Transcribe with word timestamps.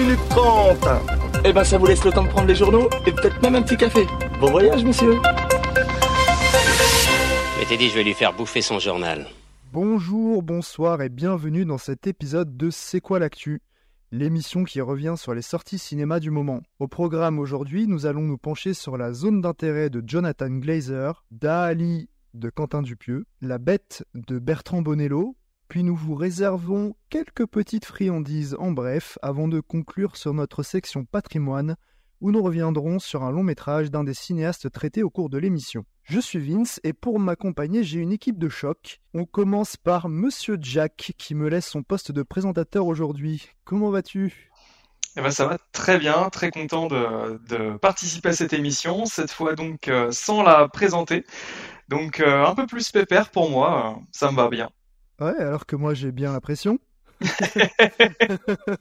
minutes 0.00 0.28
30. 0.30 0.88
Eh 1.44 1.52
ben, 1.52 1.64
ça 1.64 1.78
vous 1.78 1.86
laisse 1.86 2.04
le 2.04 2.10
temps 2.10 2.24
de 2.24 2.28
prendre 2.28 2.48
les 2.48 2.54
journaux 2.54 2.88
et 3.06 3.12
peut-être 3.12 3.40
même 3.42 3.54
un 3.54 3.62
petit 3.62 3.76
café. 3.76 4.06
Bon 4.40 4.50
voyage, 4.50 4.84
monsieur. 4.84 5.14
Je 7.70 7.76
dit, 7.76 7.88
je 7.88 7.94
vais 7.94 8.02
lui 8.02 8.14
faire 8.14 8.32
bouffer 8.32 8.62
son 8.62 8.80
journal. 8.80 9.28
Bonjour, 9.72 10.42
bonsoir 10.42 11.02
et 11.02 11.08
bienvenue 11.08 11.64
dans 11.64 11.78
cet 11.78 12.08
épisode 12.08 12.56
de 12.56 12.68
C'est 12.68 13.00
quoi 13.00 13.20
l'actu? 13.20 13.62
L'émission 14.10 14.64
qui 14.64 14.80
revient 14.80 15.14
sur 15.16 15.34
les 15.34 15.42
sorties 15.42 15.78
cinéma 15.78 16.18
du 16.18 16.32
moment. 16.32 16.62
Au 16.80 16.88
programme 16.88 17.38
aujourd'hui, 17.38 17.86
nous 17.86 18.06
allons 18.06 18.22
nous 18.22 18.38
pencher 18.38 18.74
sur 18.74 18.96
la 18.96 19.12
zone 19.12 19.40
d'intérêt 19.40 19.88
de 19.88 20.02
Jonathan 20.04 20.50
Glazer, 20.50 21.22
Dali 21.30 22.08
de 22.34 22.50
Quentin 22.50 22.82
Dupieux, 22.82 23.24
La 23.40 23.58
Bête 23.58 24.04
de 24.14 24.40
Bertrand 24.40 24.82
Bonello, 24.82 25.36
puis 25.70 25.84
nous 25.84 25.94
vous 25.94 26.16
réservons 26.16 26.96
quelques 27.10 27.46
petites 27.46 27.84
friandises 27.84 28.56
en 28.58 28.72
bref 28.72 29.18
avant 29.22 29.46
de 29.46 29.60
conclure 29.60 30.16
sur 30.16 30.34
notre 30.34 30.64
section 30.64 31.04
patrimoine 31.04 31.76
où 32.20 32.32
nous 32.32 32.42
reviendrons 32.42 32.98
sur 32.98 33.22
un 33.22 33.30
long 33.30 33.44
métrage 33.44 33.88
d'un 33.88 34.02
des 34.02 34.12
cinéastes 34.12 34.72
traités 34.72 35.04
au 35.04 35.10
cours 35.10 35.30
de 35.30 35.38
l'émission. 35.38 35.84
Je 36.02 36.18
suis 36.18 36.40
Vince 36.40 36.80
et 36.82 36.92
pour 36.92 37.20
m'accompagner 37.20 37.84
j'ai 37.84 38.00
une 38.00 38.10
équipe 38.10 38.36
de 38.36 38.48
choc. 38.48 39.00
On 39.14 39.24
commence 39.24 39.76
par 39.76 40.08
Monsieur 40.08 40.58
Jack 40.60 41.12
qui 41.16 41.36
me 41.36 41.48
laisse 41.48 41.68
son 41.68 41.84
poste 41.84 42.10
de 42.10 42.24
présentateur 42.24 42.88
aujourd'hui. 42.88 43.48
Comment 43.64 43.90
vas-tu? 43.90 44.50
Eh 45.16 45.20
ben, 45.20 45.30
ça 45.30 45.46
va 45.46 45.58
très 45.70 45.98
bien, 45.98 46.30
très 46.30 46.50
content 46.50 46.88
de, 46.88 47.78
participer 47.78 48.30
à 48.30 48.32
cette 48.32 48.54
émission, 48.54 49.06
cette 49.06 49.30
fois 49.30 49.54
donc 49.54 49.86
euh, 49.86 50.10
sans 50.10 50.42
la 50.42 50.66
présenter. 50.66 51.24
Donc 51.86 52.18
euh, 52.18 52.44
un 52.44 52.56
peu 52.56 52.66
plus 52.66 52.90
pépère 52.90 53.30
pour 53.30 53.50
moi, 53.50 53.98
euh, 53.98 54.00
ça 54.10 54.32
me 54.32 54.36
va 54.36 54.48
bien. 54.48 54.68
Ouais, 55.20 55.36
alors 55.38 55.66
que 55.66 55.76
moi 55.76 55.94
j'ai 55.94 56.12
bien 56.12 56.32
la 56.32 56.40
pression. 56.40 56.78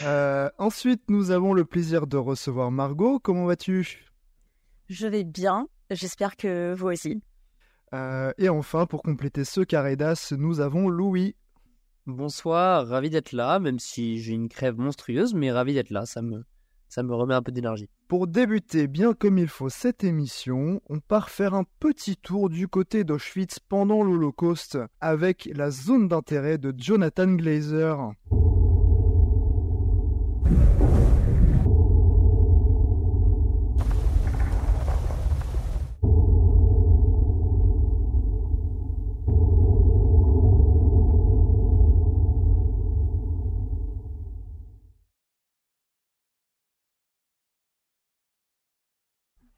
ensuite, 0.58 1.02
nous 1.08 1.30
avons 1.30 1.52
le 1.52 1.64
plaisir 1.64 2.06
de 2.06 2.16
recevoir 2.16 2.70
Margot. 2.70 3.18
Comment 3.18 3.46
vas-tu? 3.46 4.06
Je 4.88 5.06
vais 5.06 5.24
bien. 5.24 5.68
J'espère 5.90 6.36
que 6.36 6.74
vous 6.74 6.88
aussi. 6.88 7.22
Euh, 7.92 8.32
et 8.38 8.48
enfin, 8.48 8.86
pour 8.86 9.02
compléter 9.02 9.44
ce 9.44 9.60
carré 9.60 9.96
d'as, 9.96 10.32
nous 10.36 10.60
avons 10.60 10.88
Louis. 10.88 11.36
Bonsoir, 12.06 12.86
ravi 12.86 13.10
d'être 13.10 13.32
là, 13.32 13.58
même 13.58 13.78
si 13.78 14.20
j'ai 14.20 14.32
une 14.32 14.48
crève 14.48 14.78
monstrueuse, 14.78 15.34
mais 15.34 15.52
ravi 15.52 15.74
d'être 15.74 15.90
là, 15.90 16.06
ça 16.06 16.22
me, 16.22 16.44
ça 16.90 17.02
me 17.02 17.14
remet 17.14 17.34
un 17.34 17.42
peu 17.42 17.52
d'énergie. 17.52 17.88
Pour 18.08 18.26
débuter 18.26 18.88
bien 18.88 19.14
comme 19.14 19.38
il 19.38 19.48
faut 19.48 19.68
cette 19.68 20.04
émission, 20.04 20.82
on 20.90 20.98
part 20.98 21.30
faire 21.30 21.54
un 21.54 21.64
petit 21.78 22.16
tour 22.16 22.50
du 22.50 22.66
côté 22.68 23.04
d'Auschwitz 23.04 23.60
pendant 23.60 24.02
l'Holocauste 24.02 24.78
avec 25.00 25.48
la 25.54 25.70
zone 25.70 26.08
d'intérêt 26.08 26.58
de 26.58 26.74
Jonathan 26.76 27.28
Glazer. 27.28 28.12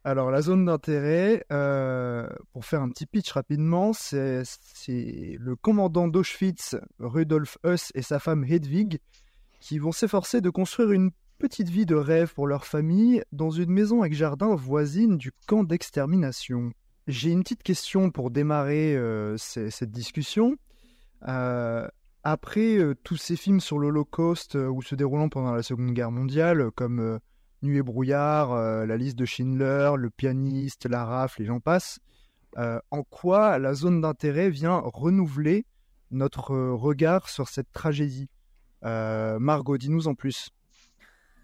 Alors, 0.04 0.32
la 0.32 0.42
zone 0.42 0.64
d'intérêt, 0.64 1.44
euh, 1.52 2.26
pour 2.52 2.64
faire 2.64 2.82
un 2.82 2.88
petit 2.88 3.06
pitch 3.06 3.30
rapidement, 3.30 3.92
c'est 3.92 4.42
le 5.38 5.54
commandant 5.54 6.08
d'Auschwitz, 6.08 6.74
Rudolf 6.98 7.56
Huss, 7.64 7.92
et 7.94 8.02
sa 8.02 8.18
femme 8.18 8.44
Hedwig, 8.44 8.98
qui 9.60 9.78
vont 9.78 9.92
s'efforcer 9.92 10.40
de 10.40 10.50
construire 10.50 10.90
une 10.90 11.12
petite 11.38 11.68
vie 11.68 11.86
de 11.86 11.94
rêve 11.94 12.34
pour 12.34 12.48
leur 12.48 12.66
famille 12.66 13.22
dans 13.30 13.50
une 13.50 13.70
maison 13.70 14.00
avec 14.00 14.12
jardin 14.12 14.56
voisine 14.56 15.18
du 15.18 15.30
camp 15.46 15.62
d'extermination. 15.62 16.72
J'ai 17.06 17.30
une 17.30 17.44
petite 17.44 17.62
question 17.62 18.10
pour 18.10 18.32
démarrer 18.32 18.96
euh, 18.96 19.36
cette 19.36 19.92
discussion. 19.92 20.56
Euh, 21.28 21.86
après 22.24 22.78
tous 23.04 23.16
ces 23.16 23.36
films 23.36 23.60
sur 23.60 23.78
l'Holocauste 23.78 24.56
ou 24.56 24.82
se 24.82 24.96
déroulant 24.96 25.28
pendant 25.28 25.52
la 25.52 25.62
Seconde 25.62 25.92
Guerre 25.92 26.10
mondiale, 26.10 26.70
comme 26.72 27.20
Nuit 27.62 27.78
et 27.78 27.82
brouillard, 27.82 28.52
euh, 28.52 28.86
la 28.86 28.96
liste 28.96 29.16
de 29.16 29.24
Schindler, 29.24 29.92
le 29.96 30.10
pianiste, 30.10 30.86
la 30.86 31.04
rafle 31.04 31.42
et 31.42 31.44
j'en 31.44 31.60
passe. 31.60 32.00
Euh, 32.58 32.80
en 32.90 33.04
quoi 33.04 33.58
la 33.58 33.72
zone 33.72 34.00
d'intérêt 34.00 34.50
vient 34.50 34.82
renouveler 34.84 35.64
notre 36.10 36.52
euh, 36.52 36.74
regard 36.74 37.28
sur 37.28 37.48
cette 37.48 37.70
tragédie? 37.72 38.28
Margot, 38.82 39.78
dis-nous 39.78 40.08
en 40.08 40.16
plus. 40.16 40.50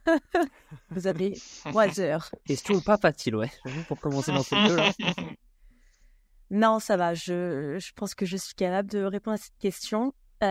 Vous 0.90 1.06
avez 1.06 1.38
trois 1.64 2.00
heures. 2.00 2.30
Question 2.44 2.80
pas 2.80 2.96
facile, 2.96 3.36
ouais, 3.36 3.50
pour 3.86 4.00
commencer 4.00 4.32
dans 4.32 4.42
cette 4.42 4.58
là 4.58 4.90
Non, 6.50 6.80
ça 6.80 6.96
va. 6.96 7.14
Je, 7.14 7.78
je, 7.78 7.92
pense 7.94 8.16
que 8.16 8.26
je 8.26 8.36
suis 8.36 8.54
capable 8.54 8.90
de 8.90 9.04
répondre 9.04 9.34
à 9.34 9.38
cette 9.38 9.58
question. 9.60 10.12
Il 10.42 10.46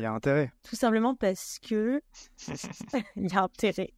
y 0.00 0.04
a 0.04 0.12
intérêt. 0.12 0.52
Tout 0.68 0.74
simplement 0.74 1.14
parce 1.14 1.60
que 1.60 2.02
il 3.16 3.30
y 3.30 3.36
a 3.36 3.42
intérêt. 3.44 3.92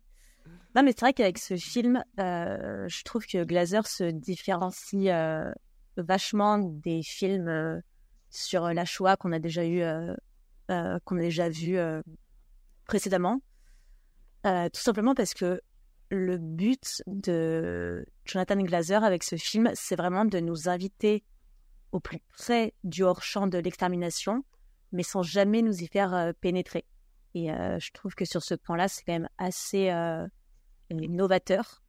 Non, 0.75 0.82
mais 0.82 0.92
c'est 0.92 1.00
vrai 1.00 1.12
qu'avec 1.12 1.38
ce 1.38 1.56
film, 1.56 2.03
euh, 2.19 2.88
je 2.88 3.04
trouve 3.04 3.26
que 3.26 3.44
Glazer 3.44 3.86
se 3.86 4.04
différencie 4.04 5.08
euh, 5.08 5.53
vachement 5.98 6.58
des 6.58 7.03
films 7.03 7.48
euh, 7.48 7.80
sur 8.30 8.72
la 8.72 8.86
Shoah 8.86 9.16
qu'on 9.16 9.32
a 9.32 9.38
déjà 9.38 9.66
eu, 9.66 9.82
qu'on 11.04 11.19
a 11.19 11.20
déjà 11.20 11.50
vu 11.50 11.76
précédemment. 12.86 13.42
tout 14.42 14.80
simplement 14.80 15.14
parce 15.14 15.34
que 15.34 15.60
le 16.08 16.38
but 16.38 17.03
de 17.06 18.06
Jonathan 18.24 18.56
Glazer 18.62 19.04
avec 19.04 19.22
ce 19.22 19.36
film, 19.36 19.70
c'est 19.74 19.97
vraiment 19.97 20.24
de 20.24 20.41
nous 20.41 20.70
inviter 20.70 21.24
au 21.91 22.00
plus 22.00 22.20
près 22.38 22.72
du 22.84 23.03
hors-champ 23.03 23.47
de 23.47 23.59
l'extermination, 23.59 24.44
mais 24.92 25.03
sans 25.03 25.22
jamais 25.22 25.60
nous 25.60 25.82
y 25.82 25.86
faire 25.86 26.32
pénétrer. 26.41 26.86
Et 27.34 27.48
je 27.48 27.93
trouve 27.93 28.15
que 28.15 28.25
sur 28.25 28.43
ce 28.43 28.54
point-là, 28.54 28.88
c'est 28.88 29.03
quand 29.04 29.12
même 29.12 29.28
assez 29.38 29.91
novateur. 30.91 31.82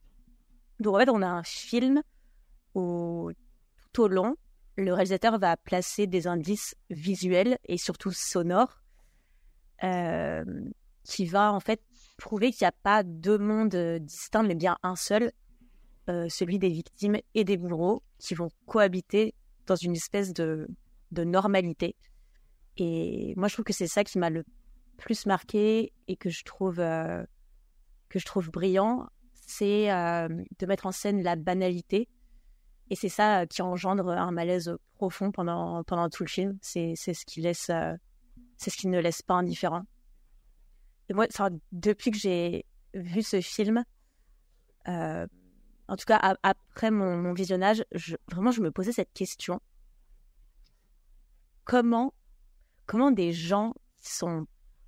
Donc 0.80 0.96
en 0.96 1.00
fait, 1.00 1.10
on 1.10 1.22
a 1.22 1.28
un 1.28 1.44
film 1.44 2.02
où 2.76 3.32
tout 3.94 4.04
au 4.04 4.08
long, 4.08 4.36
le 4.76 4.94
réalisateur 4.94 5.38
va 5.38 5.56
placer 5.58 6.08
des 6.08 6.28
indices 6.28 6.76
visuels 6.90 7.58
et 7.66 7.78
surtout 7.78 8.12
sonores 8.12 8.82
euh, 9.84 10.44
qui 11.04 11.26
va 11.26 11.54
en 11.54 11.60
fait 11.60 11.82
prouver 12.18 12.52
qu'il 12.52 12.66
n'y 12.66 12.70
a 12.70 12.76
pas 12.84 13.04
deux 13.04 13.38
mondes 13.38 13.76
distincts, 14.02 14.44
mais 14.44 14.56
bien 14.56 14.78
un 14.82 14.96
seul, 14.96 15.32
euh, 16.10 16.28
celui 16.30 16.58
des 16.58 16.70
victimes 16.70 17.18
et 17.34 17.44
des 17.44 17.58
bourreaux, 17.58 18.02
qui 18.18 18.34
vont 18.34 18.50
cohabiter 18.66 19.36
dans 19.68 19.76
une 19.76 19.94
espèce 19.94 20.34
de, 20.34 20.68
de 21.12 21.24
normalité. 21.24 21.96
Et 22.78 23.34
moi, 23.36 23.48
je 23.48 23.56
trouve 23.56 23.66
que 23.66 23.74
c'est 23.74 23.88
ça 23.88 24.04
qui 24.04 24.18
m'a 24.18 24.30
le 24.30 24.44
plus 24.98 25.26
marqué 25.26 25.94
et 26.08 26.16
que 26.16 26.30
je 26.30 26.44
trouve 26.44 26.80
euh, 26.80 27.24
que 28.10 28.20
je 28.20 28.26
trouve 28.26 28.50
brillant, 28.50 29.08
c'est 29.34 29.92
euh, 29.92 30.28
de 30.28 30.66
mettre 30.66 30.86
en 30.86 30.92
scène 30.92 31.22
la 31.24 31.36
banalité. 31.36 32.08
Et 32.90 32.96
c'est 32.96 33.10
ça 33.10 33.42
euh, 33.42 33.46
qui 33.46 33.62
engendre 33.62 34.10
un 34.10 34.32
malaise 34.32 34.76
profond 34.94 35.32
pendant, 35.32 35.84
pendant 35.84 36.10
tout 36.10 36.24
le 36.24 36.30
film. 36.30 36.58
C'est 36.62 36.96
ce 36.96 37.26
qui 37.26 37.42
laisse, 37.42 37.72
c'est 38.58 38.70
ce 38.70 38.78
qui 38.78 38.88
ne 38.88 39.00
laisse 39.00 39.22
pas 39.22 39.36
indifférent. 39.36 39.84
Et 41.10 41.14
moi, 41.14 41.28
depuis 41.72 42.12
que 42.12 42.18
j'ai 42.18 42.66
vu 42.94 43.24
ce 43.24 43.42
film, 43.42 43.84
en 44.86 45.96
tout 45.98 46.06
cas 46.06 46.38
après 46.44 46.92
mon, 46.92 47.34
visionnage, 47.34 47.84
vraiment 48.32 48.52
je 48.52 48.62
me 48.62 48.72
posais 48.72 48.92
cette 48.92 49.14
question 49.14 49.60
comment 51.66 52.14
comment 52.86 53.12
des 53.12 53.32
gens 53.32 53.74
qui 54.02 54.14
sont 54.14 54.46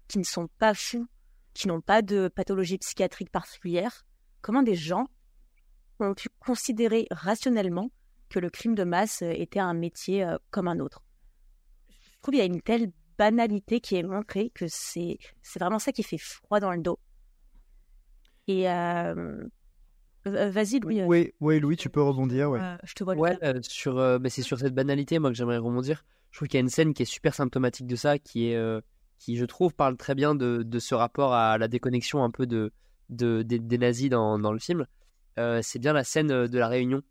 qui 0.07 0.19
ne 0.19 0.24
sont 0.24 0.48
pas 0.60 0.74
fous 0.74 1.07
qui 1.56 1.68
n'ont 1.69 1.81
pas 1.81 2.04
de 2.04 2.28
pathologie 2.28 2.78
psychiatrique 2.78 3.31
particulière, 3.31 4.06
comment 4.42 4.62
des 4.62 4.75
gens 4.75 5.07
ont 6.00 6.13
pu 6.13 6.28
considérer 6.40 7.07
rationnellement 7.10 7.90
que 8.30 8.40
le 8.40 8.50
crime 8.50 8.75
de 8.75 8.84
masse 8.84 9.22
était 9.24 9.62
un 9.62 9.74
métier 9.74 10.24
euh, 10.24 10.38
comme 10.52 10.68
un 10.68 10.80
autre? 10.80 11.02
Je 11.90 12.22
trouve 12.22 12.34
qu'il 12.34 12.40
y 12.40 12.42
a 12.42 12.46
une 12.46 12.62
telle 12.62 12.92
banalité 13.18 13.80
qui 13.80 13.96
est 13.96 14.04
montrée 14.04 14.52
que 14.54 14.66
c'est 14.68 15.18
vraiment 15.57 15.80
ça 15.80 15.94
qui 15.94 16.04
fait 16.04 16.18
froid 16.18 16.60
dans 16.60 16.72
le 16.72 16.81
dos. 16.81 17.00
Et 18.48 18.69
euh, 18.69 19.48
vas-y 20.25 20.81
Louis. 20.81 21.02
Euh, 21.02 21.06
oui, 21.06 21.34
oui 21.40 21.60
Louis, 21.62 21.78
tu 21.78 21.90
peux 21.90 22.02
rebondir. 22.02 22.50
Ouais. 22.50 22.60
je 22.84 22.94
te 22.94 23.04
vois. 23.06 23.16
Ouais, 23.16 23.38
sur, 23.62 23.96
bah, 23.96 24.30
c'est 24.30 24.42
sur 24.42 24.60
cette 24.60 24.75
banalité 24.75 25.19
moi 25.19 25.30
que 25.30 25.38
j'aimerais 25.38 25.57
rebondir. 25.57 26.04
Je 26.31 26.40
trouve 26.40 26.50
qu'il 26.50 26.57
y 26.57 26.60
a 26.60 26.66
une 26.66 26.69
scène 26.69 26.94
qui 26.94 27.04
est 27.04 27.06
super 27.06 27.34
symptomatique 27.34 27.88
de 27.88 27.96
ça, 27.96 28.19
qui 28.19 28.50
est 28.50 28.81
qui, 29.17 29.38
je 29.38 29.45
trouve, 29.45 29.73
parle 29.73 29.97
très 29.97 30.15
bien 30.15 30.35
de, 30.35 30.79
ce 30.79 30.95
rapport 30.95 31.33
à 31.33 31.57
la 31.57 31.67
déconnexion 31.67 32.23
un 32.23 32.31
peu 32.31 32.45
de, 32.45 32.71
de 33.09 33.41
des, 33.44 33.77
nazis 33.77 34.09
dans, 34.09 34.38
le 34.38 34.59
film. 34.59 34.85
Euh, 35.38 35.59
c'est 35.63 35.79
bien 35.79 35.94
la 35.94 36.03
scène 36.03 36.31
euh, 36.31 36.47
de 36.47 36.57
la 36.57 36.67
réunion. 36.67 37.01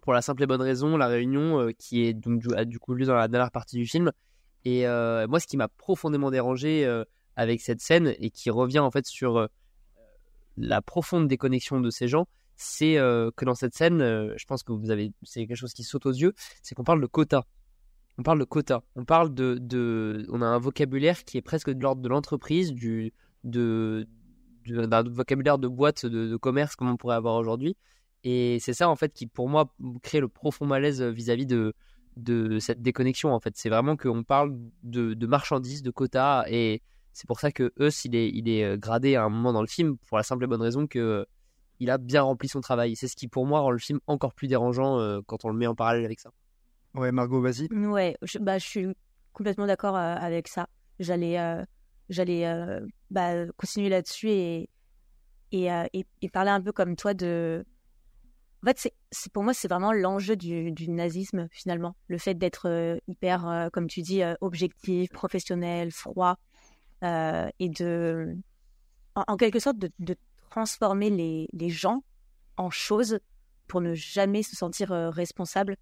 Pour 0.00 0.12
la 0.12 0.22
simple 0.22 0.42
et 0.42 0.46
bonne 0.46 0.62
raison, 0.62 0.96
la 0.96 1.08
réunion 1.08 1.60
euh, 1.60 1.72
qui 1.72 2.04
est 2.04 2.14
donc 2.14 2.40
du, 2.40 2.48
du 2.66 2.78
coup 2.78 2.94
lieu 2.94 3.06
dans 3.06 3.14
la 3.14 3.28
dernière 3.28 3.50
partie 3.50 3.76
du 3.76 3.86
film. 3.86 4.12
Et 4.64 4.84
moi, 5.28 5.38
ce 5.38 5.46
qui 5.46 5.56
m'a 5.56 5.68
profondément 5.68 6.32
dérangé 6.32 6.84
avec 7.36 7.60
cette 7.60 7.80
scène 7.80 8.16
et 8.18 8.30
qui 8.30 8.50
revient 8.50 8.80
en 8.80 8.90
fait 8.90 9.06
sur 9.06 9.48
la 10.56 10.82
profonde 10.82 11.28
déconnexion 11.28 11.80
de 11.80 11.88
ces 11.88 12.08
gens, 12.08 12.26
c'est 12.56 12.96
que 12.96 13.44
dans 13.44 13.54
cette 13.54 13.76
scène, 13.76 14.00
je 14.00 14.44
pense 14.46 14.64
que 14.64 14.72
vous 14.72 14.90
avez, 14.90 15.12
c'est 15.22 15.46
quelque 15.46 15.56
chose 15.56 15.72
qui 15.72 15.84
saute 15.84 16.06
aux 16.06 16.12
yeux, 16.12 16.34
c'est 16.62 16.74
qu'on 16.74 16.82
parle 16.82 17.00
de 17.00 17.06
quota. 17.06 17.44
On 18.18 18.22
parle 18.22 18.38
de 18.38 18.44
quota. 18.44 18.82
On 18.94 19.04
parle 19.04 19.34
de, 19.34 20.26
on 20.30 20.42
a 20.42 20.46
un 20.46 20.58
vocabulaire 20.58 21.24
qui 21.24 21.36
est 21.36 21.42
presque 21.42 21.70
de 21.70 21.82
l'ordre 21.82 22.02
de 22.02 22.08
l'entreprise, 22.08 22.72
du, 22.72 23.12
de, 23.44 24.06
d'un 24.66 25.02
vocabulaire 25.02 25.58
de 25.58 25.68
boîte 25.68 26.06
de, 26.06 26.36
commerce 26.36 26.76
comme 26.76 26.88
on 26.88 26.96
pourrait 26.96 27.16
avoir 27.16 27.36
aujourd'hui. 27.36 27.76
Et 28.24 28.58
c'est 28.60 28.72
ça 28.72 28.88
en 28.88 28.96
fait 28.96 29.12
qui, 29.12 29.26
pour 29.26 29.48
moi, 29.48 29.72
crée 30.02 30.20
le 30.20 30.28
profond 30.28 30.66
malaise 30.66 31.02
vis-à-vis 31.02 31.46
de, 31.46 31.74
de 32.16 32.58
cette 32.58 32.82
déconnexion. 32.82 33.32
En 33.32 33.40
fait, 33.40 33.54
c'est 33.56 33.68
vraiment 33.68 33.96
qu'on 33.96 34.24
parle 34.24 34.56
de, 34.82 35.26
marchandises, 35.26 35.82
de 35.82 35.90
quotas, 35.90 36.44
et 36.48 36.82
c'est 37.12 37.26
pour 37.26 37.40
ça 37.40 37.52
que 37.52 37.72
Us, 37.78 38.04
il 38.04 38.14
est, 38.14 38.28
il 38.30 38.48
est 38.48 38.64
euh, 38.64 38.76
gradé 38.76 39.16
à 39.16 39.24
un 39.24 39.28
moment 39.28 39.52
dans 39.52 39.62
le 39.62 39.68
film 39.68 39.96
pour 40.08 40.16
la 40.16 40.22
simple 40.22 40.44
et 40.44 40.46
bonne 40.46 40.60
raison 40.60 40.86
que 40.86 40.98
euh, 40.98 41.24
il 41.80 41.90
a 41.90 41.98
bien 41.98 42.22
rempli 42.22 42.48
son 42.48 42.60
travail. 42.60 42.96
C'est 42.96 43.08
ce 43.08 43.16
qui, 43.16 43.28
pour 43.28 43.46
moi, 43.46 43.60
rend 43.60 43.70
le 43.70 43.78
film 43.78 44.00
encore 44.06 44.34
plus 44.34 44.48
dérangeant 44.48 44.98
euh, 44.98 45.20
quand 45.26 45.44
on 45.44 45.48
le 45.48 45.56
met 45.56 45.66
en 45.66 45.74
parallèle 45.74 46.04
avec 46.04 46.20
ça. 46.20 46.30
Ouais, 46.96 47.12
Margot, 47.12 47.40
vas-y. 47.40 47.68
Ouais, 47.72 48.16
je, 48.22 48.38
bah, 48.38 48.58
je 48.58 48.66
suis 48.66 48.86
complètement 49.34 49.66
d'accord 49.66 49.96
euh, 49.96 50.14
avec 50.16 50.48
ça. 50.48 50.68
J'allais 50.98 51.38
euh, 51.38 51.62
euh, 52.18 52.86
bah, 53.10 53.46
continuer 53.58 53.90
là-dessus 53.90 54.30
et, 54.30 54.70
et, 55.52 55.68
et, 55.92 56.28
parler 56.30 56.50
un 56.50 56.60
peu 56.60 56.72
comme 56.72 56.96
toi 56.96 57.12
de. 57.12 57.64
En 58.62 58.66
fait, 58.66 58.90
c'est, 59.10 59.32
pour 59.32 59.44
moi, 59.44 59.52
c'est 59.52 59.68
vraiment 59.68 59.92
l'enjeu 59.92 60.36
du, 60.36 60.72
du 60.72 60.88
nazisme, 60.90 61.46
finalement. 61.52 61.94
Le 62.08 62.16
fait 62.16 62.34
d'être 62.34 62.98
hyper, 63.06 63.68
comme 63.72 63.86
tu 63.86 64.00
dis, 64.00 64.22
objectif, 64.40 65.10
professionnel, 65.10 65.92
froid, 65.92 66.38
et 67.02 67.68
de. 67.68 68.34
En, 69.14 69.36
quelque 69.36 69.60
sorte, 69.60 69.78
de, 69.78 69.90
de 69.98 70.16
transformer 70.50 71.10
les, 71.10 71.48
les 71.52 71.68
gens 71.68 72.02
en 72.56 72.70
choses 72.70 73.20
pour 73.68 73.80
ne 73.80 73.94
jamais 73.94 74.42
se 74.42 74.56
sentir 74.56 74.90
responsable, 74.90 75.76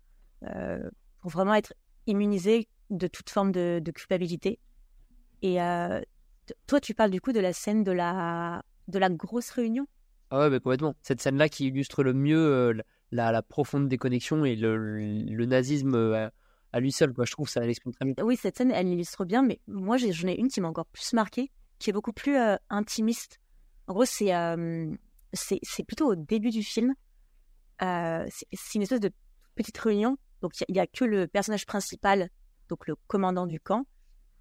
pour 1.25 1.31
vraiment 1.31 1.55
être 1.55 1.73
immunisé 2.07 2.69
de 2.91 3.07
toute 3.07 3.31
forme 3.31 3.51
de, 3.51 3.81
de 3.83 3.91
culpabilité. 3.93 4.61
Et 5.41 5.59
euh, 5.59 6.03
toi, 6.67 6.81
tu 6.81 6.93
parles 6.93 7.11
du 7.11 7.23
coup 7.23 7.33
de 7.33 7.41
la 7.41 7.55
scène 7.55 7.83
de 7.83 7.93
la, 7.93 8.63
de 8.89 8.99
la 8.99 9.09
grosse 9.09 9.49
réunion. 9.49 9.87
Ah 10.31 10.41
ouais, 10.41 10.51
mais 10.51 10.61
complètement. 10.61 10.95
Cette 11.01 11.23
scène-là 11.23 11.49
qui 11.49 11.69
illustre 11.69 12.03
le 12.03 12.13
mieux 12.13 12.37
euh, 12.37 12.75
la, 13.11 13.33
la 13.33 13.41
profonde 13.41 13.89
déconnexion 13.89 14.45
et 14.45 14.55
le, 14.55 14.77
le 14.77 15.47
nazisme 15.47 15.95
euh, 15.95 16.29
à 16.75 16.81
lui 16.81 16.93
seul. 16.93 17.15
Quoi. 17.15 17.25
Je 17.25 17.33
trouve 17.33 17.49
ça 17.49 17.61
l'exprime 17.61 17.95
très 17.95 18.05
bien. 18.05 18.23
Oui, 18.23 18.37
cette 18.37 18.59
scène, 18.59 18.71
elle 18.71 18.89
illustre 18.89 19.25
bien, 19.25 19.41
mais 19.43 19.61
moi, 19.67 19.97
j'en 19.97 20.29
ai 20.29 20.35
une 20.35 20.49
qui 20.49 20.61
m'a 20.61 20.69
encore 20.69 20.85
plus 20.85 21.15
marquée, 21.15 21.51
qui 21.79 21.89
est 21.89 21.95
beaucoup 21.95 22.13
plus 22.13 22.37
euh, 22.37 22.57
intimiste. 22.69 23.41
En 23.87 23.95
gros, 23.95 24.05
c'est 24.05 24.35
euh, 24.35 24.95
plutôt 25.89 26.13
au 26.13 26.17
début 26.17 26.51
du 26.51 26.63
film. 26.63 26.93
C'est 27.81 28.47
c'est 28.53 28.75
une 28.75 28.83
espèce 28.83 29.01
de 29.01 29.11
petite 29.55 29.79
réunion. 29.79 30.19
Donc, 30.45 30.53
il 30.61 30.73
n'y 30.73 30.79
a, 30.79 30.83
il 30.83 30.85
y 30.85 30.85
a 30.85 30.87
que 30.87 31.07
le 31.07 31.27
personnage 31.27 31.65
principal, 31.65 32.29
donc 32.69 32.87
le 32.87 32.97
commandant 33.07 33.47
du 33.47 33.61
camp. 33.61 33.87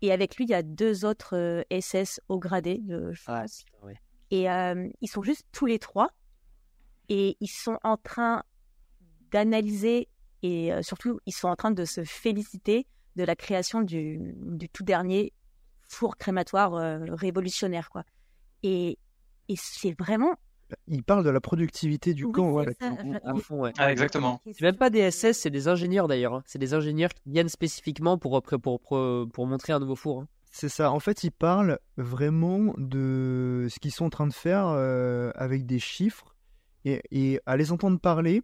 Et 0.01 0.11
avec 0.11 0.35
lui, 0.35 0.43
il 0.43 0.49
y 0.49 0.53
a 0.53 0.61
deux 0.61 1.05
autres 1.05 1.37
euh, 1.37 1.63
SS 1.71 2.19
au 2.27 2.39
gradé. 2.39 2.79
De, 2.79 3.13
Ah, 3.27 3.45
ouais. 3.83 3.95
Et 4.29 4.51
euh, 4.51 4.89
ils 4.99 5.07
sont 5.07 5.23
juste 5.23 5.45
tous 5.53 5.65
les 5.65 5.79
trois. 5.79 6.09
Et 7.07 7.37
ils 7.39 7.47
sont 7.47 7.79
en 7.83 7.95
train 7.95 8.43
d'analyser 9.31 10.09
et 10.41 10.73
euh, 10.73 10.81
surtout, 10.81 11.21
ils 11.25 11.31
sont 11.31 11.47
en 11.47 11.55
train 11.55 11.71
de 11.71 11.85
se 11.85 12.03
féliciter 12.03 12.85
de 13.15 13.23
la 13.23 13.35
création 13.35 13.81
du, 13.81 14.35
du 14.35 14.67
tout 14.67 14.83
dernier 14.83 15.31
four 15.87 16.17
crématoire 16.17 16.73
euh, 16.75 16.99
révolutionnaire. 17.11 17.89
Quoi. 17.89 18.03
Et, 18.61 18.99
et 19.47 19.55
c'est 19.55 19.97
vraiment. 19.97 20.35
Il 20.87 21.03
parle 21.03 21.23
de 21.23 21.29
la 21.29 21.39
productivité 21.41 22.13
du 22.13 22.25
Oui, 22.25 22.31
camp. 22.31 22.49
c'est 22.63 22.67
ouais. 22.67 22.75
ça. 22.79 23.29
À 23.29 23.35
fond, 23.35 23.61
ouais. 23.61 23.71
Ah, 23.77 23.91
exactement. 23.91 24.41
C'est 24.45 24.61
même 24.61 24.75
pas 24.77 24.89
des 24.89 25.09
SS, 25.11 25.33
c'est 25.39 25.49
des 25.49 25.67
ingénieurs 25.67 26.07
d'ailleurs. 26.07 26.33
hein. 26.35 26.43
C'est 26.45 26.59
des 26.59 26.73
ingénieurs 26.73 27.11
qui 27.13 27.29
viennent 27.29 27.49
spécifiquement 27.49 28.17
pour, 28.17 28.41
pour, 28.43 28.59
pour, 28.59 28.79
pour, 28.81 29.29
pour 29.29 29.47
montrer 29.47 29.73
un 29.73 29.79
nouveau 29.79 29.95
four. 29.95 30.21
hein. 30.21 30.27
C'est 30.51 30.69
ça. 30.69 30.91
En 30.91 30.99
fait, 30.99 31.23
il 31.23 31.31
parle 31.31 31.79
vraiment 31.97 32.73
de 32.77 33.67
ce 33.69 33.79
qu'ils 33.79 33.91
sont 33.91 34.05
en 34.05 34.09
train 34.09 34.27
de 34.27 34.33
faire 34.33 34.67
euh, 34.67 35.31
avec 35.35 35.65
des 35.65 35.79
chiffres. 35.79 36.35
Et, 36.85 37.01
et 37.11 37.39
à 37.45 37.57
les 37.57 37.71
entendre 37.71 37.99
parler, 37.99 38.43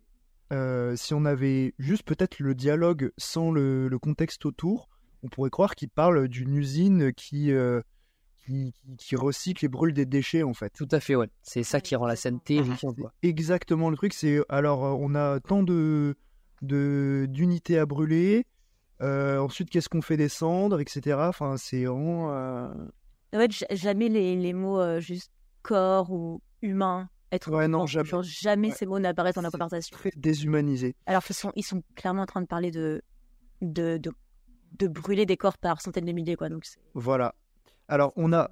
euh, 0.52 0.96
si 0.96 1.14
on 1.14 1.26
avait 1.26 1.76
juste 1.78 2.04
peut-être 2.04 2.40
le 2.40 2.56
dialogue 2.56 3.12
sans 3.18 3.52
le, 3.52 3.88
le 3.90 4.00
contexte 4.00 4.46
autour, 4.46 4.90
on 5.22 5.28
pourrait 5.28 5.50
croire 5.52 5.76
qu'il 5.76 5.90
parle 5.90 6.28
d'une 6.30 6.56
usine 6.56 7.14
qui, 7.14 7.52
euh, 7.52 7.82
qui, 8.50 8.74
qui- 8.74 8.96
qui 8.98 9.16
recycle 9.16 9.64
et 9.66 9.68
brûle 9.68 9.94
des 9.94 10.06
déchets, 10.06 10.44
en 10.44 10.54
fait. 10.54 10.72
Tout 10.72 10.88
à 10.92 11.00
fait, 11.00 11.16
ouais. 11.16 11.30
C'est 11.42 11.64
ça 11.64 11.82
qui 11.82 11.96
rend 11.96 12.08
la 12.08 12.16
scène 12.16 12.40
terrifiante. 12.40 12.96
quoi. 12.98 13.14
Exactement 13.24 13.90
le 13.90 13.96
truc. 13.96 14.14
C'est 14.14 14.40
alors, 14.50 14.86
euh, 14.86 14.96
on 15.00 15.16
a 15.16 15.40
tant 15.40 15.64
de 15.64 16.16
de- 16.62 17.26
d'unités 17.30 17.78
à 17.78 17.86
brûler. 17.86 18.46
euh, 19.02 19.38
ensuite, 19.40 19.70
qu'est-ce 19.70 19.88
qu'on 19.88 20.02
fait 20.02 20.18
descendre, 20.18 20.82
etc. 20.82 21.18
Enfin, 21.30 21.56
c'est 21.58 21.86
vraiment. 21.86 22.34
euh, 22.34 22.68
En 23.34 23.38
fait, 23.40 23.52
jamais 23.72 24.10
les, 24.10 24.36
les 24.36 24.52
mots 24.52 24.80
euh, 24.82 25.00
juste 25.00 25.32
corps 25.62 26.12
ou 26.12 26.42
humain, 26.62 27.10
être 27.32 27.50
Ouais, 27.50 27.70
non, 27.70 27.86
jamais. 27.86 28.10
genre, 28.10 28.24
jamais 28.24 28.70
Ouais. 28.70 28.74
ces 28.76 28.86
mots 28.86 29.00
n'apparaissent 29.00 29.36
dans 29.36 29.42
la 29.42 29.52
conversation. 29.52 29.96
très 29.96 30.12
déshumanisé. 30.18 30.96
Alors 31.06 31.24
qu'ils 31.24 31.36
sont, 31.36 31.54
ils 31.56 31.64
sont 31.64 31.82
clairement 31.96 32.24
en 32.24 32.26
train 32.26 32.42
de 32.42 32.48
parler 32.48 32.72
de, 32.72 33.02
de, 33.62 33.98
de, 33.98 34.12
de 34.80 34.88
brûler 34.88 35.26
des 35.26 35.38
corps 35.38 35.58
par 35.58 35.80
centaines 35.82 36.04
de 36.06 36.12
milliers. 36.12 36.36
Quoi. 36.36 36.50
Donc 36.50 36.66
Voilà. 36.94 37.36
Alors, 37.90 38.14
on 38.16 38.32
a, 38.34 38.52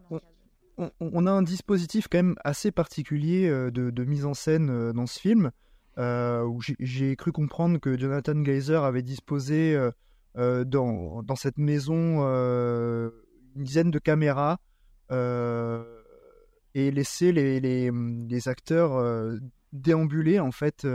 on, 0.99 1.27
a 1.27 1.31
un 1.31 1.43
dispositif 1.43 2.07
quand 2.09 2.17
même 2.17 2.35
assez 2.43 2.71
particulier 2.71 3.47
euh, 3.47 3.69
de, 3.71 3.91
de 3.91 4.03
mise 4.03 4.25
en 4.25 4.33
scène 4.33 4.69
euh, 4.69 4.93
dans 4.93 5.05
ce 5.05 5.19
film, 5.19 5.51
euh, 5.99 6.43
où 6.43 6.59
j'ai- 6.79 7.15
cru 7.15 7.31
comprendre 7.31 7.79
que 7.79 7.97
Jonathan 7.97 8.35
Glazer 8.35 8.83
avait 8.83 9.03
disposé 9.03 9.79
euh, 10.37 10.63
dans, 10.65 11.21
dans 11.23 11.35
cette 11.35 11.57
maison 11.57 12.19
euh, 12.21 13.09
une 13.55 13.63
dizaine 13.63 13.91
de 13.91 13.99
caméras 13.99 14.57
et 16.75 16.91
laissé 16.91 17.31
les, 17.31 17.59
les, 17.59 17.91
les 18.29 18.47
acteurs 18.47 19.39
déambuler 19.71 20.39
en 20.39 20.51
fait 20.51 20.85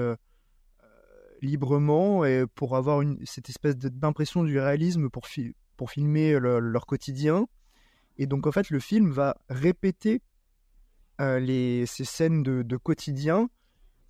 librement 1.41 2.25
et 2.25 2.45
pour 2.55 2.77
avoir 2.77 3.01
une, 3.03 3.19
cette 3.25 3.49
espèce 3.49 3.77
d'impression 3.77 4.45
du 4.45 4.59
réalisme 4.61 5.09
pour, 5.11 5.27
fi- 5.27 5.55
pour 5.77 5.91
filmer 5.91 6.39
le- 6.39 6.61
leur 6.61 6.87
quotidien. 6.87 7.47
Et 8.19 8.27
donc, 8.27 8.47
en 8.47 8.53
fait, 8.53 8.71
le 8.71 8.79
film 8.79 9.11
va 9.11 9.37
répéter 9.49 10.21
euh, 11.21 11.39
les, 11.39 11.87
ces 11.87 12.05
scènes 12.05 12.43
de, 12.43 12.77
quotidien 12.77 13.49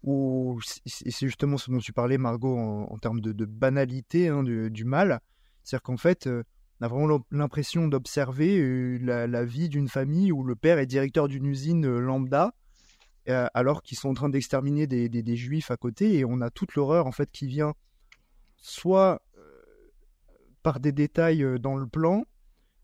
où 0.02 0.58
c'est 0.86 1.26
justement 1.26 1.58
ce 1.58 1.70
dont 1.70 1.78
tu 1.78 1.92
parlais, 1.92 2.18
Margot, 2.18 2.56
en, 2.56 2.98
termes 2.98 3.20
de, 3.20 3.44
banalité 3.44 4.28
hein, 4.28 4.42
du, 4.42 4.84
mal. 4.84 5.20
C'est-à-dire 5.62 5.82
qu'en 5.82 5.96
fait, 5.96 6.26
euh, 6.26 6.42
on 6.80 6.84
a 6.84 6.88
vraiment 6.88 7.24
l'impression 7.30 7.86
d'observer 7.86 8.58
euh, 8.58 8.98
la, 9.00 9.44
vie 9.44 9.68
d'une 9.68 9.88
famille 9.88 10.32
où 10.32 10.42
le 10.42 10.56
père 10.56 10.78
est 10.78 10.86
directeur 10.86 11.28
d'une 11.28 11.46
usine 11.46 11.86
lambda, 11.86 12.54
alors 13.28 13.82
qu'ils 13.82 13.98
sont 13.98 14.08
en 14.08 14.14
train 14.14 14.28
d'exterminer 14.28 14.88
des, 14.88 15.08
des- 15.08 15.36
juifs 15.36 15.70
à 15.70 15.76
côté, 15.76 16.18
et 16.18 16.24
on 16.24 16.40
a 16.40 16.50
toute 16.50 16.74
l'horreur 16.74 17.06
en 17.06 17.12
fait 17.12 17.30
qui 17.30 17.46
vient 17.46 17.74
soit 18.56 19.22
par 20.64 20.80
des 20.80 20.90
détails 20.90 21.46
dans 21.60 21.76
le 21.76 21.86
plan, 21.86 22.24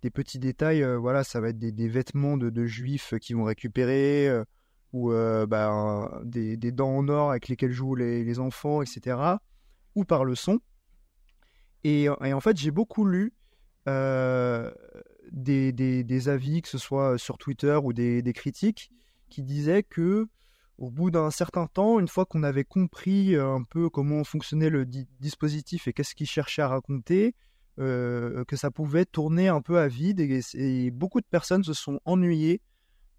des 0.02 0.10
petits 0.10 0.38
détails, 0.38 0.82
euh, 0.82 0.96
voilà, 0.98 1.24
ça 1.24 1.40
va 1.40 1.48
être 1.48 1.58
des, 1.58 1.72
des 1.72 1.88
vêtements 1.88 2.36
de, 2.36 2.50
de 2.50 2.66
juifs 2.66 3.14
qui 3.20 3.34
vont 3.34 3.44
récupérer, 3.44 4.28
euh, 4.28 4.44
ou 4.92 5.12
euh, 5.12 5.46
bah, 5.46 6.20
des, 6.24 6.56
des 6.56 6.72
dents 6.72 6.96
en 6.96 7.08
or 7.08 7.30
avec 7.30 7.48
lesquelles 7.48 7.72
jouent 7.72 7.94
les, 7.96 8.24
les 8.24 8.38
enfants, 8.38 8.80
etc., 8.82 9.18
ou 9.94 10.04
par 10.04 10.24
le 10.24 10.34
son. 10.34 10.60
Et, 11.84 12.04
et 12.04 12.32
en 12.32 12.40
fait, 12.40 12.56
j'ai 12.56 12.70
beaucoup 12.70 13.04
lu 13.04 13.32
euh, 13.88 14.70
des, 15.32 15.72
des- 15.72 16.04
des 16.04 16.28
avis, 16.28 16.62
que 16.62 16.68
ce 16.68 16.78
soit 16.78 17.18
sur 17.18 17.38
Twitter 17.38 17.78
ou 17.82 17.92
des, 17.92 18.22
des 18.22 18.32
critiques, 18.32 18.90
qui 19.28 19.42
disaient 19.42 19.82
que 19.82 20.26
au 20.78 20.90
bout 20.90 21.10
d'un 21.10 21.30
certain 21.30 21.66
temps, 21.66 21.98
une 21.98 22.06
fois 22.08 22.24
qu'on 22.24 22.42
avait 22.44 22.64
compris 22.64 23.34
euh, 23.34 23.52
un 23.54 23.64
peu 23.64 23.90
comment 23.90 24.22
fonctionnait 24.24 24.70
le 24.70 24.86
di- 24.86 25.08
dispositif 25.20 25.88
et 25.88 25.92
qu'est-ce 25.92 26.14
qu'il 26.14 26.28
cherchait 26.28 26.62
à 26.62 26.68
raconter, 26.68 27.34
euh, 27.80 28.44
que 28.44 28.56
ça 28.56 28.72
pouvait 28.72 29.04
tourner 29.04 29.46
un 29.46 29.60
peu 29.60 29.78
à 29.78 29.86
vide 29.86 30.18
et, 30.20 30.90
beaucoup 30.90 31.20
de 31.20 31.26
personnes 31.30 31.62
se 31.62 31.74
sont 31.74 32.00
ennuyées. 32.04 32.60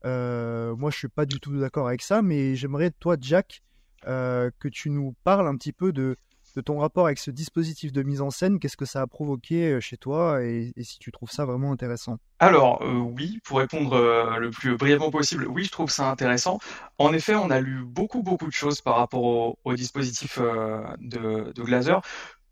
Euh, 0.06 0.76
moi, 0.76 0.92
je 0.92 0.98
suis 0.98 1.08
pas 1.08 1.26
du 1.26 1.40
tout 1.40 1.58
d'accord 1.58 1.88
avec 1.88 2.02
ça, 2.02 2.22
mais 2.22 2.56
j'aimerais, 2.56 2.92
toi, 2.92 3.16
Jack, 3.20 3.62
euh, 4.06 4.50
que 4.60 4.68
tu 4.68 4.90
nous 4.90 5.16
parles 5.24 5.48
un 5.48 5.56
petit 5.56 5.72
peu 5.72 5.94
de, 5.94 6.18
ton 6.66 6.80
rapport 6.80 7.06
avec 7.06 7.20
ce 7.20 7.32
dispositif 7.32 7.94
de 7.94 8.04
mise 8.04 8.20
en 8.20 8.32
scène. 8.32 8.60
Qu'est-ce 8.60 8.76
que 8.76 8.84
ça 8.84 9.02
a 9.02 9.08
provoqué 9.08 9.80
chez 9.80 9.96
toi 9.96 10.44
et, 10.44 10.74
si 10.82 11.00
tu 11.00 11.10
trouves 11.10 11.32
ça 11.32 11.46
vraiment 11.46 11.72
intéressant? 11.72 12.18
Alors, 12.40 12.82
oui, 12.82 13.40
pour 13.46 13.60
répondre 13.60 14.38
le 14.38 14.50
plus 14.50 14.76
brièvement 14.76 15.10
possible, 15.10 15.48
oui, 15.48 15.64
je 15.64 15.72
trouve 15.72 15.90
ça 15.90 16.12
intéressant. 16.12 16.60
En 16.98 17.14
effet, 17.14 17.36
on 17.36 17.50
a 17.50 17.62
lu 17.62 17.86
beaucoup, 17.86 18.24
beaucoup 18.24 18.48
de 18.48 18.52
choses 18.52 18.82
par 18.82 18.98
rapport 18.98 19.24
au, 19.64 19.74
dispositif 19.74 20.38
de 20.38 21.62
Glaser, 21.62 22.00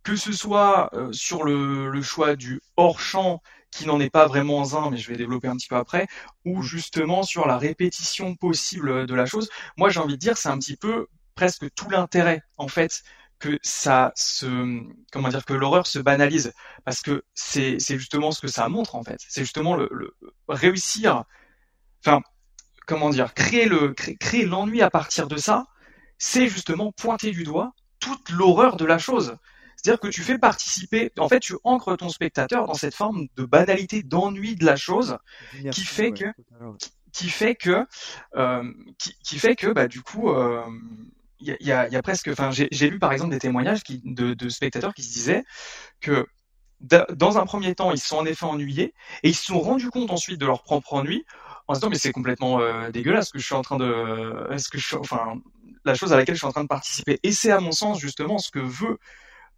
que 0.08 0.16
ce 0.16 0.32
soit 0.32 0.90
euh, 0.94 1.12
sur 1.12 1.44
le, 1.44 1.90
le 1.90 2.02
choix 2.02 2.38
du 2.38 2.62
hors-champ 2.78 3.42
qui 3.72 3.86
n'en 3.86 4.00
est 4.00 4.10
pas 4.10 4.26
vraiment 4.26 4.64
un, 4.74 4.90
mais 4.90 4.96
je 4.96 5.10
vais 5.10 5.18
développer 5.18 5.50
un 5.50 5.58
petit 5.58 5.68
peu 5.68 5.76
après, 5.76 6.08
ou 6.46 6.62
justement 6.62 7.24
sur 7.24 7.46
la 7.46 7.58
répétition 7.58 8.34
possible 8.36 9.06
de 9.06 9.14
la 9.14 9.26
chose. 9.26 9.50
Moi, 9.76 9.90
j'ai 9.90 10.00
envie 10.00 10.14
de 10.14 10.20
dire, 10.20 10.38
c'est 10.38 10.48
un 10.48 10.60
petit 10.60 10.78
peu 10.78 11.08
presque 11.36 11.66
tout 11.76 11.90
l'intérêt, 11.90 12.42
en 12.56 12.70
fait, 12.70 13.04
que 13.40 13.60
ça 13.64 14.14
se, 14.16 14.48
comment 15.12 15.28
dire, 15.28 15.44
que 15.44 15.54
l'horreur 15.54 15.86
se 15.88 16.00
banalise, 16.00 16.54
parce 16.86 17.02
que 17.02 17.26
c'est 17.34 17.76
c'est 17.80 18.00
justement 18.00 18.32
ce 18.32 18.40
que 18.40 18.48
ça 18.48 18.70
montre 18.70 18.96
en 18.96 19.04
fait. 19.04 19.20
C'est 19.28 19.42
justement 19.42 19.76
le, 19.76 19.90
le, 19.92 20.16
réussir, 20.48 21.26
enfin, 22.06 22.22
comment 22.88 23.10
dire, 23.10 23.34
créer 23.34 23.66
le 23.68 23.94
créer 23.94 24.46
l'ennui 24.46 24.82
à 24.82 24.90
partir 24.90 25.28
de 25.28 25.36
ça, 25.38 25.66
c'est 26.18 26.48
justement 26.48 26.94
pointer 26.94 27.32
du 27.32 27.44
doigt 27.44 27.74
toute 28.00 28.30
l'horreur 28.30 28.78
de 28.78 28.86
la 28.86 28.98
chose. 28.98 29.38
C'est-à-dire 29.78 30.00
que 30.00 30.08
tu 30.08 30.24
fais 30.24 30.38
participer, 30.38 31.12
en 31.18 31.30
fait, 31.30 31.40
tu 31.40 31.56
ancres 31.64 31.96
ton 31.98 32.10
spectateur 32.10 32.66
dans 32.66 32.74
cette 32.74 32.96
forme 32.96 33.28
de 33.36 33.46
banalité, 33.46 34.04
d'ennui 34.04 34.56
de 34.56 34.66
la 34.66 34.76
chose, 34.76 35.18
qui 35.72 35.86
fait 35.86 36.12
que, 36.12 36.26
qui 37.14 37.30
fait 37.30 37.56
que, 37.56 37.86
euh, 38.36 38.64
qui, 38.98 39.16
qui, 39.24 39.40
fait 39.40 39.56
que, 39.56 39.68
bah, 39.68 39.88
du 39.88 40.02
coup, 40.02 40.30
euh, 40.30 40.64
il 41.40 41.56
y, 41.60 41.72
a, 41.72 41.88
y, 41.88 41.96
a, 41.96 42.02
presque, 42.02 42.30
enfin, 42.30 42.50
j'ai 42.52 42.90
lu 42.90 42.98
par 42.98 43.14
exemple 43.14 43.32
des 43.32 43.40
témoignages 43.40 43.84
qui, 43.84 44.02
de, 44.04 44.34
de, 44.34 44.50
spectateurs 44.50 44.94
qui 44.94 45.04
se 45.04 45.14
disaient 45.14 45.46
que 46.02 46.28
dans 46.80 47.38
un 47.38 47.46
premier 47.46 47.74
temps, 47.76 47.92
ils 47.92 48.00
se 48.00 48.08
sont 48.08 48.18
en 48.18 48.26
effet 48.26 48.46
ennuyés 48.46 48.94
et 49.24 49.30
ils 49.30 49.36
se 49.36 49.46
sont 49.46 49.60
rendus 49.60 49.90
compte 49.90 50.12
ensuite 50.12 50.40
de 50.40 50.46
leur 50.46 50.64
propre 50.64 50.94
ennui 50.94 51.26
en 51.68 51.74
se 51.74 51.80
disant 51.80 51.90
mais 51.90 51.98
c'est 51.98 52.12
complètement 52.12 52.60
euh, 52.60 52.92
dégueulasse 52.92 53.28
ce 53.28 53.34
que 53.34 53.40
je 53.40 53.46
suis 53.46 53.56
en 53.56 53.62
train 53.62 53.78
de, 53.78 54.48
que 54.72 54.78
je, 54.78 54.96
enfin, 54.96 55.40
la 55.86 55.96
chose 55.96 56.14
à 56.14 56.18
laquelle 56.18 56.36
je 56.36 56.40
suis 56.40 56.48
en 56.48 56.52
train 56.52 56.64
de 56.64 56.68
participer. 56.68 57.20
Et 57.24 57.32
c'est 57.32 57.52
à 57.52 57.60
mon 57.60 57.72
sens 57.72 58.00
justement 58.00 58.38
ce 58.38 58.52
que 58.52 58.60
veut 58.60 59.00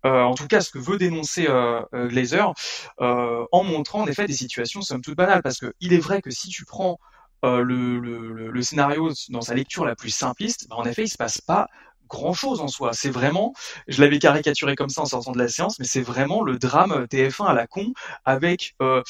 euh, 0.05 0.23
en 0.23 0.35
tout 0.35 0.47
cas 0.47 0.61
ce 0.61 0.71
que 0.71 0.79
veut 0.79 0.97
dénoncer 0.97 1.47
euh, 1.47 1.81
euh 1.93 2.07
Glazer, 2.07 2.53
euh, 3.01 3.45
en 3.51 3.63
montrant 3.63 4.01
en 4.01 4.07
effet 4.07 4.27
des 4.27 4.33
situations 4.33 4.81
somme 4.81 5.01
toute 5.01 5.17
banales, 5.17 5.41
parce 5.43 5.59
que 5.59 5.73
il 5.79 5.93
est 5.93 5.99
vrai 5.99 6.21
que 6.21 6.31
si 6.31 6.49
tu 6.49 6.65
prends 6.65 6.99
euh, 7.45 7.61
le, 7.61 7.99
le, 7.99 8.51
le, 8.51 8.61
scénario 8.61 9.11
dans 9.29 9.41
sa 9.41 9.53
lecture 9.53 9.85
la 9.85 9.95
plus 9.95 10.09
simpliste, 10.09 10.67
bah, 10.69 10.75
en 10.77 10.83
effet, 10.83 11.03
il 11.03 11.07
se 11.07 11.17
passe 11.17 11.39
pas 11.39 11.67
grand 12.09 12.33
chose 12.33 12.59
en 12.59 12.67
soi. 12.67 12.91
C'est 12.93 13.11
vraiment, 13.11 13.53
je 13.87 14.01
l'avais 14.01 14.19
caricaturé 14.19 14.75
comme 14.75 14.89
ça 14.89 15.01
en 15.01 15.05
sortant 15.05 15.31
de 15.31 15.37
la 15.37 15.47
séance, 15.47 15.79
mais 15.79 15.85
c'est 15.85 16.01
vraiment 16.01 16.41
le 16.43 16.57
drame 16.57 17.05
TF1 17.05 17.45
à 17.45 17.53
la 17.53 17.67
con 17.67 17.93
avec 18.25 18.75
euh, 18.81 19.03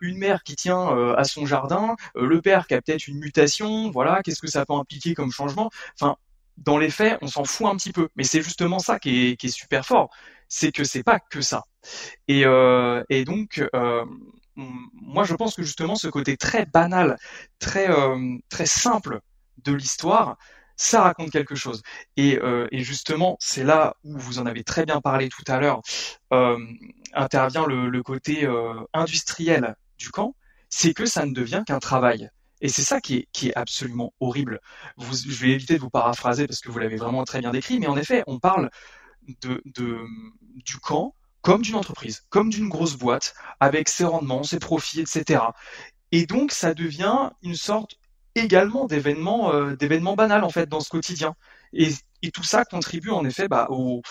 une 0.00 0.16
mère 0.16 0.42
qui 0.44 0.56
tient 0.56 0.96
euh, 0.96 1.14
à 1.16 1.24
son 1.24 1.44
jardin, 1.44 1.96
le 2.14 2.40
père 2.40 2.66
qui 2.66 2.74
a 2.74 2.80
peut-être 2.80 3.08
une 3.08 3.18
mutation, 3.18 3.90
voilà, 3.90 4.22
qu'est-ce 4.22 4.40
que 4.40 4.48
ça 4.48 4.64
peut 4.64 4.74
impliquer 4.74 5.14
comme 5.14 5.32
changement? 5.32 5.70
Enfin, 6.00 6.16
dans 6.60 6.78
les 6.78 6.90
faits, 6.90 7.18
on 7.22 7.26
s'en 7.26 7.44
fout 7.44 7.66
un 7.66 7.76
petit 7.76 7.92
peu, 7.92 8.08
mais 8.16 8.24
c'est 8.24 8.42
justement 8.42 8.78
ça 8.78 8.98
qui 8.98 9.30
est, 9.30 9.36
qui 9.36 9.46
est 9.48 9.50
super 9.50 9.84
fort, 9.84 10.10
c'est 10.48 10.72
que 10.72 10.84
c'est 10.84 11.02
pas 11.02 11.18
que 11.18 11.40
ça. 11.40 11.64
Et, 12.28 12.42
et 13.08 13.24
donc 13.24 13.62
moi 14.56 15.24
je 15.24 15.34
pense 15.34 15.54
que 15.54 15.62
justement 15.62 15.94
ce 15.94 16.08
côté 16.08 16.36
très 16.36 16.66
banal, 16.66 17.16
très 17.58 17.90
euh, 17.90 18.36
très 18.48 18.66
simple 18.66 19.20
de 19.64 19.72
l'histoire, 19.72 20.36
ça 20.76 21.02
raconte 21.02 21.30
quelque 21.30 21.54
chose. 21.54 21.82
Et, 22.16 22.38
euh, 22.38 22.66
et 22.72 22.80
justement, 22.80 23.36
c'est 23.40 23.64
là 23.64 23.94
où 24.02 24.18
vous 24.18 24.38
en 24.38 24.46
avez 24.46 24.64
très 24.64 24.86
bien 24.86 25.00
parlé 25.00 25.28
tout 25.28 25.44
à 25.46 25.60
l'heure, 25.60 25.82
euh, 26.32 26.58
intervient 27.12 27.66
le, 27.66 27.88
le 27.90 28.02
côté 28.02 28.46
euh, 28.46 28.74
industriel 28.94 29.76
du 29.98 30.10
camp, 30.10 30.34
c'est 30.70 30.94
que 30.94 31.04
ça 31.04 31.26
ne 31.26 31.34
devient 31.34 31.62
qu'un 31.66 31.80
travail. 31.80 32.30
Et 32.60 32.68
c'est 32.68 32.82
ça 32.82 33.00
qui 33.00 33.16
est, 33.16 33.28
qui 33.32 33.48
est 33.48 33.56
absolument 33.56 34.12
horrible. 34.20 34.60
Vous, 34.96 35.16
je 35.16 35.40
vais 35.40 35.50
éviter 35.50 35.76
de 35.76 35.80
vous 35.80 35.90
paraphraser 35.90 36.46
parce 36.46 36.60
que 36.60 36.70
vous 36.70 36.78
l'avez 36.78 36.96
vraiment 36.96 37.24
très 37.24 37.40
bien 37.40 37.50
décrit, 37.50 37.78
mais 37.78 37.86
en 37.86 37.96
effet, 37.96 38.22
on 38.26 38.38
parle 38.38 38.70
de, 39.42 39.62
de, 39.64 39.98
du 40.56 40.78
camp 40.78 41.14
comme 41.42 41.62
d'une 41.62 41.76
entreprise, 41.76 42.26
comme 42.28 42.50
d'une 42.50 42.68
grosse 42.68 42.96
boîte, 42.96 43.34
avec 43.60 43.88
ses 43.88 44.04
rendements, 44.04 44.42
ses 44.42 44.58
profits, 44.58 45.00
etc. 45.00 45.42
Et 46.12 46.26
donc, 46.26 46.52
ça 46.52 46.74
devient 46.74 47.30
une 47.42 47.54
sorte 47.54 47.94
également 48.34 48.86
d'événement 48.86 49.52
euh, 49.52 49.74
d'événement 49.74 50.14
banal 50.14 50.44
en 50.44 50.50
fait 50.50 50.68
dans 50.68 50.80
ce 50.80 50.90
quotidien. 50.90 51.34
Et, 51.72 51.88
et 52.22 52.30
tout 52.30 52.44
ça 52.44 52.64
contribue 52.64 53.10
en 53.10 53.24
effet 53.24 53.48
bah, 53.48 53.66
au, 53.70 54.02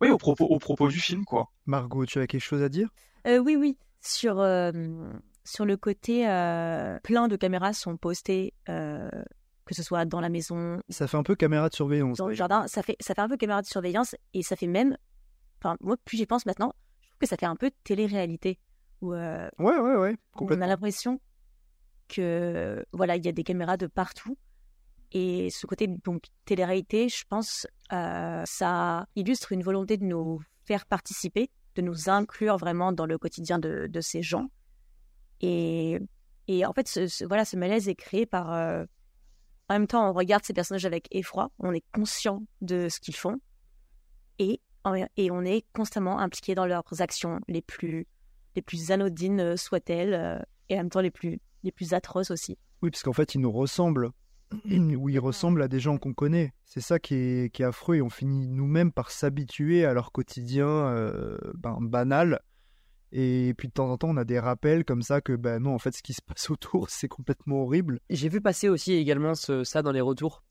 oui, 0.00 0.10
au 0.10 0.18
propos, 0.18 0.46
au 0.46 0.58
propos 0.58 0.88
du 0.88 0.98
film, 0.98 1.24
quoi. 1.24 1.52
Margot, 1.66 2.04
tu 2.06 2.18
as 2.18 2.26
quelque 2.26 2.42
chose 2.42 2.62
à 2.62 2.68
dire? 2.68 2.88
Euh, 3.26 3.38
Oui, 3.38 3.54
oui. 3.54 3.76
Sur, 4.00 4.40
euh, 4.40 4.72
sur 5.44 5.64
le 5.64 5.76
côté, 5.76 6.28
euh, 6.28 6.98
plein 7.02 7.28
de 7.28 7.36
caméras 7.36 7.72
sont 7.72 7.96
postées, 7.96 8.54
euh, 8.68 9.10
que 9.64 9.74
ce 9.74 9.82
soit 9.82 10.04
dans 10.04 10.20
la 10.20 10.28
maison. 10.28 10.80
Ça 10.88 11.06
fait 11.06 11.16
un 11.16 11.22
peu 11.22 11.34
caméra 11.34 11.68
de 11.68 11.74
surveillance. 11.74 12.18
Dans 12.18 12.28
le 12.28 12.34
jardin, 12.34 12.66
ça 12.68 12.82
fait, 12.82 12.96
ça 13.00 13.14
fait 13.14 13.20
un 13.20 13.28
peu 13.28 13.36
caméra 13.36 13.62
de 13.62 13.66
surveillance 13.66 14.14
et 14.34 14.42
ça 14.42 14.56
fait 14.56 14.66
même 14.66 14.96
enfin, 15.58 15.76
moi, 15.80 15.96
plus 16.04 16.16
j'y 16.16 16.26
pense 16.26 16.46
maintenant, 16.46 16.74
je 17.00 17.08
trouve 17.08 17.18
que 17.20 17.26
ça 17.26 17.36
fait 17.36 17.46
un 17.46 17.56
peu 17.56 17.70
télé-réalité. 17.84 18.58
Où, 19.00 19.14
euh, 19.14 19.48
ouais, 19.58 19.78
ouais, 19.78 19.96
ouais, 19.96 20.16
On 20.36 20.60
a 20.60 20.66
l'impression 20.66 21.20
que, 22.08 22.84
voilà, 22.92 23.16
il 23.16 23.24
y 23.24 23.28
a 23.28 23.32
des 23.32 23.44
caméras 23.44 23.76
de 23.76 23.86
partout. 23.86 24.36
Et 25.12 25.50
ce 25.50 25.66
côté 25.66 25.88
donc 25.88 26.24
télé-réalité, 26.46 27.08
je 27.08 27.24
pense, 27.28 27.66
ça 27.90 29.06
illustre 29.14 29.52
une 29.52 29.62
volonté 29.62 29.96
de 29.98 30.04
nous 30.04 30.40
faire 30.64 30.86
participer, 30.86 31.50
de 31.74 31.82
nous 31.82 32.08
inclure 32.08 32.56
vraiment 32.56 32.92
dans 32.92 33.06
le 33.06 33.18
quotidien 33.18 33.58
de, 33.58 33.88
de 33.88 34.00
ces 34.00 34.22
gens. 34.22 34.48
Et, 35.42 35.98
et 36.48 36.64
en 36.64 36.72
fait, 36.72 36.88
ce, 36.88 37.06
ce, 37.06 37.24
voilà, 37.24 37.44
ce 37.44 37.56
malaise 37.56 37.88
est 37.88 37.94
créé 37.94 38.26
par. 38.26 38.52
Euh, 38.52 38.84
en 39.68 39.74
même 39.74 39.86
temps, 39.86 40.08
on 40.08 40.12
regarde 40.12 40.44
ces 40.44 40.52
personnages 40.52 40.84
avec 40.84 41.08
effroi, 41.12 41.50
on 41.58 41.72
est 41.72 41.84
conscient 41.94 42.42
de 42.60 42.88
ce 42.88 43.00
qu'ils 43.00 43.16
font, 43.16 43.38
et 44.38 44.60
et 45.16 45.30
on 45.30 45.42
est 45.42 45.64
constamment 45.72 46.18
impliqué 46.18 46.54
dans 46.54 46.66
leurs 46.66 47.00
actions 47.00 47.40
les 47.48 47.62
plus, 47.62 48.06
les 48.56 48.62
plus 48.62 48.90
anodines 48.90 49.40
euh, 49.40 49.56
soient-elles, 49.56 50.14
euh, 50.14 50.38
et 50.68 50.74
en 50.74 50.78
même 50.78 50.90
temps 50.90 51.00
les 51.00 51.10
plus, 51.10 51.38
les 51.62 51.72
plus 51.72 51.94
atroces 51.94 52.30
aussi. 52.30 52.58
Oui, 52.82 52.90
parce 52.90 53.02
qu'en 53.02 53.12
fait, 53.12 53.34
ils 53.34 53.40
nous 53.40 53.52
ressemblent. 53.52 54.10
Oui, 54.64 55.14
ils 55.14 55.18
ressemblent 55.18 55.62
à 55.62 55.68
des 55.68 55.80
gens 55.80 55.96
qu'on 55.96 56.12
connaît. 56.12 56.52
C'est 56.64 56.80
ça 56.80 56.98
qui 56.98 57.14
est, 57.14 57.54
qui 57.54 57.62
est 57.62 57.64
affreux 57.64 57.96
et 57.96 58.02
on 58.02 58.10
finit 58.10 58.48
nous-mêmes 58.48 58.92
par 58.92 59.10
s'habituer 59.10 59.84
à 59.86 59.94
leur 59.94 60.12
quotidien 60.12 60.66
euh, 60.66 61.38
ben, 61.54 61.78
banal. 61.80 62.40
Et 63.12 63.54
puis 63.56 63.68
de 63.68 63.72
temps 63.72 63.90
en 63.90 63.98
temps, 63.98 64.10
on 64.10 64.16
a 64.16 64.24
des 64.24 64.38
rappels 64.38 64.84
comme 64.84 65.02
ça 65.02 65.20
que 65.20 65.34
ben 65.34 65.62
non, 65.62 65.74
en 65.74 65.78
fait, 65.78 65.94
ce 65.94 66.02
qui 66.02 66.14
se 66.14 66.22
passe 66.22 66.50
autour, 66.50 66.90
c'est 66.90 67.08
complètement 67.08 67.62
horrible. 67.62 68.00
J'ai 68.10 68.28
vu 68.28 68.40
passer 68.40 68.68
aussi 68.68 68.94
également 68.94 69.34
ce, 69.34 69.64
ça 69.64 69.82
dans 69.82 69.92
les 69.92 70.00
retours 70.00 70.42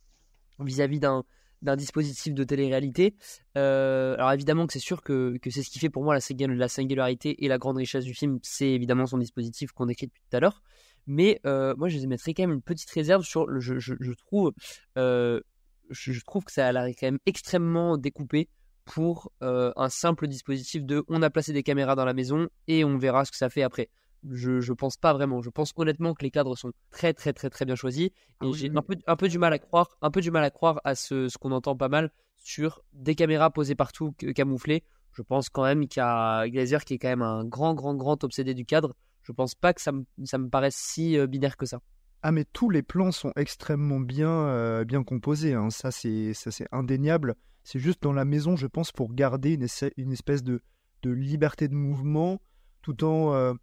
vis-à-vis 0.60 1.00
d'un 1.00 1.24
d'un 1.62 1.76
dispositif 1.76 2.34
de 2.34 2.44
télé-réalité. 2.44 3.16
Euh, 3.56 4.16
alors 4.16 4.32
évidemment 4.32 4.66
que 4.66 4.74
c'est 4.74 4.80
sûr 4.80 5.04
que, 5.04 5.38
que 5.42 5.52
c'est 5.52 5.62
ce 5.62 5.70
qui 5.70 5.78
fait 5.78 5.92
pour 5.92 6.04
moi 6.04 6.16
la, 6.16 6.48
la, 6.48 6.68
singularité 6.68 7.46
et 7.46 7.48
la 7.48 7.60
grande 7.60 7.78
richesse 7.78 8.04
du 8.04 8.16
film, 8.16 8.40
c'est 8.42 8.70
évidemment 8.70 9.06
son 9.06 9.20
dispositif 9.20 9.72
qu'on 9.72 9.86
décrit 9.86 10.08
depuis 10.08 10.24
tout 10.28 10.38
à 10.38 10.40
l'heure. 10.40 10.64
Mais 11.08 11.40
euh, 11.46 11.76
moi, 11.78 11.90
je 11.90 12.00
mettrais 12.08 12.34
quand 12.34 12.44
même 12.44 12.54
une 12.54 12.62
petite 12.62 12.90
réserve 12.92 13.24
sur 13.24 13.48
le. 13.48 13.60
Je, 13.60 13.80
je, 13.80 14.14
trouve, 14.14 14.54
euh, 14.98 15.42
je, 15.90 16.20
trouve 16.22 16.44
que 16.44 16.52
ça 16.52 16.68
a 16.68 16.72
l'air 16.72 16.86
quand 16.88 17.08
même 17.08 17.20
extrêmement 17.26 17.98
découpé 17.98 18.50
pour 18.86 19.32
euh, 19.44 19.72
un 19.76 19.90
simple 19.90 20.28
dispositif 20.28 20.84
de 20.84 21.04
on 21.08 21.22
a 21.22 21.30
placé 21.30 21.54
des 21.54 21.64
caméras 21.64 21.96
dans 21.96 22.06
la 22.06 22.14
maison 22.14 22.48
et 22.68 22.84
on 22.84 22.98
verra 22.98 23.26
ce 23.26 23.32
que 23.32 23.38
ça 23.38 23.50
fait 23.50 23.64
après 23.64 23.90
je, 24.30 24.62
je 24.62 24.74
pense 24.74 24.98
pas 24.98 25.14
vraiment. 25.14 25.42
Je 25.42 25.50
pense 25.50 25.74
honnêtement 25.76 26.14
que 26.14 26.24
les 26.24 26.32
cadres 26.32 26.56
sont 26.56 26.72
très 26.92 27.14
très 27.14 27.34
très 27.34 27.50
très 27.50 27.66
bien 27.66 27.76
choisis 27.76 28.08
et 28.08 28.14
ah 28.42 28.46
oui, 28.48 28.54
j'ai 28.54 28.70
oui. 28.70 28.78
un 28.78 28.82
peu 28.82 28.96
un 29.08 29.16
peu 29.16 29.28
du 29.28 29.40
mal 29.40 29.54
à 29.54 29.60
croire, 29.60 29.98
un 30.02 30.12
peu 30.12 30.22
du 30.22 30.32
mal 30.32 30.44
à 30.44 30.50
croire 30.50 30.80
à 30.84 30.96
ce, 30.96 31.30
ce 31.30 31.38
qu'on 31.38 31.52
entend 31.52 31.76
pas 31.76 31.90
mal 31.90 32.12
sur 32.38 32.84
des 32.94 33.16
caméras 33.16 33.52
posées 33.52 33.76
partout 33.76 34.14
camouflées. 34.36 34.84
Je 35.14 35.22
pense 35.22 35.50
quand 35.50 35.64
même 35.64 35.88
qu'il 35.88 36.00
y 36.00 36.04
a 36.04 36.48
Glazer 36.48 36.86
qui 36.86 36.96
est 36.96 37.00
quand 37.00 37.10
même 37.10 37.22
un 37.22 37.46
grand 37.46 37.74
grand 37.74 37.96
grand 37.96 38.24
obsédé 38.24 38.54
du 38.54 38.66
cadre. 38.66 38.96
Je 39.24 39.32
pense 39.32 39.56
pas 39.56 39.74
que 39.74 39.82
ça 39.82 39.92
me 39.92 40.06
ça 40.24 40.38
me 40.38 40.50
paraisse 40.50 40.76
si 40.76 41.18
euh, 41.18 41.28
binaire 41.28 41.58
que 41.58 41.66
ça. 41.66 41.80
Ah 42.24 42.32
mais 42.32 42.46
tous 42.46 42.70
les 42.70 42.84
plans 42.84 43.12
sont 43.12 43.32
extrêmement 43.36 44.00
bien 44.00 44.30
euh, 44.30 44.86
bien 44.86 45.04
composés. 45.04 45.54
Hein. 45.54 45.70
Ça 45.70 45.92
c'est 45.92 46.34
ça 46.34 46.52
c'est 46.52 46.68
indéniable. 46.72 47.36
C'est 47.64 47.80
juste 47.80 48.02
dans 48.02 48.14
la 48.14 48.26
maison, 48.26 48.56
je 48.56 48.68
pense, 48.68 48.92
pour 48.92 49.14
garder 49.14 49.54
une, 49.54 49.68
une 49.98 50.12
espèce 50.12 50.44
de 50.44 50.62
de 51.04 51.10
liberté 51.10 51.68
de 51.68 51.74
mouvement 51.74 52.40
tout 52.84 53.04
en 53.04 53.34
euh, 53.34 53.54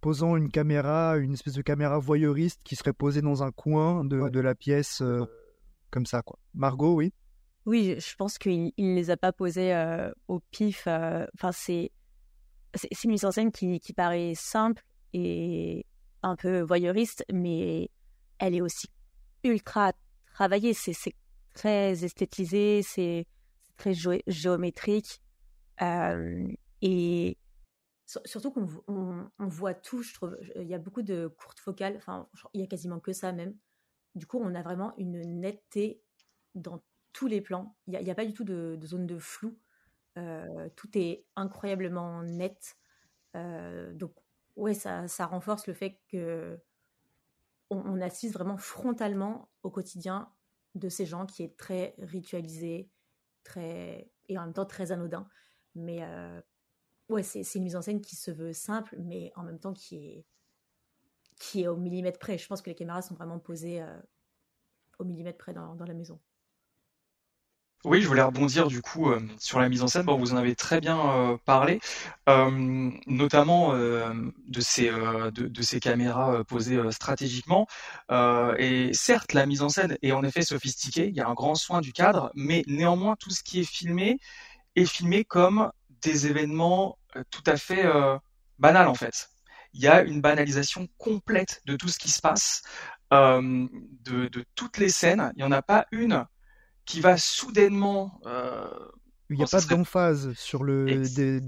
posant 0.00 0.36
une 0.36 0.50
caméra, 0.50 1.18
une 1.18 1.34
espèce 1.34 1.52
de 1.52 1.60
caméra 1.60 1.98
voyeuriste 1.98 2.62
qui 2.64 2.76
serait 2.76 2.94
posée 2.94 3.20
dans 3.20 3.42
un 3.42 3.50
coin 3.50 4.06
de, 4.06 4.20
ouais. 4.20 4.30
de 4.30 4.40
la 4.40 4.54
pièce, 4.54 5.02
euh, 5.02 5.24
comme 5.90 6.06
ça, 6.06 6.22
quoi. 6.22 6.38
Margot, 6.54 6.94
oui? 6.94 7.12
Oui, 7.66 7.96
je 7.98 8.16
pense 8.16 8.38
qu'il 8.38 8.72
ne 8.78 8.94
les 8.94 9.10
a 9.10 9.18
pas 9.18 9.32
posées 9.32 9.74
euh, 9.74 10.10
au 10.28 10.40
pif. 10.50 10.84
euh, 10.86 11.26
Enfin, 11.34 11.52
c'est 11.52 11.90
c'est 12.74 13.04
une 13.04 13.10
mise 13.10 13.24
en 13.26 13.32
scène 13.32 13.50
qui, 13.52 13.80
qui 13.80 13.92
paraît 13.92 14.32
simple 14.34 14.82
et 15.12 15.84
un 16.22 16.36
peu 16.36 16.60
voyeuriste, 16.60 17.24
mais 17.30 17.90
elle 18.38 18.54
est 18.54 18.60
aussi 18.62 18.88
ultra 19.44 19.92
travaillée. 20.32 20.72
C'est 20.72 20.94
très 21.54 22.04
esthétisé, 22.04 22.82
c'est 22.82 23.26
très 23.78 23.94
géométrique. 24.26 25.22
Euh, 25.80 26.46
et 26.82 27.38
Surtout 28.24 28.50
qu'on 28.50 28.66
on, 28.86 29.30
on 29.38 29.48
voit 29.48 29.74
tout, 29.74 30.02
je 30.02 30.14
trouve. 30.14 30.38
Il 30.56 30.66
y 30.66 30.74
a 30.74 30.78
beaucoup 30.78 31.02
de 31.02 31.26
courtes 31.26 31.60
focales, 31.60 31.96
enfin, 31.96 32.28
il 32.54 32.60
y 32.60 32.64
a 32.64 32.66
quasiment 32.66 33.00
que 33.00 33.12
ça 33.12 33.32
même. 33.32 33.54
Du 34.14 34.26
coup, 34.26 34.38
on 34.38 34.54
a 34.54 34.62
vraiment 34.62 34.94
une 34.96 35.20
netteté 35.40 36.02
dans 36.54 36.82
tous 37.12 37.26
les 37.26 37.40
plans. 37.40 37.76
Il 37.86 37.98
n'y 37.98 38.10
a, 38.10 38.14
pas 38.14 38.24
du 38.24 38.32
tout 38.32 38.44
de, 38.44 38.78
zone 38.82 39.06
de 39.06 39.18
flou. 39.18 39.58
Euh, 40.16 40.68
tout 40.76 40.88
est 40.96 41.26
incroyablement 41.36 42.22
net. 42.22 42.76
Euh, 43.36 43.92
donc, 43.92 44.14
ouais, 44.56 44.74
ça, 44.74 45.06
renforce 45.26 45.66
le 45.66 45.74
fait 45.74 46.00
que 46.10 46.58
on, 47.70 48.00
assiste 48.00 48.32
vraiment 48.32 48.56
frontalement 48.56 49.50
au 49.62 49.70
quotidien 49.70 50.32
de 50.74 50.88
ces 50.88 51.04
gens 51.04 51.26
qui 51.26 51.42
est 51.42 51.56
très 51.56 51.94
ritualisé, 51.98 52.90
très 53.44 54.10
et 54.28 54.38
en 54.38 54.42
même 54.44 54.52
temps 54.52 54.66
très 54.66 54.92
anodin. 54.92 55.28
Mais 55.74 56.00
ouais, 57.08 57.22
c'est 57.22 57.42
une 57.54 57.64
mise 57.64 57.76
en 57.76 57.82
scène 57.82 58.00
qui 58.00 58.16
se 58.16 58.30
veut 58.30 58.52
simple, 58.52 58.96
mais 58.98 59.32
en 59.36 59.42
même 59.42 59.58
temps 59.58 59.72
qui 59.72 59.96
est 59.96 60.26
qui 61.38 61.62
est 61.62 61.68
au 61.68 61.76
millimètre 61.76 62.18
près. 62.18 62.36
Je 62.36 62.46
pense 62.48 62.62
que 62.62 62.70
les 62.70 62.74
caméras 62.74 63.02
sont 63.02 63.14
vraiment 63.14 63.38
posées 63.38 63.84
au 64.98 65.04
millimètre 65.04 65.38
près 65.38 65.54
dans 65.54 65.76
la 65.76 65.94
maison. 65.94 66.20
Oui, 67.84 68.02
je 68.02 68.08
voulais 68.08 68.22
rebondir 68.22 68.66
du 68.66 68.82
coup 68.82 69.10
euh, 69.10 69.20
sur 69.38 69.60
la 69.60 69.68
mise 69.68 69.82
en 69.84 69.86
scène. 69.86 70.02
Bon, 70.02 70.16
vous 70.18 70.32
en 70.34 70.36
avez 70.36 70.56
très 70.56 70.80
bien 70.80 70.98
euh, 70.98 71.36
parlé, 71.44 71.78
euh, 72.28 72.90
notamment 73.06 73.72
de 73.72 74.60
ces 74.60 74.90
de, 74.90 75.62
ces 75.62 75.78
caméras 75.78 76.42
posées 76.44 76.80
stratégiquement. 76.90 77.66
et 78.58 78.90
certes, 78.92 79.32
la 79.32 79.46
mise 79.46 79.62
en 79.62 79.68
scène 79.68 79.96
est 80.02 80.12
en 80.12 80.24
effet 80.24 80.42
sophistiquée. 80.42 81.06
Il 81.08 81.14
y 81.14 81.20
a 81.20 81.28
un 81.28 81.34
grand 81.34 81.54
soin 81.54 81.80
du 81.80 81.92
cadre, 81.92 82.32
mais 82.34 82.64
néanmoins, 82.66 83.14
tout 83.16 83.30
ce 83.30 83.42
qui 83.42 83.60
est 83.60 83.70
filmé 83.70 84.18
est 84.76 84.84
filmé 84.86 85.24
comme 85.24 85.70
des 86.02 86.26
événements 86.26 86.98
tout 87.30 87.44
à 87.46 87.56
fait 87.56 87.84
banals 88.58 88.88
en 88.88 88.94
fait. 88.94 89.30
Il 89.72 89.80
y 89.82 89.88
a 89.88 90.02
une 90.02 90.20
banalisation 90.20 90.88
complète 90.98 91.62
de 91.66 91.76
tout 91.76 91.88
ce 91.88 91.98
qui 91.98 92.10
se 92.10 92.20
passe, 92.20 92.62
de, 93.12 94.28
de 94.28 94.44
toutes 94.56 94.78
les 94.78 94.88
scènes. 94.88 95.32
Il 95.36 95.38
n'y 95.38 95.44
en 95.44 95.52
a 95.52 95.62
pas 95.62 95.86
une 95.92 96.26
qui 96.88 97.00
va 97.00 97.16
soudainement. 97.18 98.18
Euh, 98.26 98.66
il 99.30 99.36
n'y 99.36 99.44
a 99.44 99.46
pas 99.46 99.60
d'emphase 99.60 100.32
sur 100.32 100.64
le 100.64 101.02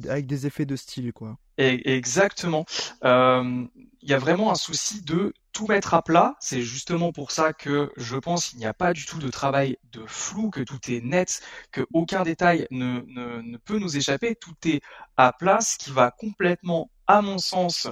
avec 0.09 0.27
des 0.27 0.47
effets 0.47 0.67
de 0.67 0.77
style 0.77 1.15
quoi. 1.15 1.39
exactement. 1.57 2.67
Euh, 3.05 3.65
il 4.03 4.09
y 4.09 4.13
a 4.13 4.19
vraiment 4.19 4.53
un 4.53 4.55
souci 4.55 5.03
de 5.03 5.33
tout 5.53 5.67
mettre 5.67 5.95
à 5.95 6.03
plat. 6.03 6.37
C'est 6.41 6.61
justement 6.61 7.11
pour 7.11 7.31
ça 7.31 7.55
que 7.55 7.91
je 7.97 8.17
pense 8.17 8.51
qu'il 8.51 8.59
n'y 8.59 8.67
a 8.67 8.75
pas 8.75 8.93
du 8.93 9.07
tout 9.07 9.19
de 9.19 9.29
travail 9.31 9.79
de 9.93 10.05
flou, 10.07 10.51
que 10.51 10.61
tout 10.61 10.79
est 10.89 11.01
net, 11.03 11.41
que 11.73 11.87
aucun 11.95 12.23
détail 12.23 12.67
ne, 12.71 13.01
ne, 13.07 13.41
ne 13.41 13.57
peut 13.57 13.79
nous 13.79 13.97
échapper. 13.97 14.37
Tout 14.37 14.55
est 14.67 14.83
à 15.17 15.33
plat, 15.33 15.61
ce 15.61 15.79
qui 15.79 15.91
va 15.91 16.11
complètement, 16.11 16.91
à 17.07 17.23
mon 17.23 17.39
sens, 17.39 17.89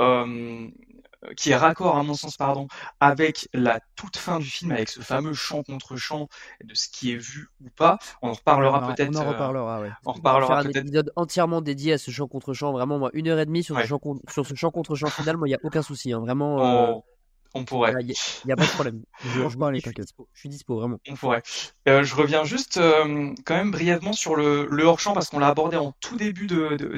euh, 0.00 0.68
qui 1.36 1.50
est 1.50 1.56
raccord 1.56 1.96
à 1.96 2.02
mon 2.02 2.14
sens 2.14 2.36
pardon 2.36 2.68
avec 3.00 3.48
la 3.52 3.80
toute 3.94 4.16
fin 4.16 4.38
du 4.38 4.46
film 4.46 4.72
avec 4.72 4.88
ce 4.88 5.00
fameux 5.00 5.34
chant 5.34 5.62
contre 5.62 5.96
chant 5.96 6.28
de 6.64 6.74
ce 6.74 6.88
qui 6.88 7.12
est 7.12 7.16
vu 7.16 7.48
ou 7.64 7.68
pas 7.70 7.98
on 8.22 8.30
en 8.30 8.32
reparlera 8.32 8.94
peut-être 8.94 9.10
on 9.14 9.20
en 9.20 9.28
reparlera 9.28 9.80
ouais. 9.80 9.90
on 10.04 10.12
reparlera 10.12 10.62
peut-être 10.62 10.76
un 10.76 10.80
épisode 10.80 11.12
entièrement 11.16 11.60
dédié 11.60 11.94
à 11.94 11.98
ce 11.98 12.10
chant 12.10 12.28
contre 12.28 12.52
chant 12.54 12.72
vraiment 12.72 12.98
moi 12.98 13.10
une 13.12 13.28
heure 13.28 13.38
et 13.38 13.46
demie 13.46 13.62
sur, 13.62 13.78
ce, 13.80 13.86
chant, 13.86 14.00
sur 14.28 14.46
ce 14.46 14.54
chant 14.54 14.70
contre 14.70 14.94
chant 14.94 15.08
final 15.08 15.36
moi 15.36 15.48
il 15.48 15.52
y 15.52 15.54
a 15.54 15.60
aucun 15.62 15.82
souci 15.82 16.12
hein. 16.12 16.20
vraiment 16.20 16.64
euh, 16.64 16.94
on 17.54 17.64
pourrait. 17.64 17.92
Il 18.00 18.14
n'y 18.46 18.52
a, 18.52 18.56
pas 18.56 18.64
de 18.64 18.70
problème. 18.70 19.02
Je, 19.24 19.28
je, 19.28 20.12
suis 20.34 20.48
dispo, 20.48 20.76
vraiment. 20.76 20.98
On 21.08 21.14
pourrait. 21.14 21.42
Euh, 21.88 22.02
je 22.04 22.14
reviens 22.14 22.44
juste 22.44 22.76
euh, 22.76 23.32
quand 23.44 23.56
même 23.56 23.70
brièvement 23.70 24.12
sur 24.12 24.36
le, 24.36 24.68
le 24.70 24.84
hors-champ 24.84 25.14
parce 25.14 25.28
qu'on 25.28 25.38
l'a 25.38 25.48
abordé 25.48 25.76
en 25.76 25.92
tout 26.00 26.16
début 26.16 26.46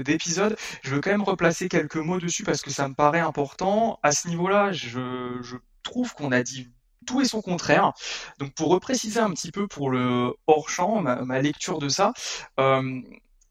d'épisode. 0.04 0.52
De, 0.52 0.56
je 0.82 0.94
veux 0.94 1.00
quand 1.00 1.10
même 1.10 1.22
replacer 1.22 1.68
quelques 1.68 1.96
mots 1.96 2.18
dessus 2.18 2.44
parce 2.44 2.62
que 2.62 2.70
ça 2.70 2.88
me 2.88 2.94
paraît 2.94 3.20
important. 3.20 3.98
À 4.02 4.12
ce 4.12 4.28
niveau-là, 4.28 4.72
je, 4.72 5.38
je 5.40 5.56
trouve 5.82 6.14
qu'on 6.14 6.32
a 6.32 6.42
dit 6.42 6.68
tout 7.06 7.20
et 7.20 7.24
son 7.24 7.40
contraire. 7.40 7.92
Donc 8.38 8.54
pour 8.54 8.68
repréciser 8.68 9.20
un 9.20 9.30
petit 9.30 9.50
peu 9.50 9.66
pour 9.66 9.90
le 9.90 10.34
hors-champ, 10.46 11.00
ma, 11.00 11.22
ma, 11.22 11.40
lecture 11.40 11.78
de 11.78 11.88
ça, 11.88 12.12
euh, 12.60 13.00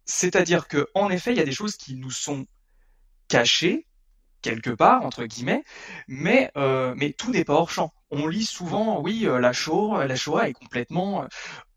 c'est-à-dire 0.05 0.67
que 0.67 0.87
en 0.93 1.09
effet, 1.09 1.31
il 1.31 1.37
y 1.37 1.41
a 1.41 1.45
des 1.45 1.51
choses 1.51 1.75
qui 1.75 1.95
nous 1.95 2.11
sont 2.11 2.45
cachées, 3.27 3.85
quelque 4.41 4.69
part 4.69 5.03
entre 5.03 5.25
guillemets, 5.25 5.63
mais 6.07 6.51
euh, 6.57 6.93
mais 6.97 7.13
tout 7.13 7.31
n'est 7.31 7.43
pas 7.43 7.53
hors 7.53 7.69
champ. 7.69 7.93
On 8.09 8.27
lit 8.27 8.45
souvent, 8.45 9.01
oui, 9.01 9.25
euh, 9.25 9.39
la 9.39 9.51
Shoah, 9.51 10.07
la 10.07 10.15
Shoah 10.15 10.47
est 10.47 10.53
complètement 10.53 11.25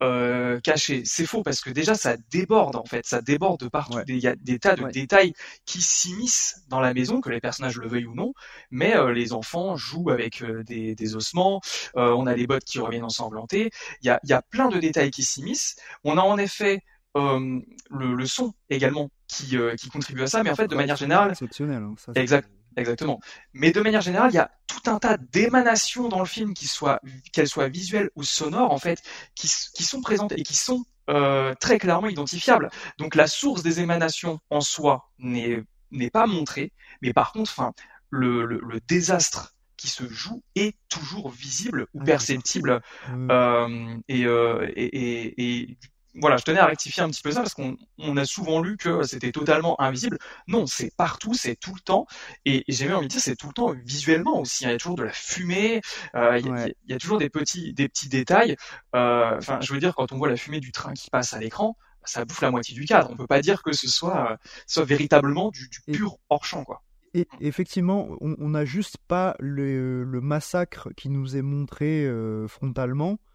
euh, 0.00 0.60
cachée. 0.60 1.02
C'est 1.04 1.26
faux 1.26 1.42
parce 1.42 1.60
que 1.60 1.70
déjà 1.70 1.94
ça 1.94 2.16
déborde 2.30 2.76
en 2.76 2.84
fait, 2.84 3.04
ça 3.04 3.20
déborde 3.20 3.60
de 3.60 3.68
partout. 3.68 3.98
Il 4.06 4.18
y 4.18 4.28
a 4.28 4.36
des 4.36 4.60
tas 4.60 4.76
de 4.76 4.88
détails 4.90 5.32
qui 5.64 5.82
s'immiscent 5.82 6.62
dans 6.68 6.80
la 6.80 6.94
maison, 6.94 7.20
que 7.20 7.30
les 7.30 7.40
personnages 7.40 7.76
le 7.78 7.88
veuillent 7.88 8.06
ou 8.06 8.14
non. 8.14 8.32
Mais 8.70 8.94
les 9.12 9.32
enfants 9.32 9.76
jouent 9.76 10.10
avec 10.10 10.44
des, 10.44 10.94
des, 10.94 11.16
ossements. 11.16 11.60
on 11.94 12.26
a 12.26 12.34
les 12.34 12.46
bottes 12.46 12.64
qui 12.64 12.78
reviennent 12.78 13.04
ensanglantées. 13.04 13.70
Il 14.02 14.06
y 14.06 14.10
a, 14.10 14.20
il 14.22 14.30
y 14.30 14.32
a 14.32 14.42
plein 14.42 14.68
de 14.68 14.78
détails 14.78 15.10
qui 15.10 15.24
s'immiscent. 15.24 15.76
On 16.04 16.16
a 16.16 16.22
en 16.22 16.38
effet 16.38 16.84
le, 17.16 17.64
le, 17.90 18.26
son 18.26 18.54
également 18.68 19.10
qui, 19.26 19.56
qui 19.76 19.88
contribue 19.88 20.22
à 20.22 20.26
ça, 20.28 20.44
mais 20.44 20.50
en 20.50 20.54
fait 20.54 20.68
de 20.68 20.76
manière 20.76 20.96
générale, 20.96 21.32
exceptionnel. 21.32 21.82
Hein, 21.82 21.94
ça, 21.98 22.12
exact. 22.14 22.48
Exactement. 22.76 23.20
Mais 23.52 23.72
de 23.72 23.80
manière 23.80 24.00
générale, 24.00 24.30
il 24.30 24.36
y 24.36 24.38
a 24.38 24.50
tout 24.66 24.90
un 24.90 24.98
tas 24.98 25.16
d'émanations 25.16 26.08
dans 26.08 26.20
le 26.20 26.26
film, 26.26 26.54
qu'elles 26.54 26.68
soient, 26.68 27.00
qu'elles 27.32 27.48
soient 27.48 27.68
visuelles 27.68 28.10
ou 28.14 28.22
sonores, 28.22 28.72
en 28.72 28.78
fait, 28.78 29.02
qui, 29.34 29.50
qui 29.74 29.84
sont 29.84 30.00
présentes 30.00 30.32
et 30.32 30.42
qui 30.42 30.54
sont 30.54 30.84
euh, 31.08 31.54
très 31.60 31.78
clairement 31.78 32.08
identifiables. 32.08 32.70
Donc 32.98 33.14
la 33.14 33.26
source 33.26 33.62
des 33.62 33.80
émanations 33.80 34.38
en 34.50 34.60
soi 34.60 35.10
n'est, 35.18 35.62
n'est 35.90 36.10
pas 36.10 36.26
montrée, 36.26 36.72
mais 37.02 37.12
par 37.12 37.32
contre, 37.32 37.50
enfin, 37.50 37.72
le, 38.10 38.44
le, 38.44 38.60
le 38.62 38.80
désastre 38.86 39.54
qui 39.76 39.88
se 39.88 40.06
joue 40.08 40.42
est 40.56 40.76
toujours 40.90 41.30
visible 41.30 41.86
ou 41.94 42.04
perceptible. 42.04 42.82
Euh, 43.30 43.96
et, 44.08 44.26
euh, 44.26 44.70
et, 44.76 44.84
et, 44.84 45.42
et, 45.70 45.78
voilà, 46.14 46.36
je 46.36 46.44
tenais 46.44 46.58
à 46.58 46.66
rectifier 46.66 47.02
un 47.02 47.10
petit 47.10 47.22
peu 47.22 47.30
ça 47.30 47.40
parce 47.40 47.54
qu'on 47.54 47.76
on 47.98 48.16
a 48.16 48.24
souvent 48.24 48.60
lu 48.60 48.76
que 48.76 49.02
c'était 49.04 49.32
totalement 49.32 49.80
invisible. 49.80 50.18
Non, 50.48 50.66
c'est 50.66 50.94
partout, 50.96 51.34
c'est 51.34 51.56
tout 51.56 51.74
le 51.74 51.80
temps. 51.80 52.06
Et, 52.44 52.64
j'ai 52.68 52.86
même 52.86 52.96
envie 52.96 53.06
de 53.06 53.12
dire, 53.12 53.20
c'est 53.20 53.36
tout 53.36 53.48
le 53.48 53.52
temps 53.52 53.72
visuellement 53.84 54.40
aussi. 54.40 54.64
Il 54.64 54.70
y 54.70 54.72
a 54.72 54.76
toujours 54.76 54.96
de 54.96 55.04
la 55.04 55.12
fumée, 55.12 55.80
euh, 56.16 56.38
il, 56.38 56.46
y 56.46 56.50
a, 56.50 56.66
il, 56.68 56.90
y 56.90 56.92
a, 56.94 56.98
toujours 56.98 57.18
des 57.18 57.30
petits, 57.30 57.72
des 57.72 57.88
petits 57.88 58.08
détails. 58.08 58.56
Euh, 58.96 59.36
enfin, 59.36 59.60
je 59.60 59.72
veux 59.72 59.78
dire, 59.78 59.94
quand 59.94 60.12
on 60.12 60.18
voit 60.18 60.28
la 60.28 60.36
fumée 60.36 60.60
du 60.60 60.72
train 60.72 60.94
qui 60.94 61.10
passe 61.10 61.32
à 61.32 61.38
l'écran, 61.38 61.76
ça 62.04 62.24
bouffe 62.24 62.40
la 62.40 62.50
moitié 62.50 62.74
du 62.74 62.84
cadre. 62.86 63.10
On 63.12 63.16
peut 63.16 63.26
pas 63.26 63.40
dire 63.40 63.62
que 63.62 63.72
ce 63.72 63.88
soit, 63.88 64.38
soit 64.66 64.84
véritablement 64.84 65.50
du, 65.50 65.68
du 65.68 65.80
pur 65.92 66.18
hors 66.28 66.44
champ, 66.44 66.64
quoi. 66.64 66.82
Et 67.12 67.26
effectivement, 67.40 68.08
on 68.20 68.48
n'a 68.50 68.64
juste 68.64 68.96
pas 69.08 69.34
le, 69.40 70.04
le, 70.04 70.20
massacre 70.20 70.90
qui 70.96 71.08
nous 71.08 71.36
est 71.36 71.42
montré 71.42 72.04
euh, 72.04 72.46
frontalement 72.46 73.14
euh, 73.14 73.29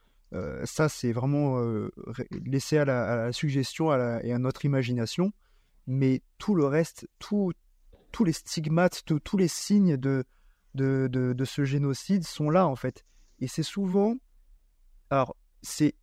ça, 0.66 0.90
c'est 0.90 1.12
vraiment 1.12 1.60
euh, 1.60 1.92
laissé 2.46 2.78
à 2.78 2.86
la, 2.86 3.32
suggestion 3.32 3.94
et 4.22 4.32
à 4.32 4.40
notre 4.40 4.66
imagination. 4.66 5.32
Mais 5.88 6.22
tout 6.38 6.56
le 6.56 6.66
reste, 6.66 7.08
tous 7.20 7.54
les 8.26 8.34
stigmates, 8.34 9.04
tous 9.06 9.38
les 9.38 9.48
signes 9.48 9.98
de, 9.98 10.26
ce 10.76 11.64
génocide 11.64 12.26
sont 12.26 12.50
là, 12.50 12.68
en 12.68 12.76
fait. 12.76 13.06
Et 13.40 13.48
c'est 13.48 13.64
souvent. 13.64 14.16
Alors, 15.10 15.36
c'est 15.62 15.96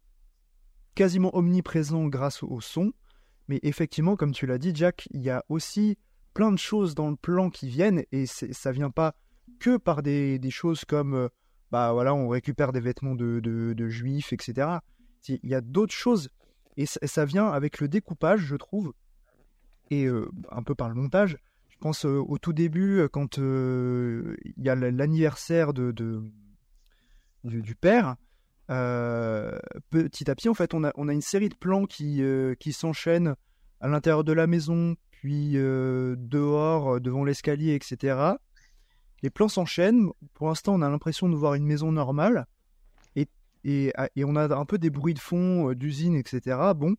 quasiment 0.95 1.35
omniprésent 1.37 2.07
grâce 2.07 2.43
au 2.43 2.61
son. 2.61 2.93
Mais 3.49 3.59
effectivement, 3.63 4.17
comme 4.17 4.33
tu 4.33 4.47
l'as 4.47 4.59
dit, 4.59 4.73
Jack, 4.75 5.09
il 5.11 5.23
y 5.23 5.31
a 5.31 5.45
aussi 5.49 5.99
plein 6.33 6.53
de 6.53 6.59
choses 6.59 6.95
dans 6.95 7.11
le 7.11 7.17
plan 7.17 7.51
qui 7.51 7.69
viennent. 7.69 8.05
Et 8.13 8.27
ça 8.27 8.73
vient 8.73 8.91
pas 8.91 9.15
que 9.59 9.77
par 9.77 10.03
des, 10.03 10.39
des 10.39 10.51
choses 10.51 10.85
comme 10.85 11.15
euh, 11.15 11.29
bah 11.73 11.91
voilà, 11.95 12.15
on 12.15 12.29
récupère 12.29 12.71
des 12.71 12.81
vêtements 12.81 13.15
de, 13.15 13.41
de, 13.41 13.89
juifs, 13.89 14.35
etc. 14.35 14.69
Il 15.27 15.41
y 15.43 15.55
a 15.55 15.63
d'autres 15.63 15.95
choses. 15.95 16.29
Et 16.77 16.85
ça, 16.85 17.25
vient 17.25 17.49
avec 17.49 17.81
le 17.81 17.89
découpage, 17.89 18.41
je 18.41 18.57
trouve, 18.57 18.93
et 19.91 20.05
euh, 20.05 20.31
un 20.51 20.63
peu 20.63 20.75
par 20.75 20.91
le 20.91 20.95
montage. 20.95 21.39
Je 21.71 21.79
pense 21.79 22.05
euh, 22.05 22.23
au 22.29 22.37
tout 22.37 22.53
début, 22.53 23.01
euh, 23.01 23.09
quand 23.09 23.39
il 23.39 24.37
y 24.59 24.69
a 24.69 24.75
l'anniversaire 24.75 25.73
de, 25.73 25.93
de 25.93 26.23
du, 27.45 27.75
père, 27.75 28.17
petit 28.69 30.31
à 30.31 30.35
petit, 30.35 30.51
en 30.51 30.55
fait, 30.55 30.75
on 30.75 30.85
a, 30.85 30.93
on 30.97 31.09
a 31.09 31.13
une 31.15 31.23
série 31.23 31.49
de 31.49 31.57
plans 31.57 31.87
qui, 31.87 32.23
qui 32.61 32.73
s'enchaînent 32.75 33.35
à 33.81 33.89
l'intérieur 33.89 34.25
de 34.25 34.33
la 34.33 34.47
maison, 34.47 34.95
puis 35.11 35.55
dehors, 35.55 37.01
devant 37.01 37.25
l'escalier, 37.25 37.75
etc. 37.75 38.35
Les 39.23 39.31
plans 39.31 39.49
s'enchaînent. 39.49 40.09
Pour 40.35 40.49
l'instant, 40.49 40.75
on 40.75 40.83
a 40.83 40.91
l'impression 40.91 41.29
de 41.29 41.37
voir 41.37 41.55
une 41.55 41.65
maison 41.65 41.93
normale. 41.93 42.47
Et, 43.17 43.29
et, 43.65 43.93
et 44.17 44.25
on 44.25 44.37
a 44.37 44.55
un 44.55 44.65
peu 44.65 44.79
des 44.79 44.91
bruits 44.91 45.15
de 45.15 45.21
fond, 45.21 45.71
euh, 45.71 45.75
d'usine, 45.75 46.17
etc. 46.17 46.59
Bon, 46.75 46.97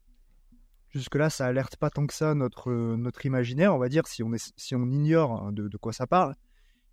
jusque-là, 0.89 1.29
ça 1.29 1.47
alerte 1.47 1.75
pas 1.75 1.89
tant 1.89 2.07
que 2.07 2.13
ça 2.13 2.33
notre, 2.33 2.71
euh, 2.71 2.95
notre 2.95 3.25
imaginaire, 3.25 3.75
on 3.75 3.79
va 3.79 3.89
dire, 3.89 4.07
si 4.07 4.23
on, 4.23 4.33
est, 4.33 4.53
si 4.55 4.75
on 4.75 4.85
ignore 4.85 5.43
hein, 5.43 5.51
de, 5.51 5.77
quoi 5.77 5.91
ça 5.91 6.07
parle. 6.07 6.35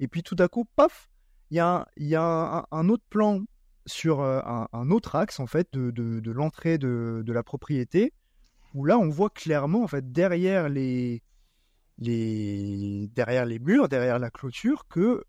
Et 0.00 0.08
puis 0.08 0.22
tout 0.22 0.36
à 0.38 0.48
coup, 0.48 0.66
paf, 0.76 1.10
il 1.50 1.56
y 1.56 1.60
a, 1.60 1.86
y 1.96 2.14
a 2.14 2.66
un, 2.70 2.88
autre 2.88 3.04
plan 3.10 3.42
sur 3.86 4.20
euh, 4.20 4.40
un, 4.44 4.68
un, 4.72 4.90
autre 4.90 5.14
axe, 5.14 5.38
en 5.38 5.46
fait, 5.46 5.68
de, 5.72 5.90
de, 5.90 6.20
de 6.20 6.30
l'entrée 6.30 6.78
de, 6.78 7.22
de 7.24 7.32
la 7.32 7.42
propriété, 7.42 8.12
où 8.74 8.84
là, 8.84 8.98
on 8.98 9.08
voit 9.08 9.30
clairement, 9.30 9.82
en 9.82 9.88
fait, 9.88 10.10
derrière 10.12 10.68
les, 10.68 11.22
derrière 12.00 13.44
les 13.44 13.58
murs, 13.58 13.88
derrière 13.88 14.18
la 14.18 14.30
clôture, 14.30 14.86
que 14.88 15.24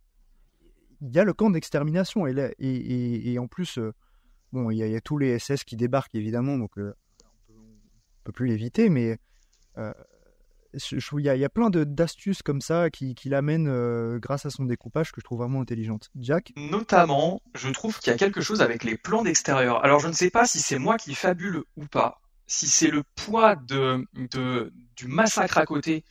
il 1.02 1.16
y 1.16 1.20
a 1.20 1.24
le 1.24 1.34
camp 1.34 1.50
d'extermination. 1.50 2.26
Et, 2.28 3.38
en 3.40 3.48
plus, 3.48 3.78
euh, 3.78 3.94
bon, 4.52 4.70
il 4.72 4.78
y, 4.78 4.96
a, 4.96 5.02
tous 5.02 5.18
les 5.18 5.38
SS 5.38 5.64
qui 5.64 5.76
débarquent, 5.76 6.16
évidemment, 6.16 6.58
donc 6.58 6.78
euh, 6.78 6.94
on 7.50 7.54
ne 7.54 8.24
peut 8.24 8.32
plus 8.32 8.48
l'éviter, 8.48 8.90
mais 8.90 9.18
euh, 9.78 9.94
il 10.74 11.26
y, 11.26 11.44
a- 11.44 11.50
plein 11.50 11.70
d'astuces 11.70 12.44
comme 12.44 12.62
ça 12.62 12.90
qui, 12.90 13.16
qui 13.16 13.30
l'amènent 13.30 14.20
grâce 14.20 14.46
à 14.46 14.50
son 14.50 14.66
découpage 14.66 15.12
que 15.12 15.20
je 15.20 15.26
trouve 15.26 15.40
vraiment 15.40 15.62
intelligente. 15.62 16.10
Jack? 16.16 16.54
Notamment, 16.56 17.42
je 17.56 17.70
trouve 17.70 18.00
qu'il 18.00 18.12
y 18.12 18.14
a 18.14 18.18
quelque 18.18 18.42
chose 18.42 18.62
avec 18.62 18.84
les 18.84 18.98
plans 18.98 19.24
d'extérieur. 19.24 19.84
Alors, 19.84 20.00
je 20.00 20.08
ne 20.08 20.14
sais 20.14 20.30
pas 20.30 20.46
si 20.46 20.60
c'est 20.60 20.80
moi 20.80 20.98
qui 20.98 21.16
fabule 21.16 21.64
ou 21.76 21.86
pas, 21.88 22.22
si 22.48 22.68
c'est 22.68 22.92
le 22.92 23.04
poids 23.16 23.56
de, 23.56 24.08
du 24.96 25.08
massacre 25.08 25.58
à 25.58 25.66
côté 25.66 26.06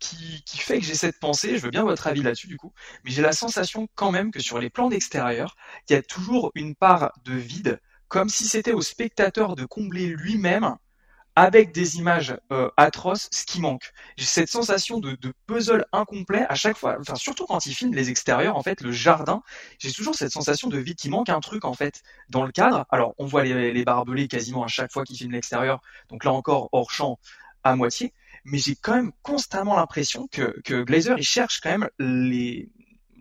qui, 0.00 0.42
qui 0.44 0.58
fait 0.58 0.80
que 0.80 0.84
j'ai 0.84 0.94
cette 0.94 1.20
pensée. 1.20 1.56
Je 1.56 1.62
veux 1.62 1.70
bien 1.70 1.84
votre 1.84 2.06
avis 2.06 2.22
là-dessus, 2.22 2.48
du 2.48 2.56
coup. 2.56 2.72
Mais 3.04 3.10
j'ai 3.10 3.22
la 3.22 3.32
sensation 3.32 3.88
quand 3.94 4.10
même 4.10 4.32
que 4.32 4.40
sur 4.40 4.58
les 4.58 4.70
plans 4.70 4.88
d'extérieur, 4.88 5.56
il 5.88 5.92
y 5.92 5.96
a 5.96 6.02
toujours 6.02 6.50
une 6.54 6.74
part 6.74 7.12
de 7.24 7.34
vide, 7.34 7.80
comme 8.08 8.28
si 8.28 8.44
c'était 8.46 8.72
au 8.72 8.82
spectateur 8.82 9.54
de 9.54 9.64
combler 9.64 10.08
lui-même 10.08 10.76
avec 11.36 11.72
des 11.72 11.96
images 11.96 12.36
euh, 12.52 12.68
atroces 12.76 13.28
ce 13.30 13.44
qui 13.44 13.60
manque. 13.60 13.92
J'ai 14.16 14.26
cette 14.26 14.48
sensation 14.48 14.98
de, 14.98 15.16
puzzle 15.46 15.86
incomplet 15.92 16.44
à 16.48 16.54
chaque 16.54 16.76
fois, 16.76 16.96
enfin 17.00 17.14
surtout 17.14 17.46
quand 17.46 17.64
il 17.66 17.74
filme 17.74 17.94
les 17.94 18.10
extérieurs, 18.10 18.56
en 18.56 18.62
fait, 18.62 18.80
le 18.80 18.90
jardin, 18.90 19.42
j'ai 19.78 19.92
toujours 19.92 20.14
cette 20.14 20.32
sensation 20.32 20.68
de 20.68 20.78
vide, 20.78 20.96
qu'il 20.96 21.10
manque 21.10 21.28
un 21.28 21.40
truc 21.40 21.64
en 21.64 21.72
fait 21.72 22.02
dans 22.28 22.44
le 22.44 22.52
cadre. 22.52 22.84
Alors 22.90 23.14
on 23.18 23.26
voit 23.26 23.44
les, 23.44 23.72
les 23.72 23.84
barbelés 23.84 24.28
quasiment 24.28 24.64
à 24.64 24.68
chaque 24.68 24.92
fois 24.92 25.04
qu'il 25.04 25.16
filme 25.16 25.32
l'extérieur, 25.32 25.80
donc 26.08 26.24
là 26.24 26.32
encore 26.32 26.68
hors 26.72 26.90
champ 26.90 27.18
à 27.62 27.76
moitié, 27.76 28.12
mais 28.44 28.58
j'ai 28.58 28.74
quand 28.76 28.94
même 28.94 29.12
constamment 29.22 29.76
l'impression 29.76 30.28
que, 30.28 30.60
que 30.62 30.82
Glazer 30.82 31.18
il 31.18 31.24
cherche 31.24 31.60
quand 31.60 31.70
même 31.70 31.88
les 31.98 32.70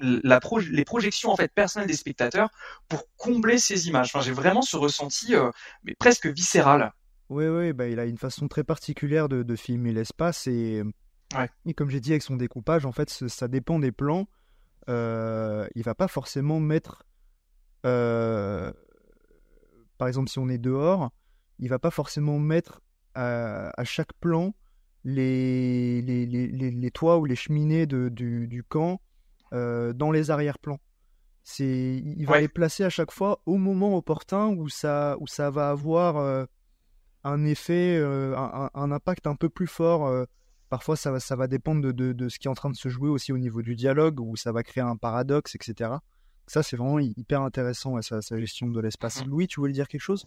la 0.02 0.40
pro- 0.40 0.60
les 0.60 0.86
projections 0.86 1.30
en 1.30 1.36
fait 1.36 1.54
personnelles 1.54 1.90
des 1.90 1.96
spectateurs 1.96 2.50
pour 2.88 3.04
combler 3.18 3.58
ces 3.58 3.88
images. 3.90 4.08
Enfin, 4.14 4.22
j'ai 4.22 4.32
vraiment 4.32 4.62
ce 4.62 4.78
ressenti 4.78 5.36
euh, 5.36 5.52
mais 5.84 5.94
presque 6.00 6.28
viscéral. 6.28 6.94
Oui, 7.30 7.48
oui, 7.48 7.74
bah, 7.74 7.88
il 7.88 8.00
a 8.00 8.06
une 8.06 8.18
façon 8.18 8.48
très 8.48 8.64
particulière 8.64 9.30
de, 9.30 9.44
de 9.44 9.56
filmer 9.56 9.92
l'espace 9.92 10.48
et, 10.48 10.84
Ouais. 11.36 11.48
et 11.66 11.76
comme 11.76 11.92
j'ai 11.92 12.00
dit 12.00 12.12
avec 12.12 12.24
son 12.24 12.38
découpage, 12.38 12.86
en 12.88 12.92
fait, 12.92 13.10
ça 13.10 13.48
dépend 13.48 13.78
des 13.78 13.92
plans. 13.92 14.28
Euh, 14.90 15.68
il 15.76 15.84
va 15.84 15.94
pas 15.94 16.08
forcément 16.08 16.60
mettre, 16.60 17.04
euh, 17.86 18.72
par 20.00 20.08
exemple, 20.08 20.30
si 20.30 20.40
on 20.40 20.50
est 20.50 20.58
dehors, 20.58 21.12
il 21.60 21.70
va 21.70 21.78
pas 21.78 21.92
forcément 21.92 22.40
mettre 22.40 22.82
à, 23.14 23.72
à 23.80 23.84
chaque 23.84 24.14
plan 24.14 24.56
les, 25.14 26.02
les, 26.02 26.26
les, 26.26 26.72
les, 26.72 26.92
toits 26.92 27.18
ou 27.18 27.26
les 27.26 27.36
cheminées 27.36 27.86
de, 27.86 28.10
du, 28.10 28.48
du 28.48 28.64
camp 28.64 29.02
euh, 29.54 29.94
dans 29.94 30.12
les 30.12 30.32
arrière-plans. 30.32 30.80
C'est, 31.44 32.02
il 32.06 32.26
va 32.26 32.34
Ouais. 32.34 32.42
les 32.42 32.48
placer 32.48 32.84
à 32.84 32.90
chaque 32.90 33.12
fois 33.12 33.42
au 33.46 33.58
moment 33.58 33.98
opportun 33.98 34.48
où 34.50 34.70
ça, 34.70 35.18
où 35.20 35.28
ça 35.28 35.50
va 35.50 35.70
avoir 35.72 36.18
euh, 36.18 36.46
un 37.24 37.44
effet, 37.46 37.98
euh, 37.98 38.36
un, 38.38 38.92
impact 38.92 39.26
un 39.28 39.36
peu 39.36 39.50
plus 39.50 39.68
fort. 39.68 40.26
parfois, 40.70 40.96
ça 40.96 41.12
va, 41.12 41.20
ça 41.20 41.36
va 41.36 41.48
dépendre 41.48 41.82
de, 41.82 41.92
de, 41.92 42.14
de 42.14 42.30
ce 42.30 42.38
qui 42.38 42.48
est 42.48 42.52
en 42.52 42.54
train 42.54 42.70
de 42.70 42.76
se 42.76 42.90
jouer 42.90 43.10
aussi 43.10 43.32
au 43.34 43.38
niveau 43.40 43.62
du 43.64 43.76
dialogue, 43.76 44.20
où 44.20 44.36
ça 44.36 44.52
va 44.52 44.62
créer 44.64 44.84
un 44.84 44.96
paradoxe, 44.96 45.56
etc. 45.56 45.92
Ça, 46.46 46.62
c'est 46.64 46.78
vraiment 46.78 47.00
hy- 47.00 47.14
hyper 47.18 47.42
intéressant, 47.42 47.94
ouais, 47.94 48.02
sa, 48.04 48.22
sa 48.22 48.38
gestion 48.40 48.68
de 48.68 48.80
l'espace. 48.80 49.26
Louis, 49.26 49.48
tu 49.48 49.60
voulais 49.60 49.74
dire 49.74 49.88
quelque 49.88 50.02
chose? 50.02 50.26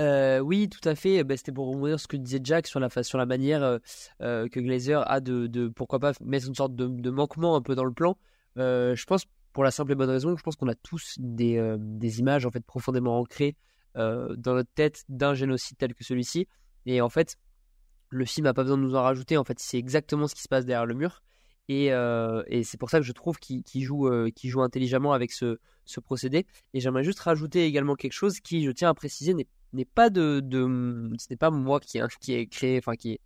Euh, 0.00 0.40
oui, 0.40 0.68
tout 0.68 0.86
à 0.88 0.94
fait. 0.94 1.22
Ben, 1.24 1.36
C'était 1.36 1.52
pour 1.52 1.68
rebondir 1.68 2.00
ce 2.00 2.08
que 2.08 2.16
disait 2.16 2.40
Jack 2.42 2.66
sur 2.66 2.80
la, 2.80 3.26
manière 3.26 3.62
euh, 3.62 3.78
euh, 4.22 4.48
que 4.48 4.60
Glazer 4.60 5.08
a 5.10 5.20
de, 5.20 5.68
pourquoi 5.68 5.98
pas, 5.98 6.12
mettre 6.20 6.48
une 6.48 6.54
sorte 6.54 6.74
de, 6.74 7.10
manquement 7.10 7.56
un 7.56 7.62
peu 7.62 7.74
dans 7.74 7.84
le 7.84 7.92
plan. 7.92 8.16
Je 8.56 9.04
pense, 9.04 9.24
pour 9.52 9.64
la 9.64 9.70
simple 9.70 9.92
et 9.92 9.94
bonne 9.94 10.10
raison, 10.10 10.32
que 10.32 10.38
je 10.38 10.44
pense 10.44 10.56
qu'on 10.56 10.68
a 10.68 10.74
tous 10.74 11.16
des, 11.18 12.18
images 12.18 12.46
en 12.46 12.50
fait 12.50 12.64
profondément 12.64 13.18
ancrées 13.18 13.56
dans 13.94 14.54
notre 14.54 14.72
tête 14.74 15.04
d'un 15.08 15.34
génocide 15.34 15.76
tel 15.78 15.94
que 15.94 16.04
celui-ci. 16.04 16.48
Et 16.86 17.00
en 17.00 17.08
fait, 17.08 17.36
le 18.10 18.24
film 18.24 18.44
n'a 18.44 18.54
pas 18.54 18.62
besoin 18.62 18.76
de 18.78 18.82
nous 18.82 18.96
en 18.96 19.02
rajouter. 19.02 19.36
En 19.36 19.44
fait, 19.44 19.58
c'est 19.58 19.78
exactement 19.78 20.26
ce 20.26 20.34
qui 20.34 20.42
se 20.42 20.48
passe 20.48 20.64
derrière 20.64 20.86
le 20.86 20.94
mur. 20.94 21.22
Et, 21.68 21.90
c'est 22.64 22.78
pour 22.78 22.90
ça 22.90 22.98
que 22.98 23.04
je 23.04 23.12
trouve 23.12 23.38
qu'il 23.38 23.82
joue, 23.82 24.08
intelligemment 24.60 25.12
avec 25.12 25.30
ce, 25.30 25.58
procédé. 26.02 26.46
Et 26.72 26.80
j'aimerais 26.80 27.04
juste 27.04 27.20
rajouter 27.20 27.64
également 27.64 27.94
quelque 27.94 28.12
chose 28.12 28.40
qui, 28.40 28.64
je 28.64 28.72
tiens 28.72 28.88
à 28.88 28.94
préciser, 28.94 29.34
n'est 29.34 29.46
n'est 29.74 29.84
pas 29.84 30.10
de, 30.10 30.40
de 30.40 31.10
ce 31.18 31.26
n'est 31.30 31.36
pas 31.36 31.50
moi 31.50 31.80
qui 31.80 31.98
ai, 31.98 32.02
qui 32.20 32.34
ai 32.34 32.46
créé, 32.46 32.78
enfin 32.78 32.94
qui 32.96 33.20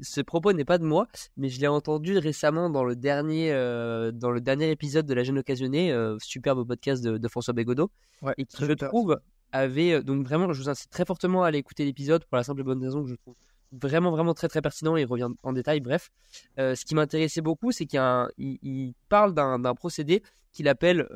ce 0.00 0.20
propos 0.20 0.52
n'est 0.52 0.64
pas 0.64 0.78
de 0.78 0.84
moi, 0.84 1.06
mais 1.36 1.48
je 1.48 1.60
l'ai 1.60 1.68
entendu 1.68 2.18
récemment 2.18 2.68
dans 2.68 2.82
le 2.84 2.96
dernier, 2.96 3.52
euh, 3.52 4.10
dans 4.10 4.32
le 4.32 4.40
dernier 4.40 4.70
épisode 4.70 5.06
de 5.06 5.14
La 5.14 5.22
Gêne 5.22 5.38
Occasionnée, 5.38 5.92
euh, 5.92 6.16
superbe 6.20 6.66
podcast 6.66 7.02
de, 7.04 7.16
de 7.16 7.28
François 7.28 7.54
Bégodeau, 7.54 7.90
Ouais, 8.20 8.34
et 8.36 8.44
qui 8.44 8.56
je 8.64 8.72
trouve 8.72 9.20
avait 9.52 9.92
euh, 9.92 10.02
donc 10.02 10.26
vraiment, 10.26 10.52
je 10.52 10.60
vous 10.60 10.68
incite 10.68 10.90
très 10.90 11.04
fortement 11.04 11.44
à 11.44 11.48
aller 11.48 11.58
écouter 11.58 11.84
l'épisode 11.84 12.24
pour 12.24 12.36
la 12.36 12.42
simple 12.42 12.62
et 12.62 12.64
bonne 12.64 12.82
raison 12.82 13.04
que 13.04 13.08
je 13.08 13.14
trouve 13.14 13.36
vraiment 13.70 14.10
vraiment 14.10 14.34
très 14.34 14.48
très 14.48 14.62
pertinent 14.62 14.96
et 14.96 15.02
il 15.02 15.06
revient 15.06 15.28
en 15.42 15.52
détail. 15.52 15.78
Bref, 15.80 16.10
Euh, 16.58 16.74
ce 16.74 16.84
qui 16.84 16.94
m'intéressait 16.96 17.40
beaucoup, 17.40 17.70
c'est 17.70 17.86
qu'il 17.86 18.00
il, 18.36 18.58
il 18.62 18.94
parle 19.08 19.32
d'un 19.32 19.74
procédé 19.74 20.22
qu'il 20.52 20.66
appelle, 20.68 21.08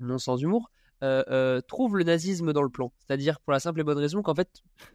non 0.00 0.18
sans 0.18 0.36
humour, 0.36 0.70
euh, 1.02 1.22
euh, 1.28 1.60
trouve 1.60 1.96
le 1.96 2.04
nazisme 2.04 2.52
dans 2.52 2.62
le 2.62 2.68
plan. 2.68 2.92
C'est-à-dire 2.98 3.40
pour 3.40 3.52
la 3.52 3.60
simple 3.60 3.80
et 3.80 3.84
bonne 3.84 3.98
raison 3.98 4.22
qu'en 4.22 4.34
fait, 4.34 4.48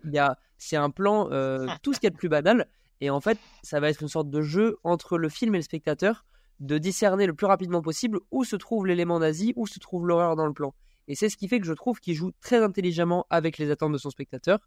il 0.03 0.11
y 0.11 0.17
a, 0.17 0.37
c'est 0.57 0.75
un 0.77 0.89
plan, 0.89 1.29
euh, 1.31 1.67
tout 1.83 1.93
ce 1.93 1.99
qui 1.99 2.07
est 2.07 2.09
le 2.09 2.15
plus 2.15 2.29
banal, 2.29 2.67
et 3.01 3.09
en 3.09 3.21
fait, 3.21 3.37
ça 3.63 3.79
va 3.79 3.89
être 3.89 4.01
une 4.01 4.07
sorte 4.07 4.29
de 4.29 4.41
jeu 4.41 4.77
entre 4.83 5.17
le 5.17 5.29
film 5.29 5.55
et 5.55 5.57
le 5.57 5.63
spectateur 5.63 6.25
de 6.59 6.77
discerner 6.77 7.25
le 7.25 7.33
plus 7.33 7.47
rapidement 7.47 7.81
possible 7.81 8.19
où 8.29 8.43
se 8.43 8.55
trouve 8.55 8.85
l'élément 8.85 9.19
nazi, 9.19 9.53
où 9.55 9.65
se 9.65 9.79
trouve 9.79 10.07
l'horreur 10.07 10.35
dans 10.35 10.45
le 10.45 10.53
plan. 10.53 10.73
Et 11.07 11.15
c'est 11.15 11.29
ce 11.29 11.35
qui 11.37 11.47
fait 11.47 11.59
que 11.59 11.65
je 11.65 11.73
trouve 11.73 11.99
qu'il 11.99 12.13
joue 12.13 12.31
très 12.41 12.63
intelligemment 12.63 13.25
avec 13.31 13.57
les 13.57 13.71
attentes 13.71 13.93
de 13.93 13.97
son 13.97 14.11
spectateur, 14.11 14.59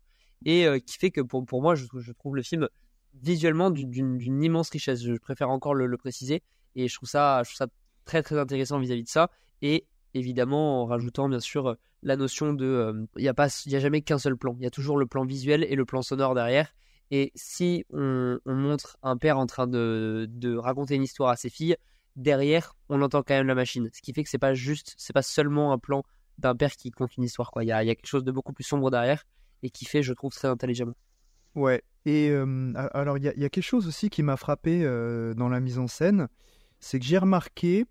et 0.45 0.67
qui 0.85 0.99
fait 0.99 1.11
que 1.11 1.21
pour, 1.21 1.47
pour 1.47 1.63
moi, 1.63 1.75
je, 1.77 1.87
trouve- 1.87 2.01
je 2.01 2.13
trouve 2.13 2.35
le 2.35 2.43
film 2.43 2.69
visuellement 3.23 3.71
d'une 3.71 4.43
immense 4.43 4.71
richesse. 4.71 5.03
Je 5.05 5.15
préfère 5.15 5.49
encore 5.51 5.75
le, 5.75 5.87
le 5.87 5.97
préciser, 5.97 6.43
et 6.75 6.89
je 6.89 6.95
trouve 6.97 7.09
ça, 7.09 7.43
je 7.45 7.51
trouve 7.51 7.59
ça 7.59 7.73
très 8.05 8.23
très 8.25 8.37
intéressant 8.39 8.79
vis-à-vis 8.81 9.05
de 9.05 9.09
ça. 9.09 9.31
Et 9.63 9.87
évidemment, 10.15 10.83
en 10.83 10.87
rajoutant 10.87 11.29
bien 11.29 11.41
sûr 11.41 11.67
euh, 11.69 11.75
la 12.03 12.17
notion 12.17 12.53
de, 12.53 12.65
euh, 12.65 13.07
il 13.17 13.23
n'y 13.23 13.29
a 13.29 13.35
pas, 13.35 13.49
y 13.67 13.77
a 13.77 13.81
jamais 13.81 14.03
qu'un 14.03 14.19
seul 14.19 14.37
plan. 14.37 14.57
Il 14.59 14.65
y 14.65 14.67
a 14.67 14.71
toujours 14.71 14.97
le 14.97 15.07
plan 15.07 15.25
visuel 15.25 15.65
et 15.65 15.75
le 15.75 15.85
plan 15.85 16.03
sonore 16.03 16.35
derrière. 16.35 16.73
Et 17.11 17.33
si 17.35 17.85
on, 17.91 18.39
on 18.47 18.55
montre 18.55 18.97
un 19.03 19.17
père 19.17 19.39
en 19.39 19.47
train 19.47 19.67
de, 19.67 20.27
de 20.31 20.57
raconter 20.57 20.95
une 20.95 21.03
histoire 21.03 21.31
à 21.31 21.37
ses 21.37 21.51
filles, 21.51 21.77
derrière, 22.17 22.75
on 22.89 23.03
entend 23.03 23.23
quand 23.23 23.35
même 23.35 23.47
la 23.47 23.55
machine. 23.55 23.91
Ce 23.93 24.01
qui 24.01 24.13
fait 24.13 24.23
que 24.23 24.31
c'est 24.31 24.39
pas 24.39 24.55
juste, 24.55 24.95
c'est 24.97 25.13
pas 25.13 25.23
seulement 25.23 25.73
un 25.73 25.79
plan 25.79 26.03
d'un 26.39 26.55
père 26.55 26.73
qui 26.73 26.91
compte 26.91 27.17
une 27.17 27.25
histoire. 27.25 27.51
Il, 27.61 27.67
y 27.67 27.73
a, 27.73 27.85
y 27.85 27.91
a 27.91 27.95
quelque 27.95 28.07
chose 28.07 28.25
de 28.25 28.33
beaucoup 28.33 28.53
plus 28.53 28.65
sombre 28.65 28.91
derrière 28.91 29.25
et 29.63 29.71
qui 29.71 29.85
fait, 29.85 30.03
je 30.03 30.13
trouve, 30.13 30.33
très 30.33 30.49
intelligemment. 30.49 30.95
Ouais. 31.55 31.83
Et 32.07 32.31
euh, 32.31 32.73
alors, 32.93 33.17
il 33.19 33.23
y, 33.23 33.41
y 33.41 33.45
a 33.45 33.49
quelque 33.49 33.63
chose 33.63 33.87
aussi 33.87 34.11
qui 34.11 34.23
m'a 34.23 34.37
frappé 34.37 34.83
dans 35.37 35.49
la 35.49 35.61
mise 35.61 35.79
en 35.79 35.87
scène, 35.87 36.29
c'est 36.81 36.99
que 36.99 37.05
j'ai 37.05 37.19
remarqué 37.19 37.87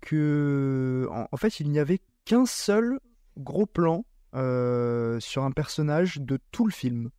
que, 0.00 1.06
en, 1.10 1.26
en 1.30 1.36
fait, 1.36 1.60
il 1.60 1.70
n'y 1.70 1.78
avait 1.78 2.00
qu'un 2.24 2.46
seul 2.46 2.98
gros 3.36 3.66
plan 3.66 4.04
euh, 4.34 5.18
sur 5.20 5.44
un 5.44 5.50
personnage 5.50 6.20
de 6.20 6.38
tout 6.50 6.66
le 6.66 6.72
film. 6.72 7.10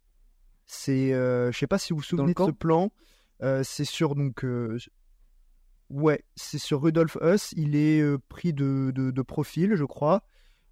C'est, 0.66 1.14
euh, 1.14 1.52
je 1.52 1.58
sais 1.58 1.68
pas 1.68 1.80
si 1.80 1.94
vous 1.94 1.98
vous 1.98 2.04
souvenez 2.04 2.34
de 2.34 2.44
ce 2.46 2.52
plan. 2.52 2.92
euh, 3.42 3.64
c'est 3.64 3.86
sur 3.86 4.16
donc, 4.16 4.44
euh, 4.46 4.78
ouais, 5.90 6.24
c'est 6.36 6.60
sur 6.60 6.82
Rudolf 6.82 7.18
Huss. 7.22 7.54
Il 7.58 7.76
est 7.76 8.04
pris 8.28 8.54
de, 8.54 8.92
de, 8.94 9.12
de 9.12 9.22
profil, 9.22 9.76
je 9.76 9.86
crois, 9.86 10.22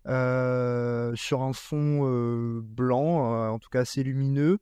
sur 0.06 1.42
un 1.42 1.54
fond 1.54 2.62
blanc, 2.62 3.50
en 3.52 3.60
tout 3.60 3.70
cas 3.70 3.82
assez 3.82 4.04
lumineux 4.04 4.60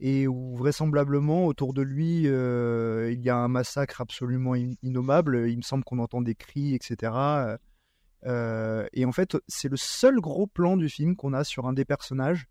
et 0.00 0.28
où 0.28 0.56
vraisemblablement 0.56 1.46
autour 1.46 1.74
de 1.74 1.82
lui 1.82 2.22
euh, 2.26 3.10
il 3.12 3.20
y 3.20 3.30
a 3.30 3.36
un 3.36 3.48
massacre 3.48 4.00
absolument 4.00 4.54
in- 4.54 4.74
innommable. 4.82 5.48
Il 5.48 5.56
me 5.56 5.62
semble 5.62 5.84
qu'on 5.84 5.98
entend 5.98 6.22
des 6.22 6.34
cris, 6.34 6.74
etc. 6.74 7.58
Euh, 8.26 8.86
et 8.92 9.04
en 9.04 9.12
fait, 9.12 9.36
c'est 9.48 9.68
le 9.68 9.76
seul 9.76 10.20
gros 10.20 10.46
plan 10.46 10.76
du 10.76 10.88
film 10.88 11.16
qu'on 11.16 11.32
a 11.32 11.44
sur 11.44 11.66
un 11.66 11.72
des 11.72 11.84
personnages. 11.84 12.46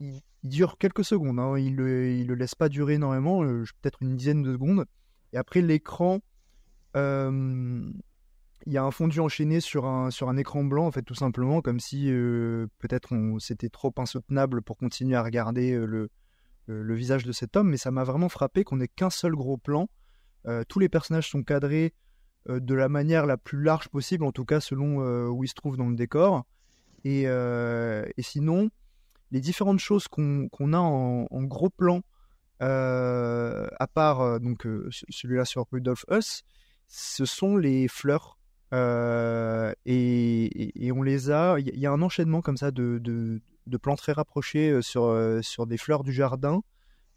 Il, 0.00 0.20
dure 0.42 0.76
quelques 0.76 1.04
secondes, 1.04 1.38
hein. 1.38 1.56
il 1.56 1.76
le, 1.76 2.24
le 2.24 2.34
laisse 2.34 2.56
pas 2.56 2.68
durer 2.68 2.94
énormément, 2.94 3.44
euh, 3.44 3.62
peut-être 3.80 4.02
une 4.02 4.16
dizaine 4.16 4.42
de 4.42 4.52
secondes. 4.52 4.86
Et 5.32 5.36
après, 5.36 5.60
l'écran, 5.60 6.18
il 6.96 7.92
y 8.66 8.76
a 8.76 8.82
un 8.82 8.90
fondu 8.90 9.20
enchaîné 9.20 9.60
sur 9.60 9.86
un, 9.86 10.10
sur 10.10 10.28
un 10.28 10.36
écran 10.36 10.64
blanc, 10.64 10.86
en 10.86 10.90
fait, 10.90 11.02
tout 11.02 11.14
simplement, 11.14 11.62
comme 11.62 11.78
si 11.78 12.06
peut-être 12.78 13.14
c'était 13.38 13.68
trop 13.68 13.94
insoutenable 13.98 14.62
pour 14.62 14.76
continuer 14.76 15.14
à 15.14 15.22
regarder 15.22 15.76
le, 15.76 16.10
le, 16.66 16.94
visage 16.94 17.24
de 17.24 17.32
cet 17.32 17.56
homme, 17.56 17.68
mais 17.70 17.76
ça 17.76 17.90
m'a 17.90 18.04
vraiment 18.04 18.28
frappé 18.28 18.64
qu'on 18.64 18.76
n'ait 18.76 18.88
qu'un 18.88 19.10
seul 19.10 19.32
gros 19.32 19.56
plan. 19.56 19.88
Euh, 20.46 20.64
tous 20.68 20.78
les 20.78 20.88
personnages 20.88 21.30
sont 21.30 21.42
cadrés 21.42 21.94
euh, 22.48 22.60
de 22.60 22.74
la 22.74 22.88
manière 22.88 23.26
la 23.26 23.36
plus 23.36 23.62
large 23.62 23.88
possible, 23.88 24.24
en 24.24 24.32
tout 24.32 24.44
cas 24.44 24.60
selon 24.60 25.00
euh, 25.00 25.28
où 25.28 25.44
ils 25.44 25.48
se 25.48 25.54
trouvent 25.54 25.76
dans 25.76 25.88
le 25.88 25.96
décor. 25.96 26.44
Et, 27.04 27.26
sinon, 28.18 28.70
les 29.30 29.40
différentes 29.40 29.80
choses 29.80 30.06
qu'on 30.08 30.72
a 30.72 30.78
en, 30.78 31.42
gros 31.44 31.70
plan, 31.70 32.02
à 32.60 33.86
part 33.92 34.38
donc 34.38 34.62
ce- 34.62 35.04
celui-là 35.08 35.44
sur 35.44 35.66
Rudolf 35.72 36.04
Huss, 36.08 36.44
ce 36.86 37.24
sont 37.24 37.56
les 37.56 37.88
fleurs. 37.88 38.38
Et, 39.84 40.92
on 40.94 41.02
les 41.02 41.30
a. 41.30 41.58
Il 41.58 41.76
y, 41.76 41.86
a 41.86 41.90
un 41.90 42.02
enchaînement 42.02 42.40
comme 42.40 42.56
ça 42.56 42.70
de, 42.70 43.40
de 43.66 43.76
plans 43.76 43.96
très 43.96 44.12
rapprochés 44.12 44.70
euh, 44.70 44.82
sur, 44.82 45.04
euh, 45.04 45.40
sur 45.42 45.66
des 45.66 45.78
fleurs 45.78 46.02
du 46.04 46.12
jardin. 46.12 46.62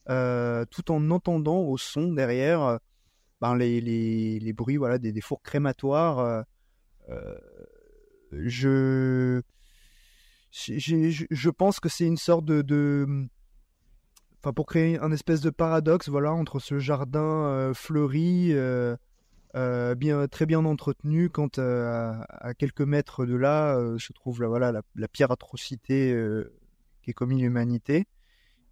euh, 0.10 0.65
tout 0.69 0.91
en 0.91 1.10
entendant 1.12 1.62
au 1.62 1.77
son 1.77 2.13
derrière 2.13 2.79
ben, 3.41 3.55
les, 3.55 3.81
les, 3.81 4.39
les, 4.39 4.53
bruits 4.53 4.77
voilà, 4.77 4.97
des, 4.99 5.12
des 5.12 5.21
fours 5.21 5.41
crématoires. 5.41 6.45
Je, 8.31 9.41
je, 10.51 11.25
je 11.29 11.49
pense 11.49 11.79
que 11.79 11.89
c'est 11.89 12.05
une 12.05 12.17
sorte 12.17 12.45
de, 12.45 12.62
de 12.62 13.27
enfin 14.39 14.53
pour 14.53 14.65
créer 14.67 14.99
un 14.99 15.12
espèce 15.12 15.41
de 15.41 15.49
paradoxe 15.49 16.10
voilà 16.10 16.34
entre 16.34 16.60
ce 16.60 16.79
jardin 16.79 17.71
fleuri 17.73 18.53
bien, 19.96 20.28
très 20.28 20.46
bien 20.46 20.63
entretenu. 20.65 21.30
Quand 21.30 21.60
à, 21.60 22.26
à, 22.30 22.54
quelques 22.54 22.82
mètres 22.82 23.26
de 23.26 23.36
là 23.36 23.78
euh, 23.78 23.98
se 23.98 24.13
trouve 24.13 24.41
la, 24.41 24.48
voilà, 24.48 24.72
la, 24.72 24.82
la 24.96 25.08
pire 25.08 25.32
atrocité 25.32 26.12
euh, 26.12 26.54
qui 27.02 27.12
est 27.12 27.13
commis 27.13 27.41
l'humanité. 27.41 28.08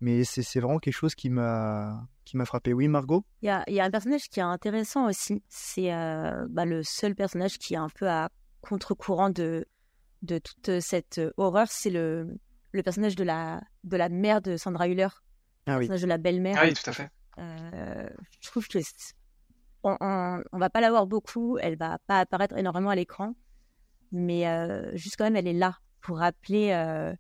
Mais 0.02 0.26
c'est 0.26 0.60
vraiment 0.60 0.80
quelque 0.80 0.96
chose 0.96 1.16
qui 1.16 1.30
m'a 1.30 2.06
qui 2.26 2.36
m'a 2.36 2.46
frappé. 2.46 2.74
Oui, 2.74 2.90
Margot? 2.90 3.26
Il 3.42 3.46
y 3.46 3.50
a, 3.50 3.64
y 3.70 3.80
a, 3.80 3.86
un 3.86 3.92
personnage 3.92 4.28
qui 4.28 4.42
est 4.42 4.44
intéressant 4.44 5.08
aussi. 5.08 5.42
C'est 5.48 5.92
bah, 6.50 6.66
le 6.66 6.84
seul 6.84 7.16
personnage 7.16 7.58
qui 7.58 7.76
est 7.76 7.78
un 7.78 7.88
peu 7.88 8.10
à 8.10 8.30
contre-courant 8.60 9.30
de, 9.30 9.66
de 10.22 10.40
toute 10.40 10.82
cette 10.82 11.22
horreur. 11.38 11.68
C'est 11.70 11.90
le, 11.90 12.38
le 12.74 12.84
personnage 12.84 13.16
de 13.16 13.24
la, 13.24 13.62
de 13.86 13.96
la 13.96 14.10
mère 14.10 14.42
de 14.42 14.58
Sandra 14.58 14.90
Hüller. 14.90 15.08
Ah, 15.68 15.76
le 15.76 15.80
personnage 15.80 16.02
de 16.02 16.08
la 16.08 16.18
belle-mère. 16.18 16.58
Ah 16.60 16.66
oui, 16.66 16.74
tout 16.74 16.90
à 16.90 16.94
fait. 16.94 17.10
je 17.38 18.50
trouve 18.50 18.68
que 18.68 18.80
on, 19.84 20.44
on, 20.52 20.58
va 20.58 20.70
pas 20.70 20.82
la 20.82 20.90
voir 20.90 21.08
beaucoup, 21.08 21.58
elle 21.58 21.78
va 21.78 22.00
pas 22.08 22.20
apparaître 22.20 22.58
énormément 22.58 22.90
à 22.90 22.96
l'écran, 22.96 23.36
mais 24.14 24.48
euh, 24.48 24.96
juste 24.96 25.18
quand 25.18 25.26
même, 25.26 25.36
elle 25.36 25.48
est 25.48 25.54
là 25.54 25.80
pour 26.00 26.20
rappeler 26.20 26.72
euh, 26.72 27.14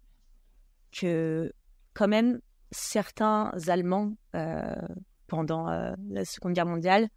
que 0.91 1.51
quand 1.93 2.07
même 2.07 2.39
certains 2.71 3.51
Allemands 3.67 4.13
euh, 4.35 4.75
pendant 5.27 5.67
la 5.67 6.25
Seconde 6.25 6.53
Guerre 6.53 6.65
mondiale 6.65 7.09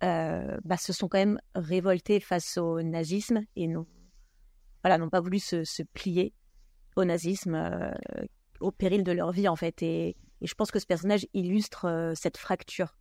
bah, 0.00 0.76
se 0.78 0.92
sont 0.92 1.08
quand 1.08 1.18
même 1.18 1.40
révoltés 1.54 2.20
face 2.20 2.58
au 2.58 2.82
nazisme 2.82 3.42
et 3.56 3.66
n'ont 3.66 3.86
voilà, 4.84 5.04
pas 5.08 5.20
voulu 5.20 5.38
se, 5.38 5.82
plier 5.94 6.34
au 6.96 7.04
nazisme 7.04 7.92
au 8.60 8.70
péril 8.70 9.02
de 9.02 9.12
leur 9.12 9.32
vie 9.32 9.48
en 9.48 9.56
fait. 9.56 9.82
Et 9.82 10.16
je 10.42 10.54
pense 10.54 10.70
que 10.70 10.78
ce 10.78 10.86
personnage 10.86 11.26
illustre 11.32 12.12
cette 12.14 12.36
fracture 12.36 12.96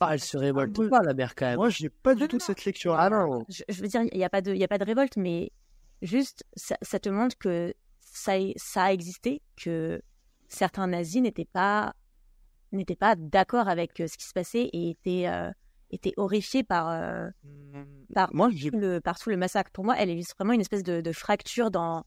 ah, 0.00 0.14
elle 0.14 0.20
se 0.20 0.38
révolte 0.38 0.88
pas, 0.88 1.02
la 1.02 1.12
mère, 1.12 1.34
quand 1.34 1.46
même. 1.46 1.56
Moi, 1.56 1.68
j'ai 1.68 1.90
pas 1.90 2.14
du 2.14 2.26
tout 2.26 2.40
cette 2.40 2.64
lecture. 2.64 2.94
Ah 2.94 3.10
non. 3.10 3.44
Je, 3.48 3.62
je 3.68 3.82
veux 3.82 3.88
dire, 3.88 4.02
il 4.10 4.16
n'y 4.16 4.24
a, 4.24 4.30
pas 4.30 4.40
de, 4.40 4.54
y 4.54 4.64
a 4.64 4.68
pas 4.68 4.78
de 4.78 4.84
révolte, 4.84 5.16
mais 5.16 5.52
juste, 6.00 6.44
ça, 6.56 6.76
ça, 6.80 6.98
te 6.98 7.10
montre 7.10 7.36
que 7.36 7.74
ça, 8.00 8.32
ça 8.56 8.84
a 8.84 8.92
existé, 8.92 9.42
que 9.56 10.00
certains 10.48 10.86
nazis 10.86 11.20
n'étaient 11.20 11.48
pas, 11.52 11.94
n'étaient 12.72 12.96
pas 12.96 13.14
d'accord 13.14 13.68
avec 13.68 14.00
euh, 14.00 14.06
ce 14.06 14.16
qui 14.16 14.24
se 14.24 14.32
passait 14.32 14.70
et 14.72 14.90
étaient, 14.90 15.28
euh, 15.28 15.50
étaient 15.90 16.14
horrifiés 16.16 16.64
par, 16.64 16.88
euh, 16.88 17.28
par, 18.14 18.34
moi, 18.34 18.48
tout 18.48 18.78
le, 18.78 19.00
par 19.00 19.18
tout 19.18 19.28
le 19.28 19.36
massacre. 19.36 19.70
Pour 19.70 19.84
moi, 19.84 19.96
elle 19.98 20.08
illustre 20.08 20.34
vraiment 20.38 20.54
une 20.54 20.62
espèce 20.62 20.82
de, 20.82 21.02
de 21.02 21.12
fracture 21.12 21.70
dans. 21.70 22.04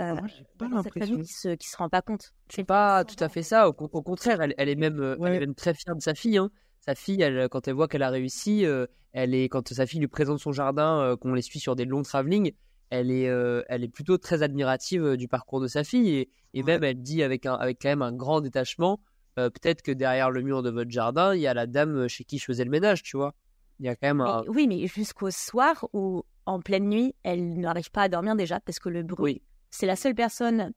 Euh, 0.00 0.14
moi, 0.14 0.26
pas 0.58 0.68
dans 0.68 0.82
cette 0.82 0.92
famille 0.92 1.22
qui 1.22 1.32
se, 1.32 1.54
qui 1.54 1.68
se 1.68 1.76
rend 1.76 1.88
pas 1.88 2.02
compte. 2.02 2.34
C'est 2.48 2.64
pas 2.64 3.04
tout 3.04 3.22
à 3.22 3.28
fait 3.28 3.44
ça. 3.44 3.68
Au, 3.68 3.72
au 3.72 4.02
contraire, 4.02 4.42
elle, 4.42 4.54
elle, 4.58 4.68
est 4.68 4.74
même, 4.74 4.98
ouais. 4.98 5.30
elle 5.30 5.36
est 5.36 5.40
même 5.40 5.54
très 5.54 5.72
fière 5.72 5.94
de 5.94 6.02
sa 6.02 6.14
fille. 6.14 6.36
Hein 6.36 6.50
sa 6.80 6.94
fille, 6.94 7.20
elle, 7.22 7.48
quand 7.48 7.68
elle 7.68 7.74
voit 7.74 7.88
qu'elle 7.88 8.02
a 8.02 8.10
réussi, 8.10 8.64
euh, 8.64 8.86
elle 9.12 9.34
est, 9.34 9.48
quand 9.48 9.72
sa 9.72 9.86
fille 9.86 10.00
lui 10.00 10.08
présente 10.08 10.38
son 10.38 10.52
jardin, 10.52 11.00
euh, 11.00 11.16
qu'on 11.16 11.34
les 11.34 11.42
suit 11.42 11.60
sur 11.60 11.76
des 11.76 11.84
longs 11.84 12.02
travelling, 12.02 12.52
elle 12.90 13.10
est, 13.10 13.28
euh, 13.28 13.62
elle 13.68 13.82
est 13.82 13.88
plutôt 13.88 14.18
très 14.18 14.42
admirative 14.42 15.16
du 15.16 15.28
parcours 15.28 15.60
de 15.60 15.66
sa 15.66 15.82
fille 15.82 16.10
et, 16.10 16.30
et 16.54 16.62
même 16.62 16.84
elle 16.84 17.02
dit 17.02 17.22
avec 17.22 17.44
un, 17.46 17.54
avec 17.54 17.78
quand 17.82 17.88
même 17.88 18.02
un 18.02 18.12
grand 18.12 18.40
détachement, 18.40 19.00
peut-être 19.34 19.82
que 19.82 19.92
derrière 19.92 20.30
le 20.30 20.42
mur 20.42 20.62
de 20.62 20.70
votre 20.70 20.90
jardin, 20.90 21.34
il 21.34 21.40
y 21.40 21.46
a 21.46 21.54
la 21.54 21.66
dame 21.66 22.08
chez 22.08 22.24
qui 22.24 22.38
je 22.38 22.44
faisais 22.44 22.64
le 22.64 22.70
ménage, 22.70 23.02
tu 23.02 23.16
vois. 23.16 23.34
Il 23.80 23.86
y 23.86 23.88
a 23.88 23.96
quand 23.96 24.06
même 24.06 24.20
un... 24.22 24.42
mais, 24.42 24.48
oui, 24.48 24.66
mais 24.66 24.86
jusqu'au 24.86 25.30
soir 25.30 25.86
où, 25.92 26.22
en 26.46 26.60
pleine 26.60 26.88
nuit, 26.88 27.14
elle 27.22 27.58
n'arrive 27.58 27.90
pas 27.90 28.02
à 28.02 28.08
dormir 28.08 28.36
déjà 28.36 28.60
parce 28.60 28.78
que 28.78 28.88
le 28.88 29.02
bruit. 29.02 29.34
Oui. 29.34 29.42
C'est 29.68 29.84
la 29.84 29.96
seule 29.96 30.14
personne 30.14 30.72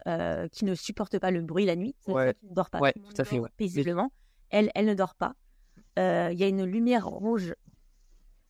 qui 0.51 0.65
ne 0.65 0.73
supporte 0.75 1.19
pas 1.19 1.31
le 1.31 1.41
bruit 1.41 1.65
la 1.65 1.75
nuit. 1.75 1.95
Ouais. 2.07 2.33
Ne 2.43 2.53
dort 2.53 2.69
pas. 2.69 2.79
Ouais, 2.79 2.91
tout 2.91 3.21
à 3.21 3.23
fait. 3.23 3.39
Paisiblement. 3.55 4.11
Elle, 4.49 4.71
elle 4.75 4.87
ne 4.87 4.95
dort 4.95 5.15
pas 5.15 5.35
il 5.99 6.01
euh, 6.01 6.31
y 6.31 6.43
a 6.43 6.47
une 6.47 6.63
lumière 6.63 7.05
rouge 7.05 7.53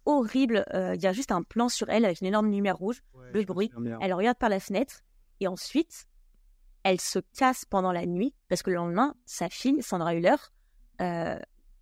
horrible. 0.06 0.66
Il 0.72 0.76
euh, 0.76 0.96
y 0.96 1.08
a 1.08 1.14
juste 1.14 1.32
un 1.32 1.42
plan 1.42 1.68
sur 1.68 1.90
elle 1.90 2.06
avec 2.06 2.22
une 2.22 2.28
énorme 2.28 2.52
lumière 2.52 2.78
rouge, 2.78 3.02
ouais, 3.16 3.32
le 3.34 3.44
bruit. 3.44 3.72
Elle 4.02 4.14
regarde 4.14 4.38
par 4.38 4.50
la 4.50 4.60
fenêtre 4.60 5.02
et 5.40 5.48
ensuite, 5.48 6.06
elle 6.84 7.02
se 7.02 7.18
casse 7.36 7.66
pendant 7.66 7.92
la 7.92 8.06
nuit 8.06 8.36
parce 8.50 8.62
que 8.62 8.70
le 8.70 8.76
lendemain, 8.76 9.16
sa 9.26 9.50
fille, 9.50 9.82
Sandra 9.82 10.14
Hüller, 10.14 10.36
euh, 11.02 11.40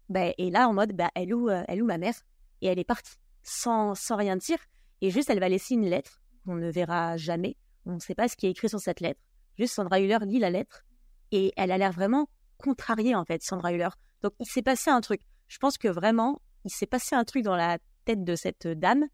bah, 0.07 0.29
est 0.37 0.51
là 0.51 0.69
en 0.69 0.73
mode 0.73 0.93
bah, 0.93 1.11
elle, 1.15 1.33
ou 1.33 1.49
elle 1.49 1.83
ou 1.83 1.85
ma 1.85 1.97
mère 1.97 2.15
et 2.61 2.67
elle 2.67 2.79
est 2.79 2.85
partie 2.85 3.17
sans, 3.43 3.93
sans 3.93 4.15
rien 4.15 4.37
dire 4.37 4.59
et 5.01 5.11
juste 5.11 5.29
elle 5.29 5.41
va 5.41 5.49
laisser 5.49 5.73
une 5.73 5.85
lettre 5.85 6.21
qu'on 6.45 6.55
ne 6.55 6.71
verra 6.71 7.17
jamais. 7.17 7.57
On 7.85 7.95
ne 7.95 7.99
sait 7.99 8.15
pas 8.15 8.29
ce 8.29 8.37
qui 8.37 8.47
est 8.47 8.51
écrit 8.51 8.69
sur 8.69 8.79
cette 8.79 9.01
lettre. 9.01 9.19
Juste 9.57 9.73
Sandra 9.73 9.99
Hüller 9.99 10.19
lit 10.21 10.39
la 10.39 10.49
lettre 10.49 10.85
et 11.31 11.51
elle 11.57 11.71
a 11.71 11.77
l'air 11.77 11.91
vraiment 11.91 12.29
contrariée 12.57 13.15
en 13.15 13.25
fait, 13.25 13.43
Sandra 13.43 13.73
Hüller. 13.73 13.89
Donc 14.21 14.31
il 14.39 14.45
s'est 14.45 14.61
passé 14.61 14.89
un 14.89 15.01
truc 15.01 15.21
je 15.47 15.57
pense 15.57 15.77
que 15.77 15.87
vraiment, 15.87 16.41
il 16.65 16.71
s'est 16.71 16.85
passé 16.85 17.15
un 17.15 17.23
truc 17.23 17.43
dans 17.43 17.55
la 17.55 17.79
tête 18.05 18.23
de 18.23 18.35
cette 18.35 18.67
dame 18.67 19.05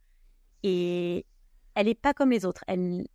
et 0.63 1.25
elle 1.75 1.87
est 1.87 1.99
pas 1.99 2.13
comme 2.13 2.31
les 2.31 2.45
autres. 2.45 2.63
Elle, 2.67 3.05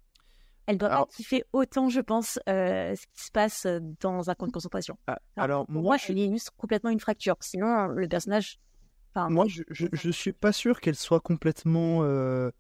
elle 0.67 0.79
doit 0.79 0.91
alors, 0.91 1.07
pas 1.07 1.15
kiffer 1.15 1.45
autant, 1.53 1.89
je 1.89 2.01
pense, 2.01 2.39
euh, 2.49 2.95
ce 2.95 3.07
qui 3.13 3.25
se 3.25 3.31
passe 3.31 3.67
dans 4.01 4.31
un 4.31 4.35
camp 4.35 4.47
de 4.47 4.53
concentration. 4.53 4.99
Ah, 5.07 5.19
alors, 5.37 5.67
moi, 5.69 5.83
moi, 5.83 5.97
elle 6.09 6.19
illustre 6.19 6.53
complètement 6.57 6.91
une 6.91 7.01
fracture. 7.01 7.37
Sinon, 7.41 7.89
le 7.89 8.09
personnage. 8.09 8.59
Enfin, 9.15 9.31
moi, 9.31 9.47
je, 9.49 9.63
je, 9.71 9.87
je, 9.93 10.11
suis 10.11 10.33
pas 10.33 10.53
sûr 10.53 10.81
qu'elle 10.81 10.95
soit 10.95 11.21
complètement. 11.21 12.01
Euh, 12.03 12.51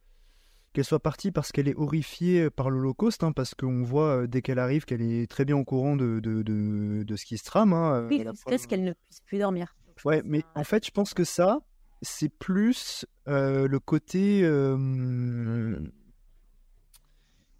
qu'elle 0.73 0.85
soit 0.85 1.01
partie 1.01 1.31
parce 1.31 1.53
qu'elle 1.53 1.68
est 1.68 1.77
horrifiée 1.77 2.51
par 2.51 2.71
l'Holocauste, 2.71 3.25
hein, 3.25 3.33
parce 3.33 3.55
qu'on 3.55 3.83
voit 3.83 4.23
euh, 4.23 4.27
dès 4.27 4.42
qu'elle 4.42 4.59
arrive 4.59 4.85
qu'elle 4.85 5.03
est 5.03 5.31
très 5.31 5.44
bien 5.44 5.57
au 5.57 5.64
courant 5.64 5.97
de, 5.97 6.21
de, 6.21 6.42
de, 6.42 7.03
de 7.05 7.16
ce 7.16 7.25
qui 7.25 7.38
se 7.38 7.44
trame. 7.44 7.73
Hein, 7.73 8.07
oui, 8.09 8.25
jusqu'à 8.25 8.59
ce 8.59 8.66
qu'elle 8.66 8.85
ne 8.85 8.92
puisse 8.92 9.21
plus 9.21 9.38
dormir. 9.38 9.75
Ouais, 10.04 10.22
mais 10.24 10.44
en 10.54 10.64
fait, 10.64 10.87
je 10.87 10.90
pense 10.90 11.14
que 11.14 11.24
ça, 11.24 11.58
c'est 12.02 12.28
plus 12.28 13.04
euh, 13.26 13.66
le 13.68 13.78
côté. 13.80 14.40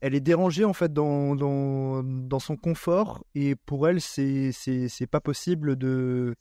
Elle 0.01 0.15
est 0.15 0.21
dérangée 0.21 0.65
en 0.65 0.73
fait 0.73 0.93
dans, 0.93 1.35
dans, 1.35 2.39
son 2.39 2.57
confort 2.57 3.25
et 3.35 3.57
pour 3.57 3.89
elle, 3.89 4.01
c'est 4.01 4.53
c'est 4.53 5.07
pas 5.09 5.21
possible 5.21 5.75
de 5.75 6.37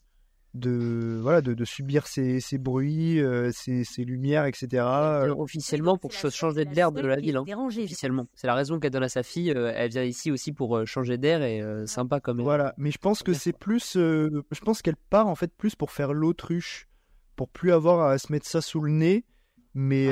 de 0.58 1.18
voilà 1.22 1.40
de, 1.40 1.54
de 1.54 1.64
subir 1.64 2.06
ces, 2.06 2.40
ces 2.40 2.58
bruits, 2.58 3.20
euh, 3.20 3.50
ces, 3.52 3.84
ces, 3.84 4.04
lumières, 4.04 4.44
etc. 4.44 4.84
officiellement, 5.36 5.96
pour 5.96 6.12
changer 6.12 6.64
d'air 6.64 6.92
de 6.92 7.00
la 7.00 7.16
ville. 7.16 7.36
Hein. 7.36 7.44
Officiellement, 7.66 8.26
c'est 8.34 8.46
la 8.46 8.54
raison 8.54 8.78
qu'elle 8.78 8.90
donne 8.90 9.02
à 9.04 9.08
sa 9.08 9.22
fille. 9.22 9.50
Euh, 9.50 9.72
elle 9.74 9.90
vient 9.90 10.02
ici 10.02 10.30
aussi 10.30 10.52
pour 10.52 10.76
euh, 10.76 10.84
changer 10.84 11.18
d'air 11.18 11.42
et 11.42 11.62
euh, 11.62 11.86
sympa 11.86 12.20
comme. 12.20 12.42
Voilà, 12.42 12.74
mais 12.76 12.90
je 12.90 12.98
pense 12.98 13.22
que 13.22 13.32
c'est 13.32 13.56
plus. 13.56 13.94
je 13.94 14.60
pense 14.64 14.82
qu'elle 14.82 14.96
part 14.96 15.28
en 15.28 15.34
fait 15.34 15.52
plus 15.56 15.74
pour 15.74 15.90
faire 15.90 16.12
l'autruche, 16.12 16.88
pour 17.36 17.48
plus 17.48 17.72
avoir 17.72 18.08
à 18.08 18.18
se 18.18 18.32
mettre 18.32 18.46
ça 18.46 18.60
sous 18.60 18.80
le 18.80 18.90
nez, 18.90 19.24
mais 19.74 20.08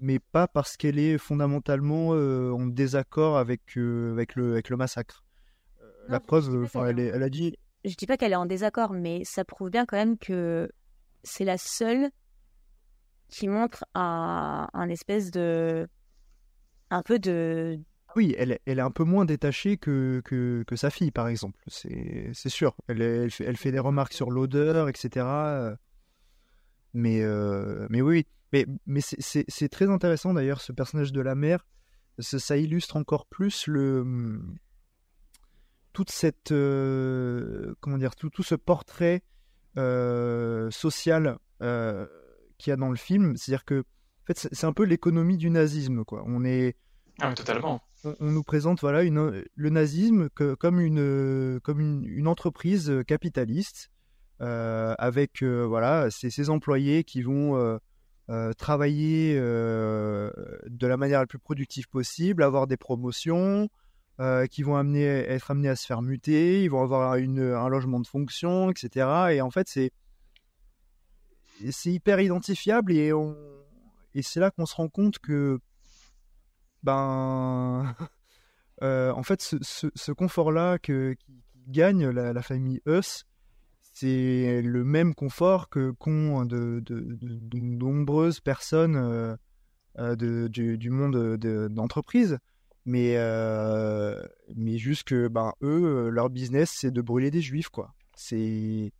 mais 0.00 0.20
pas 0.20 0.46
parce 0.46 0.76
qu'elle 0.76 0.98
est 0.98 1.18
fondamentalement 1.18 2.10
en 2.10 2.66
désaccord 2.66 3.36
avec 3.36 3.76
avec 3.76 4.34
le 4.36 4.52
avec 4.52 4.70
le 4.70 4.76
massacre. 4.76 5.24
Non, 6.08 6.14
la 6.14 6.20
preuve, 6.20 6.64
enfin, 6.64 6.86
elle, 6.86 7.00
elle 7.00 7.22
a 7.22 7.28
dit 7.28 7.54
je 7.88 7.96
dis 7.96 8.06
pas 8.06 8.16
qu'elle 8.16 8.32
est 8.32 8.36
en 8.36 8.46
désaccord, 8.46 8.92
mais 8.92 9.22
ça 9.24 9.44
prouve 9.44 9.70
bien 9.70 9.86
quand 9.86 9.96
même 9.96 10.18
que 10.18 10.70
c'est 11.22 11.44
la 11.44 11.58
seule 11.58 12.10
qui 13.28 13.48
montre 13.48 13.84
un, 13.94 14.68
un, 14.72 14.88
espèce 14.88 15.30
de. 15.30 15.88
un 16.90 17.02
peu 17.02 17.18
de. 17.18 17.78
Oui, 18.16 18.34
elle, 18.38 18.58
est 18.66 18.80
un 18.80 18.90
peu 18.90 19.04
moins 19.04 19.24
détachée 19.24 19.76
que, 19.76 20.22
que, 20.24 20.76
sa 20.76 20.90
fille, 20.90 21.10
par 21.10 21.28
exemple. 21.28 21.58
C'est 21.66 22.48
sûr. 22.48 22.74
Elle, 22.88 23.30
fait, 23.30 23.44
elle 23.44 23.56
fait 23.56 23.70
des 23.70 23.78
remarques 23.78 24.14
sur 24.14 24.30
l'odeur, 24.30 24.88
etc. 24.88 25.26
Mais, 26.94 27.20
euh, 27.22 27.86
mais 27.90 28.00
oui, 28.00 28.26
mais, 28.52 28.66
mais 28.86 29.00
c'est 29.02 29.68
très 29.68 29.88
intéressant 29.88 30.32
d'ailleurs, 30.32 30.62
ce 30.62 30.72
personnage 30.72 31.12
de 31.12 31.20
la 31.20 31.34
mère. 31.34 31.66
Ça 32.18 32.56
illustre 32.56 32.96
encore 32.96 33.26
plus 33.26 33.66
le 33.68 34.40
toute 35.98 36.12
cette 36.12 36.52
euh, 36.52 37.74
comment 37.80 37.98
dire 37.98 38.14
tout, 38.14 38.30
tout 38.30 38.44
ce 38.44 38.54
portrait 38.54 39.24
euh, 39.76 40.70
social 40.70 41.38
euh, 41.60 42.06
qu'il 42.56 42.70
y 42.70 42.72
a 42.72 42.76
dans 42.76 42.90
le 42.90 42.96
film. 42.96 43.36
C'est 43.36 43.50
à 43.50 43.56
dire 43.56 43.64
que 43.64 43.80
en 43.80 44.26
fait 44.28 44.48
c'est 44.52 44.64
un 44.64 44.72
peu 44.72 44.84
l'économie 44.84 45.38
du 45.38 45.50
nazisme 45.50 46.04
quoi. 46.04 46.22
On 46.24 46.44
est 46.44 46.76
ah, 47.18 47.34
totalement. 47.34 47.82
on, 48.04 48.14
on, 48.20 48.30
nous 48.30 48.44
présente 48.44 48.80
voilà 48.80 49.02
une, 49.02 49.42
le 49.52 49.70
nazisme 49.70 50.28
que, 50.36 50.54
comme 50.54 50.78
une 50.78 51.58
comme 51.64 51.80
une, 51.80 52.04
une 52.04 52.28
entreprise 52.28 52.92
capitaliste 53.08 53.90
avec 54.38 55.42
voilà 55.42 56.12
ses, 56.12 56.30
ses, 56.30 56.48
employés 56.48 57.02
qui 57.02 57.22
vont 57.22 57.80
travailler 58.56 59.34
de 59.34 60.86
la 60.86 60.96
manière 60.96 61.18
la 61.18 61.26
plus 61.26 61.40
productive 61.40 61.88
possible 61.88 62.44
avoir 62.44 62.68
des 62.68 62.76
promotions 62.76 63.68
euh, 64.20 64.46
qui 64.46 64.64
vont 64.64 64.76
être 64.80 65.50
amenés 65.52 65.68
à 65.68 65.76
se 65.76 65.86
faire 65.86 66.02
muter, 66.02 66.64
ils 66.64 66.70
vont 66.70 66.82
avoir 66.82 67.12
un 67.12 67.68
logement 67.68 68.00
de 68.00 68.06
fonction, 68.06 68.68
etc. 68.68 69.06
Et 69.30 69.40
en 69.40 69.50
fait, 69.50 69.68
c'est 69.68 69.92
hyper 71.84 72.18
identifiable 72.18 72.90
et, 72.92 73.12
c'est 74.22 74.40
là 74.40 74.50
qu'on 74.50 74.66
se 74.66 74.74
rend 74.74 74.88
compte 74.88 75.20
que 75.20 75.60
ben 76.82 77.94
euh, 78.82 79.12
en 79.12 79.22
fait 79.22 79.40
ce, 79.40 80.10
confort-là 80.10 80.80
que, 80.80 81.12
qui, 81.12 81.40
gagne 81.68 82.08
la, 82.08 82.42
famille 82.42 82.80
Us, 82.86 83.24
c'est 83.92 84.62
le 84.62 84.82
même 84.82 85.14
confort 85.14 85.68
que 85.68 85.92
qu'ont 85.92 86.44
de, 86.44 86.82
nombreuses 87.54 88.40
personnes 88.40 88.96
euh, 88.96 90.16
du, 90.16 90.76
du 90.76 90.90
monde 90.90 91.36
d'entreprise. 91.36 92.38
Mais, 92.84 93.14
euh, 93.16 94.22
mais 94.56 94.78
juste 94.78 95.04
que 95.04 95.28
ben, 95.28 95.52
eux, 95.62 96.08
leur 96.10 96.30
business, 96.30 96.72
c'est 96.74 96.90
de 96.90 97.00
brûler 97.02 97.30
des 97.30 97.42
juifs. 97.42 97.68
quoi. 97.68 97.94
C'est 98.16 98.92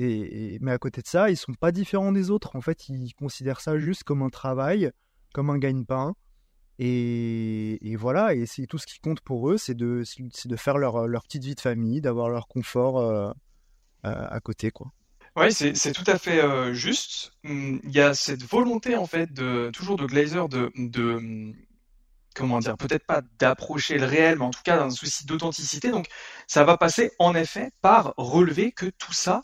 et, 0.00 0.58
mais 0.60 0.70
à 0.70 0.78
côté 0.78 1.02
de 1.02 1.08
ça, 1.08 1.28
ils 1.28 1.36
sont 1.36 1.54
pas 1.54 1.72
différents 1.72 2.12
des 2.12 2.30
autres. 2.30 2.54
En 2.54 2.60
fait, 2.60 2.88
ils 2.88 3.12
considèrent 3.14 3.60
ça 3.60 3.78
juste 3.78 4.04
comme 4.04 4.22
un 4.22 4.28
travail, 4.28 4.90
comme 5.34 5.50
un 5.50 5.58
gagne-pain. 5.58 6.14
Et, 6.78 7.96
voilà, 7.98 8.34
et 8.34 8.46
c'est 8.46 8.66
tout 8.66 8.78
ce 8.78 8.86
qui 8.86 9.00
compte 9.00 9.20
pour 9.20 9.50
eux, 9.50 9.58
c'est 9.58 9.74
de, 9.74 10.04
de 10.44 10.56
faire 10.56 10.78
leur, 10.78 11.08
leur 11.08 11.24
petite 11.24 11.42
vie 11.42 11.56
de 11.56 11.60
famille, 11.60 12.00
d'avoir 12.00 12.28
leur 12.28 12.46
confort 12.46 12.98
euh, 13.00 13.32
à, 14.04 14.38
côté. 14.38 14.70
Ouais, 15.34 15.50
c'est 15.50 15.92
tout 15.92 16.08
à 16.08 16.18
fait 16.18 16.40
euh, 16.40 16.72
juste. 16.72 17.32
Hum, 17.44 17.80
Il 17.82 17.90
y 17.90 18.00
a 18.00 18.14
cette 18.14 18.44
volonté 18.44 18.94
en 18.94 19.06
fait 19.06 19.32
de 19.32 19.70
toujours 19.72 19.96
de 19.96 20.06
Glazer 20.06 20.48
de 20.48 20.70
comment 22.38 22.60
dire, 22.60 22.76
peut-être 22.76 23.04
pas 23.06 23.22
d'approcher 23.38 23.98
le 23.98 24.06
réel, 24.06 24.38
mais 24.38 24.44
en 24.44 24.50
tout 24.50 24.62
cas 24.64 24.78
d'un 24.78 24.90
souci 24.90 25.26
d'authenticité. 25.26 25.90
Donc 25.90 26.06
ça 26.46 26.64
va 26.64 26.76
passer 26.78 27.10
en 27.18 27.34
effet 27.34 27.72
par 27.82 28.14
relever 28.16 28.72
que 28.72 28.86
tout 28.86 29.12
ça, 29.12 29.40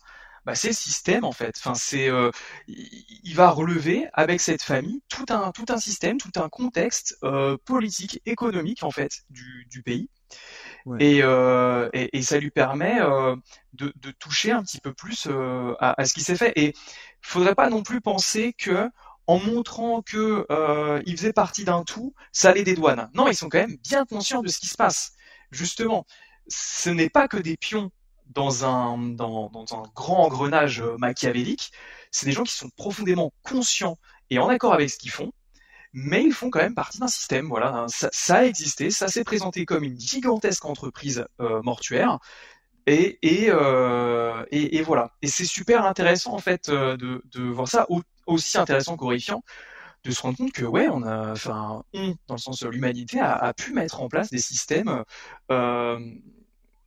bah, 0.47 0.55
c'est 0.55 0.69
le 0.69 0.75
système 0.75 1.25
en 1.25 1.33
fait. 1.33 1.55
Enfin, 1.59 1.75
c'est 1.75 2.09
euh, 2.09 2.31
il 2.69 3.35
va 3.35 3.51
relever 3.51 4.09
avec 4.13 4.41
cette 4.41 4.63
famille 4.63 5.03
tout 5.09 5.27
un 5.31 5.53
tout 5.53 5.67
un 5.71 5.79
système, 5.79 6.19
tout 6.19 6.33
un 6.37 6.49
contexte 6.49 7.17
euh, 7.25 7.57
politique, 7.65 8.21
économique 8.27 8.83
en 8.83 8.91
fait 8.91 9.25
du 9.31 9.67
du 9.71 9.83
pays. 9.83 10.09
Ouais. 10.87 10.99
Et, 11.03 11.23
euh, 11.23 11.89
et, 11.93 12.19
et 12.19 12.23
ça 12.23 12.39
lui 12.39 12.51
permet 12.51 12.99
de, 13.73 13.93
de 13.97 14.11
toucher 14.11 14.53
un 14.53 14.63
petit 14.63 14.81
peu 14.81 14.93
plus 14.93 15.29
à, 15.81 15.95
à 16.01 16.05
ce 16.05 16.13
qui 16.13 16.23
s'est 16.23 16.37
fait. 16.37 16.53
Et 16.57 16.75
faudrait 17.23 17.55
pas 17.55 17.71
non 17.71 17.83
plus 17.83 18.01
penser 18.01 18.53
que 18.53 18.91
en 19.27 19.39
montrant 19.39 20.03
que 20.03 20.47
euh, 20.51 21.03
ils 21.07 21.17
faisaient 21.17 21.33
partie 21.33 21.65
d'un 21.65 21.83
tout, 21.83 22.15
ça 22.33 22.53
les 22.53 22.65
dédouane. 22.65 23.11
Non, 23.15 23.29
ils 23.29 23.37
sont 23.37 23.49
quand 23.49 23.59
même 23.59 23.77
bien 23.89 24.05
conscients 24.05 24.43
de 24.43 24.49
ce 24.49 24.59
qui 24.59 24.67
se 24.67 24.77
passe. 24.77 25.13
Justement, 25.51 26.07
ce 26.49 26.91
n'est 26.91 27.11
pas 27.11 27.29
que 27.29 27.37
des 27.37 27.57
pions 27.57 27.91
dans 28.27 28.65
un 28.65 28.97
grand 29.95 30.25
engrenage 30.25 30.81
euh, 30.81 30.97
machiavélique. 30.99 31.73
C'est 32.11 32.27
des 32.27 32.33
gens 32.33 32.45
qui 32.45 32.55
sont 32.55 32.71
profondément 32.77 33.33
conscients 33.43 33.99
et 34.31 34.39
en 34.39 34.49
accord 34.49 34.75
avec 34.75 34.91
ce 34.91 34.99
qu'ils 34.99 35.11
font 35.11 35.33
mais 35.95 36.25
ils 36.25 36.33
font 36.33 36.51
quand 36.51 36.59
même 36.59 36.75
partie 36.75 36.99
d'un 36.99 37.07
système. 37.07 37.47
Voilà, 37.47 37.87
ça, 37.89 38.11
ça 38.13 38.39
a 38.39 38.45
existé, 38.45 38.91
ça 38.91 39.07
s'est 39.07 39.23
présenté 39.23 39.65
comme 39.65 39.85
une 39.85 39.99
gigantesque 39.99 40.65
entreprise 40.65 41.25
euh, 41.41 41.63
mortuaire, 41.63 42.19
et 42.87 43.47
euh, 43.51 44.45
et 44.51 44.77
et 44.77 44.83
voilà. 44.83 45.13
Et 45.23 45.27
c'est 45.29 45.45
super 45.47 45.85
intéressant 45.87 46.35
en 46.35 46.39
fait 46.39 46.69
euh, 46.69 46.97
de 46.97 47.43
voir 47.43 47.69
ça, 47.69 47.87
au- 47.89 48.03
aussi 48.27 48.59
intéressant 48.59 48.97
qu'horrifiant, 48.97 49.43
de 50.05 50.11
se 50.13 50.23
rendre 50.23 50.39
compte 50.39 50.53
que 50.53 50.65
ouais, 50.65 50.89
on 50.91 51.03
a, 51.05 51.33
enfin, 51.33 51.85
dans 52.29 52.35
le 52.35 52.39
sens 52.39 52.63
l'humanité, 52.65 53.21
a, 53.21 53.53
pu 53.55 53.73
mettre 53.75 54.03
en 54.03 54.09
place 54.09 54.31
des 54.31 54.39
systèmes 54.39 55.05
euh, 55.53 55.99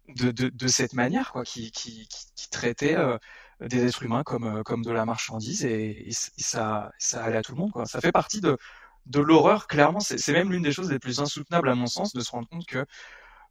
de, 0.09 0.31
de 0.31 0.67
cette 0.67 0.93
manière, 0.93 1.31
quoi, 1.31 1.43
qui 1.43 1.71
qui 1.71 2.07
qui, 2.07 2.25
qui 2.35 2.49
traitaient 2.49 2.97
des 3.61 3.85
êtres 3.85 4.03
humains 4.03 4.23
comme 4.23 4.63
comme 4.63 4.83
de 4.83 4.91
la 4.91 5.05
marchandise, 5.05 5.65
et, 5.65 6.09
et 6.09 6.11
ça 6.11 6.91
ça 6.99 7.23
allait 7.23 7.37
à 7.37 7.41
tout 7.43 7.53
le 7.53 7.57
monde, 7.59 7.71
quoi. 7.71 7.85
Ça 7.85 8.01
fait 8.01 8.11
partie 8.11 8.41
de 8.41 8.57
de 9.05 9.19
l'horreur, 9.21 9.67
clairement, 9.67 10.01
c'est 10.01 10.33
même 10.33 10.51
l'une 10.51 10.63
des 10.63 10.73
choses 10.73 10.91
les 10.91 10.99
plus 10.99 11.19
insoutenables 11.21 11.69
à 11.69 11.75
mon 11.75 11.87
sens 11.87 12.13
de 12.13 12.19
se 12.21 12.29
rendre 12.31 12.47
compte 12.49 12.65
que 12.65 12.85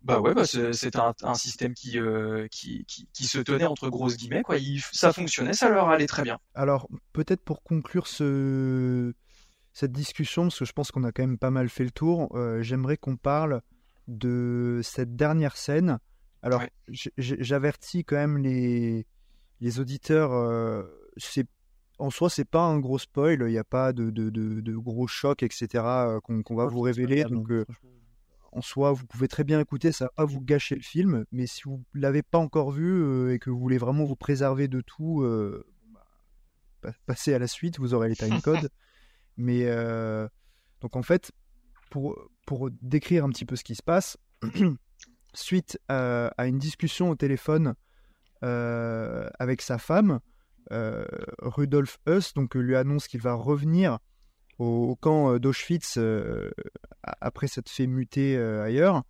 bah 0.02 0.20
ouais, 0.20 0.35
bah 0.35 0.44
c'est 0.46 0.96
un, 0.96 1.14
un 1.22 1.35
système 1.35 1.74
qui, 1.74 1.98
euh, 1.98 2.46
qui, 2.50 2.85
qui 2.87 3.09
qui 3.12 3.24
se 3.26 3.38
tenait 3.38 3.66
entre 3.66 3.88
grosses 3.88 4.16
guillemets 4.16 4.42
quoi. 4.42 4.56
Il, 4.59 4.80
ça 4.92 5.12
fonctionnait, 5.12 5.52
ça 5.52 5.68
leur 5.68 5.88
allait 5.88 6.06
très 6.06 6.22
bien. 6.22 6.38
Alors, 6.54 6.88
peut-être 7.12 7.42
pour 7.42 7.62
conclure 7.62 8.06
ce... 8.06 9.12
cette 9.72 9.92
discussion, 9.92 10.44
parce 10.44 10.59
que 10.59 10.64
je 10.64 10.72
pense 10.72 10.90
qu'on 10.90 11.04
a 11.04 11.12
quand 11.12 11.22
même 11.22 11.38
pas 11.38 11.50
mal 11.50 11.68
fait 11.68 11.85
le 11.85 11.90
tour, 11.90 12.28
euh, 12.37 12.62
j'aimerais 12.62 12.96
qu'on 12.96 13.16
parle 13.16 13.62
de 14.09 14.80
cette 14.82 15.16
dernière 15.16 15.56
scène. 15.56 15.98
Alors, 16.42 16.61
Ouais. 16.61 16.70
j'avertis 17.18 18.04
quand 18.04 18.16
même 18.16 18.38
les, 18.38 19.06
les 19.61 19.80
auditeurs, 19.80 20.32
euh, 20.32 20.85
c'est... 21.16 21.46
en 21.98 22.11
soi, 22.11 22.30
c'est 22.30 22.44
pas 22.44 22.61
un 22.62 22.78
gros 22.78 22.98
spoil, 23.00 23.40
il 23.42 23.48
n'y 23.50 23.59
a 23.59 23.64
pas 23.64 23.92
de, 23.92 24.11
de, 24.11 24.30
de, 24.30 24.61
de 24.61 24.76
gros 24.76 25.06
chocs, 25.09 25.42
etc., 25.42 25.82
qu'on 26.22 26.54
va 26.54 26.66
vous 26.66 26.80
révéler. 26.82 27.24
Donc, 27.24 27.50
euh, 27.50 27.64
en 28.57 28.62
soi, 28.62 28.92
vous 28.92 29.07
pouvez 29.07 29.29
très 29.29 29.45
bien 29.45 29.61
écouter, 29.61 29.92
ça 29.92 30.07
va 30.07 30.11
pas 30.16 30.25
vous 30.25 30.40
gâcher 30.40 30.75
le 30.77 30.81
film, 30.83 31.25
mais 31.31 31.47
si 31.47 31.62
vous 31.64 31.85
l'avez 31.92 32.23
pas 32.23 32.38
encore 32.38 32.71
vu 32.71 32.90
euh, 33.03 33.35
et 33.35 33.38
que 33.38 33.51
vous 33.51 33.59
voulez 33.59 33.77
vraiment 33.79 34.05
vous 34.05 34.16
préserver 34.16 34.66
de 34.66 34.81
tout, 34.81 35.23
euh, 35.23 35.66
pa- 36.81 36.92
passez 37.05 37.35
à 37.35 37.38
la 37.38 37.47
suite, 37.47 37.79
vous 37.79 37.92
aurez 37.92 38.09
les 38.09 38.16
timecodes. 38.16 38.71
mais 39.37 39.66
euh, 39.66 40.27
donc 40.81 40.97
en 40.97 41.03
fait, 41.03 41.33
pour, 41.90 42.19
pour 42.47 42.71
décrire 42.81 43.25
un 43.25 43.29
petit 43.29 43.45
peu 43.45 43.57
ce 43.57 43.64
qui 43.64 43.75
se 43.75 43.83
passe, 43.83 44.16
suite 45.35 45.79
à, 45.88 46.29
à 46.38 46.47
une 46.47 46.59
discussion 46.59 47.11
au 47.11 47.14
téléphone 47.14 47.75
euh, 48.42 49.29
avec 49.38 49.61
sa 49.61 49.77
femme, 49.79 50.21
euh, 50.73 51.05
Rudolf 51.42 51.99
Huss 52.09 52.33
donc, 52.35 52.55
lui 52.55 52.75
annonce 52.75 53.07
qu'il 53.07 53.21
va 53.21 53.35
revenir 53.35 53.99
au, 54.59 54.90
au 54.90 54.97
camp 54.97 55.33
euh, 55.33 55.38
d'Auschwitz 55.38 55.97
euh, 55.99 56.51
après 57.03 57.47
s'être 57.47 57.69
fait 57.71 57.87
muter 57.87 58.37
euh, 58.37 58.62
ailleurs, 58.62 59.03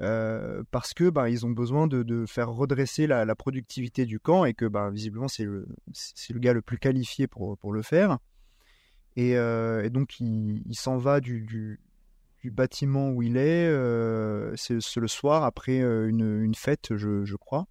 euh, 0.00 0.62
parce 0.70 0.94
que 0.94 1.10
bah, 1.10 1.28
ils 1.28 1.44
ont 1.44 1.50
besoin 1.50 1.86
de, 1.86 2.02
de 2.02 2.26
faire 2.26 2.50
redresser 2.50 3.06
la, 3.06 3.24
la 3.24 3.34
productivité 3.34 4.06
du 4.06 4.20
camp 4.20 4.44
et 4.44 4.54
que 4.54 4.64
bah, 4.64 4.90
visiblement 4.90 5.28
c'est 5.28 5.44
le, 5.44 5.66
c'est 5.92 6.32
le 6.32 6.38
gars 6.38 6.52
le 6.52 6.62
plus 6.62 6.78
qualifié 6.78 7.26
pour, 7.26 7.58
pour 7.58 7.72
le 7.72 7.82
faire. 7.82 8.18
Et, 9.16 9.36
euh, 9.36 9.82
et 9.82 9.90
donc 9.90 10.20
il, 10.20 10.62
il 10.66 10.76
s'en 10.76 10.98
va 10.98 11.20
du, 11.20 11.40
du, 11.40 11.80
du 12.40 12.50
bâtiment 12.52 13.10
où 13.10 13.22
il 13.22 13.36
est, 13.36 13.66
euh, 13.66 14.54
c'est 14.56 14.78
le 14.96 15.08
soir 15.08 15.42
après 15.42 15.78
une, 15.80 16.42
une 16.42 16.54
fête, 16.54 16.96
je, 16.96 17.24
je 17.24 17.36
crois. 17.36 17.66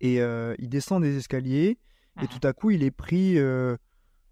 Et 0.00 0.20
il 0.20 0.68
descend 0.68 1.02
des 1.02 1.16
escaliers 1.16 1.78
et 2.22 2.26
tout 2.26 2.46
à 2.46 2.52
coup 2.52 2.70
il 2.70 2.82
est 2.84 2.90
pris 2.90 3.34
de, 3.34 3.78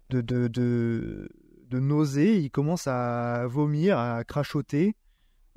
de, 0.09 0.47
de, 0.47 1.29
de 1.69 1.79
nausées, 1.79 2.39
il 2.39 2.49
commence 2.49 2.87
à 2.87 3.45
vomir, 3.47 3.97
à 3.97 4.23
crachoter. 4.23 4.95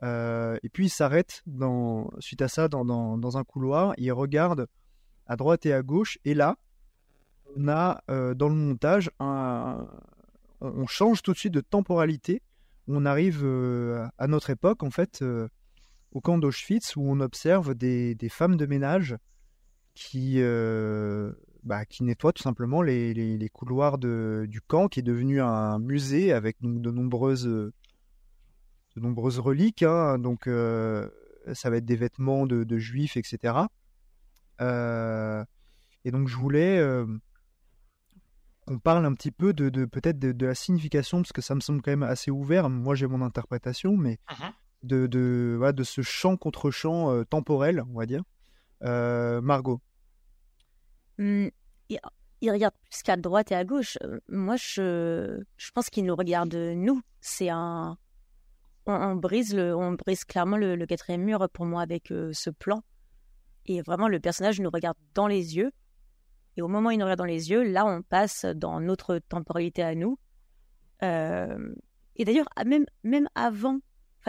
euh, 0.03 0.59
et 0.62 0.68
puis 0.68 0.87
il 0.87 0.90
s'arrête 0.90 1.42
dans, 1.46 2.11
suite 2.18 2.42
à 2.42 2.48
ça 2.48 2.68
dans, 2.68 3.37
un 3.37 3.44
couloir, 3.44 3.94
il 3.98 4.12
regarde 4.12 4.66
à 5.27 5.37
droite 5.37 5.66
et 5.66 5.72
à 5.72 5.83
gauche, 5.83 6.18
et 6.25 6.35
là, 6.35 6.57
on 7.57 7.68
a 7.68 8.03
euh, 8.11 8.35
dans 8.35 8.48
le 8.48 8.55
montage, 8.55 9.11
un, 9.20 9.87
on 10.61 10.87
change 10.87 11.22
tout 11.22 11.33
de 11.33 11.38
suite 11.38 11.55
de 11.55 11.61
temporalité. 11.61 12.42
On 12.88 13.07
arrive 13.07 13.42
euh, 13.44 14.07
à 14.18 14.27
notre 14.27 14.51
époque, 14.51 14.83
en 14.83 14.90
fait, 14.90 15.25
au 16.12 16.20
camp 16.20 16.38
d'Auschwitz, 16.38 16.96
où 16.96 17.03
on 17.03 17.20
observe 17.20 17.75
des, 17.75 18.16
femmes 18.29 18.57
de 18.57 18.66
ménage 18.66 19.16
qui, 19.94 20.40
bah, 21.62 21.85
qui 21.85 22.03
nettoient 22.05 22.33
tout 22.33 22.42
simplement 22.42 22.83
les, 22.83 23.14
les, 23.14 23.38
les 23.38 23.48
couloirs 23.48 23.98
de, 23.98 24.46
du 24.48 24.61
camp, 24.61 24.88
qui 24.88 25.01
est 25.01 25.05
devenu 25.05 25.40
un 25.40 25.79
musée 25.79 26.33
avec 26.33 26.61
donc, 26.61 26.81
de 26.83 26.90
nombreuses, 26.90 27.44
de 27.46 27.72
nombreuses 28.96 29.38
reliques. 29.38 29.83
hein. 29.83 30.18
donc, 30.18 30.47
euh, 30.47 31.09
ça 31.55 31.70
va 31.70 31.76
être 31.78 31.84
des 31.84 31.97
vêtements 31.97 32.47
de, 32.47 32.64
de 32.64 32.78
juifs, 32.78 33.16
etc. 33.16 33.55
Euh, 34.61 35.45
et 36.05 36.11
donc, 36.11 36.28
je 36.28 36.37
voulais 36.37 36.78
euh, 36.78 37.07
qu'on 38.66 38.78
parle 38.78 39.05
un 39.07 39.14
petit 39.14 39.30
peu 39.32 39.53
de, 39.53 39.68
de 39.68 39.84
peut-être 39.84 40.18
de, 40.18 40.32
de 40.32 40.47
la 40.47 40.55
signification, 40.55 41.18
parce 41.18 41.32
que 41.32 41.43
ça 41.43 41.55
me 41.55 41.61
semble 41.61 41.80
quand 41.82 41.91
même 41.93 42.03
assez 42.03 42.30
ouvert. 42.30 42.68
Moi, 42.70 42.95
j'ai 42.95 43.07
mon 43.07 43.22
interprétation, 43.22 43.97
mais 43.97 44.18
Mhm. 44.30 44.53
de, 44.84 45.07
de, 45.07 45.55
voilà, 45.59 45.72
de 45.72 45.84
ce 45.84 46.03
champ 46.03 46.37
contre 46.37 46.70
champ 46.70 47.24
temporel, 47.24 47.82
on 47.93 47.99
va 47.99 48.07
dire. 48.07 48.22
Margot. 48.82 49.80
Hmm, 51.19 51.49
il, 51.89 52.51
regarde 52.51 52.75
plus 52.91 53.03
qu'à 53.03 53.17
droite 53.17 53.53
et 53.53 53.55
à 53.55 53.65
gauche. 53.65 53.99
Euh, 54.03 54.19
Moi, 54.29 54.57
je, 54.57 55.43
je 55.57 55.71
pense 55.73 55.91
qu'il 55.91 56.05
nous 56.05 56.17
regarde 56.17 56.55
nous. 56.55 57.03
C'est 57.21 57.51
un, 57.51 57.97
on, 58.87 59.17
brise 59.17 59.55
le, 59.55 59.77
on 59.77 59.93
brise 59.93 60.25
clairement 60.25 60.57
le, 60.57 60.85
quatrième 60.87 61.23
mur 61.23 61.49
pour 61.53 61.67
moi 61.67 61.83
avec 61.83 62.11
euh, 62.11 62.33
ce 62.33 62.51
plan. 62.51 62.83
Et 63.67 63.81
vraiment, 63.83 64.09
le 64.09 64.19
personnage 64.19 64.61
nous 64.61 64.71
regarde 64.71 64.97
dans 65.15 65.27
les 65.27 65.57
yeux. 65.57 65.73
Et 66.57 66.63
au 66.63 66.69
moment 66.69 66.89
où 66.89 66.93
il 66.93 66.99
nous 66.99 67.05
regarde 67.05 67.19
dans 67.19 67.25
les 67.25 67.51
yeux, 67.51 67.63
là, 67.63 67.87
on 67.87 68.03
passe 68.03 68.45
dans 68.45 68.81
notre 68.81 69.19
temporalité 69.19 69.83
à 69.83 69.95
nous. 69.95 70.19
Euh, 71.03 71.75
et 72.17 72.25
d'ailleurs, 72.25 72.49
même, 72.67 72.87
même 73.05 73.29
avant, 73.35 73.79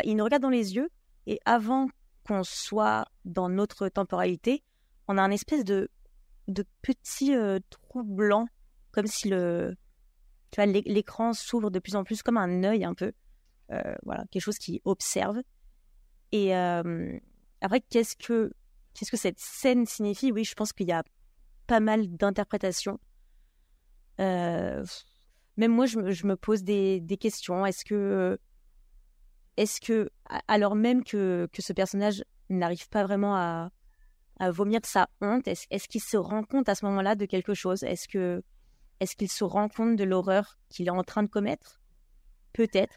il 0.04 0.16
nous 0.16 0.24
regarde 0.24 0.44
dans 0.44 0.50
les 0.50 0.76
yeux. 0.76 0.90
Et 1.26 1.40
avant 1.46 1.88
qu'on 2.28 2.44
soit 2.44 3.06
dans 3.26 3.50
notre 3.50 3.90
temporalité, 3.90 4.64
on 5.08 5.18
a 5.18 5.22
un 5.22 5.32
espèce 5.32 5.66
de, 5.66 5.90
de 6.48 6.66
petit 6.82 7.36
euh, 7.36 7.60
trou 7.70 8.04
blanc, 8.04 8.48
comme 8.91 9.08
si 9.08 9.30
le, 9.30 9.76
tu 10.52 10.62
vois, 10.62 10.66
l'écran 10.66 11.34
s'ouvre 11.34 11.70
de 11.70 11.80
plus 11.80 11.96
en 11.96 12.04
plus 12.04 12.22
comme 12.22 12.38
un 12.38 12.64
œil 12.64 12.84
un 12.84 12.94
peu. 12.94 13.12
Euh, 13.72 13.96
voilà, 14.04 14.26
quelque 14.30 14.41
chose 14.41 14.58
qui 14.58 14.82
observe. 14.86 15.41
Et 16.32 16.56
euh, 16.56 17.18
après, 17.62 17.82
qu'est-ce 17.82 18.16
que, 18.16 18.52
qu'est-ce 18.94 19.12
que 19.12 19.18
cette 19.18 19.39
scène 19.39 19.86
signifie? 19.86 20.32
Oui, 20.32 20.44
je 20.44 20.54
pense 20.54 20.74
qu'il 20.74 20.88
y 20.88 20.91
a 20.91 21.04
pas 21.68 21.80
mal 21.80 22.08
d'interprétations. 22.16 23.00
même 24.18 24.86
moi, 25.58 25.86
je, 25.86 26.12
je, 26.12 26.28
me 26.28 26.36
pose 26.36 26.64
des, 26.64 27.00
des 27.00 27.18
questions. 27.18 27.66
Est-ce 27.66 27.86
que 27.86 28.38
est-ce 29.58 29.80
que, 29.80 30.10
alors 30.48 30.76
même 30.76 31.04
que, 31.04 31.48
que 31.52 31.62
ce 31.62 31.74
personnage 31.74 32.24
n'arrive 32.50 32.89
pas 32.89 33.04
vraiment 33.04 33.36
à, 33.36 33.70
à 34.40 34.52
vomir 34.52 34.80
sa 34.84 35.08
honte, 35.22 35.48
est-ce 35.48 35.88
qu'il 35.88 36.02
se 36.02 36.18
rend 36.18 36.44
compte 36.44 36.70
à 36.70 36.76
ce 36.76 36.86
moment-là 36.86 37.16
de 37.16 37.26
quelque 37.26 37.54
chose? 37.54 37.84
Est-ce 37.84 38.08
que 38.08 38.44
est-ce 39.00 39.16
qu'il 39.16 39.30
se 39.30 39.44
rend 39.44 39.70
compte 39.70 39.96
de 39.96 40.04
l'horreur 40.04 40.58
qu'il 40.70 40.88
est 40.88 40.92
en 40.92 41.04
train 41.04 41.24
de 41.24 41.28
commettre? 41.28 41.82
Peut-être. 42.54 42.96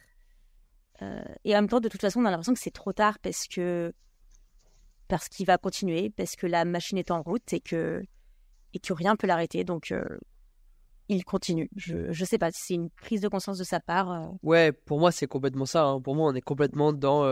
Euh, 1.03 1.21
et 1.45 1.55
en 1.55 1.59
même 1.61 1.69
temps, 1.69 1.81
de 1.81 1.89
toute 1.89 2.01
façon, 2.01 2.21
on 2.21 2.25
a 2.25 2.31
l'impression 2.31 2.55
que 2.55 2.61
c'est 2.61 2.71
trop 2.71 2.93
tard 2.93 3.19
parce 3.19 3.47
que 3.49 3.93
parce 5.09 5.29
qu'il 5.29 5.47
va 5.47 5.59
continuer, 5.59 6.11
parce 6.11 6.37
que 6.37 6.47
la 6.47 6.65
machine 6.65 6.99
est 6.99 7.11
en 7.11 7.23
route 7.23 7.53
et 7.53 7.61
que 7.61 8.03
et 8.73 8.79
que 8.79 8.93
rien 8.93 9.17
peut 9.17 9.27
l'arrêter. 9.27 9.65
Donc 9.65 9.93
euh, 9.93 10.05
il 11.09 11.25
continue. 11.25 11.69
Je 11.77 12.13
je 12.13 12.25
sais 12.25 12.39
pas, 12.39 12.51
c'est 12.53 12.75
une 12.75 12.91
prise 12.91 13.21
de 13.21 13.29
conscience 13.29 13.59
de 13.59 13.65
sa 13.65 13.81
part. 13.81 14.11
Euh. 14.11 14.27
Ouais, 14.43 14.73
pour 14.73 14.99
moi 14.99 15.13
c'est 15.13 15.27
complètement 15.27 15.67
ça. 15.67 15.85
Hein. 15.85 16.01
Pour 16.01 16.15
moi, 16.15 16.31
on 16.31 16.35
est 16.35 16.41
complètement 16.41 16.93
dans 16.93 17.25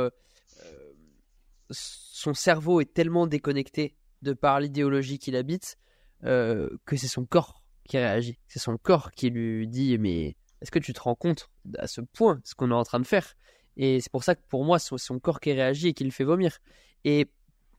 son 1.75 2.35
cerveau 2.35 2.81
est 2.81 2.93
tellement 2.93 3.27
déconnecté 3.27 3.97
de 4.23 4.33
par 4.33 4.61
l'idéologie 4.61 5.19
qu'il 5.19 5.37
habite 5.37 5.77
que 6.23 6.97
c'est 6.97 7.09
son 7.09 7.27
corps 7.27 7.63
qui 7.87 7.99
réagit. 7.99 8.39
C'est 8.49 8.61
son 8.61 8.79
corps 8.79 9.11
qui 9.11 9.29
lui 9.29 9.69
dit 9.69 9.99
mais 9.99 10.37
est-ce 10.63 10.71
que 10.71 10.79
tu 10.79 10.95
te 10.95 11.01
rends 11.01 11.15
compte 11.15 11.51
à 11.79 11.87
ce 11.87 12.01
point 12.01 12.41
ce 12.45 12.55
qu'on 12.55 12.71
est 12.71 12.75
en 12.75 12.85
train 12.85 13.01
de 13.01 13.07
faire? 13.07 13.35
Et 13.77 14.01
c'est 14.01 14.11
pour 14.11 14.25
ça 14.25 14.35
que 14.35 14.41
pour 14.49 14.65
moi 14.65 14.79
c'est 14.79 14.97
son 14.97 15.19
corps 15.19 15.41
qui 15.41 15.53
réagit 15.53 15.89
et 15.89 15.93
qui 15.93 16.05
le 16.05 16.11
fait 16.11 16.25
vomir. 16.25 16.59
Et 17.05 17.29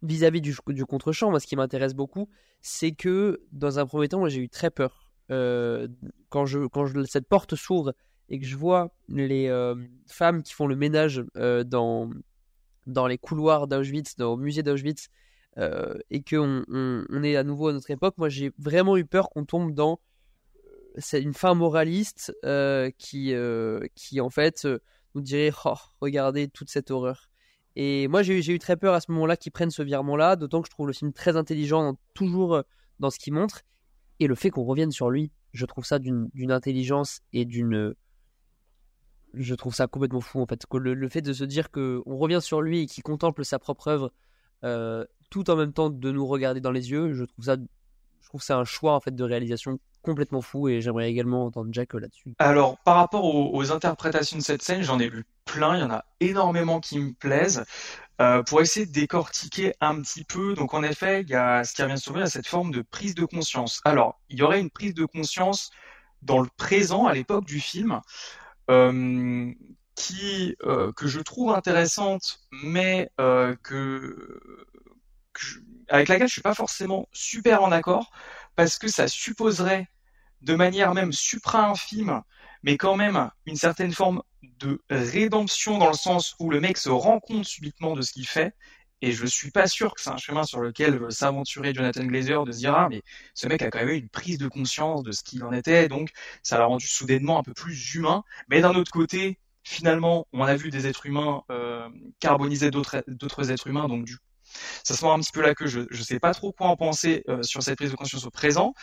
vis-à-vis 0.04 0.42
du, 0.42 0.56
contre-champ, 0.86 1.30
moi 1.30 1.40
ce 1.40 1.48
qui 1.48 1.56
m'intéresse 1.56 1.94
beaucoup, 1.94 2.30
c'est 2.62 2.92
que 2.92 3.42
dans 3.52 3.80
un 3.80 3.86
premier 3.86 4.08
temps, 4.08 4.28
j'ai 4.28 4.42
eu 4.42 4.50
très 4.50 4.70
peur 4.70 5.12
euh, 5.32 5.88
quand, 6.30 6.46
je, 6.46 6.68
quand 6.68 6.86
cette 7.06 7.28
porte 7.28 7.56
s'ouvre 7.56 7.94
et 8.30 8.40
que 8.40 8.46
je 8.46 8.56
vois 8.56 8.92
les 9.08 9.48
euh, 9.48 9.76
femmes 10.08 10.44
qui 10.44 10.54
font 10.54 10.68
le 10.68 10.76
ménage 10.76 11.24
euh, 11.38 11.64
dans, 11.64 12.10
dans 12.86 13.08
les 13.08 13.18
couloirs 13.18 13.68
d'Auschwitz, 13.68 14.20
au 14.20 14.38
musée 14.38 14.64
d'Auschwitz, 14.64 15.10
et 16.10 16.22
qu'on 16.22 16.64
on, 16.68 17.24
est 17.24 17.38
à 17.38 17.44
nouveau 17.44 17.70
à 17.70 17.74
notre 17.74 17.90
époque, 17.90 18.16
moi 18.18 18.28
j'ai 18.28 18.52
vraiment 18.58 18.98
eu 18.98 19.06
peur 19.06 19.30
qu'on 19.30 19.46
tombe 19.46 19.74
dans 19.74 20.02
c'est 20.98 21.22
une 21.22 21.34
fin 21.34 21.54
moraliste 21.54 22.34
qui, 22.98 23.34
qui 23.96 24.22
en 24.22 24.30
fait 24.30 24.68
nous 25.14 25.22
dirait 25.22 25.52
oh, 25.64 25.76
regardez 26.02 26.50
toute 26.50 26.70
cette 26.70 26.92
horreur. 26.92 27.30
Et 27.78 28.08
moi 28.10 28.22
j'ai 28.22 28.54
eu 28.54 28.60
très 28.60 28.76
peur 28.76 28.94
à 28.94 29.00
ce 29.00 29.12
moment-là 29.12 29.38
qu'ils 29.38 29.54
prennent 29.54 29.72
ce 29.72 29.82
virement-là, 29.82 30.36
d'autant 30.36 30.62
que 30.62 30.68
je 30.68 30.72
trouve 30.72 30.88
le 30.88 30.94
film 30.94 31.14
très 31.14 31.38
intelligent, 31.38 31.98
toujours 32.14 32.64
dans 33.00 33.10
ce 33.10 33.20
qu'il 33.20 33.34
montre. 33.34 33.62
Et 34.20 34.28
le 34.28 34.36
fait 34.36 34.50
qu'on 34.50 34.64
revienne 34.64 34.92
sur 34.92 35.10
lui, 35.10 35.32
je 35.54 35.66
trouve 35.66 35.86
ça 35.86 36.00
d'une 36.00 36.52
intelligence 36.52 37.22
et 37.34 37.46
d'une. 37.46 37.96
Je 39.36 39.56
trouve 39.56 39.74
ça 39.74 39.88
complètement 39.88 40.22
fou 40.22 40.42
en 40.42 40.46
fait. 40.46 40.66
Le, 40.74 41.10
fait 41.10 41.22
de 41.22 41.34
se 41.34 41.44
dire 41.44 41.72
qu'on 41.72 42.04
revient 42.06 42.40
sur 42.42 42.62
lui 42.62 42.82
et 42.82 42.86
qu'il 42.86 43.04
contemple 43.04 43.46
sa 43.46 43.60
propre 43.60 43.88
œuvre 43.88 44.12
euh, 44.64 45.06
tout 45.30 45.50
en 45.50 45.56
même 45.56 45.74
temps 45.74 45.90
de 45.90 46.12
nous 46.12 46.26
regarder 46.26 46.62
dans 46.62 46.72
les 46.72 46.92
yeux, 46.92 47.14
je 47.14 47.24
trouve 47.24 47.46
ça. 47.46 47.56
Je 48.22 48.30
trouve 48.30 48.42
c'est 48.42 48.54
un 48.54 48.66
choix 48.66 48.94
en 48.94 49.00
fait 49.00 49.16
de 49.16 49.24
réalisation 49.24 49.80
complètement 50.02 50.42
fou 50.42 50.68
et 50.68 50.82
j'aimerais 50.82 51.10
également 51.10 51.46
entendre 51.46 51.70
Jack 51.72 51.94
là-dessus. 51.94 52.34
Alors 52.40 52.78
par 52.80 52.96
rapport 52.96 53.24
aux, 53.24 53.72
interprétations 53.72 54.38
de 54.38 54.44
cette 54.44 54.64
scène, 54.64 54.82
j'en 54.82 55.00
ai 55.00 55.10
lu 55.10 55.26
plein, 55.46 55.78
il 55.78 55.82
y 55.82 55.84
en 55.84 55.92
a 55.92 56.06
énormément 56.20 56.80
qui 56.80 57.00
me 57.00 57.14
plaisent. 57.14 57.64
Euh, 58.22 58.44
pour 58.44 58.62
essayer 58.62 58.86
de 58.86 58.94
décortiquer 58.94 59.74
un 59.82 60.02
petit 60.02 60.24
peu. 60.24 60.54
Donc 60.54 60.74
en 60.74 60.84
effet, 60.84 61.22
il 61.22 61.30
y 61.30 61.36
a 61.36 61.66
ce 61.66 61.74
qui 61.74 61.84
revient 61.84 61.98
souvent 61.98 62.22
à 62.22 62.28
cette 62.28 62.48
forme 62.48 62.72
de 62.72 62.82
prise 62.82 63.14
de 63.14 63.26
conscience. 63.26 63.82
Alors, 63.84 64.22
il 64.30 64.40
y 64.40 64.42
aurait 64.42 64.62
une 64.62 64.70
prise 64.70 64.94
de 64.94 65.04
conscience 65.04 65.70
dans 66.22 66.40
le 66.40 66.48
présent, 66.56 67.08
à 67.08 67.14
l'époque 67.14 67.46
du 67.46 67.60
film, 67.60 68.00
euh, 68.70 69.54
qui 69.96 70.56
euh, 70.64 70.92
que 70.94 71.08
je 71.08 71.20
trouve 71.20 71.54
intéressante, 71.54 72.40
mais 72.52 73.10
euh, 73.20 73.56
que, 73.64 74.42
avec 75.88 76.08
laquelle 76.10 76.28
je 76.28 76.34
suis 76.34 76.42
pas 76.42 76.54
forcément 76.54 77.08
super 77.14 77.64
en 77.64 77.72
accord, 77.72 78.12
parce 78.56 78.78
que 78.78 78.88
ça 78.88 79.08
supposerait 79.08 79.88
de 80.42 80.56
manière 80.56 80.94
même 80.94 81.12
supra-infime, 81.12 82.22
mais 82.64 82.78
quand 82.78 82.96
même 82.96 83.30
une 83.46 83.56
certaine 83.56 83.94
forme 83.94 84.22
de 84.60 84.82
rédemption 84.90 85.78
dans 85.78 85.90
le 85.90 85.94
sens 85.98 86.36
où 86.40 86.50
le 86.50 86.60
mec 86.60 86.78
se 86.78 86.90
rend 86.90 87.20
compte 87.20 87.46
subitement 87.46 87.96
de 87.96 88.02
ce 88.02 88.12
qu'il 88.12 88.28
fait. 88.28 88.54
Et 89.02 89.12
je 89.12 89.26
suis 89.26 89.52
pas 89.52 89.68
sûr 89.68 89.94
que 89.94 90.02
c'est 90.02 90.10
un 90.10 90.18
chemin 90.18 90.44
sur 90.44 90.62
lequel 90.62 90.98
veut 90.98 91.12
s'aventurer 91.12 91.74
Jonathan 91.74 92.06
Glazer 92.06 92.44
de 92.46 92.52
se 92.52 92.60
dire 92.60 92.74
ah 92.76 92.88
mais 92.90 93.02
ce 93.34 93.48
mec 93.48 93.62
a 93.62 93.70
quand 93.70 93.80
même 93.80 93.90
eu 93.90 93.98
une 93.98 94.10
prise 94.10 94.38
de 94.38 94.48
conscience 94.48 95.04
de 95.04 95.12
ce 95.12 95.24
qu'il 95.24 95.44
en 95.44 95.52
était 95.52 95.88
donc 95.88 96.12
ça 96.44 96.58
l'a 96.58 96.66
rendu 96.66 96.88
soudainement 96.88 97.40
un 97.40 97.44
peu 97.44 97.54
plus 97.54 97.96
humain. 97.96 98.24
Mais 98.50 98.62
d'un 98.62 98.74
autre 98.74 98.92
côté 98.92 99.40
finalement 99.64 100.28
on 100.32 100.44
a 100.44 100.56
vu 100.56 100.70
des 100.70 100.88
êtres 100.88 101.06
humains 101.06 101.44
euh, 101.52 101.90
carboniser 102.20 102.72
d'autres 102.72 103.52
êtres 103.52 103.68
humains 103.68 103.88
donc 103.88 104.06
du 104.06 104.18
ça 104.84 104.94
se 104.96 105.02
voit 105.02 105.14
un 105.14 105.20
petit 105.20 105.32
peu 105.32 105.42
là 105.42 105.54
que 105.54 105.68
je 105.68 105.82
ne 105.82 106.04
sais 106.04 106.20
pas 106.20 106.34
trop 106.34 106.52
quoi 106.52 106.68
en 106.68 106.78
penser 106.78 107.24
euh, 107.28 107.44
sur 107.44 107.64
cette 107.64 107.78
prise 107.78 107.92
de 107.92 107.96
conscience 107.96 108.26
au 108.26 108.30
présent. 108.30 108.74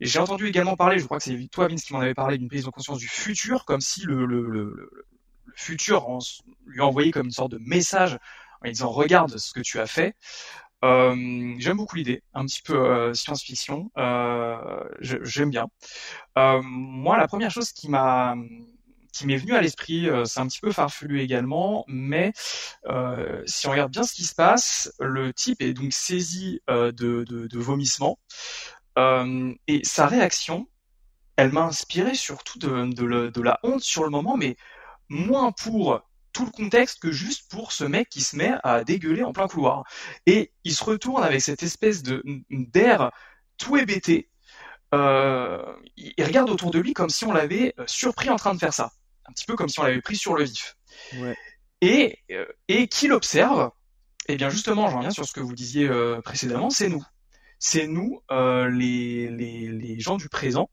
Et 0.00 0.06
j'ai 0.06 0.18
entendu 0.20 0.46
également 0.46 0.76
parler, 0.76 0.98
je 0.98 1.04
crois 1.04 1.18
que 1.18 1.24
c'est 1.24 1.48
toi 1.48 1.68
Vince 1.68 1.82
qui 1.82 1.92
m'en 1.92 2.00
avait 2.00 2.14
parlé 2.14 2.38
d'une 2.38 2.48
prise 2.48 2.64
de 2.64 2.70
conscience 2.70 2.98
du 2.98 3.08
futur, 3.08 3.64
comme 3.64 3.80
si 3.80 4.04
le 4.04 4.90
futur 5.54 6.06
lui 6.66 6.80
envoyait 6.80 7.10
comme 7.10 7.26
une 7.26 7.32
sorte 7.32 7.50
de 7.52 7.58
message 7.58 8.16
en 8.64 8.68
disant 8.68 8.90
regarde 8.90 9.36
ce 9.38 9.52
que 9.52 9.60
tu 9.60 9.78
as 9.80 9.86
fait. 9.86 10.14
Euh, 10.84 11.54
j'aime 11.58 11.76
beaucoup 11.76 11.96
l'idée, 11.96 12.22
un 12.34 12.46
petit 12.46 12.62
peu 12.62 12.74
euh, 12.74 13.14
science-fiction. 13.14 13.90
Euh, 13.98 14.84
j'aime 15.00 15.50
bien. 15.50 15.66
Moi, 16.36 17.16
la 17.18 17.26
première 17.26 17.50
chose 17.50 17.72
qui 17.72 17.88
m'est 17.88 19.36
venu 19.36 19.54
à 19.54 19.60
l'esprit, 19.60 20.08
c'est 20.24 20.40
un 20.40 20.46
petit 20.46 20.60
peu 20.60 20.72
farfelu 20.72 21.20
également, 21.20 21.84
mais 21.88 22.32
si 23.46 23.66
on 23.66 23.70
regarde 23.70 23.90
bien 23.90 24.04
ce 24.04 24.14
qui 24.14 24.24
se 24.24 24.34
passe, 24.34 24.92
le 25.00 25.32
type 25.32 25.62
est 25.62 25.74
donc 25.74 25.92
saisi 25.92 26.60
de, 26.68 26.92
de, 26.92 27.58
vomissements 27.58 28.18
et 28.96 29.80
sa 29.82 30.06
réaction, 30.06 30.68
elle 31.36 31.52
m'a 31.52 31.62
inspiré 31.62 32.14
surtout 32.14 32.58
de, 32.58 33.40
la 33.40 33.58
honte 33.62 33.82
sur 33.82 34.04
le 34.04 34.10
moment, 34.10 34.36
mais 34.36 34.56
moins 35.08 35.52
pour 35.52 36.07
tout 36.38 36.44
le 36.44 36.50
contexte 36.52 37.00
que 37.00 37.10
juste 37.10 37.50
pour 37.50 37.72
ce 37.72 37.82
mec 37.82 38.08
qui 38.08 38.20
se 38.20 38.36
met 38.36 38.52
à 38.62 38.84
dégueuler 38.84 39.24
en 39.24 39.32
plein 39.32 39.48
couloir. 39.48 39.82
Et 40.26 40.52
il 40.62 40.72
se 40.72 40.84
retourne 40.84 41.24
avec 41.24 41.40
cette 41.40 41.64
espèce 41.64 42.04
de 42.04 42.22
d'air 42.48 43.10
tout 43.56 43.76
hébété. 43.76 44.30
Euh, 44.94 45.60
il 45.96 46.24
regarde 46.24 46.48
autour 46.48 46.70
de 46.70 46.78
lui 46.78 46.92
comme 46.92 47.10
si 47.10 47.24
on 47.24 47.32
l'avait 47.32 47.74
surpris 47.86 48.30
en 48.30 48.36
train 48.36 48.54
de 48.54 48.60
faire 48.60 48.72
ça 48.72 48.92
un 49.28 49.32
petit 49.32 49.44
peu 49.44 49.56
comme 49.56 49.68
si 49.68 49.78
on 49.80 49.82
l'avait 49.82 50.00
pris 50.00 50.16
sur 50.16 50.34
le 50.34 50.44
vif. 50.44 50.76
Ouais. 51.16 51.36
Et, 51.80 52.18
euh, 52.30 52.46
et 52.68 52.88
qui 52.88 53.08
l'observe 53.08 53.70
Eh 54.28 54.36
bien 54.36 54.50
justement, 54.50 54.88
j'en 54.88 54.98
reviens 54.98 55.10
sur 55.10 55.26
ce 55.26 55.32
que 55.32 55.40
vous 55.40 55.54
disiez 55.54 55.88
euh, 55.88 56.20
précédemment, 56.22 56.70
c'est 56.70 56.88
nous. 56.88 57.04
C'est 57.58 57.86
nous, 57.86 58.22
euh, 58.30 58.68
les, 58.70 59.28
les, 59.28 59.68
les, 59.68 59.98
gens 59.98 60.16
du 60.16 60.28
présent, 60.28 60.70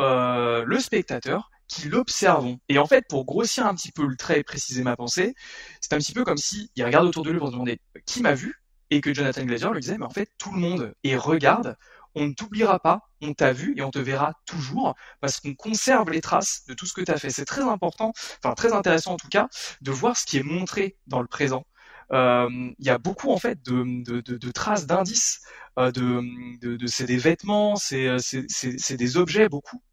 euh, 0.00 0.64
le 0.64 0.78
spectateur, 0.78 1.50
qui 1.68 1.88
l'observons. 1.88 2.58
Et 2.68 2.78
en 2.78 2.86
fait, 2.86 3.04
pour 3.08 3.24
grossir 3.24 3.66
un 3.66 3.74
petit 3.74 3.92
peu 3.92 4.06
le 4.06 4.16
trait 4.16 4.40
et 4.40 4.44
préciser 4.44 4.82
ma 4.82 4.96
pensée, 4.96 5.34
c'est 5.80 5.92
un 5.94 5.98
petit 5.98 6.12
peu 6.12 6.24
comme 6.24 6.38
si 6.38 6.70
il 6.76 6.84
regarde 6.84 7.06
autour 7.06 7.24
de 7.24 7.30
lui 7.30 7.38
pour 7.38 7.48
se 7.48 7.52
demander 7.52 7.80
qui 8.06 8.22
m'a 8.22 8.34
vu, 8.34 8.54
et 8.90 9.00
que 9.00 9.12
Jonathan 9.12 9.44
Glazer 9.44 9.72
lui 9.72 9.80
disait, 9.80 9.98
mais 9.98 10.06
en 10.06 10.10
fait, 10.10 10.30
tout 10.38 10.52
le 10.52 10.58
monde, 10.58 10.94
et 11.04 11.16
regarde, 11.16 11.76
on 12.14 12.26
ne 12.26 12.32
t'oubliera 12.32 12.78
pas, 12.78 13.10
on 13.20 13.34
t'a 13.34 13.52
vu 13.52 13.74
et 13.76 13.82
on 13.82 13.90
te 13.90 13.98
verra 13.98 14.32
toujours 14.46 14.94
parce 15.20 15.40
qu'on 15.40 15.54
conserve 15.54 16.10
les 16.10 16.20
traces 16.20 16.64
de 16.66 16.74
tout 16.74 16.86
ce 16.86 16.92
que 16.92 17.02
tu 17.02 17.12
as 17.12 17.18
fait. 17.18 17.30
C'est 17.30 17.44
très 17.44 17.62
important, 17.62 18.12
enfin 18.42 18.54
très 18.54 18.72
intéressant 18.72 19.12
en 19.12 19.16
tout 19.16 19.28
cas, 19.28 19.48
de 19.82 19.90
voir 19.90 20.16
ce 20.16 20.24
qui 20.24 20.38
est 20.38 20.42
montré 20.42 20.96
dans 21.06 21.20
le 21.20 21.28
présent. 21.28 21.64
Euh, 22.12 22.48
il 22.78 22.86
y 22.86 22.90
a 22.90 22.98
beaucoup 22.98 23.30
en 23.30 23.36
fait 23.36 23.62
de, 23.64 24.50
traces 24.52 24.86
d'indices, 24.86 25.42
euh, 25.78 25.92
de, 25.92 26.86
c'est 26.86 27.04
des 27.04 27.18
vêtements, 27.18 27.76
c'est 27.76 28.96
des 28.96 29.16
objets 29.16 29.48
beaucoup, 29.48 29.76
euh, 29.76 29.87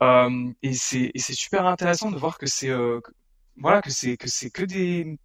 et 0.00 0.74
c'est 0.74 1.12
super 1.32 1.66
intéressant 1.66 2.10
de 2.10 2.18
voir 2.18 2.38
que 2.38 2.46
c'est 2.46 2.70
euh, 2.70 3.00
voilà 3.56 3.82
que 3.82 3.90
c'est 3.90 4.16
que 4.16 4.28
c'est 4.28 4.50
que 4.50 4.64
des, 4.64 5.18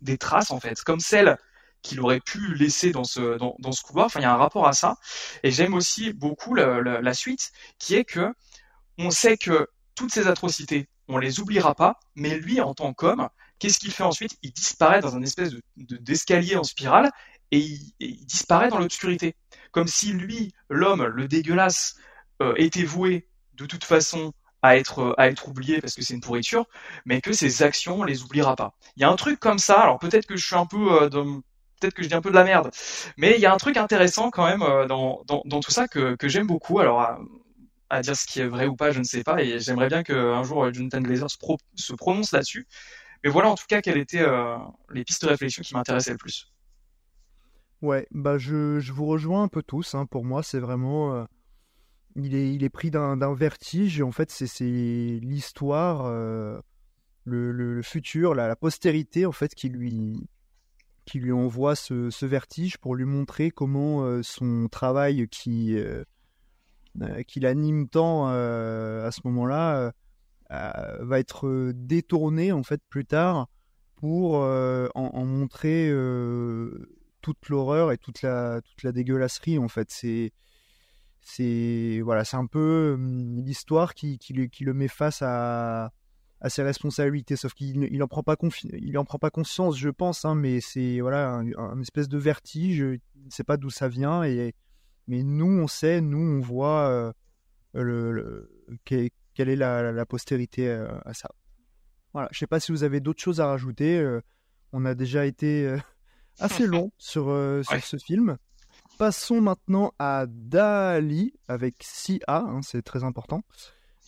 des, 0.00 0.18
traces 0.18 0.50
en 0.50 0.60
fait, 0.60 0.80
comme 0.82 1.00
celles 1.00 1.36
qu'il 1.82 2.00
aurait 2.00 2.20
pu 2.20 2.54
laisser 2.54 2.90
dans 2.90 3.04
ce, 3.04 3.36
dans, 3.38 3.56
dans, 3.58 3.72
ce 3.72 3.82
couloir. 3.82 4.06
Enfin, 4.06 4.20
il 4.20 4.22
y 4.22 4.26
a 4.26 4.32
un 4.32 4.38
rapport 4.38 4.66
à 4.66 4.72
ça. 4.72 4.96
Et 5.42 5.50
j'aime 5.50 5.74
aussi 5.74 6.12
beaucoup 6.12 6.54
la, 6.54 7.14
suite, 7.14 7.52
qui 7.78 7.94
est 7.94 8.04
que 8.04 8.32
on 8.98 9.10
sait 9.10 9.36
que 9.36 9.68
toutes 9.94 10.12
ces 10.12 10.26
atrocités, 10.26 10.88
on 11.08 11.18
les 11.18 11.40
oubliera 11.40 11.74
pas, 11.74 12.00
mais 12.14 12.38
lui, 12.38 12.60
en 12.60 12.74
tant 12.74 12.94
qu'homme, 12.94 13.28
qu'est-ce 13.58 13.78
qu'il 13.78 13.92
fait 13.92 14.02
ensuite? 14.02 14.36
Il 14.42 14.52
disparaît 14.52 15.00
dans 15.00 15.14
un 15.16 15.22
espèce 15.22 15.50
de 15.50 15.62
d'escalier 15.76 16.56
en 16.56 16.64
spirale 16.64 17.10
et 17.50 17.58
il, 17.58 18.26
disparaît 18.26 18.68
dans 18.68 18.78
l'obscurité, 18.78 19.36
comme 19.70 19.86
si 19.86 20.12
lui, 20.12 20.52
l'homme, 20.70 21.04
le 21.04 21.28
dégueulasse, 21.28 21.96
euh, 21.96 22.00
était 22.56 22.84
voué 22.84 23.28
de 23.54 23.66
toute 23.66 23.84
façon 23.84 24.32
à 24.64 24.78
être 24.78 25.14
à 25.18 25.28
être 25.28 25.48
oublié 25.48 25.80
parce 25.82 25.94
que 25.94 26.02
c'est 26.02 26.14
une 26.14 26.22
pourriture, 26.22 26.66
mais 27.04 27.20
que 27.20 27.34
ses 27.34 27.62
actions 27.62 28.00
on 28.00 28.02
les 28.02 28.22
oubliera 28.22 28.56
pas. 28.56 28.74
Il 28.96 29.02
y 29.02 29.04
a 29.04 29.10
un 29.10 29.16
truc 29.16 29.38
comme 29.38 29.58
ça. 29.58 29.78
Alors 29.80 29.98
peut-être 29.98 30.26
que 30.26 30.36
je 30.36 30.46
suis 30.46 30.56
un 30.56 30.64
peu 30.64 31.02
euh, 31.02 31.10
peut-être 31.80 31.92
que 31.92 32.02
je 32.02 32.08
dis 32.08 32.14
un 32.14 32.22
peu 32.22 32.30
de 32.30 32.34
la 32.34 32.44
merde, 32.44 32.70
mais 33.18 33.34
il 33.36 33.40
y 33.40 33.46
a 33.46 33.52
un 33.52 33.58
truc 33.58 33.76
intéressant 33.76 34.30
quand 34.30 34.46
même 34.46 34.62
euh, 34.62 34.86
dans, 34.86 35.22
dans, 35.26 35.60
tout 35.60 35.70
ça 35.70 35.86
que, 35.86 36.14
que 36.16 36.28
j'aime 36.28 36.46
beaucoup. 36.46 36.78
Alors 36.80 37.06
à, 37.90 38.00
dire 38.00 38.16
ce 38.16 38.26
qui 38.26 38.40
est 38.40 38.46
vrai 38.46 38.66
ou 38.66 38.74
pas, 38.74 38.90
je 38.90 39.00
ne 39.00 39.04
sais 39.04 39.22
pas, 39.22 39.42
et 39.42 39.60
j'aimerais 39.60 39.88
bien 39.88 40.02
qu'un 40.02 40.42
jour 40.42 40.72
Jonathan 40.72 41.02
Glazer 41.02 41.28
se, 41.30 41.92
prononce 41.94 42.32
là-dessus. 42.32 42.66
Mais 43.22 43.28
voilà 43.28 43.50
en 43.50 43.56
tout 43.56 43.66
cas 43.68 43.82
quelles 43.82 43.98
étaient 43.98 44.22
euh, 44.22 44.56
les 44.90 45.04
pistes 45.04 45.22
de 45.24 45.28
réflexion 45.28 45.62
qui 45.62 45.74
m'intéressaient 45.74 46.12
le 46.12 46.16
plus. 46.16 46.50
Ouais, 47.82 48.06
bah 48.12 48.38
je, 48.38 48.80
je, 48.80 48.92
vous 48.94 49.04
rejoins 49.04 49.42
un 49.42 49.48
peu 49.48 49.62
tous. 49.62 49.94
Hein. 49.94 50.06
Pour 50.06 50.24
moi, 50.24 50.42
c'est 50.42 50.58
vraiment. 50.58 51.14
Euh, 51.14 51.24
il, 52.16 52.64
est, 52.64 52.68
pris 52.68 52.90
d'un 52.90 53.34
vertige. 53.34 53.98
Et 53.98 54.02
en 54.02 54.12
fait, 54.12 54.30
c'est 54.30 54.64
l'histoire, 54.64 56.06
euh, 56.06 56.58
le, 57.24 57.82
futur, 57.82 58.34
la, 58.34 58.56
postérité, 58.56 59.26
en 59.26 59.32
fait, 59.32 59.54
qui 59.54 59.68
lui, 59.68 61.32
envoie 61.32 61.74
ce, 61.74 62.24
vertige 62.24 62.78
pour 62.78 62.94
lui 62.94 63.04
montrer 63.04 63.50
comment 63.50 64.04
euh, 64.04 64.22
son 64.22 64.68
travail 64.68 65.28
qui, 65.28 65.76
qui 67.26 67.40
l'anime 67.40 67.88
tant 67.88 68.26
à 68.26 69.10
ce 69.10 69.20
moment-là 69.24 69.92
va 70.50 71.18
être 71.18 71.72
détourné, 71.74 72.52
en 72.52 72.62
fait, 72.62 72.80
plus 72.88 73.04
tard 73.04 73.48
pour 73.96 74.34
en, 74.34 75.24
montrer 75.24 75.90
toute 77.22 77.48
l'horreur 77.48 77.90
et 77.90 77.98
toute 77.98 78.22
la, 78.22 78.60
dégueulasserie 78.84 79.58
en 79.58 79.68
fait. 79.68 79.90
C'est 81.24 82.00
voilà, 82.04 82.24
c'est 82.24 82.36
un 82.36 82.46
peu 82.46 82.92
hum, 82.94 83.40
l'histoire 83.40 83.94
qui, 83.94 84.18
qui, 84.18 84.48
qui, 84.50 84.64
le 84.64 84.74
met 84.74 84.88
face 84.88 85.22
à, 85.22 85.90
à 86.40 86.50
ses 86.50 86.62
responsabilités, 86.62 87.34
sauf 87.34 87.54
qu'il 87.54 87.88
il 87.90 88.02
en 88.02 88.08
prend 88.08 88.22
pas 88.22 88.36
il 88.74 88.98
en 88.98 89.06
prend 89.06 89.18
pas 89.18 89.30
conscience, 89.30 89.78
je 89.78 89.88
pense, 89.88 90.26
hein, 90.26 90.34
mais 90.34 90.60
c'est 90.60 91.00
voilà 91.00 91.42
un, 91.56 91.80
espèce 91.80 92.08
de 92.08 92.18
vertige, 92.18 92.78
il 92.78 93.24
ne 93.24 93.30
sait 93.30 93.42
pas 93.42 93.56
d'où 93.56 93.70
ça 93.70 93.88
vient 93.88 94.22
et 94.22 94.54
mais 95.08 95.22
nous 95.22 95.46
on 95.46 95.66
sait, 95.66 96.02
nous 96.02 96.18
on 96.18 96.40
voit 96.40 96.88
euh, 96.88 97.12
le, 97.72 98.50
quelle 98.84 99.10
est 99.48 99.56
la, 99.56 99.92
la, 99.92 100.06
postérité 100.06 100.68
euh, 100.68 100.88
à 101.06 101.14
ça. 101.14 101.30
Voilà, 102.12 102.28
je 102.32 102.38
sais 102.38 102.46
pas 102.46 102.60
si 102.60 102.70
vous 102.70 102.84
avez 102.84 103.00
d'autres 103.00 103.22
choses 103.22 103.40
à 103.40 103.46
rajouter. 103.46 103.98
Euh, 103.98 104.20
on 104.72 104.84
a 104.84 104.94
déjà 104.94 105.24
été 105.24 105.74
assez 106.38 106.66
long 106.66 106.92
sur, 106.98 107.24
sur 107.64 107.82
ce 107.82 107.96
film. 107.96 108.36
Passons 108.98 109.40
maintenant 109.40 109.92
à 109.98 110.26
Dali 110.28 111.32
avec 111.48 111.82
6A, 111.82 112.20
hein, 112.28 112.60
c'est 112.62 112.82
très 112.82 113.02
important. 113.02 113.42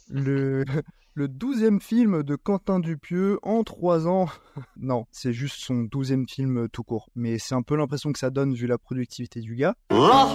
Le, 0.08 0.64
le 1.14 1.26
douzième 1.26 1.80
film 1.80 2.22
de 2.22 2.36
Quentin 2.36 2.78
Dupieux 2.78 3.40
en 3.42 3.64
trois 3.64 4.06
ans. 4.06 4.28
non, 4.76 5.06
c'est 5.10 5.32
juste 5.32 5.56
son 5.58 5.82
douzième 5.82 6.28
film 6.28 6.68
tout 6.72 6.84
court. 6.84 7.08
Mais 7.16 7.38
c'est 7.38 7.56
un 7.56 7.62
peu 7.62 7.74
l'impression 7.74 8.12
que 8.12 8.18
ça 8.20 8.30
donne 8.30 8.54
vu 8.54 8.68
la 8.68 8.78
productivité 8.78 9.40
du 9.40 9.56
gars. 9.56 9.74
Là, 9.90 10.28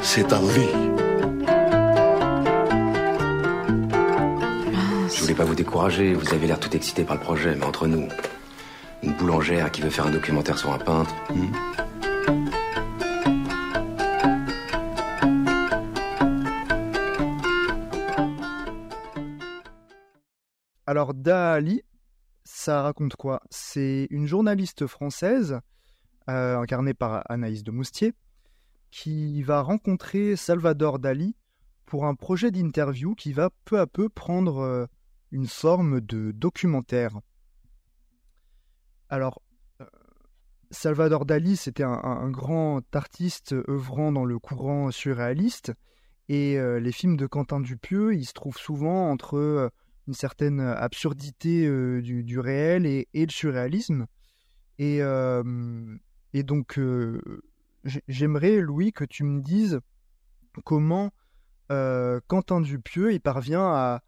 c'est 0.00 0.32
à 0.32 0.40
vie. 0.40 1.00
Je 5.14 5.20
voulais 5.20 5.34
pas 5.34 5.44
vous 5.44 5.54
décourager, 5.54 6.14
vous 6.14 6.32
avez 6.32 6.46
l'air 6.46 6.58
tout 6.58 6.74
excité 6.74 7.04
par 7.04 7.16
le 7.16 7.22
projet, 7.22 7.54
mais 7.54 7.66
entre 7.66 7.86
nous, 7.86 8.08
une 9.02 9.12
boulangère 9.12 9.70
qui 9.70 9.82
veut 9.82 9.90
faire 9.90 10.06
un 10.06 10.10
documentaire 10.10 10.56
sur 10.56 10.72
un 10.72 10.78
peintre. 10.78 11.14
Hmm. 11.34 11.52
Alors 20.90 21.14
Dali, 21.14 21.82
ça 22.42 22.82
raconte 22.82 23.14
quoi? 23.14 23.42
C'est 23.48 24.08
une 24.10 24.26
journaliste 24.26 24.88
française, 24.88 25.60
euh, 26.28 26.58
incarnée 26.58 26.94
par 26.94 27.22
Anaïs 27.30 27.62
de 27.62 27.70
Moustier, 27.70 28.12
qui 28.90 29.40
va 29.44 29.62
rencontrer 29.62 30.34
Salvador 30.34 30.98
Dali 30.98 31.36
pour 31.86 32.06
un 32.06 32.16
projet 32.16 32.50
d'interview 32.50 33.14
qui 33.14 33.32
va 33.32 33.50
peu 33.64 33.78
à 33.78 33.86
peu 33.86 34.08
prendre 34.08 34.58
euh, 34.62 34.86
une 35.30 35.46
forme 35.46 36.00
de 36.00 36.32
documentaire. 36.32 37.20
Alors, 39.08 39.42
euh, 39.80 39.86
Salvador 40.72 41.24
Dali, 41.24 41.54
c'était 41.54 41.84
un, 41.84 42.30
grand 42.30 42.82
artiste 42.96 43.54
œuvrant 43.68 44.10
dans 44.10 44.24
le 44.24 44.40
courant 44.40 44.90
surréaliste. 44.90 45.72
Et 46.28 46.58
les 46.58 46.92
films 46.92 47.16
de 47.16 47.26
Quentin 47.26 47.60
Dupieux, 47.60 48.14
ils 48.14 48.24
se 48.24 48.32
trouvent 48.32 48.56
souvent 48.56 49.10
entre 49.10 49.72
une 50.08 50.14
certaine 50.14 50.60
absurdité 50.60 51.68
du, 52.00 52.38
réel 52.38 52.86
et, 52.86 53.06
le 53.14 53.30
surréalisme. 53.30 54.06
Et, 54.78 55.00
et 56.32 56.42
donc, 56.42 56.80
j'aimerais, 58.08 58.60
Louis, 58.60 58.92
que 58.92 59.04
tu 59.04 59.24
me 59.24 59.40
dises 59.40 59.80
comment 60.64 61.12
Quentin 61.68 62.60
Dupieux 62.60 63.12
il 63.12 63.20
parvient 63.20 63.66
à, 63.66 64.02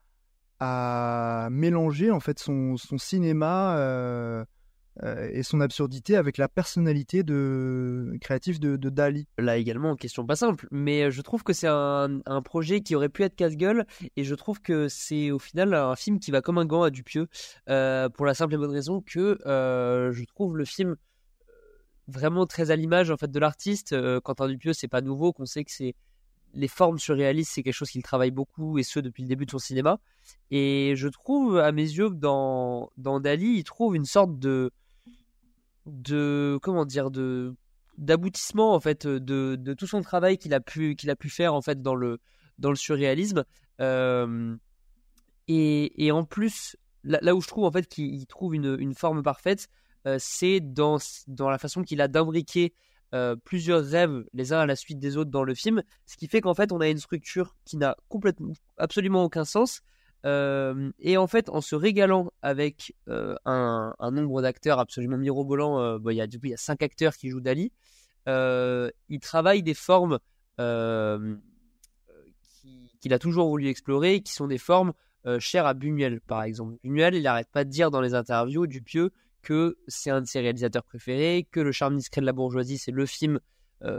à 0.64 1.48
mélanger 1.50 2.12
en 2.12 2.20
fait 2.20 2.38
son, 2.38 2.76
son 2.76 2.96
cinéma 2.96 3.76
euh, 3.78 4.44
et 5.00 5.42
son 5.42 5.60
absurdité 5.60 6.16
avec 6.16 6.36
la 6.36 6.48
personnalité 6.48 7.22
de 7.22 8.14
créative 8.20 8.60
de, 8.60 8.76
Dali. 8.76 9.26
Là 9.38 9.56
également, 9.56 9.96
question 9.96 10.26
pas 10.26 10.36
simple, 10.36 10.68
mais 10.70 11.04
euh, 11.04 11.10
je 11.10 11.22
trouve 11.22 11.42
que 11.42 11.52
c'est 11.52 11.68
un, 11.68 12.20
projet 12.44 12.80
qui 12.80 12.94
aurait 12.94 13.08
pu 13.08 13.22
être 13.22 13.34
casse-gueule 13.36 13.86
et 14.16 14.24
je 14.24 14.34
trouve 14.34 14.60
que 14.60 14.88
c'est 14.88 15.30
au 15.30 15.38
final 15.38 15.74
un 15.74 15.96
film 15.96 16.18
qui 16.18 16.30
va 16.30 16.40
comme 16.40 16.58
un 16.58 16.64
gant 16.64 16.82
à 16.82 16.90
Dupieux 16.90 17.28
euh, 17.68 18.08
pour 18.08 18.26
la 18.26 18.34
simple 18.34 18.54
et 18.54 18.56
bonne 18.58 18.70
raison 18.70 19.00
que 19.00 19.38
je 19.46 20.24
trouve 20.24 20.56
le 20.56 20.64
film 20.64 20.96
vraiment 22.08 22.46
très 22.46 22.70
à 22.70 22.76
l'image 22.76 23.10
en 23.10 23.16
fait 23.16 23.30
de 23.30 23.38
l'artiste. 23.38 23.94
Quentin 24.20 24.48
Dupieux, 24.48 24.72
c'est 24.72 24.88
pas 24.88 25.00
nouveau, 25.00 25.32
qu'on 25.32 25.46
sait 25.46 25.64
que 25.64 25.70
c'est 25.70 25.94
les 26.54 26.68
formes 26.68 26.98
surréalistes, 26.98 27.52
c'est 27.54 27.62
quelque 27.62 27.74
chose 27.74 27.90
qu'il 27.90 28.02
travaille 28.02 28.30
beaucoup 28.30 28.78
et 28.78 28.82
ce 28.82 29.00
depuis 29.00 29.22
le 29.22 29.28
début 29.28 29.46
de 29.46 29.50
son 29.50 29.58
cinéma. 29.58 29.98
Et 30.50 30.94
je 30.96 31.08
trouve, 31.08 31.58
à 31.58 31.72
mes 31.72 31.82
yeux, 31.82 32.10
dans, 32.10 32.90
dans 32.96 33.20
Dali, 33.20 33.56
il 33.56 33.64
trouve 33.64 33.96
une 33.96 34.04
sorte 34.04 34.38
de, 34.38 34.70
de 35.86 36.58
comment 36.62 36.84
dire 36.84 37.10
de 37.10 37.54
d'aboutissement 37.98 38.74
en 38.74 38.80
fait 38.80 39.06
de, 39.06 39.56
de, 39.56 39.74
tout 39.74 39.86
son 39.86 40.00
travail 40.00 40.38
qu'il 40.38 40.54
a 40.54 40.60
pu 40.60 40.96
qu'il 40.96 41.10
a 41.10 41.16
pu 41.16 41.28
faire 41.28 41.54
en 41.54 41.62
fait 41.62 41.82
dans 41.82 41.94
le 41.94 42.18
dans 42.58 42.70
le 42.70 42.76
surréalisme. 42.76 43.44
Euh, 43.80 44.56
et, 45.48 46.06
et, 46.06 46.12
en 46.12 46.24
plus 46.24 46.76
là, 47.02 47.34
où 47.34 47.40
je 47.40 47.48
trouve 47.48 47.64
en 47.64 47.72
fait 47.72 47.86
qu'il 47.88 48.26
trouve 48.26 48.54
une, 48.54 48.76
une, 48.78 48.94
forme 48.94 49.22
parfaite 49.22 49.68
euh, 50.06 50.18
c'est 50.20 50.60
dans 50.60 50.98
dans 51.26 51.50
la 51.50 51.58
façon 51.58 51.82
qu'il 51.82 52.00
a 52.00 52.08
d'imbriquer 52.08 52.74
euh, 53.14 53.36
plusieurs 53.36 53.84
rêves 53.84 54.24
les 54.32 54.52
uns 54.52 54.60
à 54.60 54.66
la 54.66 54.76
suite 54.76 54.98
des 54.98 55.16
autres 55.16 55.30
dans 55.30 55.44
le 55.44 55.54
film. 55.54 55.82
Ce 56.06 56.16
qui 56.16 56.28
fait 56.28 56.40
qu'en 56.40 56.54
fait 56.54 56.72
on 56.72 56.80
a 56.80 56.88
une 56.88 56.98
structure 56.98 57.56
qui 57.64 57.76
n'a 57.76 57.96
complètement 58.08 58.52
absolument 58.78 59.24
aucun 59.24 59.44
sens 59.44 59.82
euh, 60.24 60.92
et 61.00 61.16
en 61.16 61.26
fait, 61.26 61.48
en 61.48 61.60
se 61.60 61.74
régalant 61.74 62.32
avec 62.42 62.94
euh, 63.08 63.34
un, 63.44 63.94
nombre 64.12 64.42
d'acteurs 64.42 64.78
absolument 64.78 65.18
mirobolants, 65.18 65.80
euh, 65.80 65.98
il 66.10 66.16
y 66.16 66.20
a 66.20 66.26
du 66.26 66.38
coup 66.38 66.46
il 66.46 66.50
y 66.50 66.54
a 66.54 66.58
cinq 66.58 66.82
acteurs 66.82 67.16
qui 67.16 67.28
jouent 67.28 67.40
Dali. 67.40 67.72
il 68.26 69.20
travaille 69.20 69.62
des 69.62 69.74
formes 69.74 70.18
qu'il 73.00 73.12
a 73.12 73.18
toujours 73.18 73.48
voulu 73.48 73.66
explorer, 73.66 74.20
qui 74.20 74.32
sont 74.32 74.46
des 74.46 74.58
formes 74.58 74.92
chères 75.38 75.66
à 75.66 75.74
Buñuel, 75.74 76.20
par 76.20 76.42
exemple. 76.44 76.76
Buñuel, 76.84 77.14
il 77.14 77.22
n'arrête 77.22 77.50
pas 77.50 77.64
de 77.64 77.70
dire 77.70 77.90
dans 77.90 78.00
les 78.00 78.14
interviews 78.14 78.66
du 78.66 78.80
Pieux 78.82 79.10
que 79.42 79.76
c'est 79.88 80.10
un 80.10 80.20
de 80.20 80.26
ses 80.26 80.38
réalisateurs 80.38 80.84
préférés, 80.84 81.48
que 81.50 81.58
Le 81.58 81.72
charme 81.72 81.96
discret 81.96 82.20
de 82.20 82.26
la 82.26 82.32
bourgeoisie, 82.32 82.78
c'est 82.78 82.92
le 82.92 83.06
film 83.06 83.40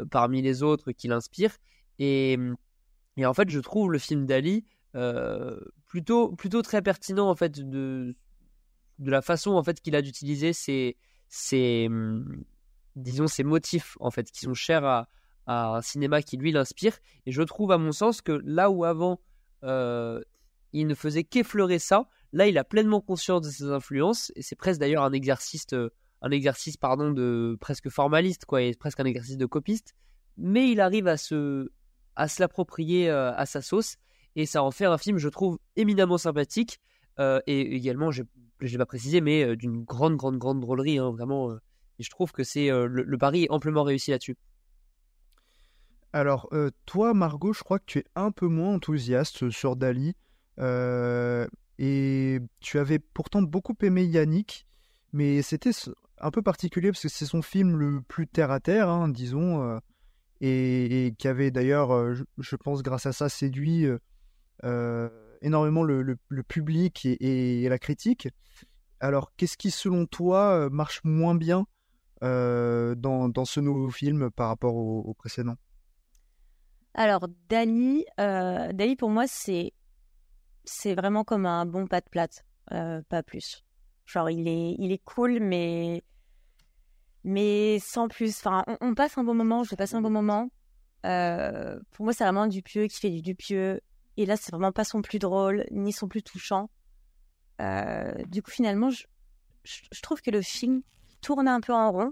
parmi 0.10 0.42
les 0.42 0.64
autres 0.64 0.94
qui 0.94 1.10
l'inspire. 1.10 1.52
Et, 2.00 2.40
en 3.22 3.34
fait, 3.34 3.50
je 3.50 3.60
trouve 3.60 3.92
le 3.92 4.00
film 4.00 4.26
d'Ali 4.26 4.64
euh, 4.64 4.70
plutôt, 5.88 6.32
plutôt 6.36 6.62
très 6.62 6.82
pertinent 6.82 7.30
en 7.30 7.36
fait 7.36 7.60
de, 7.60 8.16
de 9.00 9.12
la 9.12 9.22
façon 9.22 9.52
en 9.52 9.64
fait 9.64 9.82
qu'il 9.82 9.96
a 9.96 10.02
d'utiliser 10.02 10.54
ces, 10.54 10.98
ces, 11.30 11.88
hum, 11.88 12.44
disons 12.96 13.28
ces 13.28 13.44
motifs 13.44 13.98
en 14.00 14.12
fait 14.12 14.30
qui 14.32 14.42
sont 14.42 14.54
chers 14.54 14.86
à, 14.86 15.08
à 15.46 15.78
un 15.78 15.82
cinéma 15.82 16.22
qui 16.22 16.38
lui 16.38 16.52
l'inspire. 16.52 16.98
Et 17.26 17.32
je 17.32 17.42
trouve 17.42 17.72
à 17.72 17.78
mon 17.78 17.92
sens 17.92 18.22
que 18.22 18.40
là 18.44 18.70
où 18.70 18.84
avant 18.86 19.20
euh, 19.64 20.22
il 20.72 20.88
ne 20.88 20.96
faisait 20.96 21.24
qu'effleurer 21.24 21.80
ça, 21.80 22.08
là 22.32 22.48
il 22.48 22.58
a 22.58 22.64
pleinement 22.64 23.02
conscience 23.02 23.42
de 23.42 23.50
ses 23.50 23.66
influences 23.66 24.32
et 24.36 24.42
c'est 24.42 24.56
presque 24.56 24.80
d'ailleurs 24.80 25.04
un 25.04 25.14
exercice, 25.14 25.66
euh, 25.74 25.90
un 26.22 26.32
exercice 26.32 26.78
pardon 26.78 27.12
de 27.12 27.58
presque 27.60 27.90
formaliste 27.90 28.46
quoi, 28.46 28.62
et 28.62 28.74
presque 28.74 29.00
un 29.00 29.06
exercice 29.06 29.38
de 29.38 29.46
copiste. 29.46 29.96
Mais 30.38 30.72
il 30.72 30.80
arrive 30.82 31.08
à 31.08 31.18
se, 31.18 31.72
à 32.16 32.28
se 32.28 32.42
l'approprier 32.42 33.10
à 33.10 33.46
sa 33.46 33.62
sauce 33.62 33.98
et 34.36 34.46
ça 34.46 34.64
en 34.64 34.72
fait 34.72 34.86
un 34.86 34.98
film, 34.98 35.18
je 35.18 35.30
trouve, 35.30 35.60
éminemment 35.76 36.18
sympathique. 36.18 36.80
Euh, 37.20 37.40
et 37.46 37.76
également, 37.76 38.12
je 38.12 38.24
l'ai 38.60 38.78
pas 38.78 38.86
précisé, 38.86 39.22
mais 39.22 39.56
d'une 39.56 39.84
grande, 39.84 40.16
grande, 40.16 40.38
grande 40.38 40.60
drôlerie, 40.60 40.98
hein, 40.98 41.12
vraiment. 41.12 41.54
et 41.54 42.04
je 42.04 42.10
trouve 42.10 42.32
que 42.32 42.44
c'est 42.44 42.70
le, 42.70 43.18
pari 43.18 43.44
est 43.44 43.52
amplement 43.52 43.84
réussi 43.84 44.12
là-dessus. 44.12 44.36
Alors, 46.12 46.50
toi, 46.86 47.14
Margot, 47.14 47.54
je 47.54 47.64
crois 47.64 47.80
que 47.80 47.86
tu 47.86 48.00
es 48.00 48.06
un 48.16 48.32
peu 48.32 48.48
moins 48.48 48.76
enthousiaste 48.76 49.50
sur 49.52 49.76
Dali. 49.76 50.16
et 50.60 52.40
tu 52.60 52.80
avais 52.80 53.00
pourtant 53.00 53.42
beaucoup 53.42 53.76
aimé 53.82 54.06
Yannick, 54.06 54.66
mais 55.12 55.42
c'était 55.44 55.72
un 56.20 56.32
peu 56.32 56.42
particulier 56.42 56.92
parce 56.92 57.02
que 57.02 57.10
c'est 57.10 57.26
son 57.26 57.42
film 57.42 57.78
le 57.78 58.02
plus 58.02 58.28
terre 58.28 58.52
à 58.52 58.60
terre, 58.60 58.90
hein, 58.90 59.10
disons, 59.10 59.80
et, 60.42 61.14
qui 61.18 61.28
avait 61.28 61.52
d'ailleurs, 61.52 62.16
je, 62.38 62.56
pense, 62.56 62.82
grâce 62.82 63.06
à 63.06 63.14
ça, 63.14 63.30
séduit 63.30 63.88
énormément 65.42 65.84
le, 65.84 66.18
public 66.48 67.06
et, 67.06 67.68
la 67.68 67.80
critique. 67.80 68.28
Alors, 69.00 69.34
qu'est-ce 69.36 69.58
qui, 69.58 69.72
selon 69.72 70.06
toi, 70.06 70.70
marche 70.72 71.02
moins 71.04 71.36
bien 71.36 71.66
dans, 72.22 73.46
ce 73.46 73.60
nouveau 73.60 73.90
film 73.90 74.32
par 74.32 74.48
rapport 74.48 74.76
au 74.76 75.14
précédent? 75.14 75.56
Alors, 76.96 77.28
Dali, 77.50 78.06
euh, 78.20 78.72
Dali 78.72 78.96
pour 78.96 79.10
moi, 79.10 79.26
c'est 79.28 79.74
c'est 80.64 80.96
vraiment 80.96 81.24
comme 81.24 81.46
un 81.46 81.66
bon 81.66 81.88
pâte 81.88 82.10
plate, 82.10 82.46
euh, 82.72 83.02
pas 83.10 83.24
plus. 83.24 83.64
Genre, 84.06 84.30
il 84.30 84.48
est, 84.48 84.76
il 84.78 84.92
est 84.92 85.04
cool, 85.04 85.40
mais 85.40 86.04
mais 87.24 87.80
sans 87.80 88.08
plus. 88.08 88.38
Enfin, 88.38 88.64
on, 88.82 88.94
passe 88.94 89.18
un 89.18 89.24
bon 89.24 89.34
moment, 89.34 89.64
je 89.64 89.72
vais 89.72 89.76
passer 89.76 89.96
un 89.96 90.02
bon 90.02 90.12
moment. 90.12 90.50
Euh, 91.06 91.80
pour 91.92 92.06
moi, 92.06 92.14
c'est 92.14 92.24
vraiment 92.24 92.48
Dupieux 92.48 92.88
qui 92.88 93.00
fait 93.00 93.10
du 93.10 93.22
Dupieux. 93.22 93.82
Et 94.18 94.26
là, 94.26 94.38
c'est 94.38 94.52
vraiment 94.52 94.72
pas 94.72 94.84
son 94.84 95.02
plus 95.02 95.20
drôle, 95.20 95.66
ni 95.72 95.92
son 95.92 96.08
plus 96.08 96.24
touchant. 96.24 96.70
du 97.60 98.42
coup, 98.42 98.52
finalement, 98.52 98.90
je, 99.64 100.02
trouve 100.02 100.22
que 100.22 100.32
le 100.32 100.42
film 100.42 100.82
tourne 101.22 101.48
un 101.48 101.62
peu 101.62 101.74
en 101.74 101.92
rond 101.92 102.12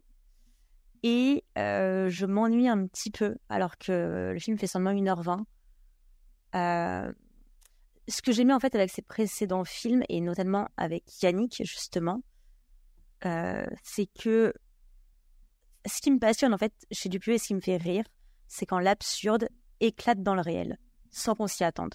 et 1.04 1.43
euh, 1.58 2.10
je 2.10 2.26
m'ennuie 2.26 2.68
un 2.68 2.86
petit 2.88 3.12
peu 3.12 3.36
alors 3.49 3.78
que 3.78 4.32
le 4.34 4.39
film 4.39 4.58
fait 4.58 4.68
seulement 4.68 4.93
1h20. 4.93 5.43
Euh, 6.54 7.12
ce 8.08 8.22
que 8.22 8.32
j'aimais 8.32 8.54
en 8.54 8.60
fait 8.60 8.76
avec 8.76 8.91
ses 8.91 9.02
précédents 9.02 9.64
films 9.64 10.04
et 10.10 10.22
notamment 10.22 10.68
avec 10.78 11.04
Yannick 11.22 11.62
justement, 11.66 12.22
euh, 13.26 13.66
c'est 13.84 14.08
que 14.08 14.54
ce 15.86 16.02
qui 16.02 16.12
me 16.12 16.20
passionne 16.20 16.54
en 16.54 16.58
fait 16.58 16.74
chez 16.91 17.10
Dupieux 17.10 17.34
et 17.34 17.38
ce 17.38 17.47
qui 17.47 17.56
me 17.56 17.62
fait 17.62 17.78
rire, 17.78 18.04
c'est 18.47 18.66
quand 18.66 18.80
l'absurde 18.80 19.47
éclate 19.80 20.22
dans 20.22 20.36
le 20.36 20.41
réel 20.41 20.78
sans 21.12 21.36
qu'on 21.36 21.47
s'y 21.47 21.64
attende. 21.64 21.93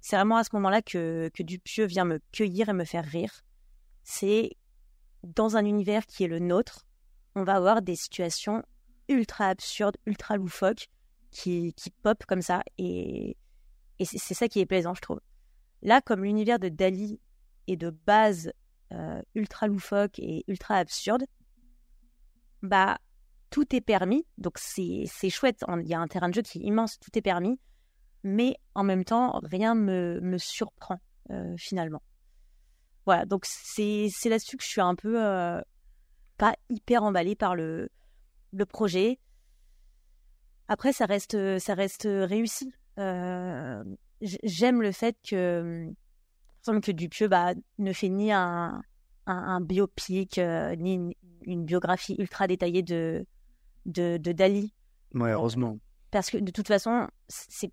C'est 0.00 0.16
vraiment 0.16 0.36
à 0.36 0.44
ce 0.44 0.50
moment-là 0.54 0.82
que, 0.82 1.30
que 1.34 1.42
Dupieux 1.42 1.86
vient 1.86 2.04
me 2.04 2.20
cueillir 2.32 2.68
et 2.68 2.72
me 2.72 2.84
faire 2.84 3.04
rire. 3.04 3.42
C'est 4.04 4.56
dans 5.22 5.56
un 5.56 5.64
univers 5.64 6.06
qui 6.06 6.24
est 6.24 6.28
le 6.28 6.38
nôtre, 6.38 6.86
on 7.34 7.44
va 7.44 7.54
avoir 7.54 7.82
des 7.82 7.96
situations 7.96 8.62
ultra 9.08 9.46
absurdes, 9.46 9.96
ultra 10.06 10.36
loufoques 10.36 10.88
qui, 11.30 11.72
qui 11.74 11.90
pop 11.90 12.24
comme 12.26 12.42
ça. 12.42 12.62
Et, 12.78 13.36
et 13.98 14.04
c'est 14.04 14.34
ça 14.34 14.48
qui 14.48 14.60
est 14.60 14.66
plaisant, 14.66 14.94
je 14.94 15.00
trouve. 15.00 15.20
Là, 15.82 16.00
comme 16.00 16.24
l'univers 16.24 16.58
de 16.58 16.68
Dali 16.68 17.20
est 17.66 17.76
de 17.76 17.90
base 17.90 18.52
euh, 18.92 19.22
ultra 19.34 19.66
loufoque 19.66 20.18
et 20.18 20.44
ultra 20.48 20.76
absurde, 20.76 21.24
bah 22.62 22.98
tout 23.50 23.74
est 23.74 23.80
permis. 23.80 24.26
Donc 24.36 24.58
c'est 24.58 25.06
chouette. 25.30 25.64
Il 25.80 25.88
y 25.88 25.94
a 25.94 26.00
un 26.00 26.08
terrain 26.08 26.28
de 26.28 26.34
jeu 26.34 26.42
qui 26.42 26.58
est 26.58 26.62
immense, 26.62 26.98
tout 26.98 27.16
est 27.16 27.22
permis. 27.22 27.58
Mais 28.28 28.56
en 28.74 28.84
même 28.84 29.04
temps, 29.04 29.40
rien 29.42 29.74
me, 29.74 30.20
me 30.20 30.36
surprend 30.36 31.00
euh, 31.30 31.54
finalement. 31.56 32.02
Voilà, 33.06 33.24
donc 33.24 33.46
c'est 33.46 34.10
là-dessus 34.26 34.58
que 34.58 34.62
je 34.62 34.68
suis 34.68 34.82
un 34.82 34.94
peu 34.94 35.24
euh, 35.24 35.62
pas 36.36 36.54
hyper 36.68 37.04
emballé 37.04 37.34
par 37.34 37.56
le, 37.56 37.88
le 38.52 38.66
projet. 38.66 39.18
Après, 40.68 40.92
ça 40.92 41.06
reste, 41.06 41.58
ça 41.58 41.72
reste 41.72 42.06
réussi. 42.06 42.70
Euh, 42.98 43.82
j'aime 44.20 44.82
le 44.82 44.92
fait 44.92 45.16
que, 45.26 45.90
que 46.66 46.92
Dupieux 46.92 47.28
bah, 47.28 47.54
ne 47.78 47.94
fait 47.94 48.10
ni 48.10 48.30
un, 48.30 48.82
un, 49.24 49.60
biopic, 49.62 50.38
ni 50.76 51.16
une, 51.46 51.64
biographie 51.64 52.16
ultra 52.18 52.46
détaillée 52.46 52.82
de, 52.82 53.24
de, 53.86 54.18
de 54.18 54.32
Dali. 54.32 54.74
Ouais, 55.14 55.30
heureusement. 55.30 55.78
Parce 56.10 56.28
que 56.28 56.36
de 56.36 56.50
toute 56.50 56.68
façon, 56.68 57.08
c'est 57.28 57.72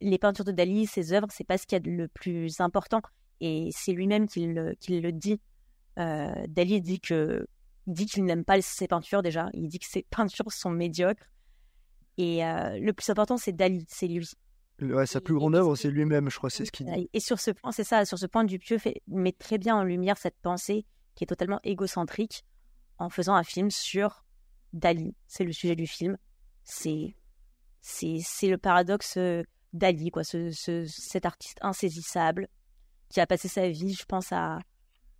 les 0.00 0.18
peintures 0.18 0.44
de 0.44 0.52
Dali, 0.52 0.86
ses 0.86 1.12
œuvres, 1.12 1.28
c'est 1.30 1.44
pas 1.44 1.58
ce 1.58 1.66
qu'il 1.66 1.76
y 1.76 1.80
a 1.80 1.80
de 1.80 1.90
le 1.90 2.08
plus 2.08 2.60
important. 2.60 3.02
Et 3.40 3.70
c'est 3.72 3.92
lui-même 3.92 4.26
qui 4.26 4.46
le, 4.46 4.74
qui 4.74 5.00
le 5.00 5.12
dit. 5.12 5.40
Euh, 5.98 6.34
Dali 6.48 6.80
dit 6.80 7.00
que 7.00 7.46
dit 7.86 8.06
qu'il 8.06 8.24
n'aime 8.24 8.44
pas 8.44 8.60
ses 8.60 8.88
peintures 8.88 9.22
déjà. 9.22 9.48
Il 9.54 9.68
dit 9.68 9.78
que 9.78 9.86
ses 9.86 10.02
peintures 10.10 10.52
sont 10.52 10.70
médiocres. 10.70 11.26
Et 12.18 12.44
euh, 12.44 12.78
le 12.78 12.92
plus 12.92 13.08
important, 13.10 13.36
c'est 13.36 13.52
Dali, 13.52 13.84
c'est 13.88 14.08
lui. 14.08 14.28
Ouais, 14.80 15.06
sa 15.06 15.20
plus 15.20 15.34
grande 15.34 15.54
œuvre, 15.54 15.74
c'est 15.74 15.90
lui-même, 15.90 16.28
je 16.28 16.36
crois, 16.36 16.50
c'est 16.50 16.64
ce 16.64 16.72
qu'il 16.72 16.86
dit. 16.86 17.08
Et 17.12 17.20
sur 17.20 17.40
ce 17.40 17.50
point, 17.50 17.72
c'est 17.72 17.84
ça, 17.84 18.04
sur 18.04 18.18
ce 18.18 18.26
point, 18.26 18.44
Dupieux 18.44 18.78
fait, 18.78 19.02
met 19.06 19.32
très 19.32 19.56
bien 19.56 19.76
en 19.76 19.84
lumière 19.84 20.18
cette 20.18 20.36
pensée 20.42 20.84
qui 21.14 21.24
est 21.24 21.26
totalement 21.26 21.60
égocentrique 21.64 22.44
en 22.98 23.08
faisant 23.08 23.34
un 23.34 23.42
film 23.42 23.70
sur 23.70 24.24
Dali. 24.72 25.14
C'est 25.26 25.44
le 25.44 25.52
sujet 25.52 25.76
du 25.76 25.86
film. 25.86 26.18
C'est, 26.64 27.16
c'est, 27.80 28.18
c'est 28.22 28.48
le 28.48 28.58
paradoxe 28.58 29.16
euh, 29.16 29.42
Dali, 29.76 30.10
quoi, 30.10 30.24
ce, 30.24 30.50
ce, 30.50 30.84
cet 30.86 31.26
artiste 31.26 31.58
insaisissable 31.62 32.48
qui 33.08 33.20
a 33.20 33.26
passé 33.26 33.48
sa 33.48 33.68
vie, 33.68 33.94
je 33.94 34.04
pense, 34.04 34.32
à, 34.32 34.58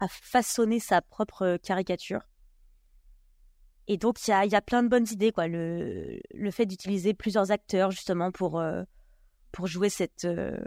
façonner 0.08 0.78
sa 0.78 1.00
propre 1.00 1.56
caricature 1.62 2.20
et 3.88 3.98
donc, 3.98 4.18
il 4.26 4.30
y 4.30 4.54
a, 4.56 4.60
plein 4.60 4.82
de 4.82 4.88
bonnes 4.88 5.06
idées, 5.12 5.30
quoi. 5.30 5.46
Le, 5.46 6.20
fait 6.50 6.66
d'utiliser 6.66 7.14
plusieurs 7.14 7.52
acteurs, 7.52 7.92
justement, 7.92 8.32
pour, 8.32 8.58
euh, 8.58 8.82
pour, 9.52 9.68
jouer 9.68 9.90
cette, 9.90 10.24
euh, 10.24 10.58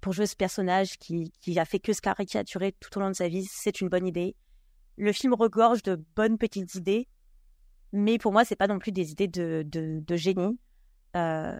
pour 0.00 0.14
jouer 0.14 0.26
ce 0.26 0.36
personnage 0.36 0.96
qui, 0.96 1.32
qui 1.42 1.58
a 1.58 1.66
fait 1.66 1.80
que 1.80 1.92
se 1.92 2.00
caricaturer 2.00 2.72
tout 2.72 2.96
au 2.96 3.00
long 3.02 3.10
de 3.10 3.14
sa 3.14 3.28
vie, 3.28 3.44
c'est 3.44 3.82
une 3.82 3.90
bonne 3.90 4.06
idée. 4.06 4.36
Le 4.96 5.12
film 5.12 5.34
regorge 5.34 5.82
de 5.82 5.96
bonnes 6.16 6.38
petites 6.38 6.74
idées, 6.74 7.08
mais 7.92 8.18
pour 8.18 8.32
moi, 8.32 8.44
c'est 8.44 8.56
pas 8.56 8.68
non 8.68 8.78
plus 8.78 8.92
des 8.92 9.10
idées 9.10 9.28
de, 9.28 9.62
de, 9.66 10.00
de 10.00 10.16
génie. 10.16 10.58
Euh, 11.16 11.58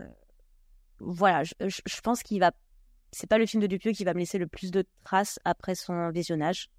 voilà, 1.00 1.44
je, 1.44 1.54
je, 1.68 2.00
pense 2.02 2.22
qu'il 2.22 2.40
va. 2.40 2.52
C'est 3.12 3.26
pas 3.26 3.38
le 3.38 3.46
film 3.46 3.62
de 3.62 3.66
Dupieux 3.66 3.92
qui 3.92 4.04
va 4.04 4.14
me 4.14 4.20
laisser 4.20 4.38
le 4.38 4.46
plus 4.46 4.70
de 4.70 4.84
traces 5.04 5.38
après 5.44 5.74
son 5.74 6.10
visionnage. 6.10 6.70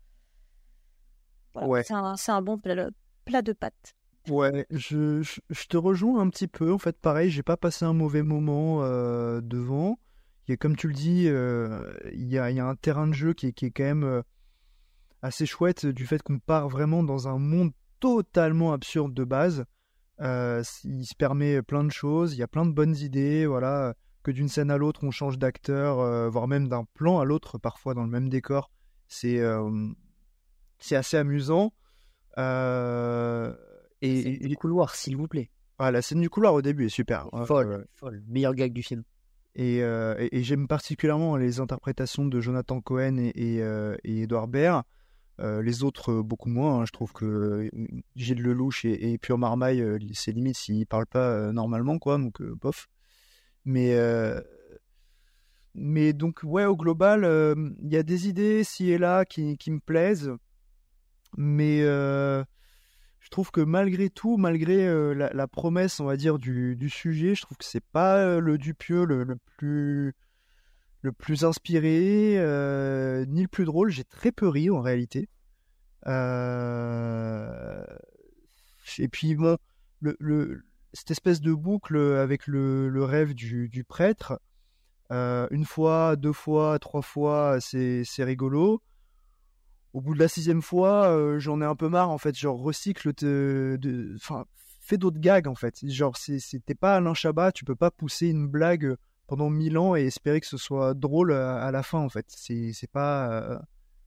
Ouais. 1.55 1.83
C'est 1.83 1.93
un, 1.93 2.15
un, 2.27 2.41
bon 2.41 2.57
plat 2.57 3.41
de 3.41 3.53
pâtes. 3.53 3.95
Ouais, 4.29 4.65
je, 4.69 5.21
je, 5.21 5.67
te 5.67 5.77
rejoins 5.77 6.21
un 6.21 6.29
petit 6.29 6.47
peu. 6.47 6.71
En 6.71 6.77
fait, 6.77 6.97
pareil, 6.97 7.29
j'ai 7.29 7.43
pas 7.43 7.57
passé 7.57 7.85
un 7.85 7.93
mauvais 7.93 8.21
moment 8.21 8.83
euh, 8.83 9.41
devant. 9.41 9.99
A, 10.49 10.57
comme 10.57 10.75
tu 10.75 10.87
le 10.87 10.93
dis, 10.93 11.27
euh, 11.27 11.93
il, 12.13 12.27
y 12.27 12.37
a, 12.37 12.51
y, 12.51 12.59
a, 12.59 12.65
un 12.65 12.75
terrain 12.75 13.07
de 13.07 13.13
jeu 13.13 13.33
qui 13.33 13.47
est, 13.47 13.53
qui 13.53 13.65
est 13.65 13.71
quand 13.71 13.83
même 13.83 14.03
euh, 14.03 14.21
assez 15.21 15.45
chouette 15.45 15.85
du 15.85 16.05
fait 16.05 16.21
qu'on 16.21 16.39
part 16.39 16.69
vraiment 16.69 17.03
dans 17.03 17.27
un 17.27 17.39
monde 17.39 17.71
totalement 17.99 18.73
absurde 18.73 19.13
de 19.13 19.23
base. 19.23 19.65
il 20.19 21.05
se 21.05 21.15
permet 21.17 21.61
plein 21.61 21.83
de 21.83 21.91
choses, 21.91 22.33
il 22.33 22.39
y 22.39 22.43
a 22.43 22.47
plein 22.47 22.65
de 22.65 22.71
bonnes 22.71 22.95
idées, 22.97 23.45
voilà, 23.45 23.95
que 24.23 24.31
d'une 24.31 24.47
scène 24.47 24.71
à 24.71 24.77
l'autre 24.77 25.03
on 25.03 25.11
change 25.11 25.37
d'acteur, 25.37 26.29
voire 26.29 26.47
même 26.47 26.67
d'un 26.67 26.85
plan 26.93 27.19
à 27.19 27.25
l'autre, 27.25 27.57
parfois 27.57 27.93
dans 27.93 28.03
le 28.03 28.09
même 28.09 28.29
décor. 28.29 28.71
C'est 29.07 29.41
c'est 30.81 30.95
assez 30.95 31.15
amusant. 31.15 31.71
Euh, 32.37 33.53
et, 34.01 34.47
du 34.47 34.57
couloir, 34.57 34.95
s'il 34.95 35.15
vous 35.15 35.27
plaît. 35.27 35.49
Ah, 35.79 35.91
la 35.91 36.01
scène 36.01 36.21
du 36.21 36.29
couloir 36.29 36.53
au 36.53 36.61
début 36.61 36.85
est 36.85 36.89
super. 36.89 37.27
Folle, 37.45 37.87
folle. 37.93 38.23
Meilleur 38.27 38.53
gag 38.53 38.73
du 38.73 38.83
film. 38.83 39.03
Euh, 39.59 40.27
et, 40.31 40.43
j'aime 40.43 40.67
particulièrement 40.67 41.37
les 41.37 41.59
interprétations 41.59 42.25
de 42.25 42.41
Jonathan 42.41 42.81
Cohen 42.81 43.17
et, 43.17 43.31
et, 43.35 43.61
euh, 43.61 43.95
Edouard 44.03 44.47
Baird. 44.47 44.83
les 45.39 45.83
autres, 45.83 46.21
beaucoup 46.21 46.49
moins. 46.49 46.79
Hein. 46.79 46.85
Je 46.85 46.91
trouve 46.91 47.13
que 47.13 47.69
Gilles 48.15 48.41
Lelouch 48.41 48.85
et, 48.85 49.11
et 49.11 49.17
Pure 49.17 49.37
Marmaille, 49.37 49.83
c'est 50.13 50.31
limite 50.31 50.57
s'ils 50.57 50.87
parlent 50.87 51.07
pas 51.07 51.51
normalement, 51.51 51.99
quoi. 51.99 52.17
Donc, 52.17 52.41
bof. 52.41 52.87
Mais, 53.65 53.95
mais 55.75 56.13
donc, 56.13 56.41
ouais, 56.43 56.65
au 56.65 56.75
global, 56.75 57.23
il 57.81 57.91
y 57.91 57.97
a 57.97 58.03
des 58.03 58.27
idées 58.27 58.63
ci 58.63 58.91
et 58.91 58.97
là 58.97 59.25
qui, 59.25 59.57
qui 59.57 59.71
me 59.71 59.79
plaisent. 59.79 60.31
Mais 61.37 61.81
euh, 61.83 62.43
je 63.19 63.29
trouve 63.29 63.51
que 63.51 63.61
malgré 63.61 64.09
tout, 64.09 64.37
malgré 64.37 64.87
euh, 64.87 65.13
la, 65.13 65.47
promesse, 65.47 65.99
on 65.99 66.05
va 66.05 66.17
dire, 66.17 66.37
du, 66.39 66.75
du 66.75 66.89
sujet, 66.89 67.35
je 67.35 67.41
trouve 67.41 67.57
que 67.57 67.65
c'est 67.65 67.85
pas 67.91 68.17
euh, 68.17 68.39
le 68.39 68.57
Dupieux 68.57 69.05
le, 69.05 69.23
le, 69.23 69.37
plus 69.57 70.13
le 71.01 71.11
plus 71.11 71.45
inspiré, 71.45 72.35
ni 73.27 73.41
le 73.41 73.47
plus 73.47 73.65
drôle. 73.65 73.89
J'ai 73.89 74.03
très 74.03 74.31
peu 74.31 74.47
ri 74.47 74.69
en 74.69 74.81
réalité. 74.81 75.29
Et 78.97 79.07
puis 79.07 79.35
bon, 79.35 79.57
le, 80.01 80.63
cette 80.93 81.11
espèce 81.11 81.41
de 81.41 81.53
boucle 81.53 81.97
avec 81.97 82.47
le, 82.47 83.03
rêve 83.03 83.33
du, 83.33 83.85
prêtre, 83.87 84.39
une 85.09 85.65
fois, 85.65 86.15
deux 86.15 86.33
fois, 86.33 86.79
trois 86.79 87.01
fois, 87.01 87.59
c'est 87.59 88.05
rigolo 88.19 88.81
au 89.93 90.01
bout 90.01 90.13
de 90.13 90.19
la 90.19 90.27
sixième 90.27 90.61
fois, 90.61 91.09
euh, 91.09 91.39
j'en 91.39 91.61
ai 91.61 91.65
un 91.65 91.75
peu 91.75 91.89
marre 91.89 92.09
en 92.09 92.17
fait. 92.17 92.37
Genre 92.37 92.57
recycle, 92.57 93.13
de, 93.13 94.17
fais 94.79 94.97
d'autres 94.97 95.19
gags 95.19 95.47
en 95.47 95.55
fait. 95.55 95.85
Genre 95.87 96.15
c'était 96.17 96.75
pas 96.75 96.95
Alain 96.95 97.13
Chabat, 97.13 97.51
tu 97.51 97.65
peux 97.65 97.75
pas 97.75 97.91
pousser 97.91 98.27
une 98.27 98.47
blague 98.47 98.95
pendant 99.27 99.49
mille 99.49 99.77
ans 99.77 99.95
et 99.95 100.05
espérer 100.05 100.41
que 100.41 100.47
ce 100.47 100.57
soit 100.57 100.93
drôle 100.93 101.33
à, 101.33 101.71
la 101.71 101.83
fin 101.83 101.99
en 101.99 102.09
fait. 102.09 102.25
C'est 102.29 102.91
pas, 102.91 103.31
euh, 103.31 103.59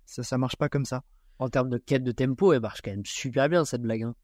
ça 0.07 0.22
ça 0.22 0.39
marche 0.39 0.57
pas 0.57 0.68
comme 0.68 0.85
ça. 0.85 1.03
En 1.39 1.49
termes 1.49 1.68
de 1.68 1.78
quête 1.78 2.05
de 2.05 2.12
tempo, 2.12 2.53
elle 2.53 2.61
marche 2.61 2.80
quand 2.82 2.93
même 2.93 3.05
super 3.05 3.49
bien 3.49 3.64
cette 3.64 3.82
blague. 3.82 4.05
hein. 4.05 4.14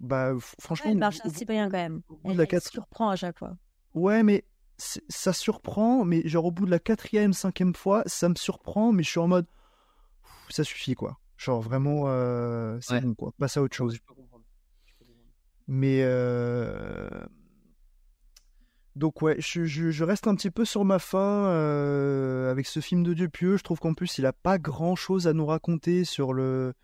Bah 0.00 0.32
franchement, 0.60 0.86
Ouais, 0.86 0.92
elle 0.92 0.98
marche 0.98 1.20
assez 1.24 1.44
bien 1.44 1.66
quand 1.70 1.76
même. 1.76 2.02
Elle, 2.24 2.36
la 2.36 2.44
elle 2.50 2.60
surprend 2.60 3.08
à 3.10 3.16
chaque 3.16 3.38
fois. 3.38 3.56
Ouais, 3.94 4.22
mais 4.22 4.44
ça 4.76 5.32
surprend, 5.32 6.04
mais 6.04 6.26
genre 6.28 6.46
au 6.46 6.50
bout 6.50 6.66
de 6.66 6.70
la 6.70 6.80
quatrième, 6.80 7.32
cinquième 7.32 7.74
fois, 7.74 8.02
ça 8.06 8.28
me 8.28 8.34
surprend, 8.34 8.92
mais 8.92 9.02
je 9.04 9.10
suis 9.10 9.20
en 9.20 9.28
mode, 9.28 9.46
ça 10.50 10.64
suffit 10.64 10.94
quoi. 10.94 11.18
Genre 11.36 11.60
vraiment, 11.60 12.04
euh, 12.06 12.78
c'est 12.80 12.94
Ouais. 12.94 13.00
bon 13.00 13.14
quoi, 13.14 13.32
passe 13.38 13.56
à 13.56 13.62
autre 13.62 13.76
chose. 13.76 13.96
Mais 15.66 16.00
euh, 16.02 17.08
donc 18.96 19.22
ouais, 19.22 19.36
je, 19.38 19.64
je- 19.64 19.90
je 19.90 20.04
reste 20.04 20.26
un 20.26 20.34
petit 20.34 20.50
peu 20.50 20.64
sur 20.64 20.84
ma 20.84 20.98
faim 20.98 21.46
euh, 21.46 22.50
avec 22.50 22.66
ce 22.66 22.80
film 22.80 23.02
de 23.02 23.14
Dupieux. 23.14 23.56
Je 23.56 23.62
trouve 23.64 23.80
qu'en 23.80 23.94
plus 23.94 24.18
il 24.18 24.26
a 24.26 24.32
pas 24.32 24.58
grand 24.58 24.94
chose 24.96 25.26
à 25.26 25.32
nous 25.32 25.46
raconter 25.46 26.04
sur 26.04 26.32
le 26.32 26.74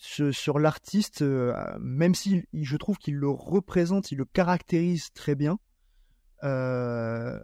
sur, 0.00 0.58
l'artiste, 0.58 1.20
euh, 1.20 1.52
même 1.78 2.14
si 2.14 2.44
je 2.54 2.76
trouve 2.78 2.96
qu'il 2.96 3.16
le 3.16 3.28
représente, 3.28 4.10
il 4.10 4.18
le 4.18 4.24
caractérise 4.24 5.12
très 5.12 5.34
bien. 5.34 5.58
Euh, 6.42 7.38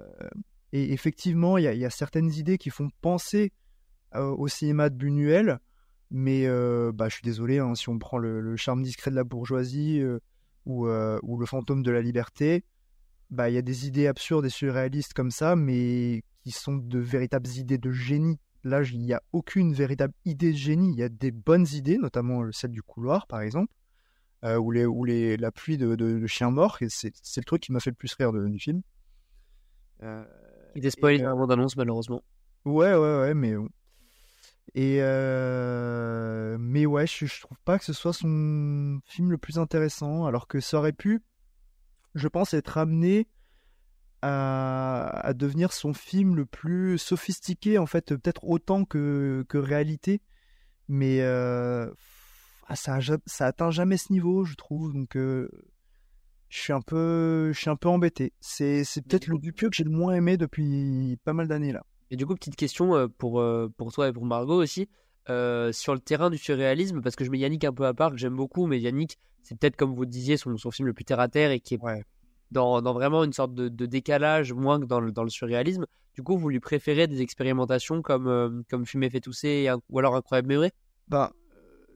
et 0.73 0.93
effectivement, 0.93 1.59
il 1.59 1.65
y, 1.65 1.85
a- 1.85 1.91
certaines 1.91 2.33
idées 2.33 2.57
qui 2.57 2.71
font 2.71 2.89
penser 3.03 3.53
euh, 4.15 4.31
au 4.31 4.49
cinéma 4.49 4.89
de 4.89 4.97
Buñuel, 4.97 5.59
mais 6.11 6.47
bah, 6.93 7.09
je 7.09 7.15
suis 7.15 7.25
désolé, 7.25 7.59
hein, 7.59 7.75
si 7.75 7.89
on 7.89 7.99
prend 7.99 8.17
le, 8.17 8.57
charme 8.57 8.83
discret 8.83 9.11
de 9.11 9.17
la 9.17 9.25
bourgeoisie 9.25 10.03
ou, 10.65 10.89
ou 10.89 11.39
le 11.39 11.47
fantôme 11.47 11.83
de 11.83 11.91
la 11.91 12.01
liberté, 12.01 12.65
bah, 13.29 13.51
il 13.51 13.55
y 13.55 13.59
a 13.59 13.63
des 13.63 13.87
idées 13.87 14.07
absurdes 14.07 14.47
et 14.47 14.51
surréalistes 14.51 15.13
comme 15.13 15.31
ça, 15.31 15.57
mais 15.57 16.23
qui 16.43 16.53
sont 16.53 16.77
de 16.77 16.99
véritables 16.99 17.49
idées 17.49 17.79
de 17.79 17.91
génie. 17.91 18.39
Là, 18.67 18.83
il 18.83 19.01
n'y 19.01 19.13
a 19.13 19.23
aucune 19.33 19.73
véritable 19.73 20.13
idée 20.25 20.51
de 20.51 20.57
génie. 20.57 20.91
Il 20.93 20.99
y 20.99 21.05
a 21.05 21.09
des 21.09 21.31
bonnes 21.31 21.67
idées, 21.73 21.99
notamment 21.99 22.43
euh, 22.43 22.51
celle 22.51 22.73
du 22.73 22.83
couloir, 22.83 23.29
par 23.29 23.41
exemple, 23.41 23.73
euh, 24.45 24.57
ou, 24.57 24.73
les, 24.73 24.85
ou 24.85 25.05
les, 25.05 25.37
la 25.37 25.53
pluie 25.53 25.79
de, 25.79 25.95
de, 25.95 26.19
de 26.19 26.27
chiens 26.27 26.51
morts. 26.51 26.79
C'est 26.89 27.13
le 27.37 27.45
truc 27.45 27.63
qui 27.63 27.71
m'a 27.71 27.79
fait 27.79 27.91
le 27.91 27.97
plus 27.97 28.13
rire 28.15 28.33
de- 28.33 28.49
du 28.49 28.59
film. 28.59 28.83
Euh, 30.03 30.25
Il 30.75 30.91
spoilé 30.91 31.19
et, 31.19 31.23
dans 31.23 31.29
la 31.29 31.37
bande-annonce 31.37 31.77
malheureusement. 31.77 32.23
Ouais, 32.65 32.93
ouais, 32.93 33.19
ouais, 33.21 33.35
mais. 33.35 33.55
Et 34.75 34.99
euh, 35.01 36.59
mais 36.59 36.87
ouais, 36.87 37.07
je, 37.07 37.27
je 37.27 37.41
trouve 37.41 37.59
pas 37.65 37.79
que 37.79 37.85
ce 37.85 37.93
soit 37.93 38.13
son 38.13 38.99
film 39.07 39.31
le 39.31 39.39
plus 39.39 39.59
intéressant, 39.59 40.27
alors 40.27 40.49
que 40.49 40.59
ça 40.59 40.79
aurait 40.79 40.93
pu, 40.93 41.23
je 42.17 42.27
pense, 42.27 42.53
être 42.53 42.79
amené 42.79 43.29
à, 44.27 45.09
à 45.29 45.33
devenir 45.35 45.73
son 45.73 45.93
film 45.95 46.37
le 46.37 46.47
plus 46.47 46.99
sophistiqué, 46.99 47.79
en 47.79 47.87
fait, 47.87 48.07
peut-être 48.09 48.45
autant 48.45 48.85
que, 48.85 49.45
que 49.49 49.59
réalité, 49.59 50.21
mais 50.89 51.21
euh, 51.23 51.91
ah, 52.69 52.77
ça, 52.77 52.99
ça 53.27 53.47
atteint 53.47 53.71
jamais 53.71 53.97
ce 53.99 54.13
niveau, 54.13 54.45
je 54.45 54.55
trouve, 54.55 54.93
donc 54.93 55.17
euh, 55.17 55.49
je 56.49 56.59
suis 56.61 56.73
un 56.73 56.81
peu, 56.81 57.53
je 57.53 57.59
suis 57.61 57.71
un 57.71 57.77
peu 57.77 57.89
embêté. 57.89 58.33
C'est, 58.41 58.85
c'est 58.85 59.03
peut-être 59.03 59.27
le 59.29 59.39
Dupieux 59.39 59.69
que 59.71 59.77
j'ai 59.77 59.85
le 59.85 59.91
moins 59.91 60.15
aimé 60.15 60.37
depuis 60.37 61.19
pas 61.25 61.33
mal 61.33 61.49
d'années 61.49 61.73
là. 61.73 61.83
Et 62.11 62.17
du 62.17 62.25
coup, 62.27 62.35
petite 62.35 62.57
question 62.57 62.95
euh, 62.97 63.09
pour, 63.09 63.43
pour 63.77 63.93
toi 63.93 64.09
et 64.09 64.13
pour 64.13 64.25
Margot 64.27 64.63
aussi. 64.63 64.89
euh, 65.29 65.73
sur 65.73 65.95
le 65.95 66.01
terrain 66.01 66.31
du 66.31 66.39
surréalisme, 66.39 67.01
parce 67.03 67.17
que 67.17 67.25
je 67.25 67.31
mets 67.31 67.39
Yannick 67.39 67.65
un 67.65 67.73
peu 67.73 67.87
à 67.87 67.95
part, 67.95 68.11
que 68.13 68.17
j'aime 68.17 68.37
beaucoup, 68.37 68.67
mais 68.67 68.79
Yannick, 68.81 69.19
c'est 69.43 69.59
peut-être 69.59 69.77
comme 69.77 69.95
vous 69.95 70.07
disiez, 70.07 70.37
son, 70.37 70.57
son 70.57 70.71
film 70.71 70.87
le 70.89 70.95
plus 70.95 71.05
terre 71.05 71.21
à 71.21 71.29
terre 71.29 71.51
et 71.51 71.61
qui 71.61 71.75
est 71.75 71.83
Ouais. 71.83 72.03
Dans, 72.51 72.83
dans 72.83 72.93
vraiment 72.93 73.25
une 73.25 73.33
sorte 73.33 73.55
de, 73.55 73.69
de 73.69 73.87
décalage, 73.87 74.53
moins 74.53 74.81
que 74.81 74.87
dans 74.87 75.01
le, 75.01 75.13
dans 75.13 75.25
le 75.25 75.31
surréalisme. 75.31 75.87
Du 76.15 76.23
coup, 76.23 76.39
vous 76.39 76.49
lui 76.49 76.61
préférez 76.61 77.07
des 77.07 77.21
expérimentations 77.21 78.03
comme, 78.03 78.27
euh, 78.27 78.63
comme 78.71 78.87
Fumer 78.87 79.11
fait 79.11 79.21
tousser 79.21 79.71
ou 79.91 79.99
alors 79.99 80.17
Incroyable 80.17 80.49
mais 80.49 80.57
vrai 80.57 80.73
Bah, 81.09 81.33
euh, 81.55 81.87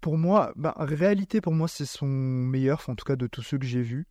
pour 0.00 0.16
moi, 0.16 0.52
bah, 0.56 0.74
réalité, 0.78 1.40
pour 1.40 1.52
moi, 1.52 1.68
c'est 1.68 1.86
son 1.86 2.06
meilleur, 2.06 2.82
en 2.88 2.94
tout 2.94 3.04
cas 3.04 3.16
de 3.16 3.26
tous 3.26 3.42
ceux 3.42 3.58
que 3.58 3.66
j'ai 3.66 3.82
vus. 3.82 4.06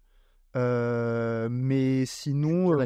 Euh, 0.56 1.50
mais 1.50 2.06
sinon, 2.06 2.80
euh, 2.80 2.86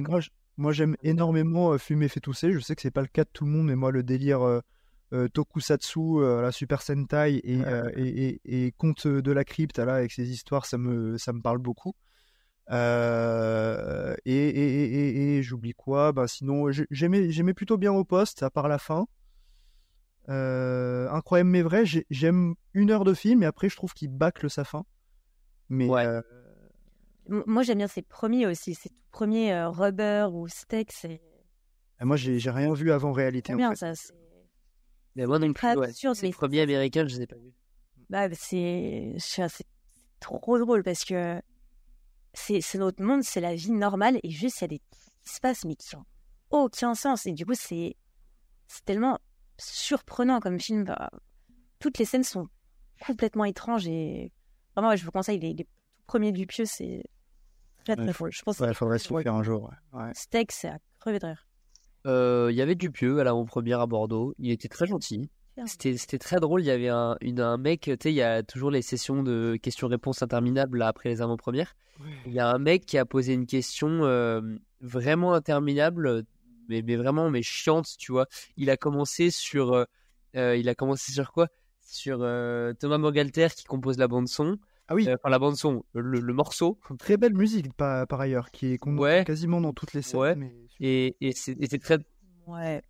moi, 0.57 0.71
j'aime 0.71 0.95
énormément 1.03 1.77
Fumer 1.77 2.07
fait 2.07 2.21
tousser. 2.21 2.53
Je 2.53 2.59
sais 2.59 2.75
que 2.75 2.81
c'est 2.81 2.91
pas 2.91 3.01
le 3.01 3.07
cas 3.07 3.23
de 3.23 3.29
tout 3.33 3.45
le 3.45 3.51
monde, 3.51 3.67
mais 3.67 3.75
moi, 3.75 3.91
le 3.91 4.03
délire 4.03 4.61
euh, 5.13 5.27
Tokusatsu, 5.29 5.99
euh, 6.19 6.41
la 6.41 6.51
Super 6.51 6.81
Sentai 6.81 7.39
et, 7.43 7.65
euh, 7.65 7.89
et, 7.95 8.41
et, 8.43 8.65
et 8.65 8.71
Conte 8.73 9.07
de 9.07 9.31
la 9.31 9.45
crypte, 9.45 9.79
là, 9.79 9.95
avec 9.95 10.11
ces 10.11 10.29
histoires, 10.29 10.65
ça 10.65 10.77
me, 10.77 11.17
ça 11.17 11.31
me 11.31 11.41
parle 11.41 11.59
beaucoup. 11.59 11.93
Euh, 12.69 14.15
et 14.25 14.35
et, 14.35 14.83
et, 14.83 15.07
et, 15.17 15.37
et 15.37 15.43
j'oublie 15.43 15.73
quoi? 15.73 16.11
Bah, 16.11 16.27
Sinon, 16.27 16.69
j'ai- 16.71 16.87
j'aimais 16.91 17.31
j'aimais 17.31 17.53
plutôt 17.53 17.77
bien 17.77 17.93
au 17.93 18.03
poste, 18.03 18.43
à 18.43 18.49
part 18.49 18.67
la 18.67 18.77
fin. 18.77 19.07
Euh, 20.29 21.09
incroyable 21.09 21.49
mais 21.49 21.61
vrai, 21.61 21.85
j'ai- 21.85 22.05
j'aime 22.09 22.55
une 22.73 22.91
heure 22.91 23.05
de 23.05 23.13
film 23.13 23.43
et 23.43 23.45
après 23.45 23.69
je 23.69 23.77
trouve 23.77 23.93
qu'il 23.93 24.09
bâcle 24.09 24.49
sa 24.49 24.63
fin. 24.65 24.83
Mais 25.69 25.87
Ouais. 25.87 26.05
euh, 26.05 26.21
Moi, 27.29 27.63
j'aime 27.63 27.77
bien 27.79 27.87
ses 27.87 28.01
premiers 28.01 28.45
aussi. 28.47 28.73
Ses 28.73 28.89
tout 28.89 28.95
premiers 29.11 29.53
euh, 29.53 29.69
Rubber 29.69 30.27
ou 30.31 30.47
Steak, 30.47 30.91
c'est 30.91 31.21
moi 32.01 32.15
j'ai 32.17 32.37
rien 32.51 32.73
vu 32.73 32.91
avant 32.91 33.11
réalité. 33.11 33.53
en 33.53 33.57
bien 33.57 33.69
fait. 33.75 33.95
ça. 33.95 34.13
Mais 35.15 35.25
moi 35.25 35.39
non 35.39 35.51
plus, 35.53 35.67
ouais. 35.67 35.87
absurde, 35.87 36.17
Les 36.21 36.31
premiers 36.31 36.61
américains, 36.61 37.07
je 37.07 37.15
les 37.15 37.21
ai 37.23 37.27
pas 37.27 37.37
vus. 37.37 37.53
Bah, 38.09 38.27
c'est 38.33 39.15
trop 40.19 40.59
drôle 40.59 40.83
parce 40.83 41.03
que 41.05 41.41
c'est 42.37 42.75
notre 42.77 43.03
monde, 43.03 43.23
c'est 43.23 43.41
la 43.41 43.55
vie 43.55 43.71
normale 43.71 44.19
et 44.23 44.29
juste 44.29 44.59
il 44.59 44.63
y 44.63 44.65
a 44.65 44.67
des 44.67 44.81
trucs 44.91 45.13
qui 45.23 45.33
se 45.33 45.39
passent 45.39 45.65
mais 45.65 45.75
qui 45.75 45.95
ont 45.95 46.05
aucun 46.49 46.93
sens 46.95 47.25
et 47.25 47.33
du 47.33 47.45
coup 47.45 47.55
c'est 47.55 47.95
c'est 48.67 48.85
tellement 48.85 49.19
surprenant 49.57 50.39
comme 50.39 50.59
film. 50.59 50.83
Bah, 50.83 51.09
toutes 51.79 51.97
les 51.97 52.05
scènes 52.05 52.23
sont 52.23 52.47
complètement 53.05 53.45
étranges 53.45 53.87
et 53.87 54.31
vraiment 54.75 54.89
ouais, 54.89 54.97
je 54.97 55.05
vous 55.05 55.11
conseille 55.11 55.39
les, 55.39 55.53
les 55.53 55.63
tout 55.63 55.71
premiers 56.05 56.31
du 56.31 56.47
pieu 56.47 56.65
c'est 56.65 57.03
très 57.83 57.95
très 57.95 58.05
Ouais. 58.21 58.31
Je 58.31 58.41
pense 58.43 58.59
Ouais, 58.59 58.69
il 58.69 58.73
faudrait 58.73 58.99
se 58.99 59.07
faire 59.07 59.33
un 59.33 59.43
jour. 59.43 59.71
Steak 60.13 60.51
c'est 60.51 60.69
à 60.69 60.79
crever 60.99 61.19
de 61.19 61.25
rire. 61.27 61.47
Euh, 62.05 62.47
Il 62.51 62.55
y 62.55 62.61
avait 62.61 62.75
Dupieux 62.75 63.19
à 63.19 63.23
l'avant-première 63.23 63.81
à 63.81 63.87
Bordeaux. 63.87 64.33
Il 64.37 64.51
était 64.51 64.69
très 64.69 64.87
gentil. 64.87 65.29
C'était 65.65 65.97
c'était 65.97 66.19
très 66.19 66.37
drôle. 66.39 66.61
Il 66.61 66.67
y 66.67 66.71
avait 66.71 66.89
un, 66.89 67.17
une, 67.21 67.39
un 67.39 67.57
mec, 67.57 67.81
tu 67.81 67.91
sais, 68.01 68.11
il 68.11 68.15
y 68.15 68.21
a 68.21 68.43
toujours 68.43 68.69
les 68.71 68.81
sessions 68.81 69.23
de 69.23 69.57
questions-réponses 69.61 70.21
interminables 70.21 70.77
là, 70.77 70.87
après 70.87 71.09
les 71.09 71.21
avant-premières. 71.21 71.75
Il 72.27 72.33
y 72.33 72.39
a 72.39 72.47
un 72.49 72.59
mec 72.59 72.85
qui 72.85 72.97
a 72.97 73.05
posé 73.05 73.33
une 73.33 73.47
question 73.47 74.03
euh, 74.03 74.41
vraiment 74.81 75.33
interminable, 75.33 76.23
mais, 76.69 76.83
mais 76.83 76.95
vraiment 76.95 77.29
mais 77.31 77.41
chiante, 77.41 77.87
tu 77.97 78.11
vois. 78.11 78.27
Il 78.55 78.69
a 78.69 78.77
commencé 78.77 79.31
sur, 79.31 79.73
euh, 79.73 79.85
euh, 80.35 80.55
il 80.55 80.69
a 80.69 80.75
commencé 80.75 81.11
sur 81.11 81.31
quoi? 81.31 81.47
Sur 81.81 82.19
euh, 82.21 82.73
Thomas 82.73 82.97
Morgalter 82.99 83.47
qui 83.55 83.63
compose 83.63 83.97
la 83.97 84.07
bande 84.07 84.27
son. 84.27 84.57
Ah 84.89 84.95
oui, 84.95 85.07
Euh, 85.09 85.15
enfin 85.15 85.29
la 85.29 85.39
bande 85.39 85.55
son, 85.55 85.83
le, 85.93 86.19
le 86.19 86.33
morceau. 86.33 86.79
très 86.99 87.17
belle 87.17 87.33
musique 87.33 87.73
par, 87.73 88.05
par 88.07 88.21
ailleurs, 88.21 88.51
qui 88.51 88.73
est 88.73 88.77
qu'on 88.77 88.93
entend 88.93 89.01
Ouais. 89.03 89.23
quasiment 89.25 89.59
dans 89.59 89.73
toutes 89.73 89.93
les 89.93 90.01
scènes. 90.01 90.19
Ouais. 90.19 90.35
mais- 90.35 90.53
Et, 90.79 91.17
et 91.21 91.31
c'est- 91.31 91.57
et 91.59 91.67
c'est 91.67 91.79
très, 91.79 91.97
Ouais. 92.45 92.81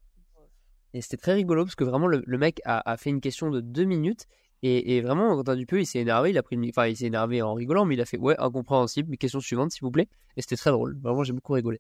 Et 0.98 1.02
c'était 1.02 1.18
très 1.18 1.34
rigolo 1.34 1.64
parce 1.64 1.76
que 1.76 1.84
vraiment 1.84 2.08
le, 2.08 2.24
le 2.26 2.38
mec 2.40 2.60
a, 2.66 2.90
a 2.90 2.98
fait 2.98 3.12
une 3.12 3.22
question 3.22 3.52
de 3.52 3.62
deux 3.62 3.84
minutes 3.84 4.26
et, 4.64 4.98
et 4.98 5.02
vraiment 5.02 5.36
Quentin 5.36 5.56
Dupieux 5.56 5.80
il 5.80 5.86
s'est 5.86 6.00
énervé, 6.00 6.32
il 6.32 6.38
a 6.40 6.42
pris 6.42 6.56
une... 6.56 6.68
enfin 6.70 6.88
il 6.88 6.98
s'est 6.98 7.06
énervé 7.06 7.44
en 7.44 7.54
rigolant 7.54 7.86
mais 7.86 7.94
il 7.94 8.02
a 8.02 8.06
fait 8.06 8.18
ouais 8.18 8.36
incompréhensible, 8.40 9.08
mais 9.12 9.18
question 9.18 9.40
suivante 9.40 9.70
s'il 9.70 9.82
vous 9.82 9.92
plaît 9.92 10.08
et 10.38 10.42
c'était 10.42 10.56
très 10.56 10.72
drôle, 10.72 10.98
vraiment 11.00 11.24
j'ai 11.24 11.34
beaucoup 11.34 11.54
rigolé. 11.54 11.80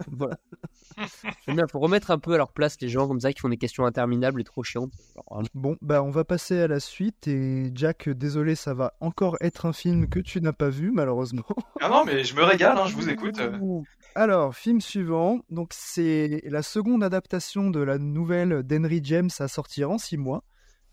voilà. 0.10 0.38
Bien, 1.46 1.66
faut 1.70 1.78
remettre 1.78 2.10
un 2.10 2.18
peu 2.18 2.34
à 2.34 2.36
leur 2.36 2.52
place 2.52 2.80
les 2.80 2.88
gens 2.88 3.06
comme 3.06 3.20
ça 3.20 3.32
qui 3.32 3.40
font 3.40 3.48
des 3.48 3.56
questions 3.56 3.84
interminables 3.84 4.40
et 4.40 4.44
trop 4.44 4.64
chiantes. 4.64 4.92
Alors. 5.30 5.44
Bon, 5.54 5.76
bah 5.80 6.02
on 6.02 6.10
va 6.10 6.24
passer 6.24 6.58
à 6.58 6.66
la 6.66 6.80
suite 6.80 7.28
et 7.28 7.70
Jack, 7.74 8.08
désolé, 8.08 8.56
ça 8.56 8.74
va 8.74 8.94
encore 9.00 9.36
être 9.40 9.66
un 9.66 9.72
film 9.72 10.08
que 10.08 10.18
tu 10.18 10.40
n'as 10.40 10.52
pas 10.52 10.70
vu 10.70 10.90
malheureusement. 10.90 11.44
Ah 11.80 11.88
non, 11.88 12.04
mais 12.04 12.24
je 12.24 12.34
me 12.34 12.42
régale, 12.42 12.76
hein, 12.76 12.86
je 12.86 12.96
vous 12.96 13.08
écoute. 13.08 13.40
Alors, 14.20 14.52
film 14.56 14.80
suivant, 14.80 15.38
donc 15.48 15.68
c'est 15.72 16.42
la 16.46 16.62
seconde 16.64 17.04
adaptation 17.04 17.70
de 17.70 17.78
la 17.78 17.98
nouvelle 17.98 18.64
d'Henry 18.64 19.00
James 19.04 19.30
à 19.38 19.46
sortir 19.46 19.92
en 19.92 19.98
six 19.98 20.16
mois, 20.16 20.42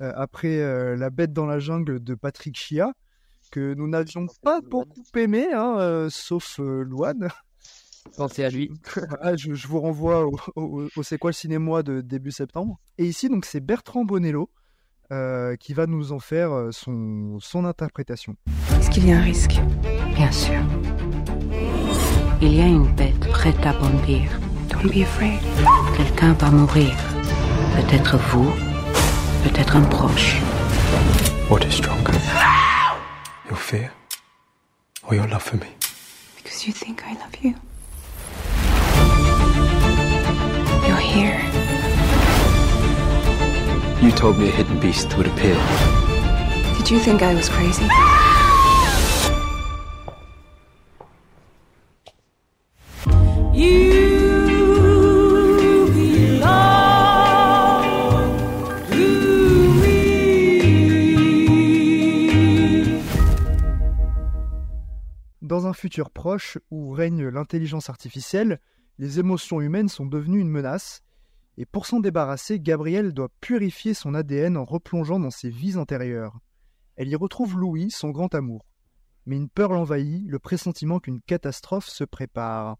euh, 0.04 0.12
après 0.16 0.60
euh, 0.60 0.96
La 0.96 1.10
Bête 1.10 1.34
dans 1.34 1.48
la 1.48 1.58
jungle 1.58 2.04
de 2.04 2.14
Patrick 2.14 2.56
Chia, 2.56 2.94
que 3.52 3.74
nous 3.74 3.88
n'avions 3.88 4.28
pas 4.44 4.62
beaucoup 4.62 5.02
aimé, 5.16 5.48
hein, 5.52 5.76
euh, 5.80 6.08
sauf 6.12 6.60
euh, 6.60 6.84
Louane. 6.84 7.30
Pensez 8.16 8.44
à 8.44 8.52
lui. 8.52 8.70
Voilà, 8.96 9.36
je, 9.38 9.56
je 9.56 9.68
vous 9.68 9.80
renvoie 9.82 10.28
au, 10.28 10.36
au- 10.56 10.88
au 10.96 11.02
C'est 11.02 11.18
quoi 11.18 11.32
le 11.32 11.34
cinéma 11.36 11.82
de 11.82 12.02
début 12.02 12.30
septembre. 12.32 12.80
Et 13.00 13.06
ici, 13.06 13.28
donc, 13.28 13.46
c'est 13.46 13.60
Bertrand 13.60 14.06
Bonello 14.06 14.52
euh, 15.12 15.56
qui 15.56 15.74
va 15.74 15.88
nous 15.88 16.12
en 16.12 16.20
faire 16.20 16.68
son, 16.70 17.40
son 17.40 17.66
interprétation. 17.66 18.36
Est-ce 18.78 18.92
qu'il 18.92 19.08
y 19.08 19.12
a 19.12 19.18
un 19.18 19.22
risque? 19.24 19.56
Bien 20.14 20.32
sûr. 20.32 20.62
Il 22.42 22.54
y 22.54 22.62
a 22.62 22.66
une 22.66 22.88
bête 22.96 23.28
prête 23.30 23.66
à 23.66 23.74
bondir. 23.74 24.30
Don't 24.70 24.92
be 24.92 25.04
afraid. 25.04 25.40
Quelqu'un 25.96 26.34
va 26.34 26.50
mourir. 26.52 26.94
Peut-être 27.76 28.18
vous, 28.30 28.52
peut-être 29.44 29.76
un 29.76 29.82
proche. 29.82 30.38
What 31.50 31.62
is 31.66 31.76
stronger? 31.76 32.14
Your 33.48 33.58
fear 33.58 33.92
or 35.08 35.16
your 35.16 35.28
love 35.28 35.44
for 35.44 35.58
me? 35.58 35.68
Because 36.38 36.68
you 36.68 36.74
think 36.74 37.04
I 37.06 37.14
love 37.14 37.36
you. 37.42 37.54
You're 40.88 40.98
here. 40.98 41.40
You 44.02 44.12
told 44.12 44.38
me 44.38 44.50
a 44.50 44.52
hidden 44.52 44.80
beast 44.80 45.16
would 45.18 45.28
appear. 45.28 45.56
Did 46.78 46.92
you 46.92 47.00
think 47.00 47.22
I 47.22 47.34
was 47.34 47.50
crazy? 47.50 47.88
Dans 65.42 65.68
un 65.68 65.74
futur 65.74 66.10
proche 66.10 66.58
où 66.70 66.92
règne 66.92 67.28
l'intelligence 67.28 67.90
artificielle, 67.90 68.60
les 68.98 69.20
émotions 69.20 69.62
humaines 69.62 69.88
sont 69.88 70.06
devenues 70.06 70.42
une 70.42 70.50
menace, 70.50 71.02
et 71.58 71.66
pour 71.66 71.86
s'en 71.86 72.02
débarrasser, 72.02 72.60
Gabrielle 72.60 73.14
doit 73.14 73.32
purifier 73.40 73.94
son 73.94 74.16
ADN 74.16 74.58
en 74.58 74.66
replongeant 74.66 75.20
dans 75.20 75.32
ses 75.32 75.50
vies 75.50 75.78
antérieures. 75.78 76.38
Elle 76.98 77.08
y 77.08 77.16
retrouve 77.16 77.58
Louis, 77.58 77.90
son 77.90 78.10
grand 78.10 78.36
amour. 78.36 78.66
Mais 79.26 79.38
une 79.38 79.48
peur 79.48 79.72
l'envahit, 79.72 80.28
le 80.28 80.40
pressentiment 80.40 81.00
qu'une 81.00 81.22
catastrophe 81.22 81.88
se 81.88 82.04
prépare. 82.04 82.76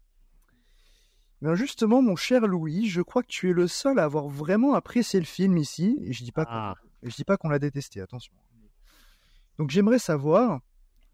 Ben 1.42 1.54
justement, 1.54 2.00
mon 2.02 2.16
cher 2.16 2.46
Louis, 2.46 2.88
je 2.88 3.02
crois 3.02 3.22
que 3.22 3.28
tu 3.28 3.50
es 3.50 3.52
le 3.52 3.66
seul 3.68 3.98
à 3.98 4.04
avoir 4.04 4.28
vraiment 4.28 4.74
apprécié 4.74 5.20
le 5.20 5.26
film 5.26 5.58
ici, 5.58 5.98
et 6.02 6.12
je 6.12 6.24
dis 6.24 6.32
pas 6.32 6.44
Ah. 6.48 6.74
je 7.02 7.14
dis 7.14 7.24
pas 7.24 7.36
qu'on 7.36 7.48
l'a 7.50 7.58
détesté, 7.58 8.00
attention. 8.00 8.32
Donc 9.58 9.70
j'aimerais 9.70 9.98
savoir, 9.98 10.60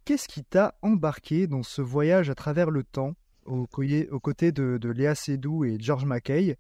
qu'est-ce 0.05 0.29
qui 0.29 0.45
t'a 0.45 0.75
embarqué 0.83 1.47
dans 1.47 1.63
ce 1.63 1.83
voyage 1.83 2.31
à 2.31 2.35
travers 2.35 2.71
le 2.71 2.85
temps, 2.85 3.15
aux, 3.47 3.67
côtés 3.67 4.53
de, 4.53 4.79
de 4.79 4.89
Léa 4.91 5.15
Seydoux 5.15 5.65
et 5.65 5.77
George 5.81 6.05
Mackay, 6.05 6.57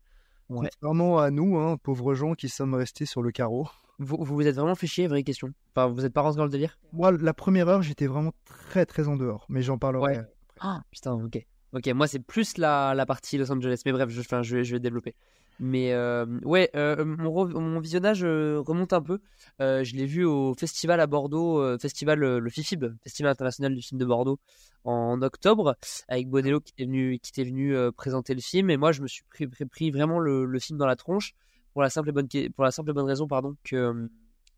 Ouais. 0.48 0.68
contrairement 0.68 1.18
à 1.18 1.30
nous, 1.30 1.56
hein, 1.56 1.76
pauvres 1.82 2.14
gens 2.14 2.34
qui 2.34 2.48
sommes 2.50 2.74
restés 2.74 3.06
sur 3.06 3.22
le 3.22 3.30
carreau. 3.30 3.68
Vous 3.98 4.16
vous 4.18 4.34
vous 4.34 4.46
êtes 4.46 4.56
vraiment 4.56 4.74
fait 4.74 4.86
chier, 4.88 5.06
vraie 5.06 5.22
question. 5.22 5.48
Enfin, 5.74 5.86
vous 5.86 6.04
êtes 6.04 6.12
pas 6.12 6.20
rentré 6.20 6.38
dans 6.38 6.44
le 6.44 6.50
délire? 6.50 6.78
Moi, 6.92 7.12
la 7.12 7.32
première 7.32 7.68
heure, 7.68 7.80
j'étais 7.82 8.06
vraiment 8.06 8.32
très 8.44 8.84
très 8.84 9.08
en 9.08 9.16
dehors, 9.16 9.46
mais 9.48 9.62
j'en 9.62 9.78
parlerai. 9.78 10.18
Ouais. 10.18 10.24
Ah, 10.60 10.82
putain, 10.90 11.12
ok. 11.12 11.46
Ok, 11.72 11.86
moi 11.88 12.06
c'est 12.06 12.18
plus 12.18 12.58
la, 12.58 12.94
la 12.94 13.06
partie 13.06 13.38
Los 13.38 13.50
Angeles, 13.50 13.82
mais 13.86 13.92
bref, 13.92 14.10
je, 14.10 14.20
enfin, 14.20 14.42
je, 14.42 14.62
je 14.62 14.72
vais 14.72 14.80
développer. 14.80 15.14
Mais 15.58 15.92
euh, 15.92 16.26
ouais, 16.44 16.70
euh, 16.74 17.04
mon, 17.04 17.80
visionnage 17.80 18.24
euh, 18.24 18.60
remonte 18.60 18.92
un 18.92 19.02
peu. 19.02 19.20
Je 19.60 19.96
l'ai 19.96 20.06
vu 20.06 20.24
au 20.24 20.54
festival 20.54 21.00
à 21.00 21.06
Bordeaux, 21.06 21.78
festival 21.78 22.18
le 22.18 22.50
FIFIB, 22.50 22.86
Festival 23.02 23.32
international 23.32 23.74
du 23.74 23.82
film 23.82 23.98
de 24.00 24.04
Bordeaux, 24.04 24.38
en 24.84 25.22
octobre, 25.22 25.76
avec 26.08 26.28
Bonello 26.28 26.60
qui 26.60 26.72
était 26.72 26.84
venu, 26.84 27.18
qui 27.22 27.30
était 27.30 27.48
venu 27.48 27.76
présenter 27.92 28.34
le 28.34 28.40
film. 28.40 28.70
Et 28.70 28.76
moi, 28.76 28.92
je 28.92 29.02
me 29.02 29.06
suis 29.06 29.22
pris, 29.70 29.90
vraiment 29.90 30.18
le, 30.18 30.44
le 30.44 30.58
film 30.58 30.78
dans 30.78 30.86
la 30.86 30.96
tronche 30.96 31.34
pour 31.72 31.82
la 31.82 31.90
simple 31.90 32.10
et 32.10 32.12
bonne, 32.12 32.28
pour 32.54 32.64
la 32.64 32.70
simple 32.70 32.90
et 32.90 32.92
bonne 32.92 33.06
raison, 33.06 33.26
pardon, 33.26 33.54
que 33.64 34.08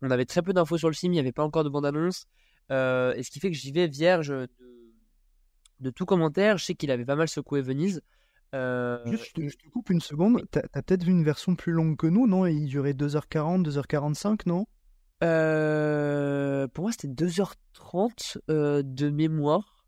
on 0.01 0.11
avait 0.11 0.25
très 0.25 0.41
peu 0.41 0.53
d'infos 0.53 0.77
sur 0.77 0.89
le 0.89 0.95
film, 0.95 1.13
il 1.13 1.15
n'y 1.15 1.19
avait 1.19 1.31
pas 1.31 1.43
encore 1.43 1.63
de 1.63 1.69
bande-annonce, 1.69 2.25
euh, 2.71 3.13
et 3.15 3.23
ce 3.23 3.31
qui 3.31 3.39
fait 3.39 3.49
que 3.49 3.57
j'y 3.57 3.71
vais 3.71 3.87
vierge 3.87 4.29
de, 4.29 4.47
de 5.79 5.89
tout 5.89 6.05
commentaire. 6.05 6.57
Je 6.57 6.65
sais 6.65 6.75
qu'il 6.75 6.91
avait 6.91 7.05
pas 7.05 7.15
mal 7.15 7.27
secoué 7.27 7.61
Venise. 7.61 8.01
Euh, 8.53 8.99
Juste, 9.05 9.25
je 9.25 9.33
te, 9.33 9.49
je 9.49 9.57
te 9.57 9.69
coupe 9.69 9.89
une 9.89 10.01
seconde. 10.01 10.43
T'as 10.51 10.61
as, 10.73 10.81
peut-être 10.81 11.03
vu 11.03 11.11
une 11.11 11.23
version 11.23 11.55
plus 11.55 11.73
longue 11.73 11.97
que 11.97 12.07
nous, 12.07 12.27
non? 12.27 12.45
Il 12.45 12.67
durait 12.67 12.93
2h40, 12.93 13.63
2h45, 13.63 14.41
non? 14.45 14.65
Euh, 15.23 16.67
pour 16.69 16.83
moi, 16.83 16.91
c'était 16.91 17.07
2h30 17.07 18.37
euh, 18.49 18.81
de 18.83 19.09
mémoire. 19.09 19.85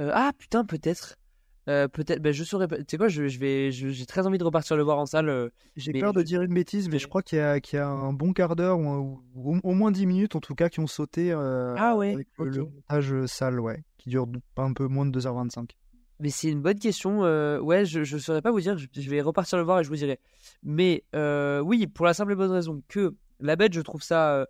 Euh, 0.00 0.10
ah 0.12 0.32
putain, 0.36 0.64
peut-être. 0.64 1.16
Euh, 1.68 1.88
peut-être. 1.88 2.20
Ben, 2.20 2.32
je 2.32 2.44
saurais. 2.44 2.68
Tu 2.68 2.84
sais 2.90 2.96
quoi, 2.98 3.08
je, 3.08 3.26
je 3.26 3.38
vais, 3.38 3.72
je- 3.72 3.88
j'ai 3.88 4.04
très 4.06 4.26
envie 4.26 4.36
de 4.38 4.44
repartir 4.44 4.76
le 4.76 4.82
voir 4.82 4.98
en 4.98 5.06
salle. 5.06 5.28
euh, 5.30 5.48
J'ai 5.76 5.92
peur 5.92 6.12
de 6.12 6.20
je- 6.20 6.24
dire 6.26 6.42
une 6.42 6.52
bêtise, 6.52 6.88
mais 6.90 6.98
je 6.98 7.06
crois 7.08 7.22
qu'il 7.22 7.38
y, 7.38 7.40
a- 7.40 7.58
qu'il 7.60 7.78
y 7.78 7.80
a 7.80 7.88
un 7.88 8.12
bon 8.12 8.32
quart 8.34 8.54
d'heure 8.54 8.78
ou, 8.78 8.86
un- 8.88 8.98
ou 9.34 9.60
au, 9.62 9.72
moins 9.72 9.90
10 9.90 10.04
minutes 10.06 10.36
en 10.36 10.40
tout 10.40 10.54
cas 10.54 10.68
qui 10.68 10.80
ont 10.80 10.86
sauté 10.86 11.32
euh, 11.32 11.74
Ah 11.78 11.96
ouais, 11.96 12.12
avec 12.14 12.28
le- 12.38 12.64
montage 12.64 13.26
salle, 13.26 13.60
ouais, 13.60 13.82
qui 13.96 14.10
dure 14.10 14.26
pas 14.54 14.62
un 14.64 14.74
peu 14.74 14.86
moins 14.88 15.06
de 15.06 15.10
2h25. 15.18 15.70
Mais 16.20 16.28
c'est 16.30 16.48
une 16.48 16.60
bonne 16.60 16.78
question. 16.78 17.20
ouais, 17.20 17.84
je 17.86 18.00
ne 18.00 18.18
saurais 18.20 18.42
pas 18.42 18.50
vous 18.52 18.60
dire. 18.60 18.76
Je, 18.76 18.86
je 18.94 19.10
vais 19.10 19.20
repartir 19.22 19.56
le 19.58 19.64
voir 19.64 19.80
et 19.80 19.84
je 19.84 19.88
vous 19.88 19.96
dirai. 19.96 20.20
Mais 20.62 21.02
oui, 21.64 21.86
pour 21.86 22.04
la 22.04 22.12
simple 22.14 22.32
et 22.32 22.36
bonne 22.36 22.50
raison 22.52 22.82
que 22.88 23.14
La 23.40 23.56
Bête, 23.56 23.72
je 23.72 23.80
trouve 23.80 24.02
ça 24.02 24.46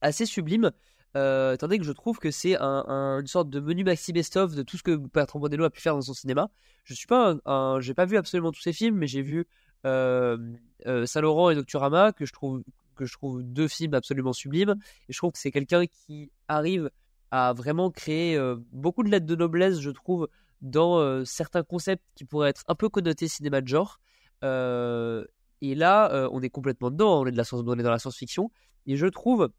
assez 0.00 0.26
sublime. 0.26 0.70
Euh, 1.14 1.52
étant 1.52 1.66
donné 1.66 1.78
que 1.78 1.84
je 1.84 1.92
trouve 1.92 2.18
que 2.18 2.30
c'est 2.30 2.56
un, 2.56 2.84
un- 2.88 3.20
une 3.20 3.26
sorte 3.26 3.50
de 3.50 3.60
menu 3.60 3.84
maxi 3.84 4.12
best-of 4.12 4.54
de 4.54 4.62
tout 4.62 4.78
ce 4.78 4.82
que 4.82 4.96
Bertrand 4.96 5.38
Bonello 5.40 5.64
a 5.64 5.70
pu 5.70 5.80
faire 5.80 5.94
dans 5.94 6.00
son 6.00 6.14
cinéma. 6.14 6.48
Je 6.84 6.94
suis 6.94 7.06
pas 7.06 7.32
un, 7.32 7.40
un- 7.44 7.80
j'ai 7.80 7.92
pas 7.92 8.06
vu 8.06 8.16
absolument 8.16 8.50
tous 8.50 8.62
ses 8.62 8.72
films, 8.72 8.96
mais 8.96 9.06
j'ai 9.06 9.20
vu 9.22 9.46
euh, 9.84 10.38
euh, 10.86 11.04
Saint-Laurent 11.04 11.50
et 11.50 11.54
Nocturama 11.54 12.12
que 12.12 12.24
je 12.24 12.32
trouve 12.32 13.42
deux 13.42 13.68
films 13.68 13.94
absolument 13.94 14.32
sublimes. 14.32 14.76
Et 15.08 15.12
je 15.12 15.18
trouve 15.18 15.32
que 15.32 15.38
c'est 15.38 15.50
quelqu'un 15.50 15.84
qui 15.86 16.30
arrive 16.48 16.90
à 17.30 17.52
vraiment 17.52 17.90
créer 17.90 18.36
euh, 18.36 18.56
beaucoup 18.72 19.02
de 19.02 19.10
lettres 19.10 19.26
de 19.26 19.36
noblesse, 19.36 19.80
je 19.80 19.90
trouve, 19.90 20.28
dans 20.62 21.24
certains 21.24 21.62
concepts 21.62 22.04
qui 22.14 22.24
pourraient 22.24 22.50
être 22.50 22.62
un 22.68 22.74
peu 22.74 22.88
connotés 22.88 23.28
cinéma 23.28 23.60
de 23.60 23.68
genre. 23.68 23.98
Et 24.42 25.74
là, 25.74 26.28
on 26.32 26.40
est 26.40 26.50
complètement 26.50 26.90
dedans, 26.90 27.20
on 27.22 27.26
est, 27.26 27.32
de 27.32 27.42
on 27.52 27.78
est 27.78 27.82
dans 27.82 27.90
la 27.90 27.98
science-fiction. 27.98 28.50
Et 28.86 28.96
je 28.96 29.06
trouve 29.06 29.50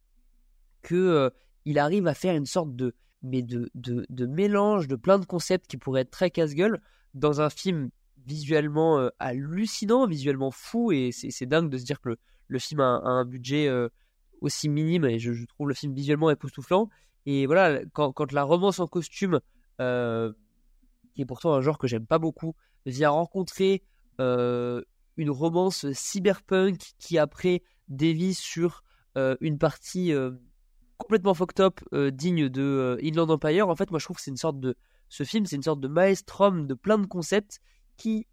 que 0.84 0.95
euh, 0.95 1.29
il 1.65 1.79
arrive 1.79 2.05
à 2.07 2.13
faire 2.13 2.36
une 2.36 2.45
sorte 2.45 2.75
de, 2.75 2.93
mais 3.23 3.41
de, 3.41 3.71
de, 3.73 4.05
de 4.09 4.25
mélange 4.27 4.88
de 4.88 4.95
plein 4.95 5.17
de 5.17 5.25
concepts 5.25 5.65
qui 5.67 5.77
pourraient 5.77 6.01
être 6.01 6.11
très 6.11 6.29
casse-gueule 6.29 6.79
dans 7.13 7.41
un 7.41 7.49
film 7.49 7.89
visuellement 8.25 8.99
euh, 8.99 9.09
hallucinant, 9.19 10.07
visuellement 10.07 10.51
fou. 10.51 10.91
Et 10.91 11.11
c'est 11.11 11.45
dingue 11.45 11.69
de 11.69 11.77
se 11.77 11.86
dire 11.86 11.99
que 11.99 12.17
le, 12.47 12.59
film 12.59 12.81
a, 12.81 13.01
un- 13.03 13.25
budget 13.25 13.67
euh, 13.67 13.89
aussi 14.41 14.69
minime. 14.69 15.05
Et 15.05 15.19
je, 15.19 15.45
trouve 15.45 15.69
le 15.69 15.73
film 15.73 15.93
visuellement 15.93 16.29
époustouflant. 16.29 16.89
Et 17.25 17.45
voilà, 17.45 17.81
quand, 17.93 18.11
quand 18.11 18.31
la 18.31 18.43
romance 18.43 18.79
en 18.79 18.88
costume, 18.88 19.39
euh, 19.79 20.34
qui 21.15 21.21
est 21.21 21.25
pourtant 21.25 21.53
un 21.53 21.61
genre 21.61 21.77
que 21.77 21.88
j'aime 21.88 22.05
pas 22.05 22.19
beaucoup, 22.19 22.55
vient 22.86 23.09
rencontrer 23.09 23.84
une 24.19 25.29
romance 25.29 25.91
cyberpunk 25.91 26.79
qui 26.97 27.17
après 27.17 27.61
dévie 27.88 28.34
sur 28.34 28.84
une 29.15 29.57
partie 29.57 30.13
complètement 30.97 31.33
fucked 31.33 31.59
euh, 31.93 32.11
digne 32.11 32.49
de 32.49 32.61
euh, 32.61 32.97
Inland 33.03 33.29
Empire. 33.29 33.69
En 33.69 33.75
fait, 33.75 33.91
moi 33.91 33.99
je 33.99 34.05
trouve 34.05 34.17
que 34.17 34.21
c'est 34.23 34.31
une 34.31 34.37
sorte 34.37 34.59
de. 34.59 34.75
Ce 35.09 35.23
film, 35.23 35.45
c'est 35.45 35.55
une 35.55 35.63
sorte 35.63 35.79
de 35.79 35.87
maelstrom 35.87 36.65
de 36.65 36.73
plein 36.73 36.97
de 36.97 37.05
concepts 37.05 37.59
qui 37.97 38.25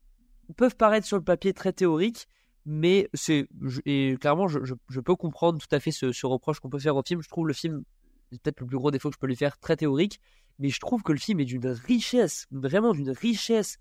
peuvent 0.57 0.77
paraître 0.77 1.07
sur 1.07 1.19
le 1.19 1.23
papier 1.25 1.53
très 1.53 1.73
théoriques, 1.73 2.27
mais 2.65 3.09
c'est. 3.15 3.49
Et 3.85 4.17
clairement, 4.21 4.49
je, 4.49 4.59
je- 4.65 5.01
peux 5.01 5.17
comprendre 5.17 5.59
tout 5.59 5.75
à 5.75 5.81
fait 5.81 5.91
ce, 5.91 6.27
reproche 6.27 6.61
qu'on 6.61 6.71
peut 6.71 6.79
faire 6.79 6.97
au 6.97 7.03
film. 7.03 7.23
Je 7.23 7.29
trouve 7.29 7.47
le 7.47 7.53
film, 7.53 7.83
c'est 8.31 8.41
peut-être 8.41 8.61
le 8.61 8.67
plus 8.67 8.79
gros 8.79 8.91
défaut 8.91 9.11
que 9.11 9.15
je 9.15 9.19
peux 9.19 9.27
lui 9.27 9.37
faire, 9.37 9.59
très 9.59 9.77
théorique, 9.77 10.21
mais 10.59 10.69
je 10.69 10.81
trouve 10.81 11.03
que 11.03 11.13
le 11.13 11.19
film 11.19 11.41
est 11.41 11.45
d'une 11.45 11.67
richesse, 11.67 12.47
vraiment 12.51 12.93
d'une 12.93 13.11
richesse 13.11 13.79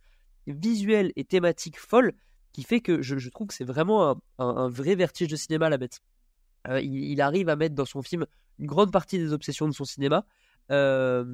visuelle 0.48 1.12
et 1.16 1.24
thématique 1.24 1.80
folle, 1.80 2.14
qui 2.52 2.64
fait 2.64 2.82
que 2.82 3.02
je, 3.02 3.30
trouve 3.30 3.48
que 3.48 3.54
c'est 3.54 3.64
vraiment 3.64 4.20
un, 4.40 4.70
vrai 4.70 4.96
vertige 4.96 5.28
de 5.28 5.36
cinéma, 5.36 5.70
la 5.70 5.78
bête. 5.78 6.02
Euh, 6.68 6.82
il 6.82 7.22
arrive 7.22 7.48
à 7.48 7.56
mettre 7.56 7.76
dans 7.76 7.86
son 7.86 8.02
film 8.02 8.26
une 8.60 8.68
grande 8.68 8.92
partie 8.92 9.18
des 9.18 9.34
obsessions 9.34 9.68
de 9.68 9.74
son 9.74 9.86
cinéma. 9.86 10.26
Euh, 10.72 11.26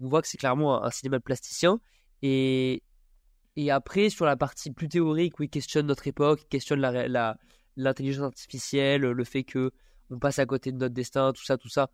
on 0.00 0.08
voit 0.08 0.22
que 0.22 0.28
c'est 0.28 0.38
clairement 0.38 0.82
un, 0.82 0.90
cinéma 0.90 1.18
de 1.18 1.22
plasticien. 1.22 1.80
Et, 2.22 2.82
après, 3.70 4.08
sur 4.08 4.24
la 4.24 4.36
partie 4.36 4.70
plus 4.70 4.88
théorique, 4.88 5.38
où 5.38 5.42
il 5.42 5.50
questionne 5.50 5.86
notre 5.86 6.06
époque, 6.06 6.40
il 6.42 6.48
questionne 6.48 6.80
l'intelligence 7.76 8.24
artificielle, 8.24 9.02
le 9.02 9.24
fait 9.24 9.44
que 9.44 9.70
on 10.10 10.18
passe 10.18 10.38
à 10.38 10.46
côté 10.46 10.72
de 10.72 10.78
notre 10.78 10.94
destin, 10.94 11.32
tout 11.32 11.44
ça, 11.44 11.56
tout 11.56 11.68
ça. 11.68 11.90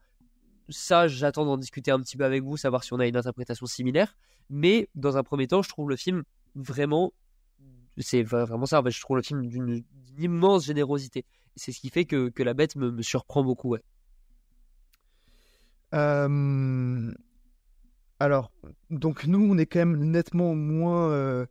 Ça, 0.68 1.06
j'attends 1.06 1.44
d'en 1.44 1.58
discuter 1.58 1.90
un 1.90 2.00
petit 2.00 2.16
peu 2.16 2.24
avec 2.24 2.42
vous, 2.42 2.56
savoir 2.56 2.82
si 2.82 2.92
on 2.92 2.98
a 2.98 3.06
une 3.06 3.16
interprétation 3.16 3.66
similaire. 3.66 4.16
Mais 4.48 4.88
dans 4.94 5.16
un 5.16 5.22
premier 5.22 5.46
temps, 5.48 5.62
je 5.62 5.68
trouve 5.68 5.90
le 5.90 5.96
film 5.96 6.22
vraiment, 6.54 7.12
c'est 7.98 8.22
vra- 8.22 8.46
vraiment 8.46 8.66
ça. 8.66 8.80
En 8.80 8.88
je 8.88 9.00
trouve 9.00 9.16
le 9.16 9.22
film 9.22 9.46
d'une 9.46 9.84
immense 10.18 10.64
générosité. 10.64 11.24
C'est 11.56 11.72
ce 11.72 11.80
qui 11.80 11.90
fait 11.90 12.04
que, 12.04 12.30
que 12.30 12.42
la 12.42 12.54
bête 12.54 12.76
me, 12.76 12.90
me 12.90 13.02
surprend 13.02 13.44
beaucoup. 13.44 13.68
Ouais. 13.70 13.82
Euh, 15.94 17.12
Alors, 18.18 18.50
donc 18.90 19.26
nous, 19.26 19.40
on 19.50 19.58
est 19.58 19.66
quand 19.66 19.78
même 19.80 19.98
nettement 20.10 20.54
moins, 20.54 21.10
euh, 21.10 21.46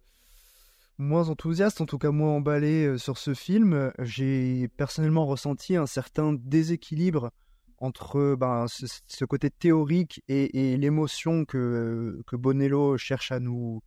moins 0.98 1.30
enthousiaste, 1.30 1.82
en 1.82 1.86
tout 1.86 1.98
cas 1.98 2.12
moins 2.12 2.32
emballé 2.32 2.86
euh, 2.86 2.98
sur 2.98 3.18
ce 3.18 3.34
film. 3.34 3.92
J'ai 4.00 4.68
personnellement 4.78 5.26
ressenti 5.26 5.76
un 5.76 5.86
certain 5.86 6.34
déséquilibre 6.34 7.32
entre 7.78 8.36
ben, 8.36 8.66
ce, 8.68 9.26
côté 9.26 9.50
théorique 9.50 10.24
et, 10.28 10.78
l'émotion 10.78 11.46
que, 11.46 12.22
que 12.26 12.36
Bonello 12.36 12.98
cherche 12.98 13.32
à 13.32 13.40
nous, 13.40 13.82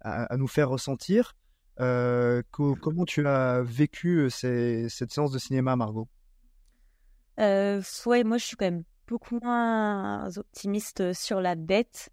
à, 0.00 0.36
nous 0.36 0.48
faire 0.48 0.70
ressentir. 0.70 1.34
Euh, 1.80 2.42
co- 2.50 2.76
comment 2.76 3.04
tu 3.04 3.26
as 3.26 3.62
vécu 3.62 4.18
euh, 4.18 4.30
cette 4.30 5.12
séance 5.12 5.32
de 5.32 5.38
cinéma, 5.38 5.76
Margot? 5.76 6.08
Euh, 7.38 7.82
ouais, 8.06 8.24
moi 8.24 8.38
je 8.38 8.44
suis 8.44 8.56
quand 8.56 8.66
même 8.66 8.84
beaucoup 9.08 9.40
moins 9.42 10.28
optimiste 10.36 11.12
sur 11.14 11.40
la 11.40 11.54
bête. 11.54 12.10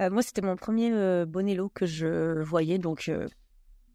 Euh, 0.00 0.10
moi, 0.10 0.22
c'était 0.22 0.40
mon 0.40 0.56
premier 0.56 0.90
euh, 0.90 1.26
Bonello 1.26 1.68
que 1.68 1.86
je 1.86 2.40
voyais, 2.42 2.78
donc 2.78 3.08
euh, 3.08 3.28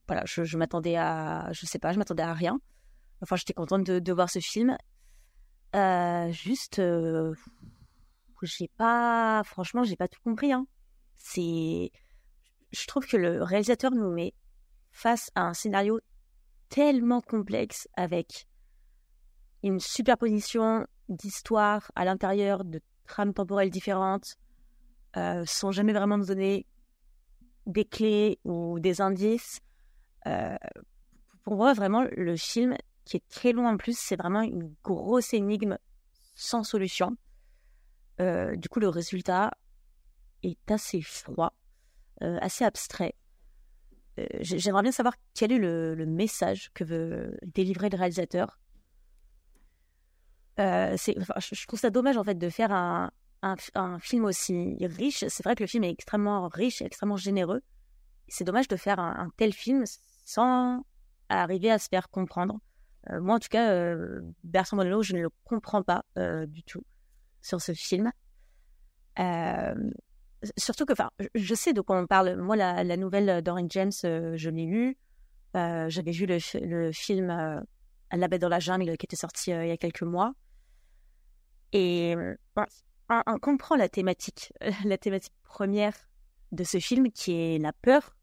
voilà, 0.07 0.23
je, 0.25 0.57
m'attendais 0.57 0.95
à, 0.95 1.49
je 1.51 1.65
sais 1.65 1.79
pas, 1.79 1.91
je 1.91 1.97
m'attendais 1.97 2.23
à 2.23 2.33
rien. 2.33 2.59
Enfin, 3.21 3.35
j'étais 3.35 3.53
contente 3.53 3.83
de, 3.83 4.13
voir 4.13 4.29
ce 4.29 4.39
film. 4.39 4.77
Euh, 5.75 6.31
juste, 6.31 6.79
euh, 6.79 7.33
j'ai 8.43 8.69
pas, 8.77 9.41
franchement, 9.43 9.83
j'ai 9.83 9.95
pas 9.95 10.07
tout 10.07 10.21
compris. 10.23 10.53
Hein. 10.53 10.67
C'est, 11.17 11.91
je 12.71 12.87
trouve 12.87 13.07
que 13.07 13.17
le 13.17 13.43
réalisateur 13.43 13.91
nous 13.91 14.11
met 14.11 14.33
face 14.91 15.31
à 15.35 15.41
un 15.41 15.53
scénario 15.53 15.99
tellement 16.69 17.21
complexe 17.21 17.87
avec 17.95 18.47
une 19.63 19.79
superposition 19.79 20.85
d'histoires 21.09 21.91
à 21.95 22.05
l'intérieur, 22.05 22.63
de 22.63 22.81
trames 23.05 23.33
temporelles 23.33 23.69
différentes, 23.69 24.35
euh, 25.17 25.43
sans 25.45 25.71
jamais 25.71 25.93
vraiment 25.93 26.17
nous 26.17 26.25
donner 26.25 26.65
des 27.65 27.85
clés 27.85 28.39
ou 28.43 28.79
des 28.79 29.01
indices. 29.01 29.59
Euh, 30.27 30.57
pour 31.43 31.55
moi, 31.55 31.73
vraiment, 31.73 32.05
le 32.15 32.35
film, 32.37 32.75
qui 33.05 33.17
est 33.17 33.27
très 33.29 33.53
long 33.53 33.67
en 33.67 33.77
plus, 33.77 33.97
c'est 33.97 34.15
vraiment 34.17 34.41
une 34.41 34.73
grosse 34.83 35.33
énigme 35.33 35.77
sans 36.35 36.63
solution. 36.63 37.15
Euh, 38.19 38.55
du 38.55 38.69
coup, 38.69 38.79
le 38.79 38.89
résultat 38.89 39.51
est 40.43 40.71
assez 40.71 41.01
froid, 41.01 41.53
assez 42.21 42.65
abstrait. 42.65 43.15
J'ai- 44.39 44.57
J'aimerais 44.59 44.81
bien 44.81 44.91
savoir 44.91 45.13
quel 45.35 45.51
est 45.51 45.57
le 45.59 46.05
message 46.05 46.71
que 46.73 46.83
veut 46.83 47.37
délivrer 47.45 47.89
le 47.89 47.97
réalisateur. 47.97 48.59
Euh, 50.59 50.97
je 50.97 51.67
trouve 51.67 51.79
ça 51.79 51.89
dommage 51.89 52.17
en 52.17 52.23
fait 52.23 52.35
de 52.35 52.49
faire 52.49 52.71
un, 52.71 53.11
un, 53.41 53.99
film 53.99 54.25
aussi 54.25 54.77
riche. 54.81 55.23
C'est 55.27 55.43
vrai 55.43 55.55
que 55.55 55.63
le 55.63 55.67
film 55.67 55.83
est 55.83 55.91
extrêmement 55.91 56.47
riche, 56.47 56.81
et 56.81 56.85
extrêmement 56.85 57.17
généreux. 57.17 57.61
C'est 58.27 58.43
dommage 58.43 58.67
de 58.67 58.75
faire 58.75 58.99
un, 58.99 59.29
tel 59.37 59.53
film 59.53 59.83
sans 60.25 60.83
arriver 61.29 61.71
à 61.71 61.79
se 61.79 61.87
faire 61.89 62.09
comprendre. 62.09 62.59
Euh, 63.11 63.21
moi, 63.21 63.35
en 63.35 63.39
tout 63.39 63.49
cas, 63.49 63.71
euh, 63.71 64.21
Bertrand 64.43 64.77
Bonello, 64.77 65.01
je 65.01 65.13
ne 65.13 65.21
le 65.21 65.29
comprends 65.45 65.83
pas 65.83 66.03
euh, 66.17 66.45
du 66.45 66.63
tout 66.63 66.83
sur 67.41 67.61
ce 67.61 67.73
film. 67.73 68.11
Surtout 70.57 70.85
que, 70.85 70.93
enfin, 70.93 71.09
je- 71.33 71.55
sais 71.55 71.73
de 71.73 71.81
quoi 71.81 71.99
on 71.99 72.05
parle. 72.05 72.35
Moi, 72.35 72.55
la, 72.55 72.97
nouvelle 72.97 73.41
d'Orange 73.41 73.69
James, 73.69 73.91
je 74.03 74.49
l'ai 74.49 74.65
lue. 74.65 74.97
J'avais 75.53 76.11
vu 76.11 76.25
le, 76.25 76.37
le 76.65 76.91
film 76.91 77.63
La 78.11 78.27
bête 78.27 78.41
dans 78.41 78.49
la 78.49 78.59
jungle 78.59 78.95
qui 78.97 79.05
était 79.05 79.15
sorti 79.15 79.51
il 79.51 79.67
y 79.67 79.71
a 79.71 79.77
quelques 79.77 80.03
mois. 80.03 80.33
Et 81.73 82.15
on, 82.55 83.21
on 83.25 83.39
comprend 83.39 83.75
la 83.75 83.89
thématique, 83.89 84.53
la 84.85 84.97
thématique 84.97 85.33
première 85.43 85.95
de 86.51 86.63
ce 86.63 86.79
film 86.79 87.11
qui 87.11 87.33
est 87.33 87.57
la 87.59 87.73
peur. 87.73 88.15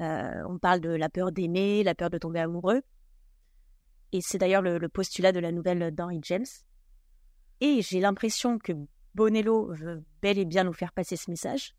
Euh, 0.00 0.42
on 0.48 0.58
parle 0.58 0.80
de 0.80 0.90
la 0.90 1.08
peur 1.08 1.32
d'aimer, 1.32 1.82
la 1.82 1.94
peur 1.94 2.10
de 2.10 2.18
tomber 2.18 2.40
amoureux. 2.40 2.82
Et 4.12 4.20
c'est 4.20 4.38
d'ailleurs 4.38 4.62
le, 4.62 4.78
le 4.78 4.88
postulat 4.88 5.32
de 5.32 5.40
la 5.40 5.52
nouvelle 5.52 5.94
d'Henry 5.94 6.20
James. 6.22 6.46
Et 7.60 7.82
j'ai 7.82 8.00
l'impression 8.00 8.58
que 8.58 8.72
Bonello 9.14 9.72
veut 9.72 10.04
bel 10.22 10.38
et 10.38 10.44
bien 10.44 10.64
nous 10.64 10.72
faire 10.72 10.92
passer 10.92 11.16
ce 11.16 11.30
message. 11.30 11.74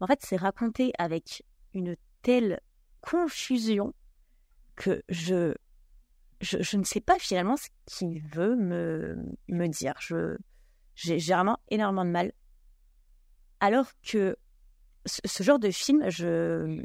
En 0.00 0.06
fait, 0.06 0.20
c'est 0.22 0.36
raconté 0.36 0.92
avec 0.98 1.44
une 1.74 1.96
telle 2.22 2.60
confusion 3.00 3.92
que 4.76 5.02
je, 5.08 5.54
je, 6.40 6.76
ne 6.76 6.84
sais 6.84 7.00
pas 7.00 7.18
finalement 7.18 7.56
ce 7.56 7.68
qu'il 7.86 8.22
veut 8.22 8.56
me, 8.56 9.16
me 9.48 9.66
dire. 9.68 9.94
Je, 10.00 10.36
j'ai 10.94 11.18
vraiment 11.18 11.58
énormément 11.68 12.04
de 12.04 12.10
mal. 12.10 12.32
Alors 13.60 13.86
que 14.02 14.36
ce, 15.06 15.42
genre 15.42 15.58
de 15.58 15.70
film, 15.70 16.08
je, 16.08 16.82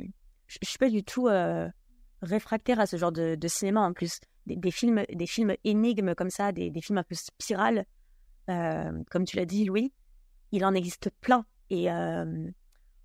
je 0.47 0.58
suis 0.62 0.78
pas 0.78 0.89
du 0.89 1.03
tout 1.03 1.28
euh, 1.28 1.70
réfractaire 2.22 2.80
à 2.80 2.86
ce 2.86 2.97
genre 2.97 3.12
de, 3.12 3.38
cinéma 3.47 3.82
en 3.82 3.93
plus. 3.93 4.20
Des, 4.45 4.72
films, 4.72 5.03
des 5.12 5.26
films 5.26 5.56
énigmes 5.64 6.14
comme 6.14 6.30
ça, 6.30 6.51
des, 6.51 6.70
des 6.70 6.82
films 6.82 6.99
un 6.99 7.03
peu 7.03 7.16
spirales, 7.16 7.86
euh, 8.49 9.03
comme 9.10 9.26
tu 9.26 9.38
l'as 9.38 9.45
dit, 9.45 9.66
Louis, 9.66 9.91
il 10.51 10.64
en 10.66 10.76
existe 10.76 11.10
plein. 11.22 11.45
Et 11.72 11.91
euh, 11.91 12.51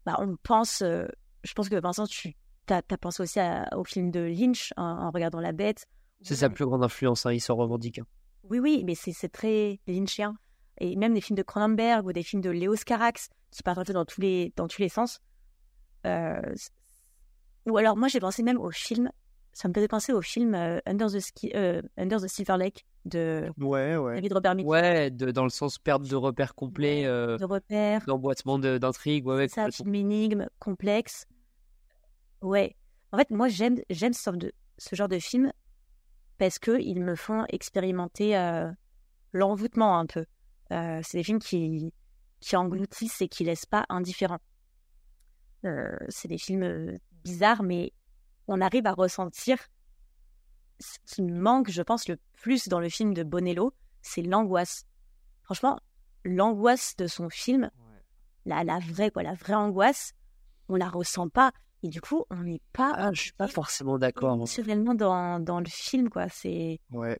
bah, 0.05 0.17
on 0.19 0.37
pense, 0.43 0.81
je 0.81 1.53
pense 1.55 1.69
que 1.71 1.81
Vincent, 1.81 2.07
tu 2.07 2.35
as, 2.69 2.83
pensé 2.83 3.23
aussi 3.23 3.41
au 3.75 3.85
film 3.85 4.11
de 4.11 4.21
Lynch 4.21 4.75
en 4.77 5.11
regardant 5.11 5.41
La 5.41 5.53
Bête. 5.53 5.87
C'est 6.23 6.37
sa 6.37 6.51
plus 6.51 6.67
grande 6.67 6.83
influence, 6.85 7.25
hein, 7.27 7.33
il 7.33 7.41
s'en 7.41 7.57
revendique. 7.57 7.99
hein. 7.99 8.07
Oui, 8.45 8.59
oui, 8.59 8.83
mais 8.85 8.95
c'est 8.95 9.13
c'est 9.13 9.29
très 9.29 9.81
lynchien. 9.87 10.35
Et 10.79 10.97
même 10.97 11.15
des 11.15 11.21
films 11.21 11.37
de 11.37 11.43
Cronenberg 11.43 12.07
ou 12.07 12.13
des 12.13 12.23
films 12.23 12.43
de 12.43 12.51
Léo 12.51 12.75
Carax 12.87 13.29
qui 13.51 13.63
partent 13.63 13.79
un 13.79 13.85
peu 13.85 13.93
dans 13.93 14.05
tous 14.05 14.21
les, 14.21 14.53
dans 14.57 14.67
tous 14.69 14.81
les 14.81 14.89
sens. 14.89 15.21
Euh, 16.07 16.41
ou 17.67 17.77
alors, 17.77 17.97
moi, 17.97 18.09
j'ai 18.09 18.21
pensé 18.21 18.43
même 18.43 18.59
au 18.59 18.71
film, 18.71 19.11
ça 19.53 19.69
me 19.69 19.75
faisait 19.75 19.89
penser 19.89 20.13
au 20.13 20.23
film 20.23 20.55
euh, 20.55 20.79
Under, 20.87 21.09
the 21.11 21.21
Ski- 21.21 21.53
euh, 21.55 21.83
Under 21.99 22.19
the 22.21 22.29
Silver 22.29 22.57
Lake 22.57 22.87
de 23.05 23.51
Ouais, 23.59 23.97
ouais. 23.97 24.15
David 24.17 24.33
Robert 24.33 24.55
Mitchum. 24.55 24.71
Ouais, 24.71 25.11
de- 25.11 25.31
dans 25.31 25.45
le 25.45 25.51
sens 25.51 25.79
perte 25.79 26.03
de 26.09 26.17
repères 26.17 26.55
complet, 26.55 27.05
euh, 27.05 27.37
De 27.37 27.45
repères, 27.45 28.05
d'emboîtement 28.07 28.59
de- 28.59 28.79
d'intrigue, 28.79 29.27
ouais, 29.27 29.37
ouais, 29.37 29.49
ça, 29.49 29.71
film 29.71 29.95
énigme, 29.95 30.47
complexe. 30.59 31.27
Ouais. 32.43 32.75
En 33.13 33.19
fait, 33.19 33.31
moi, 33.31 33.49
j'aime, 33.49 33.77
j'aime 33.91 34.13
ce, 34.13 34.23
genre 34.25 34.37
de, 34.39 34.53
ce 34.79 34.95
genre 34.97 35.09
de 35.09 35.19
film 35.19 35.53
parce 36.41 36.59
que 36.59 36.81
ils 36.81 37.03
me 37.03 37.17
font 37.17 37.45
expérimenter 37.51 38.35
euh, 38.35 38.73
l'envoûtement 39.35 39.99
un 39.99 40.07
peu. 40.07 40.25
Euh, 40.73 41.01
c'est 41.05 41.19
des 41.19 41.23
films 41.23 41.39
qui, 41.39 41.93
qui 42.41 42.57
engloutissent 42.57 43.21
et 43.21 43.29
qui 43.29 43.45
laissent 43.45 43.67
pas 43.67 43.85
indifférent. 43.91 44.39
Euh, 45.67 45.95
c'est 46.09 46.29
des 46.29 46.39
films 46.39 46.99
bizarres, 47.25 47.63
mais 47.63 47.93
on 48.49 48.63
arrive 48.63 48.87
à 48.87 48.95
ressentir 48.95 49.59
ce 50.79 50.97
qui 51.05 51.21
me 51.21 51.39
manque, 51.39 51.71
je 51.71 51.83
pense, 51.83 52.09
le 52.09 52.17
plus 52.33 52.69
dans 52.69 52.81
le 52.81 52.89
film 52.89 53.13
de 53.13 53.23
Bonello, 53.23 53.75
c'est 54.01 54.23
l'angoisse. 54.23 54.87
Franchement, 55.43 55.79
l'angoisse 56.25 56.97
de 56.97 57.07
son 57.07 57.29
film, 57.29 57.71
la, 58.47 58.65
la 58.65 58.79
vraie, 58.79 59.11
quoi, 59.11 59.23
la 59.23 59.35
vraie 59.35 59.53
angoisse, 59.53 60.15
on 60.71 60.77
la 60.77 60.89
ressent 60.89 61.29
pas. 61.29 61.53
Et 61.83 61.89
du 61.89 62.01
coup, 62.01 62.25
on 62.31 62.37
n'est 62.43 62.61
pas, 62.73 62.93
Ah, 62.97 63.11
je 63.13 63.21
suis 63.23 63.33
pas 63.33 63.49
forcément 63.49 63.99
d'accord. 63.99 64.29
moi. 64.31 64.37
émotionnellement 64.37 64.95
dans, 64.95 65.41
dans 65.41 65.61
le 65.61 65.67
film, 65.67 66.09
quoi. 66.11 66.29
C'est, 66.29 66.79
Ouais. 66.91 67.19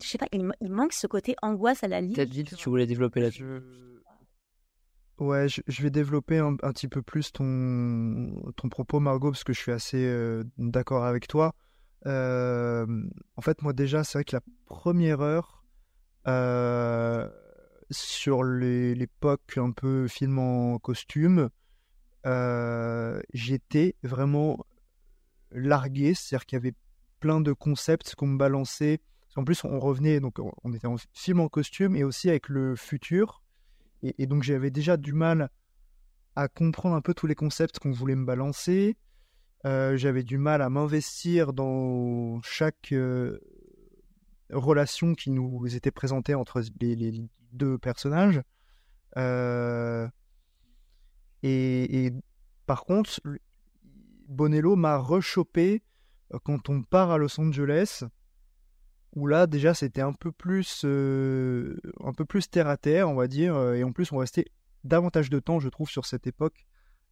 je 0.00 0.06
sais 0.06 0.18
pas, 0.18 0.26
il, 0.32 0.44
ma- 0.44 0.54
il 0.60 0.70
manque 0.70 0.92
ce 0.92 1.06
côté 1.06 1.34
angoisse 1.42 1.82
à 1.82 1.88
la 1.88 2.00
limite. 2.00 2.16
Peut-être 2.16 2.30
vite, 2.32 2.54
tu 2.56 2.68
voulais 2.68 2.86
développer 2.86 3.20
là-dessus. 3.20 3.60
Ouais, 5.18 5.48
je, 5.48 5.60
je 5.68 5.82
vais 5.82 5.90
développer 5.90 6.38
un, 6.38 6.56
un 6.62 6.72
petit 6.72 6.88
peu 6.88 7.02
plus 7.02 7.32
ton, 7.32 8.34
ton 8.56 8.68
propos, 8.68 8.98
Margot, 8.98 9.30
parce 9.30 9.44
que 9.44 9.52
je 9.52 9.58
suis 9.60 9.72
assez 9.72 10.04
euh, 10.04 10.42
d'accord 10.58 11.04
avec 11.04 11.28
toi. 11.28 11.52
Euh, 12.06 12.86
en 13.36 13.40
fait, 13.42 13.62
moi 13.62 13.72
déjà, 13.72 14.02
c'est 14.04 14.18
vrai 14.18 14.24
que 14.24 14.34
la 14.34 14.42
première 14.66 15.20
heure, 15.20 15.64
euh, 16.26 17.28
sur 17.90 18.42
les- 18.42 18.94
l'époque 18.94 19.56
un 19.58 19.70
peu 19.70 20.08
film 20.08 20.38
en 20.38 20.78
costume, 20.78 21.38
euh, 21.38 21.48
j'étais 22.24 23.96
vraiment 24.02 24.64
largué, 25.50 26.14
c'est-à-dire 26.14 26.46
qu'il 26.46 26.56
y 26.56 26.60
avait 26.60 26.74
plein 27.20 27.40
de 27.40 27.52
concepts 27.52 28.14
qu'on 28.14 28.26
me 28.26 28.38
balançait. 28.38 29.00
En 29.36 29.44
plus, 29.44 29.64
on 29.64 29.78
revenait, 29.78 30.20
donc 30.20 30.38
on 30.38 30.72
était 30.72 30.86
en 30.86 30.96
film 31.12 31.40
en 31.40 31.48
costume 31.48 31.96
et 31.96 32.04
aussi 32.04 32.28
avec 32.28 32.48
le 32.48 32.76
futur. 32.76 33.42
Et, 34.02 34.26
donc 34.26 34.42
j'avais 34.42 34.70
déjà 34.70 34.96
du 34.96 35.12
mal 35.12 35.48
à 36.34 36.48
comprendre 36.48 36.96
un 36.96 37.00
peu 37.00 37.14
tous 37.14 37.26
les 37.26 37.34
concepts 37.34 37.78
qu'on 37.78 37.92
voulait 37.92 38.16
me 38.16 38.24
balancer. 38.24 38.96
Euh, 39.64 39.96
j'avais 39.96 40.24
du 40.24 40.38
mal 40.38 40.60
à 40.60 40.68
m'investir 40.70 41.52
dans 41.52 42.42
chaque 42.42 42.90
euh, 42.92 43.38
relation 44.50 45.14
qui 45.14 45.30
nous 45.30 45.64
était 45.76 45.92
présentée 45.92 46.34
entre 46.34 46.62
les, 46.80 47.24
deux 47.52 47.78
personnages. 47.78 48.42
Euh, 49.16 50.08
et, 51.42 52.12
par 52.66 52.84
contre, 52.84 53.20
Bonello 54.28 54.76
m'a 54.76 54.96
rechopé 54.96 55.82
euh, 56.32 56.38
quand 56.44 56.68
on 56.68 56.82
part 56.82 57.10
à 57.10 57.18
Los 57.18 57.40
Angeles, 57.40 58.04
où 59.14 59.26
là 59.26 59.46
déjà 59.46 59.74
c'était 59.74 60.00
un 60.00 60.14
peu 60.14 60.32
plus 60.32 60.82
euh, 60.84 61.76
un 62.02 62.12
peu 62.12 62.24
plus 62.24 62.48
terre 62.48 62.68
à 62.68 62.76
terre, 62.76 63.10
on 63.10 63.14
va 63.14 63.28
dire, 63.28 63.54
euh, 63.56 63.74
et 63.74 63.84
en 63.84 63.92
plus 63.92 64.10
on 64.12 64.18
restait 64.18 64.46
davantage 64.84 65.30
de 65.30 65.38
temps, 65.38 65.60
je 65.60 65.68
trouve, 65.68 65.88
sur 65.88 66.06
cette 66.06 66.26
époque, 66.26 66.66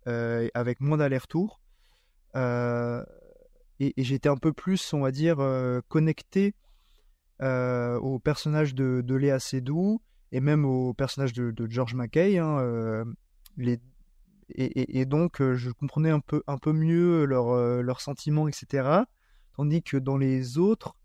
avec 0.06 0.80
moins 0.80 0.96
d'aller-retour. 0.96 1.60
Et 2.34 3.94
j'étais 3.96 4.28
un 4.28 4.36
peu 4.36 4.52
plus, 4.52 4.92
on 4.92 5.00
va 5.00 5.12
dire, 5.12 5.36
connecté 5.88 6.54
au 7.40 8.18
personnage 8.18 8.74
de, 8.74 9.02
de 9.04 9.14
Léa 9.14 9.38
Seydoux 9.38 10.02
et 10.32 10.40
même 10.40 10.64
au 10.64 10.94
personnage 10.94 11.32
de, 11.32 11.66
George 11.68 11.94
Mackay. 11.94 12.38
hein, 12.38 13.04
les, 13.56 13.78
et, 14.54 15.04
donc, 15.06 15.40
euh, 15.40 15.54
je 15.54 15.70
comprenais 15.70 16.10
un 16.10 16.20
peu, 16.20 16.42
un 16.46 16.58
peu 16.58 16.72
mieux 16.72 17.24
leurs 17.24 17.50
euh, 17.50 17.94
sentiments, 17.98 18.48
etc. 18.48 19.04
Tandis 19.56 19.82
que 19.82 19.96
dans 19.96 20.16
les 20.16 20.58
autres, 20.58 20.96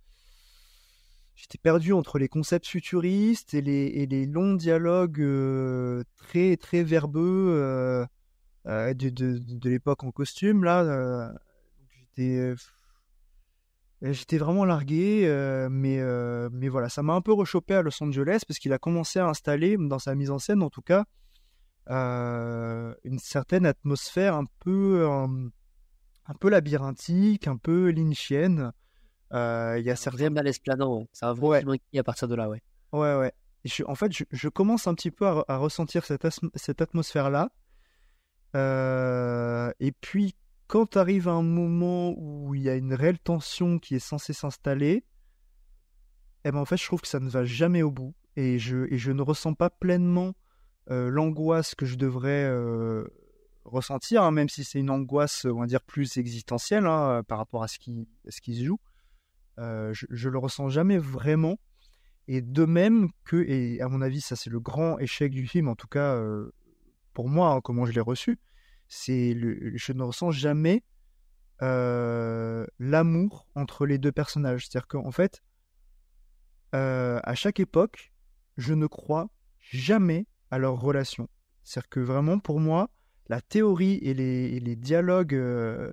j'étais 1.35 1.57
perdu 1.57 1.93
entre 1.93 2.19
les 2.19 2.27
concepts 2.27 2.67
futuristes 2.67 3.53
et 3.53 3.61
les, 3.61 3.85
et 3.87 4.05
les 4.05 4.25
longs 4.25 4.53
dialogues 4.53 5.21
euh, 5.21 6.03
très 6.17 6.55
très 6.57 6.83
verbeux 6.83 8.05
de, 8.65 8.93
de, 8.93 9.37
de 9.37 9.69
l'époque 9.69 10.03
en 10.03 10.11
costume 10.11 10.63
là. 10.63 11.33
j'étais 12.15 12.55
j'étais 14.01 14.37
vraiment 14.37 14.65
largué, 14.65 15.27
mais 15.69 15.99
mais 16.51 16.69
voilà, 16.69 16.87
ça 16.89 17.03
m'a 17.03 17.13
un 17.13 17.21
peu 17.21 17.33
rechopé 17.33 17.73
à 17.75 17.81
Los 17.81 18.01
Angeles 18.01 18.43
parce 18.47 18.59
qu'il 18.59 18.71
a 18.71 18.77
commencé 18.77 19.19
à 19.19 19.27
installer 19.27 19.75
dans 19.77 19.99
sa 19.99 20.15
mise 20.15 20.31
en 20.31 20.39
scène 20.39 20.63
en 20.63 20.69
tout 20.69 20.81
cas 20.81 21.05
une 21.87 23.19
certaine 23.19 23.65
atmosphère 23.65 24.35
un 24.35 24.45
peu 24.59 25.07
euh, 25.09 25.27
un 26.27 26.33
peu 26.39 26.49
labyrinthique, 26.49 27.47
un 27.47 27.57
peu 27.57 27.91
lynchienne. 27.91 28.71
Euh, 29.33 29.75
Il 29.79 29.85
y 29.85 29.89
a 29.89 29.93
un 29.93 29.95
vrai 29.95 30.01
certains 30.01 30.29
malaise 30.29 30.59
planant, 30.59 30.99
ouais. 30.99 31.07
C'est 31.13 31.25
un 31.25 31.33
vrai 31.33 31.63
Ouais. 31.65 31.81
à 31.99 32.03
partir 32.03 32.27
de 32.27 32.35
là, 32.35 32.49
ouais. 32.49 32.61
Ouais, 32.93 33.15
ouais. 33.15 33.33
Je- 33.65 33.83
en 33.85 33.95
fait, 33.95 34.11
je, 34.11 34.23
je 34.31 34.49
commence 34.49 34.87
un 34.87 34.93
petit 34.95 35.11
peu 35.11 35.27
à, 35.27 35.33
re- 35.33 35.45
à 35.47 35.57
ressentir 35.57 36.05
cette, 36.05 36.25
cette 36.55 36.81
atmosphère-là. 36.81 37.49
Euh, 38.55 39.71
et 39.79 39.91
puis, 39.91 40.35
quand 40.67 40.97
arrive 40.97 41.27
un 41.27 41.41
moment 41.43 42.13
où 42.17 42.55
il 42.55 42.61
y 42.61 42.69
a 42.69 42.75
une 42.75 42.93
réelle 42.93 43.19
tension 43.19 43.79
qui 43.79 43.95
est 43.95 43.99
censée 43.99 44.33
s'installer, 44.33 45.03
eh 46.43 46.51
ben, 46.51 46.59
en 46.59 46.65
fait, 46.65 46.77
je 46.77 46.85
trouve 46.85 47.01
que 47.01 47.07
ça 47.07 47.19
ne 47.19 47.29
va 47.29 47.43
jamais 47.43 47.81
au 47.83 47.91
bout. 47.91 48.13
Et 48.35 48.59
je, 48.59 48.91
et 48.93 48.97
je 48.97 49.11
ne 49.11 49.21
ressens 49.21 49.53
pas 49.53 49.69
pleinement 49.69 50.29
euh, 50.29 50.33
l'angoisse 50.87 51.75
que 51.75 51.85
je 51.85 51.95
devrais 51.95 52.45
euh, 52.45 53.05
ressentir, 53.63 54.23
hein, 54.23 54.31
même 54.31 54.49
si 54.49 54.63
c'est 54.63 54.79
une 54.79 54.89
angoisse, 54.89 55.45
on 55.45 55.59
va 55.59 55.65
dire, 55.65 55.81
plus 55.81 56.17
existentielle 56.17 56.85
hein, 56.85 57.23
par 57.27 57.37
rapport 57.37 57.63
à 57.63 57.67
ce 57.67 57.79
qui, 57.79 58.07
ce 58.27 58.41
qui 58.41 58.55
se 58.55 58.63
joue. 58.63 58.79
Euh, 59.57 59.93
je, 59.93 60.05
je 60.09 60.29
le 60.29 60.37
ressens 60.37 60.69
jamais 60.69 60.97
vraiment. 60.97 61.57
Et 62.27 62.41
de 62.41 62.65
même 62.65 63.09
que, 63.23 63.37
et 63.37 63.81
à 63.81 63.87
mon 63.87 64.01
avis, 64.01 64.19
ça 64.19 64.35
c'est 64.35 64.49
le 64.49 64.59
grand 64.59 64.97
échec 64.97 65.31
du 65.31 65.45
film, 65.47 65.67
en 65.67 65.75
tout 65.75 65.87
cas 65.87 66.15
euh, 66.15 66.51
pour 67.13 67.29
moi, 67.29 67.51
hein, 67.51 67.61
comment 67.61 67.85
je 67.85 67.91
l'ai 67.91 68.01
reçu, 68.01 68.39
c'est 68.87 69.33
le, 69.33 69.77
je 69.77 69.93
ne 69.93 70.03
ressens 70.03 70.31
jamais 70.31 70.83
euh, 71.61 72.65
l'amour 72.79 73.47
entre 73.55 73.85
les 73.85 73.97
deux 73.97 74.11
personnages. 74.11 74.67
C'est-à-dire 74.67 74.87
qu'en 74.87 75.11
fait, 75.11 75.43
euh, 76.73 77.19
à 77.23 77.35
chaque 77.35 77.59
époque, 77.59 78.11
je 78.57 78.73
ne 78.73 78.87
crois 78.87 79.29
jamais 79.59 80.25
à 80.51 80.57
leur 80.57 80.79
relation. 80.79 81.27
C'est-à-dire 81.63 81.89
que 81.89 81.99
vraiment, 81.99 82.39
pour 82.39 82.59
moi, 82.59 82.89
la 83.27 83.41
théorie 83.41 83.99
et 84.01 84.13
les, 84.13 84.75
dialogues 84.75 85.33
euh, 85.33 85.91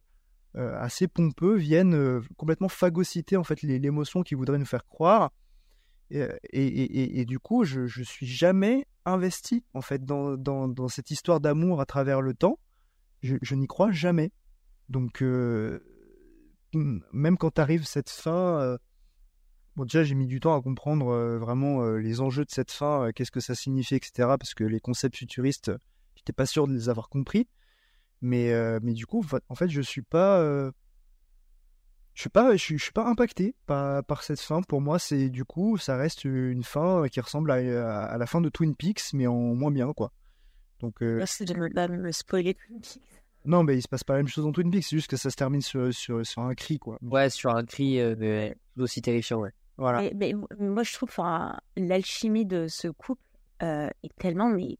euh, 0.57 0.78
assez 0.78 1.09
pompeux 1.09 1.57
viennent 1.57 1.94
euh, 1.94 2.20
complètement 2.36 2.68
phagocyter 2.68 3.36
en 3.36 3.44
fait 3.44 3.62
l'émotion 3.62 4.22
qu'ils 4.22 4.36
voudraient 4.36 4.59
nous 4.59 4.66
faire 4.66 4.86
croire. 4.86 5.32
Et, 6.11 7.24
du 7.24 7.38
coup, 7.38 7.64
je, 7.64 7.86
je 7.86 8.03
suis 8.03 8.26
jamais 8.26 8.86
investi 9.07 9.64
en 9.72 9.80
fait 9.80 10.05
dans, 10.05 10.36
dans, 10.36 10.68
dans 10.68 10.88
cette 10.88 11.11
histoire 11.11 11.40
d'amour 11.40 11.80
à 11.80 11.86
travers 11.86 12.20
le 12.20 12.34
temps. 12.34 12.59
Je, 13.22 13.36
je 13.40 13.55
n'y 13.55 13.66
crois 13.66 13.92
jamais. 13.92 14.30
Donc, 14.90 15.22
même 15.22 17.38
quand 17.38 17.59
arrive 17.59 17.86
cette 17.86 18.11
fin, 18.11 18.76
bon 19.77 19.85
déjà 19.85 20.05
j'ai 20.05 20.14
mis 20.14 20.27
du 20.27 20.41
temps 20.41 20.55
à 20.57 20.62
comprendre 20.62 21.09
euh, 21.09 21.39
vraiment 21.39 21.83
euh, 21.83 21.97
les 21.99 22.20
enjeux 22.20 22.45
de 22.45 22.51
cette 22.51 22.70
fin, 22.70 23.07
euh, 23.09 23.12
qu'est-ce 23.14 23.31
que 23.31 23.41
ça 23.41 23.55
signifie, 23.55 23.95
etc. 23.95 24.12
Parce 24.39 24.55
que 24.55 24.64
les 24.64 24.81
concepts 24.81 25.16
futuristes, 25.16 25.73
j'étais 26.16 26.33
pas 26.33 26.47
sûr 26.47 26.66
de 26.66 26.73
les 26.75 26.89
avoir 26.89 27.09
compris. 27.09 27.49
Mais, 28.20 28.53
euh, 28.53 28.79
mais 28.83 28.93
du 28.93 29.05
coup, 29.07 29.25
en 29.49 29.55
fait, 29.57 29.68
je 29.68 29.81
suis 29.81 30.03
pas, 30.03 30.39
euh, 30.39 30.70
je 32.14 32.20
suis 32.20 32.31
pas, 32.31 32.53
je 32.53 32.57
suis, 32.62 32.79
je 32.79 32.83
suis 32.85 32.93
pas 32.93 33.07
impacté 33.09 33.55
par, 33.66 34.05
par 34.05 34.23
cette 34.23 34.41
fin. 34.41 34.62
Pour 34.62 34.81
moi, 34.81 34.99
c'est 34.99 35.29
du 35.29 35.45
coup, 35.45 35.77
ça 35.79 35.97
reste 35.97 36.25
une 36.25 36.62
fin 36.62 37.09
qui 37.09 37.20
ressemble 37.20 37.51
à, 37.51 37.55
à- 37.55 38.05
à 38.05 38.18
la 38.18 38.27
fin 38.27 38.41
de 38.41 38.49
Twin 38.49 38.77
Peaks, 38.77 39.12
mais 39.14 39.27
en 39.27 39.35
moins 39.57 39.70
bien, 39.73 39.93
quoi. 39.93 40.12
Donc, 40.81 41.03
euh, 41.03 41.16
Merci 41.16 41.45
de 41.45 41.55
me, 41.55 41.68
de 41.68 41.97
me 41.97 42.12
spoiler. 42.12 42.57
non, 43.45 43.64
mais 43.64 43.77
il 43.79 43.83
se 43.83 43.89
passe 43.89 44.05
pas 44.05 44.12
la 44.14 44.18
même 44.20 44.29
chose 44.29 44.45
dans 44.45 44.53
Twin 44.53 44.70
Peaks, 44.70 44.85
c'est 44.85 44.97
juste 44.97 45.11
que 45.11 45.16
ça 45.16 45.31
se 45.31 45.37
termine 45.37 45.62
sur, 45.62 45.93
sur, 45.93 46.25
sur 46.25 46.43
un 46.43 46.55
cri, 46.55 46.79
quoi. 46.79 46.99
Ouais, 47.03 47.29
sur 47.31 47.55
un 47.57 47.64
cri 47.64 47.99
euh, 47.99 48.14
mais 48.18 48.57
tout 48.77 48.83
aussi 48.83 49.01
terrifiant, 49.03 49.41
ouais. 49.41 49.51
Voilà. 49.77 50.03
Mais, 50.14 50.35
mais 50.59 50.66
moi, 50.68 50.83
je 50.83 50.93
trouve 50.93 51.09
enfin, 51.09 51.59
l'alchimie 51.77 52.47
de 52.47 52.66
ce 52.68 52.89
couple 52.89 53.23
euh, 53.62 53.89
est 54.03 54.14
tellement, 54.18 54.49
mais 54.49 54.79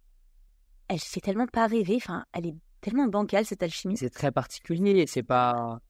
elle 0.89 0.99
fait 0.99 1.21
tellement 1.21 1.47
pas 1.47 1.67
rêver. 1.67 1.97
Enfin, 1.97 2.25
elle 2.33 2.47
est 2.47 2.55
tellement 2.81 3.07
bancale 3.07 3.47
cette 3.47 3.63
alchimie. 3.63 3.97
C'est 3.97 4.11
très 4.11 4.33
particulier, 4.33 5.07
c'est 5.07 5.23
pas. 5.23 5.81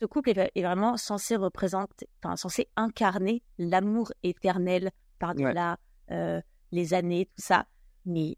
Ce 0.00 0.06
couple 0.06 0.30
est, 0.30 0.50
est 0.54 0.62
vraiment 0.62 0.96
censé 0.96 1.36
représenter, 1.36 2.08
enfin, 2.22 2.36
censé 2.36 2.68
incarner 2.76 3.42
l'amour 3.58 4.12
éternel 4.24 4.90
par-delà 5.20 5.78
euh, 6.10 6.40
les 6.72 6.94
années, 6.94 7.26
tout 7.26 7.42
ça. 7.42 7.66
Mais 8.04 8.36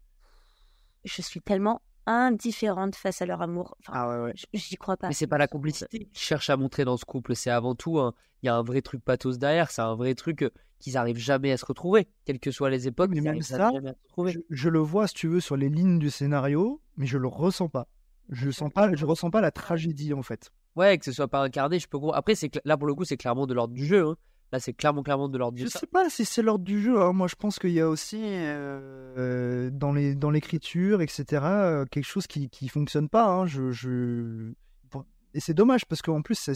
je 1.03 1.21
suis 1.23 1.41
tellement 1.41 1.81
indifférente 2.05 2.95
face 2.95 3.21
à 3.21 3.25
leur 3.25 3.41
amour. 3.41 3.75
Enfin, 3.79 3.93
Ah 3.95 4.09
ouais, 4.09 4.23
ouais. 4.25 4.33
J'y 4.53 4.75
crois 4.77 4.97
pas. 4.97 5.07
Mais 5.07 5.13
c'est 5.13 5.27
pas 5.27 5.37
la 5.37 5.47
complicité 5.47 5.99
qu'ils 5.99 6.09
cherchent 6.17 6.49
à 6.49 6.57
montrer 6.57 6.85
dans 6.85 6.97
ce 6.97 7.05
couple, 7.05 7.35
c'est 7.35 7.49
avant 7.49 7.75
tout, 7.75 7.99
un- 7.99 8.13
il 8.43 8.47
y 8.47 8.49
a 8.49 8.55
un 8.55 8.63
vrai 8.63 8.81
truc 8.81 9.03
pathos 9.03 9.37
derrière, 9.37 9.71
c'est 9.71 9.81
un 9.81 9.95
vrai 9.95 10.13
truc 10.15 10.43
euh, 10.43 10.49
qu'ils 10.79 10.97
arrivent 10.97 11.17
jamais 11.17 11.51
à 11.51 11.57
se 11.57 11.65
retrouver, 11.65 12.07
quelles 12.25 12.39
que 12.39 12.51
soient 12.51 12.69
les 12.69 12.87
époques, 12.87 13.11
Mais 13.13 13.21
même 13.21 13.41
ça, 13.41 13.57
jamais 13.71 13.89
à 13.89 13.93
se 13.93 13.99
retrouver. 14.07 14.31
Je, 14.33 14.39
je 14.49 14.69
le 14.69 14.79
vois, 14.79 15.07
si 15.07 15.13
tu 15.15 15.27
veux, 15.27 15.39
sur 15.39 15.55
les 15.57 15.69
lignes 15.69 15.99
du 15.99 16.09
scénario, 16.09 16.81
mais 16.97 17.05
je 17.05 17.17
le 17.17 17.27
ressens 17.27 17.69
pas. 17.69 17.87
Je 18.29 18.49
sens 18.51 18.71
pas, 18.73 18.93
je 18.95 19.05
ressens 19.05 19.29
pas 19.29 19.41
la 19.41 19.51
tragédie, 19.51 20.13
en 20.13 20.23
fait. 20.23 20.51
Ouais, 20.75 20.97
que 20.97 21.05
ce 21.05 21.11
soit 21.11 21.27
pas 21.27 21.41
incarné, 21.41 21.79
je 21.79 21.87
peux. 21.87 21.97
Après, 22.13 22.35
c'est 22.35 22.51
là 22.65 22.75
pour 22.75 22.87
le 22.87 22.95
coup, 22.95 23.05
c'est 23.05 23.17
clairement 23.17 23.45
de 23.47 23.53
l'ordre 23.53 23.73
du 23.73 23.85
jeu. 23.85 24.05
hein. 24.09 24.15
Là, 24.55 24.59
c'est 24.61 24.71
clairement, 24.71 25.03
clairement 25.03 25.27
de 25.27 25.37
l'ordre 25.37 25.57
du 25.57 25.63
Je 25.63 25.67
jeu. 25.67 25.79
sais 25.79 25.85
pas 25.87 26.09
si 26.09 26.23
c'est 26.23 26.41
l'ordre 26.41 26.63
du 26.63 26.81
jeu. 26.81 26.97
hein. 27.01 27.11
Moi, 27.11 27.27
je 27.27 27.35
pense 27.35 27.59
qu'il 27.59 27.71
y 27.71 27.81
a 27.81 27.89
aussi 27.89 28.21
euh, 28.23 29.69
dans 29.69 29.91
les 29.91 30.15
dans 30.15 30.29
l'écriture, 30.31 31.01
etc. 31.01 31.25
euh, 31.43 31.85
quelque 31.85 32.05
chose 32.05 32.25
qui 32.25 32.49
qui 32.49 32.69
fonctionne 32.69 33.09
pas. 33.09 33.27
hein. 33.27 33.45
Je, 33.45 34.53
et 35.33 35.41
c'est 35.41 35.53
dommage 35.53 35.85
parce 35.85 36.01
qu'en 36.01 36.21
plus, 36.21 36.49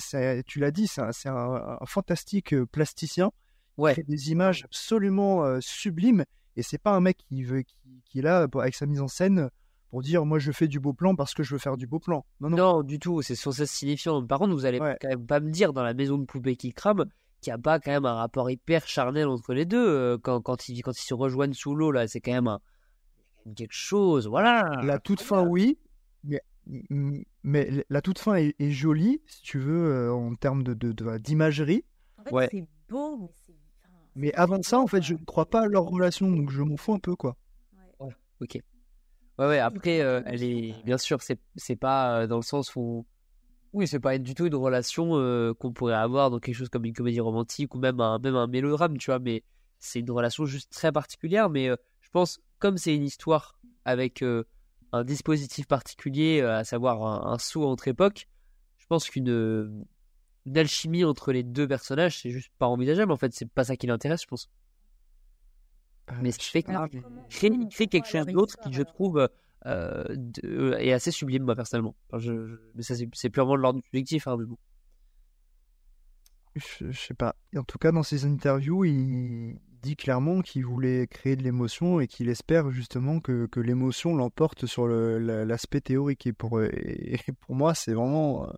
tu 0.47 0.59
l'as 0.61 0.71
dit, 0.71 0.87
c'est 0.87 1.01
un, 1.01 1.11
c'est 1.11 1.27
un- 1.27 1.77
un 1.81 1.85
fantastique 1.85 2.53
euh, 2.53 2.65
plasticien. 2.65 3.31
Il 3.77 3.81
Ouais. 3.81 3.91
crée 3.93 4.03
des 4.03 4.31
images 4.31 4.63
absolument 4.63 5.43
euh, 5.43 5.57
sublimes. 5.59 6.23
Et 6.55 6.63
c'est 6.63 6.77
pas 6.77 6.91
un 6.95 7.01
mec 7.01 7.17
qui 7.17 7.43
veut 7.43 7.63
qui, 7.63 7.75
qui 8.05 8.19
est 8.19 8.21
là 8.21 8.47
pour- 8.47 8.61
avec 8.61 8.75
sa 8.75 8.85
mise 8.85 9.01
en 9.01 9.09
scène 9.09 9.49
pour 9.89 10.01
dire 10.01 10.25
moi 10.25 10.39
je 10.39 10.51
fais 10.53 10.67
du 10.69 10.79
beau 10.79 10.93
plan 10.93 11.15
parce 11.15 11.33
que 11.33 11.43
je 11.43 11.53
veux 11.55 11.59
faire 11.59 11.75
du 11.75 11.87
beau 11.87 11.99
plan. 11.99 12.25
Non, 12.39 12.49
non. 12.49 12.55
Non, 12.57 12.83
du 12.83 12.99
tout, 12.99 13.21
c'est 13.21 13.35
sans 13.35 13.51
cesse 13.51 13.71
signifiant. 13.71 14.25
Par 14.25 14.39
contre, 14.39 14.53
vous 14.53 14.65
allez 14.65 14.79
Ouais. 14.79 14.97
quand 15.01 15.09
même 15.09 15.25
pas 15.25 15.41
me 15.41 15.49
dire 15.51 15.73
dans 15.73 15.83
la 15.83 15.93
maison 15.93 16.17
de 16.17 16.23
poupée 16.25 16.55
qui 16.55 16.71
crame 16.71 17.03
qu'il 17.41 17.51
n'y 17.51 17.55
a 17.55 17.57
pas 17.61 17.79
quand 17.79 17.91
même 17.91 18.05
un 18.05 18.13
rapport 18.15 18.49
hyper 18.49 18.87
charnel 18.87 19.27
entre 19.27 19.53
les 19.53 19.65
deux. 19.65 19.87
euh, 19.87 20.17
Quand, 20.21 20.41
quand, 20.41 20.69
ils, 20.69 20.81
quand 20.81 20.91
ils 20.97 21.05
se 21.05 21.13
rejoignent 21.13 21.53
sous 21.53 21.75
l'eau, 21.75 21.91
là, 21.91 22.07
c'est 22.07 22.19
quand 22.21 22.31
même 22.33 22.47
un... 22.47 22.59
quelque 23.55 23.73
chose. 23.73 24.27
Voilà. 24.27 24.81
La 24.83 24.99
toute 24.99 25.21
fin, 25.21 25.43
oui, 25.45 25.77
mais, 26.23 26.41
mais 27.43 27.85
la 27.89 28.01
toute 28.01 28.19
fin 28.19 28.35
est, 28.35 28.55
est 28.59 28.71
jolie, 28.71 29.21
si 29.25 29.41
tu 29.41 29.57
veux, 29.59 29.91
euh, 29.91 30.13
en 30.13 30.35
termes 30.35 30.63
de, 30.63 30.73
de- 30.73 30.91
de- 30.91 31.17
d'imagerie. 31.17 31.83
En 32.17 32.23
fait, 32.23 32.33
Ouais. 32.33 32.49
c'est 32.51 32.67
beau, 32.89 33.17
mais 33.17 33.29
c'est. 33.45 33.53
enfin, 33.83 33.89
Mais 34.15 34.27
c'est 34.27 34.35
avant 34.35 34.61
ça, 34.61 34.79
en 34.79 34.87
fait, 34.87 35.01
je 35.01 35.13
ne 35.13 35.23
crois 35.25 35.45
pas 35.49 35.61
à 35.61 35.67
leur 35.67 35.85
relation, 35.85 36.29
donc 36.29 36.51
je 36.51 36.61
m'en 36.61 36.77
fous 36.77 36.93
un 36.93 36.99
peu, 36.99 37.15
quoi. 37.15 37.37
Ouais. 37.99 38.13
Ok. 38.41 38.59
Ouais, 39.39 39.47
ouais, 39.47 39.59
après, 39.59 40.01
euh, 40.01 40.21
elle 40.25 40.43
est. 40.43 40.75
Bien 40.83 40.97
sûr, 40.97 41.21
c'est 41.21 41.39
c'est 41.55 41.77
pas 41.77 42.21
euh, 42.23 42.27
dans 42.27 42.35
le 42.35 42.41
sens 42.43 42.75
où. 42.75 43.05
Oui, 43.73 43.87
c'est 43.87 43.99
pas 43.99 44.17
du 44.17 44.33
tout 44.33 44.47
une 44.47 44.55
relation 44.55 45.11
euh, 45.17 45.53
qu'on 45.53 45.71
pourrait 45.71 45.93
avoir 45.93 46.31
dans 46.31 46.39
quelque 46.39 46.55
chose 46.55 46.69
comme 46.69 46.85
une 46.85 46.93
comédie 46.93 47.19
romantique 47.19 47.75
ou 47.75 47.77
même 47.79 47.99
un, 47.99 48.17
même 48.19 48.35
un 48.35 48.47
mélodrame, 48.47 48.97
tu 48.97 49.11
vois, 49.11 49.19
mais 49.19 49.43
c'est 49.79 49.99
une 49.99 50.09
relation 50.11 50.45
juste 50.45 50.71
très 50.71 50.91
particulière. 50.91 51.49
Mais 51.49 51.69
euh, 51.69 51.75
je 52.01 52.09
pense, 52.09 52.39
comme 52.57 52.77
c'est 52.77 52.95
une 52.95 53.03
histoire 53.03 53.59
avec 53.85 54.23
euh, 54.23 54.43
un 54.91 55.03
dispositif 55.03 55.67
particulier, 55.67 56.41
euh, 56.41 56.57
à 56.57 56.63
savoir 56.63 57.03
un, 57.03 57.33
un 57.33 57.37
saut 57.37 57.65
entre 57.65 57.87
époques, 57.87 58.27
je 58.77 58.87
pense 58.87 59.07
qu'une 59.09 59.29
euh, 59.29 59.69
une 60.45 60.57
alchimie 60.57 61.03
entre 61.03 61.31
les 61.31 61.43
deux 61.43 61.67
personnages, 61.67 62.19
c'est 62.21 62.31
juste 62.31 62.51
pas 62.57 62.65
envisageable 62.67 63.11
en 63.11 63.17
fait. 63.17 63.33
C'est 63.33 63.49
pas 63.49 63.63
ça 63.63 63.75
qui 63.75 63.85
l'intéresse, 63.85 64.23
je 64.23 64.27
pense. 64.27 64.49
Mais 66.21 66.31
ce 66.31 66.39
qui 66.39 66.49
fait 66.49 66.63
qu'il 66.63 66.75
crée, 67.29 67.87
quelque 67.87 68.07
chose 68.07 68.25
d'autre 68.25 68.57
qui, 68.63 68.73
je 68.73 68.81
trouve, 68.81 69.29
euh, 69.65 70.03
de- 70.09 70.75
est 70.79 70.93
assez 70.93 71.11
sublime, 71.11 71.43
moi, 71.43 71.55
personnellement. 71.55 71.95
Enfin, 72.09 72.19
je, 72.19 72.47
je- 72.47 72.55
mais 72.75 72.83
ça, 72.83 72.95
c'est 73.13 73.29
purement 73.29 73.55
de 73.55 73.61
l'ordre 73.61 73.81
subjectif, 73.85 74.27
hein, 74.27 74.37
mais 74.39 74.45
bon. 74.45 74.57
Je, 76.55 76.91
je 76.91 76.99
sais 76.99 77.13
pas. 77.13 77.35
En 77.55 77.63
tout 77.63 77.77
cas, 77.77 77.91
dans 77.91 78.03
ses 78.03 78.25
interviews, 78.25 78.85
il 78.85 79.59
dit 79.81 79.95
clairement 79.95 80.41
qu'il 80.41 80.65
voulait 80.65 81.07
créer 81.07 81.35
de 81.35 81.43
l'émotion 81.43 81.99
et 81.99 82.07
qu'il 82.07 82.27
espère 82.29 82.69
justement 82.71 83.19
que, 83.21 83.45
que 83.47 83.59
l'émotion 83.59 84.15
l'emporte 84.15 84.65
sur 84.65 84.87
l'aspect 84.87 85.81
théorique. 85.81 86.27
Et 86.27 86.33
pour, 86.33 86.61
et 86.61 87.19
pour 87.41 87.55
moi, 87.55 87.75
c'est 87.75 87.93
vraiment 87.93 88.47
euh, 88.47 88.51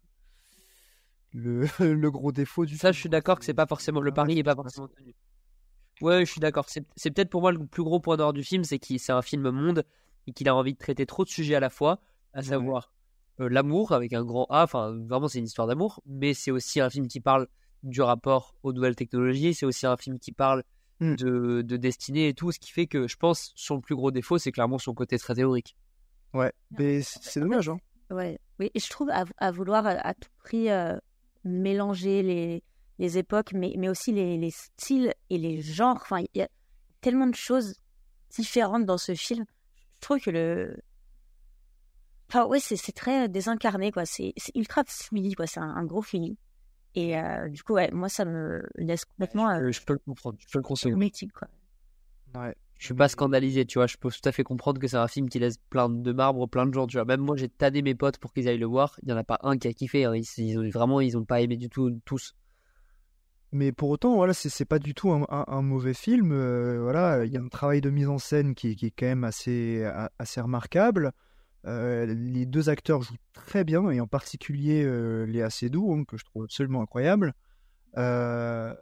le, 1.34 1.66
le 1.94 2.12
gros 2.12 2.32
défaut 2.32 2.66
du 2.66 2.78
Ça, 2.78 2.92
film, 2.92 2.94
je 2.94 3.00
suis 3.00 3.08
d'accord 3.10 3.40
que 3.40 3.46
c'est 3.46 3.54
pas 3.54 3.66
forcément, 3.66 4.02
le 4.02 4.12
pari 4.14 4.40
est 4.40 4.44
pas 4.44 4.56
forcément 4.56 4.88
tenu. 4.90 5.16
Ouais, 6.02 6.26
je 6.26 6.32
suis 6.32 6.40
d'accord. 6.42 6.68
C'est 6.70 7.12
peut-être 7.12 7.30
pour 7.30 7.42
moi 7.42 7.52
le 7.52 7.66
plus 7.66 7.84
gros 7.84 8.00
point 8.00 8.18
d'ordre 8.18 8.34
du 8.34 8.44
film, 8.44 8.64
c'est 8.64 8.80
qu'il 8.80 9.00
c'est 9.00 9.12
un 9.12 9.22
film 9.22 9.50
monde 9.52 9.84
et 10.28 10.34
qu'il 10.34 10.48
a 10.50 10.56
envie 10.56 10.74
de 10.74 10.78
traiter 10.78 11.06
trop 11.06 11.24
de 11.24 11.30
sujets 11.30 11.56
à 11.56 11.60
la 11.60 11.70
fois, 11.70 12.00
à 12.34 12.40
Ouais. 12.40 12.46
savoir 12.46 12.94
euh, 13.40 13.50
l'amour 13.50 13.92
avec 13.92 14.14
un 14.14 14.24
grand 14.24 14.46
A, 14.50 14.64
enfin, 14.64 14.96
vraiment, 15.08 15.28
c'est 15.28 15.40
une 15.40 15.46
histoire 15.46 15.68
d'amour, 15.68 16.02
mais 16.06 16.34
c'est 16.34 16.52
aussi 16.52 16.80
un 16.80 16.90
film 16.90 17.08
qui 17.08 17.20
parle 17.20 17.48
du 17.84 18.02
rapport 18.02 18.56
aux 18.64 18.74
nouvelles 18.74 18.96
technologies, 18.96 19.54
c'est 19.54 19.66
aussi 19.66 19.86
un 19.88 19.98
film 19.98 20.20
qui 20.20 20.32
parle 20.32 20.64
Mm. 21.00 21.16
de, 21.16 21.62
de 21.64 21.78
destinée 21.78 22.28
et 22.28 22.34
tout, 22.36 22.52
ce 22.52 22.60
qui 22.60 22.70
fait 22.72 22.86
que 22.86 23.08
je 23.08 23.16
pense 23.16 23.54
son 23.56 23.82
plus 23.82 23.96
gros 23.96 24.12
défaut, 24.12 24.38
c'est 24.38 24.52
clairement 24.52 24.78
son 24.78 24.94
côté 24.94 25.18
très 25.18 25.34
théorique. 25.34 25.76
Ouais, 26.32 26.54
mais 26.78 27.02
c'est 27.02 27.40
dommage. 27.40 27.70
Hein. 27.70 27.80
Ouais, 28.12 28.38
oui, 28.60 28.70
et 28.76 28.80
je 28.80 28.88
trouve 28.88 29.10
à, 29.10 29.26
à 29.38 29.50
vouloir 29.50 29.88
à, 29.88 29.92
à 29.94 30.14
tout 30.14 30.30
prix 30.44 30.70
euh, 30.70 30.96
mélanger 31.44 32.22
les, 32.24 32.64
les 33.00 33.18
époques, 33.18 33.54
mais, 33.54 33.74
mais 33.78 33.90
aussi 33.90 34.12
les, 34.12 34.38
les 34.38 34.52
styles 34.52 35.14
et 35.32 35.38
les 35.38 35.62
genres. 35.62 35.98
Enfin, 36.02 36.20
il 36.20 36.28
y 36.40 36.42
a 36.44 36.50
tellement 37.02 37.28
de 37.28 37.36
choses 37.36 37.74
différentes 38.30 38.86
dans 38.86 38.98
ce 39.00 39.16
film. 39.16 39.46
Je 40.02 40.08
trouve 40.08 40.20
que 40.20 40.32
le. 40.32 40.76
Enfin, 42.30 42.46
ouais, 42.48 42.60
c'est 42.60 42.92
très 42.94 43.30
désincarné, 43.30 43.92
quoi. 43.92 44.06
C'est 44.06 44.34
ultra 44.56 44.84
fouillis, 44.88 45.34
quoi. 45.34 45.46
C'est 45.48 45.60
un, 45.60 45.70
un 45.70 45.84
gros 45.86 46.02
fouillis. 46.02 46.38
Et 46.96 47.18
euh, 47.18 47.48
du 47.50 47.62
coup, 47.64 47.74
ouais, 47.74 47.90
moi, 47.92 48.10
ça 48.10 48.26
me 48.26 48.64
laisse 48.76 49.06
complètement 49.06 49.50
euh, 49.50 49.68
Euh, 49.68 49.72
je 49.72 49.82
peux 49.82 49.94
le 49.94 50.00
comprendre, 50.00 50.38
je 50.40 50.48
peux 50.52 50.60
le 50.60 50.64
conseiller. 50.64 50.92
hermétique, 50.92 51.32
quoi. 51.34 51.48
Ouais. 52.36 52.56
Je 52.80 52.86
suis 52.86 52.94
pas 52.96 53.10
scandalisé, 53.10 53.66
tu 53.66 53.78
vois. 53.78 53.86
Je 53.86 53.96
peux 53.98 54.10
tout 54.10 54.28
à 54.28 54.32
fait 54.32 54.44
comprendre 54.44 54.82
que 54.82 54.88
c'est 54.88 54.98
un 54.98 55.08
film 55.08 55.30
qui 55.30 55.38
laisse 55.38 55.58
plein 55.70 55.88
de 55.88 56.12
marbre, 56.14 56.48
plein 56.48 56.66
de 56.66 56.74
gens, 56.74 56.88
tu 56.88 56.98
vois. 56.98 57.06
Même 57.06 57.22
moi, 57.22 57.36
j'ai 57.38 57.48
tanné 57.48 57.82
mes 57.84 57.94
potes 57.94 58.18
pour 58.18 58.34
qu'ils 58.34 58.48
aillent 58.48 58.58
le 58.58 58.66
voir. 58.66 58.98
Il 59.04 59.10
y 59.10 59.14
en 59.14 59.18
a 59.18 59.24
pas 59.24 59.40
un 59.44 59.58
qui 59.58 59.68
a 59.68 59.74
kiffé. 59.74 60.06
hein. 60.06 60.16
Ils, 60.16 60.26
ils 60.38 60.58
ont, 60.58 60.68
vraiment, 60.70 61.00
ils 61.00 61.16
ont 61.18 61.24
pas 61.26 61.42
aimé 61.42 61.58
du 61.58 61.70
tout, 61.70 61.92
tous. 62.06 62.34
Mais 63.54 63.72
pour 63.74 63.90
autant, 63.90 64.16
voilà, 64.16 64.34
c'est 64.34 64.64
pas 64.66 64.80
du 64.80 64.94
tout 64.94 65.12
un, 65.12 65.24
un- 65.30 65.46
un 65.48 65.62
mauvais 65.62 65.94
film. 65.94 66.32
euh, 66.32 66.80
voilà, 66.82 67.26
il 67.26 67.34
y 67.34 67.38
a 67.38 67.42
un 67.42 67.48
travail 67.50 67.82
de 67.82 67.90
mise 67.90 68.08
en 68.08 68.18
scène 68.18 68.56
qui, 68.56 68.76
qui 68.78 68.86
est 68.88 68.94
quand 68.98 69.06
même 69.08 69.24
assez, 69.26 69.84
a- 69.84 70.10
assez 70.20 70.40
remarquable. 70.40 71.12
Euh, 71.66 72.06
les 72.08 72.46
deux 72.46 72.70
acteurs 72.70 73.02
jouent 73.02 73.16
très 73.34 73.64
bien, 73.64 73.90
et 73.92 74.00
en 74.00 74.08
particulier 74.08 74.84
euh, 74.86 75.26
Léa 75.26 75.50
Seydoux, 75.50 75.94
hein, 75.94 76.04
que 76.08 76.18
je 76.18 76.24
trouve 76.26 76.46
absolument 76.46 76.82
incroyable. 76.82 77.34
Euh, 77.98 78.74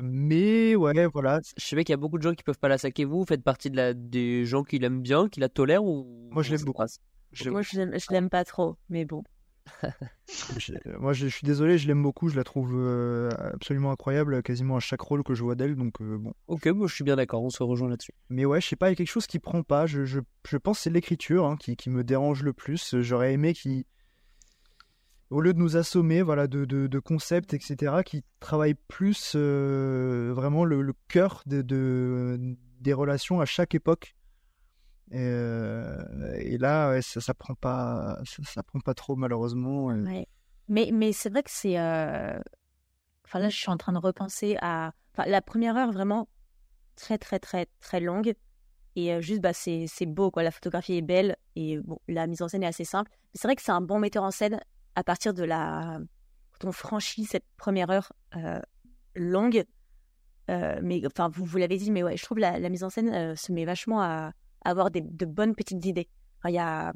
mais 0.00 0.76
ouais, 0.76 1.06
voilà, 1.06 1.40
Je 1.56 1.64
sais 1.64 1.76
qu'il 1.84 1.92
y 1.92 1.94
a 1.94 1.96
beaucoup 1.96 2.18
de 2.18 2.22
gens 2.22 2.34
qui 2.34 2.44
peuvent 2.44 2.58
pas 2.58 2.68
la 2.68 2.78
saquer. 2.78 3.04
Vous, 3.04 3.18
vous 3.18 3.26
faites 3.26 3.42
partie 3.42 3.68
de 3.70 3.76
la, 3.76 3.94
des 3.94 4.44
gens 4.44 4.62
qui 4.62 4.78
l'aiment 4.78 5.02
bien, 5.02 5.28
qui 5.28 5.40
la 5.40 5.48
tolèrent 5.48 5.84
ou 5.84 6.28
Moi, 6.30 6.42
je 6.44 6.52
l'aime 6.52 6.62
beaucoup. 6.64 6.84
je- 7.32 7.50
Moi, 7.50 7.62
je 7.62 8.12
l'aime 8.12 8.30
pas 8.30 8.44
trop, 8.44 8.76
mais 8.88 9.04
bon. 9.04 9.22
Je- 10.58 10.72
moi 10.98 11.12
je, 11.12 11.26
je 11.28 11.34
suis 11.34 11.46
désolé, 11.46 11.78
je 11.78 11.86
l'aime 11.88 12.02
beaucoup, 12.02 12.28
je 12.28 12.36
la 12.36 12.44
trouve 12.44 12.72
euh, 12.76 13.30
absolument 13.54 13.90
incroyable, 13.92 14.42
quasiment 14.42 14.76
à 14.76 14.80
chaque 14.80 15.00
rôle 15.00 15.22
que 15.22 15.34
je 15.34 15.42
vois 15.42 15.54
d'elle, 15.54 15.76
donc 15.76 16.00
euh, 16.00 16.18
bon. 16.18 16.32
Ok, 16.46 16.66
moi 16.66 16.86
je 16.86 16.94
suis 16.94 17.04
bien 17.04 17.16
d'accord, 17.16 17.42
on 17.42 17.50
se 17.50 17.62
rejoint 17.62 17.88
là-dessus. 17.88 18.12
Mais 18.28 18.44
ouais, 18.44 18.60
je 18.60 18.68
sais 18.68 18.76
pas, 18.76 18.88
il 18.88 18.92
y 18.92 18.94
a 18.94 18.96
quelque 18.96 19.08
chose 19.10 19.26
qui 19.26 19.38
prend 19.38 19.62
pas. 19.62 19.86
Je, 19.86 20.04
je, 20.04 20.20
je 20.48 20.56
pense 20.56 20.78
que 20.78 20.82
c'est 20.84 20.90
l'écriture 20.90 21.46
hein, 21.46 21.56
qui, 21.56 21.76
qui 21.76 21.90
me 21.90 22.04
dérange 22.04 22.42
le 22.42 22.52
plus. 22.52 23.00
J'aurais 23.00 23.32
aimé 23.32 23.54
qu'il, 23.54 23.84
au 25.30 25.40
lieu 25.40 25.52
de 25.52 25.58
nous 25.58 25.76
assommer 25.76 26.22
voilà, 26.22 26.46
de, 26.46 26.64
de, 26.64 26.86
de 26.86 26.98
concepts, 26.98 27.52
etc., 27.54 28.02
qui 28.04 28.24
travaille 28.40 28.74
plus 28.74 29.32
euh, 29.36 30.32
vraiment 30.34 30.64
le, 30.64 30.82
le 30.82 30.94
cœur 31.08 31.42
de, 31.46 31.62
de- 31.62 32.56
des 32.80 32.92
relations 32.92 33.40
à 33.40 33.44
chaque 33.44 33.74
époque. 33.74 34.14
Et, 35.10 35.16
euh, 35.20 36.34
et 36.38 36.58
là, 36.58 37.00
ça, 37.00 37.20
ça 37.20 37.34
prend 37.34 37.54
pas, 37.54 38.18
ça, 38.44 38.62
prend 38.62 38.80
pas 38.80 38.94
trop 38.94 39.16
malheureusement. 39.16 39.88
Mais, 40.68 40.90
mais 40.92 41.12
c'est 41.12 41.30
vrai 41.30 41.42
que 41.42 41.50
c'est. 41.50 41.78
euh, 41.78 42.38
Enfin, 43.24 43.38
là, 43.40 43.48
je 43.48 43.56
suis 43.56 43.70
en 43.70 43.76
train 43.76 43.92
de 43.92 43.98
repenser 43.98 44.56
à. 44.60 44.92
Enfin, 45.12 45.28
la 45.28 45.42
première 45.42 45.76
heure, 45.76 45.92
vraiment 45.92 46.28
très, 46.96 47.18
très, 47.18 47.38
très, 47.38 47.66
très 47.80 48.00
longue. 48.00 48.34
Et 48.96 49.12
euh, 49.14 49.20
juste, 49.20 49.40
bah, 49.40 49.52
c'est 49.52 49.88
beau, 50.06 50.30
quoi. 50.30 50.42
La 50.42 50.50
photographie 50.50 50.94
est 50.94 51.02
belle. 51.02 51.36
Et 51.56 51.78
bon, 51.78 51.98
la 52.08 52.26
mise 52.26 52.42
en 52.42 52.48
scène 52.48 52.62
est 52.62 52.66
assez 52.66 52.84
simple. 52.84 53.10
Mais 53.12 53.30
c'est 53.34 53.48
vrai 53.48 53.56
que 53.56 53.62
c'est 53.62 53.72
un 53.72 53.80
bon 53.80 53.98
metteur 53.98 54.24
en 54.24 54.30
scène 54.30 54.60
à 54.94 55.04
partir 55.04 55.32
de 55.34 55.44
la. 55.44 56.00
Quand 56.58 56.68
on 56.68 56.72
franchit 56.72 57.24
cette 57.24 57.46
première 57.56 57.90
heure 57.90 58.12
longue. 59.14 59.64
Mais 60.48 61.02
enfin, 61.06 61.28
vous, 61.28 61.44
vous 61.44 61.58
l'avez 61.58 61.76
dit, 61.76 61.90
mais 61.90 62.02
ouais, 62.02 62.16
je 62.16 62.24
trouve 62.24 62.38
la, 62.38 62.58
la 62.58 62.68
mise 62.68 62.82
en 62.84 62.90
scène 62.90 63.36
se 63.36 63.52
met 63.52 63.64
vachement 63.64 64.02
à 64.02 64.32
avoir 64.68 64.90
des, 64.90 65.00
de 65.02 65.26
bonnes 65.26 65.54
petites 65.54 65.84
idées. 65.84 66.08
Enfin, 66.38 66.50
Il 66.50 66.54
y 66.54 66.58
a. 66.58 66.92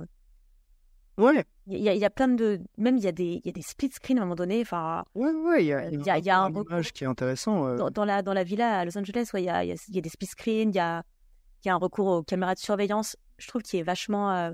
Ouais, 1.18 1.44
Il 1.66 1.78
y, 1.78 1.88
a, 1.90 1.94
il 1.94 2.00
y 2.00 2.04
a 2.06 2.10
plein 2.10 2.28
de. 2.28 2.58
Même 2.78 2.96
il 2.96 3.02
y 3.04 3.06
a 3.06 3.12
des, 3.12 3.40
il 3.42 3.46
y 3.46 3.48
a 3.50 3.52
des 3.52 3.60
split 3.62 3.90
screens 3.92 4.18
à 4.18 4.22
un 4.22 4.24
moment 4.24 4.34
donné. 4.34 4.62
Enfin, 4.62 5.04
ouais, 5.14 5.30
ouais. 5.30 5.62
Il 5.64 5.66
y 5.68 5.72
a, 5.74 5.90
Il 5.90 6.02
y 6.06 6.10
a- 6.10 6.18
il 6.18 6.24
y 6.24 6.30
a 6.30 6.38
un 6.40 6.46
recours. 6.46 6.80
qui 6.92 7.04
est 7.04 7.06
intéressant. 7.06 7.66
euh. 7.66 7.76
dans, 7.76 7.90
dans 7.90 8.04
la, 8.06 8.22
dans 8.22 8.32
la 8.32 8.44
villa 8.44 8.78
à 8.78 8.84
Los 8.86 8.96
Angeles, 8.96 9.28
ouais, 9.34 9.42
il 9.42 9.46
y 9.46 9.50
a, 9.50 9.62
il 9.64 9.68
y 9.68 9.72
a- 9.72 9.84
il 9.88 9.94
y 9.94 9.98
a 9.98 10.00
des 10.00 10.08
split 10.08 10.26
screens, 10.26 10.70
il 10.72 10.76
y 10.76 10.80
a, 10.80 11.02
il 11.64 11.68
y 11.68 11.70
a 11.70 11.74
un 11.74 11.78
recours 11.78 12.06
aux 12.06 12.22
caméras 12.22 12.54
de 12.54 12.60
surveillance. 12.60 13.16
Je 13.36 13.46
trouve 13.46 13.60
qu'il 13.62 13.78
est 13.78 13.82
vachement 13.84 14.32
euh, 14.32 14.52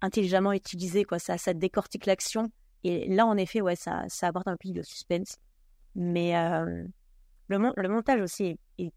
intelligemment 0.00 0.52
utilisé. 0.52 1.02
Quoi. 1.04 1.18
Ça, 1.18 1.38
ça 1.38 1.54
décortique 1.54 2.06
l'action. 2.06 2.50
Et 2.84 3.08
là, 3.08 3.26
en 3.26 3.36
effet, 3.36 3.60
ouais, 3.60 3.76
ça, 3.76 4.04
ça 4.08 4.28
apporte 4.28 4.46
un 4.48 4.56
peu 4.56 4.70
de 4.70 4.82
suspense. 4.82 5.36
Mais 5.96 6.36
euh, 6.36 6.84
le, 7.48 7.58
mon- 7.58 7.74
le 7.76 7.88
montage 7.88 8.20
aussi 8.20 8.58
est. 8.78 8.92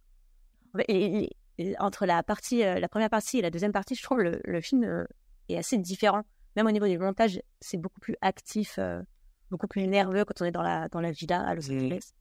entre 1.80 2.06
la, 2.06 2.24
partie, 2.24 2.64
euh, 2.64 2.80
la 2.80 2.88
première 2.88 3.10
partie 3.10 3.40
et 3.40 3.42
la 3.42 3.50
deuxième 3.52 3.72
partie, 3.72 3.96
je 3.96 4.04
trouve 4.04 4.22
le, 4.22 4.42
le 4.44 4.62
film 4.62 4.84
euh, 4.84 5.06
est 5.50 5.58
assez 5.58 5.78
différent. 5.78 6.24
Même 6.56 6.68
au 6.68 6.72
niveau 6.72 6.88
du 6.88 6.98
montage, 6.98 7.42
c'est 7.62 7.78
beaucoup 7.78 8.00
plus 8.00 8.16
actif, 8.22 8.76
euh, 8.80 9.02
beaucoup 9.50 9.68
plus 9.68 9.88
nerveux 9.88 10.26
quand 10.26 10.42
on 10.42 10.46
est 10.46 10.52
dans 10.52 10.62
la, 10.64 10.88
dans 10.90 11.02
la 11.02 11.12
villa 11.12 11.42
à 11.42 11.56
Los 11.56 11.72
Mm. 11.72 11.78
Angeles. 11.78 12.12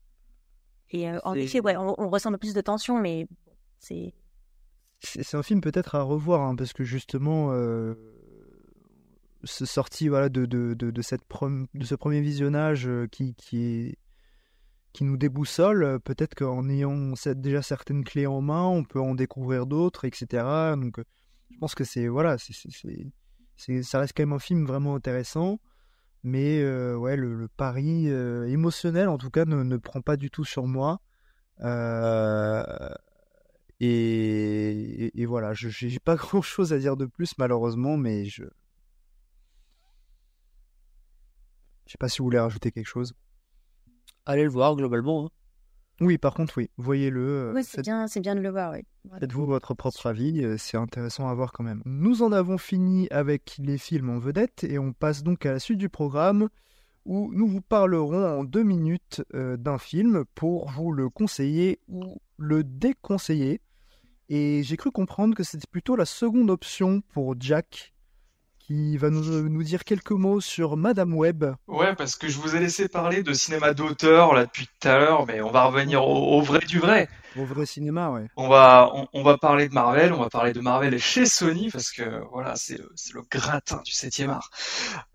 Et 0.91 1.09
euh, 1.09 1.19
en 1.23 1.33
effet, 1.33 1.59
ouais, 1.59 1.75
on, 1.77 1.99
on 1.99 2.09
ressent 2.09 2.29
un 2.29 2.33
peu 2.33 2.37
plus 2.39 2.53
de 2.53 2.61
tension, 2.61 2.99
mais 2.99 3.27
c'est. 3.79 4.13
C'est 4.99 5.35
un 5.35 5.43
film 5.43 5.59
peut-être 5.59 5.95
à 5.95 6.01
revoir, 6.03 6.41
hein, 6.41 6.55
parce 6.55 6.71
que 6.71 6.83
justement, 6.83 7.49
euh, 7.51 7.93
ce 9.43 9.65
sorti 9.65 10.07
voilà, 10.07 10.29
de, 10.29 10.45
de, 10.45 10.73
de, 10.73 10.91
de 10.91 11.01
cette 11.01 11.23
de 11.73 11.83
ce 11.85 11.95
premier 11.95 12.21
visionnage 12.21 12.87
euh, 12.87 13.07
qui, 13.07 13.35
qui, 13.35 13.63
est, 13.65 13.97
qui 14.93 15.03
nous 15.03 15.17
déboussole, 15.17 15.83
euh, 15.83 15.99
peut-être 15.99 16.35
qu'en 16.35 16.69
ayant 16.69 17.13
déjà 17.35 17.61
certaines 17.61 18.03
clés 18.03 18.27
en 18.27 18.41
main, 18.41 18.63
on 18.63 18.83
peut 18.83 19.01
en 19.01 19.15
découvrir 19.15 19.65
d'autres, 19.65 20.05
etc. 20.05 20.75
Donc, 20.77 20.99
euh, 20.99 21.03
je 21.51 21.57
pense 21.57 21.75
que 21.75 21.83
c'est 21.83 22.07
voilà, 22.07 22.37
ça 22.37 23.99
reste 23.99 24.13
quand 24.15 24.23
même 24.23 24.33
un 24.33 24.39
film 24.39 24.65
vraiment 24.65 24.95
intéressant, 24.95 25.59
mais 26.23 26.59
euh, 26.61 26.95
ouais, 26.95 27.15
le, 27.17 27.47
pari 27.57 28.07
émotionnel, 28.07 29.09
en 29.09 29.17
tout 29.17 29.31
cas, 29.31 29.45
ne, 29.45 29.77
prend 29.77 30.01
pas 30.01 30.17
du 30.17 30.29
tout 30.31 30.45
sur 30.45 30.67
moi. 30.67 31.01
Et, 33.79 35.25
voilà, 35.27 35.53
je 35.53 35.69
j'ai 35.69 35.99
pas 35.99 36.15
grand 36.17 36.41
chose 36.41 36.73
à 36.73 36.79
dire 36.79 36.97
de 36.97 37.05
plus 37.05 37.37
malheureusement, 37.37 37.97
mais 37.97 38.25
je 38.25 38.43
je 41.85 41.91
sais 41.91 41.97
pas 41.97 42.07
si 42.09 42.19
vous 42.19 42.25
voulez 42.25 42.39
rajouter 42.39 42.71
quelque 42.71 42.87
chose. 42.87 43.13
Allez 44.25 44.43
le 44.43 44.49
voir 44.49 44.75
globalement. 44.75 45.25
hein. 45.25 45.29
Oui, 46.01 46.17
par 46.17 46.33
contre, 46.33 46.57
oui, 46.57 46.69
voyez-le. 46.77 47.21
euh, 47.21 47.53
Ouais, 47.53 47.61
c'est 47.63 47.77
faites- 47.77 47.85
bien, 47.85 48.07
c'est 48.07 48.19
bien 48.19 48.35
de 48.35 48.39
le 48.41 48.49
voir, 48.49 48.73
oui. 48.73 48.79
Faites-vous 49.19 49.45
votre 49.45 49.73
propre 49.75 50.07
avis, 50.07 50.43
euh, 50.43 50.55
c'est 50.57 50.77
intéressant 50.77 51.29
à 51.29 51.33
voir 51.33 51.51
quand 51.51 51.63
même. 51.63 51.81
Nous 51.85 52.23
en 52.23 52.31
avons 52.31 52.57
fini 52.57 53.07
avec 53.11 53.55
les 53.59 53.77
films 53.77 54.09
en 54.09 54.17
vedette 54.17 54.63
et 54.63 54.79
on 54.79 54.91
passe 54.93 55.23
donc 55.23 55.45
à 55.45 55.51
la 55.51 55.59
suite 55.59 55.77
du 55.77 55.89
programme 55.89 56.49
où 57.05 57.29
nous 57.33 57.47
vous 57.47 57.61
parlerons 57.61 58.39
en 58.39 58.43
deux 58.43 58.63
minutes 58.63 59.21
euh, 59.35 59.55
d'un 59.57 59.77
film 59.77 60.23
pour 60.35 60.69
vous 60.71 60.91
le 60.91 61.09
conseiller 61.09 61.79
ou 61.89 62.17
le 62.37 62.63
déconseiller. 62.63 63.61
Et 64.29 64.63
j'ai 64.63 64.77
cru 64.77 64.89
comprendre 64.89 65.35
que 65.35 65.43
c'était 65.43 65.67
plutôt 65.69 65.95
la 65.95 66.05
seconde 66.05 66.49
option 66.49 67.01
pour 67.13 67.35
Jack 67.39 67.92
qui 68.73 68.97
va 68.97 69.11
nous, 69.11 69.49
nous 69.49 69.63
dire 69.63 69.83
quelques 69.83 70.11
mots 70.11 70.41
sur 70.41 70.77
Madame 70.77 71.13
Webb. 71.13 71.55
Ouais, 71.67 71.93
parce 71.95 72.15
que 72.15 72.27
je 72.27 72.39
vous 72.39 72.55
ai 72.55 72.59
laissé 72.59 72.87
parler 72.87 73.21
de 73.21 73.31
cinéma 73.33 73.73
d'auteur 73.73 74.33
là 74.33 74.45
depuis 74.45 74.67
tout 74.67 74.87
à 74.87 74.97
l'heure, 74.97 75.27
mais 75.27 75.41
on 75.41 75.51
va 75.51 75.65
revenir 75.65 76.03
au, 76.03 76.37
au 76.37 76.41
vrai 76.41 76.59
du 76.59 76.79
vrai. 76.79 77.07
Au 77.35 77.45
vrai 77.45 77.65
cinéma, 77.67 78.09
ouais. 78.09 78.27
On 78.35 78.47
va, 78.47 78.89
on, 78.93 79.07
on 79.13 79.23
va 79.23 79.37
parler 79.37 79.67
de 79.67 79.73
Marvel, 79.73 80.11
on 80.13 80.19
va 80.19 80.29
parler 80.29 80.53
de 80.53 80.59
Marvel 80.59 80.99
chez 80.99 81.25
Sony 81.25 81.69
parce 81.71 81.91
que 81.91 82.23
voilà, 82.31 82.55
c'est 82.55 82.77
le, 82.77 82.91
c'est 82.95 83.13
le 83.13 83.21
gratin 83.29 83.81
du 83.85 83.91
septième 83.91 84.31
art. 84.31 84.49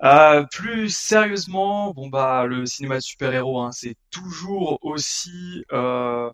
Euh, 0.05 0.45
plus 0.53 0.95
sérieusement, 0.95 1.93
bon 1.93 2.09
bah 2.09 2.45
le 2.47 2.65
cinéma 2.67 2.97
de 2.97 3.01
super-héros, 3.03 3.61
hein, 3.61 3.71
c'est 3.73 3.97
toujours 4.11 4.79
aussi 4.83 5.65
euh, 5.73 6.31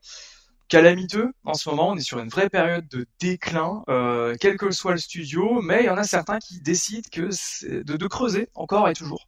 calamiteux 0.69 1.33
en 1.45 1.55
ce 1.55 1.69
moment. 1.69 1.91
On 1.91 1.97
est 1.97 2.01
sur 2.01 2.19
une 2.19 2.29
vraie 2.29 2.49
période 2.49 2.87
de 2.89 3.07
déclin, 3.21 3.83
euh, 3.89 4.35
quel 4.41 4.57
que 4.57 4.71
soit 4.71 4.93
le 4.93 4.99
studio, 4.99 5.61
mais 5.63 5.83
il 5.83 5.87
y 5.87 5.91
en 5.91 5.97
a 5.97 6.05
certains 6.05 6.39
qui 6.39 6.61
décident 6.61 7.09
de, 7.13 8.07
creuser 8.07 8.49
encore 8.55 8.89
et 8.89 8.95
toujours. 8.95 9.27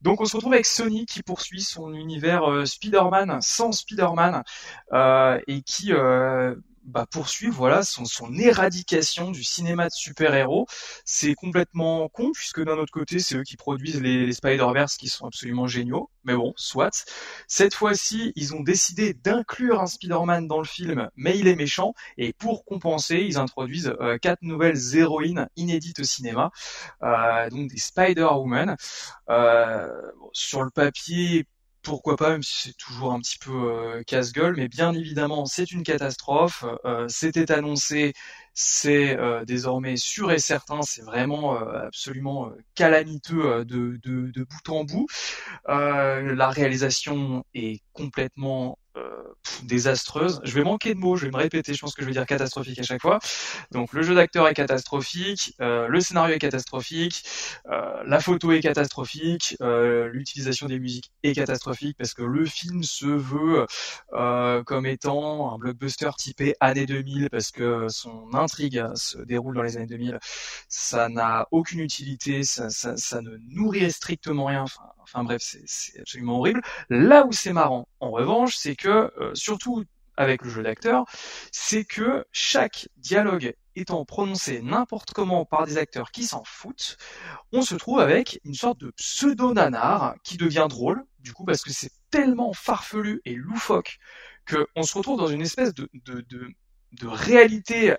Donc 0.00 0.20
on 0.20 0.24
se 0.24 0.36
retrouve 0.36 0.54
avec 0.54 0.66
Sony 0.66 1.06
qui 1.06 1.22
poursuit 1.22 1.62
son 1.62 1.94
univers 1.94 2.50
euh, 2.50 2.64
Spider-Man 2.64 3.38
sans 3.40 3.72
Spider-Man 3.72 4.42
euh, 4.92 5.40
et 5.46 5.62
qui 5.62 5.92
bah, 6.84 7.06
poursuit 7.10 7.48
voilà 7.48 7.82
son, 7.82 8.04
son 8.04 8.34
éradication 8.34 9.30
du 9.30 9.44
cinéma 9.44 9.86
de 9.86 9.92
super-héros. 9.94 10.66
C'est 11.04 11.34
complètement 11.34 12.08
con 12.08 12.32
puisque 12.32 12.62
d'un 12.62 12.76
autre 12.78 12.92
côté 12.92 13.18
c'est 13.18 13.36
eux 13.36 13.42
qui 13.42 13.56
produisent 13.56 14.00
les, 14.00 14.26
les 14.26 14.32
Spider-Verse 14.32 14.96
qui 14.96 15.08
sont 15.08 15.26
absolument 15.26 15.66
géniaux. 15.66 16.10
Mais 16.24 16.34
bon, 16.34 16.52
soit. 16.56 17.04
Cette 17.48 17.74
fois-ci, 17.74 18.32
ils 18.36 18.54
ont 18.54 18.60
décidé 18.62 19.12
d'inclure 19.14 19.80
un 19.80 19.86
Spider-Man 19.86 20.46
dans 20.46 20.58
le 20.58 20.64
film, 20.64 21.10
mais 21.16 21.38
il 21.38 21.48
est 21.48 21.56
méchant. 21.56 21.94
Et 22.16 22.32
pour 22.32 22.64
compenser, 22.64 23.16
ils 23.26 23.38
introduisent 23.38 23.94
euh, 24.00 24.18
quatre 24.18 24.42
nouvelles 24.42 24.78
héroïnes 24.94 25.48
inédites 25.56 26.00
au 26.00 26.04
cinéma, 26.04 26.50
euh, 27.02 27.50
donc 27.50 27.68
des 27.70 27.78
Spider-Woman. 27.78 28.76
Euh, 29.30 29.88
sur 30.32 30.62
le 30.62 30.70
papier, 30.70 31.46
pourquoi 31.82 32.16
pas, 32.16 32.30
même 32.30 32.42
si 32.42 32.68
c'est 32.68 32.76
toujours 32.76 33.12
un 33.12 33.20
petit 33.20 33.38
peu 33.38 33.50
euh, 33.52 34.02
casse-gueule, 34.04 34.54
mais 34.56 34.68
bien 34.68 34.94
évidemment, 34.94 35.46
c'est 35.46 35.70
une 35.72 35.82
catastrophe. 35.82 36.64
Euh, 36.84 37.06
C'était 37.08 37.50
annoncé, 37.52 38.12
c'est 38.54 39.18
euh, 39.18 39.44
désormais 39.44 39.96
sûr 39.96 40.32
et 40.32 40.38
certain, 40.38 40.82
c'est 40.82 41.02
vraiment 41.02 41.56
euh, 41.60 41.86
absolument 41.86 42.50
calamiteux 42.74 43.64
de, 43.64 43.98
bout 44.44 44.68
en 44.74 44.84
bout. 44.84 45.06
la 45.68 46.50
réalisation 46.50 47.44
est 47.54 47.82
complètement 47.92 48.78
pff, 48.94 49.64
désastreuse. 49.64 50.40
Je 50.44 50.54
vais 50.54 50.64
manquer 50.64 50.94
de 50.94 50.98
mots, 50.98 51.16
je 51.16 51.26
vais 51.26 51.30
me 51.30 51.36
répéter, 51.36 51.74
je 51.74 51.80
pense 51.80 51.94
que 51.94 52.02
je 52.02 52.06
vais 52.06 52.12
dire 52.12 52.26
catastrophique 52.26 52.78
à 52.78 52.82
chaque 52.82 53.00
fois. 53.00 53.18
Donc 53.70 53.92
le 53.92 54.02
jeu 54.02 54.14
d'acteur 54.14 54.48
est 54.48 54.54
catastrophique, 54.54 55.54
le 55.58 56.00
scénario 56.00 56.34
est 56.34 56.38
catastrophique, 56.38 57.24
la 57.64 58.20
photo 58.20 58.52
est 58.52 58.60
catastrophique, 58.60 59.56
l'utilisation 59.60 60.66
des 60.66 60.78
musiques 60.78 61.10
est 61.22 61.34
catastrophique 61.34 61.96
parce 61.98 62.14
que 62.14 62.22
le 62.22 62.44
film 62.44 62.82
se 62.82 63.06
veut 63.06 63.66
comme 64.64 64.86
étant 64.86 65.54
un 65.54 65.58
blockbuster 65.58 66.10
typé 66.18 66.54
année 66.60 66.86
2000 66.86 67.30
parce 67.30 67.50
que 67.50 67.88
son 67.88 68.34
intrigue 68.34 68.84
se 68.94 69.18
déroule 69.18 69.54
dans 69.54 69.62
les 69.62 69.76
années 69.76 69.86
2000, 69.86 70.18
ça 70.68 71.08
n'a 71.08 71.46
aucune 71.50 71.80
utilité, 71.80 72.42
ça, 72.42 72.68
ne 73.20 73.36
nourrit 73.48 73.90
strictement 73.90 74.46
rien. 74.46 74.64
Enfin, 75.02 75.24
bref, 75.24 75.42
c'est 75.42 76.00
absolument 76.00 76.38
horrible. 76.38 76.62
Là 76.88 77.26
où 77.26 77.32
c'est 77.32 77.52
marrant, 77.52 77.88
en 78.00 78.10
revanche, 78.10 78.56
c'est 78.56 78.76
euh, 78.88 79.34
surtout 79.34 79.84
avec 80.16 80.42
le 80.42 80.50
jeu 80.50 80.62
d'acteur, 80.62 81.04
c'est 81.50 81.84
que 81.84 82.24
chaque 82.32 82.88
dialogue 82.96 83.54
étant 83.74 84.04
prononcé 84.04 84.60
n'importe 84.60 85.12
comment 85.12 85.46
par 85.46 85.66
des 85.66 85.78
acteurs 85.78 86.10
qui 86.10 86.24
s'en 86.24 86.44
foutent, 86.44 86.98
on 87.52 87.62
se 87.62 87.74
trouve 87.74 88.00
avec 88.00 88.38
une 88.44 88.54
sorte 88.54 88.78
de 88.80 88.90
pseudo-nanar 88.90 90.16
qui 90.22 90.36
devient 90.36 90.66
drôle, 90.68 91.04
du 91.20 91.32
coup 91.32 91.44
parce 91.44 91.62
que 91.62 91.72
c'est 91.72 91.92
tellement 92.10 92.52
farfelu 92.52 93.22
et 93.24 93.34
loufoque 93.34 93.98
qu'on 94.46 94.82
se 94.82 94.98
retrouve 94.98 95.18
dans 95.18 95.28
une 95.28 95.40
espèce 95.40 95.72
de, 95.72 95.88
de 95.94 97.06
réalité 97.06 97.96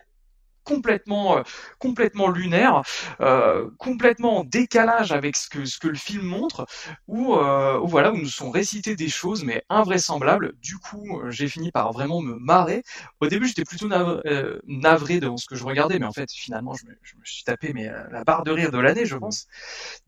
complètement 0.64 1.38
euh, 1.38 1.44
complètement 1.80 2.30
lunaire, 2.30 2.81
euh, 3.22 3.69
complètement 3.77 4.40
en 4.40 4.44
décalage 4.44 5.11
avec 5.11 5.35
ce 5.38 5.49
que 5.49 5.65
ce 5.65 5.77
que 5.80 5.88
le 5.88 5.95
film 5.95 6.23
montre, 6.23 6.65
où, 7.07 7.35
euh, 7.35 7.80
voilà 7.84 8.11
où 8.11 8.18
nous 8.18 8.27
sont 8.27 8.52
récités 8.52 8.95
des 8.95 9.10
choses 9.10 9.44
mais 9.44 9.64
invraisemblables. 9.69 10.53
Du 10.61 10.77
coup, 10.77 11.19
euh, 11.19 11.31
j'ai 11.31 11.48
fini 11.48 11.72
par 11.72 11.91
vraiment 11.91 12.22
me 12.22 12.35
marrer. 12.40 12.84
Au 13.22 13.27
début, 13.27 13.48
j'étais 13.48 13.64
plutôt 13.64 13.88
navré, 13.88 14.22
euh, 14.27 14.60
navré 14.68 15.19
dans 15.19 15.38
ce 15.38 15.45
que 15.48 15.56
je 15.56 15.64
regardais, 15.64 15.99
mais 15.99 16.06
en 16.06 16.14
fait, 16.14 16.31
finalement, 16.31 16.73
je 16.73 16.85
me, 16.85 16.98
je 17.02 17.15
me 17.15 17.23
suis 17.26 17.44
tapé 17.44 17.72
mais 17.73 17.90
la 18.11 18.23
barre 18.23 18.44
de 18.44 18.52
rire 18.52 18.72
de 18.72 18.77
l'année, 18.80 19.06
je 19.06 19.15
pense. 19.18 19.48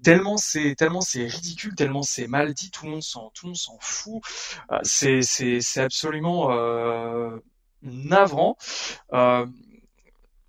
Tellement 0.03 0.38
c'est 0.38 0.76
tellement 0.76 1.02
c'est 1.02 1.26
ridicule, 1.26 1.76
tellement 1.76 2.03
c'est 2.03 2.27
mal 2.27 2.53
dit, 2.53 2.72
tout 2.72 2.86
le 2.86 2.91
monde 2.91 3.03
s'en 3.03 3.30
tout 3.34 3.45
le 3.45 3.49
monde 3.49 3.57
s'en 3.57 3.77
fout. 3.82 4.22
c'est 4.84 5.22
c'est 5.22 5.61
c'est 5.61 5.82
absolument 5.82 6.49
navrant. 7.86 8.57
Euh, 9.14 9.45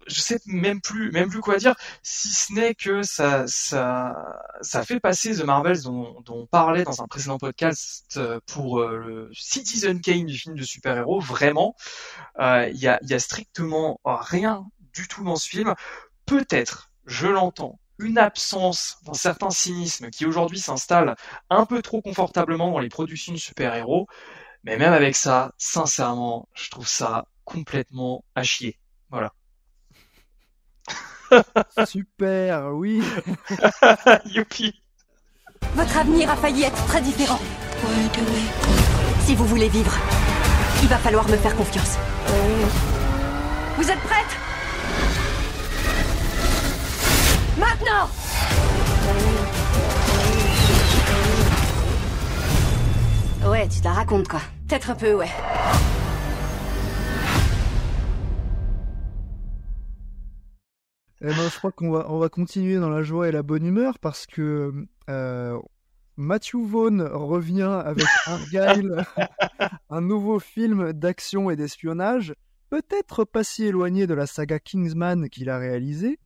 je 0.06 0.20
sais 0.20 0.38
même 0.46 0.80
plus, 0.80 1.10
même 1.12 1.28
plus 1.28 1.40
quoi 1.40 1.56
dire, 1.56 1.74
si 2.02 2.28
ce 2.28 2.52
n'est 2.52 2.74
que 2.74 3.02
ça, 3.02 3.46
ça, 3.46 4.14
ça 4.60 4.84
fait 4.84 5.00
passer 5.00 5.36
The 5.36 5.44
Marvels 5.44 5.82
dont, 5.82 6.20
dont 6.22 6.42
on 6.42 6.46
parlait 6.46 6.84
dans 6.84 7.02
un 7.02 7.06
précédent 7.06 7.38
podcast 7.38 8.16
euh, 8.16 8.40
pour 8.46 8.80
euh, 8.80 8.96
le 8.98 9.30
Citizen 9.32 10.00
Kane 10.00 10.26
du 10.26 10.36
film 10.36 10.56
de 10.56 10.64
super-héros. 10.64 11.20
Vraiment, 11.20 11.76
il 12.38 12.42
euh, 12.42 12.68
y, 12.70 12.88
a, 12.88 12.98
y 13.02 13.14
a 13.14 13.18
strictement 13.18 14.00
rien 14.04 14.66
du 14.94 15.08
tout 15.08 15.24
dans 15.24 15.36
ce 15.36 15.48
film. 15.48 15.74
Peut-être, 16.26 16.90
je 17.06 17.26
l'entends, 17.26 17.78
une 17.98 18.18
absence 18.18 18.98
d'un 19.04 19.14
certain 19.14 19.50
cynisme 19.50 20.10
qui 20.10 20.26
aujourd'hui 20.26 20.58
s'installe 20.58 21.16
un 21.50 21.66
peu 21.66 21.82
trop 21.82 22.02
confortablement 22.02 22.70
dans 22.70 22.78
les 22.78 22.88
productions 22.88 23.32
de 23.32 23.38
super-héros. 23.38 24.06
Mais 24.64 24.76
même 24.76 24.92
avec 24.92 25.16
ça, 25.16 25.52
sincèrement, 25.58 26.48
je 26.54 26.70
trouve 26.70 26.88
ça 26.88 27.26
complètement 27.44 28.24
à 28.34 28.42
chier. 28.42 28.78
Voilà. 29.10 29.32
Super, 31.86 32.70
oui. 32.74 33.02
Youpi. 34.26 34.74
Votre 35.74 35.98
avenir 35.98 36.30
a 36.30 36.36
failli 36.36 36.64
être 36.64 36.86
très 36.86 37.00
différent. 37.00 37.38
Si 39.24 39.34
vous 39.34 39.44
voulez 39.46 39.68
vivre, 39.68 39.92
il 40.82 40.88
va 40.88 40.96
falloir 40.98 41.28
me 41.28 41.36
faire 41.36 41.54
confiance. 41.56 41.96
Vous 43.76 43.90
êtes 43.90 44.00
prête? 44.00 44.36
Maintenant 47.58 48.08
Ouais, 53.50 53.68
tu 53.68 53.80
te 53.80 53.84
la 53.84 53.92
racontes 53.92 54.28
quoi. 54.28 54.40
Peut-être 54.68 54.90
un 54.90 54.94
peu, 54.94 55.14
ouais. 55.14 55.30
Eh 61.22 61.28
ben, 61.28 61.48
je 61.48 61.56
crois 61.56 61.72
qu'on 61.72 61.90
va, 61.90 62.06
on 62.10 62.18
va 62.18 62.28
continuer 62.28 62.76
dans 62.76 62.90
la 62.90 63.02
joie 63.02 63.28
et 63.28 63.32
la 63.32 63.42
bonne 63.42 63.64
humeur 63.64 63.98
parce 63.98 64.26
que 64.26 64.86
euh, 65.08 65.58
Matthew 66.16 66.56
Vaughn 66.56 67.02
revient 67.02 67.80
avec 67.84 68.06
Argyle, 68.26 69.04
un 69.90 70.00
nouveau 70.00 70.38
film 70.38 70.92
d'action 70.92 71.50
et 71.50 71.56
d'espionnage, 71.56 72.34
peut-être 72.68 73.24
pas 73.24 73.44
si 73.44 73.64
éloigné 73.64 74.06
de 74.06 74.14
la 74.14 74.26
saga 74.26 74.58
Kingsman 74.58 75.30
qu'il 75.30 75.48
a 75.48 75.58
réalisé, 75.58 76.18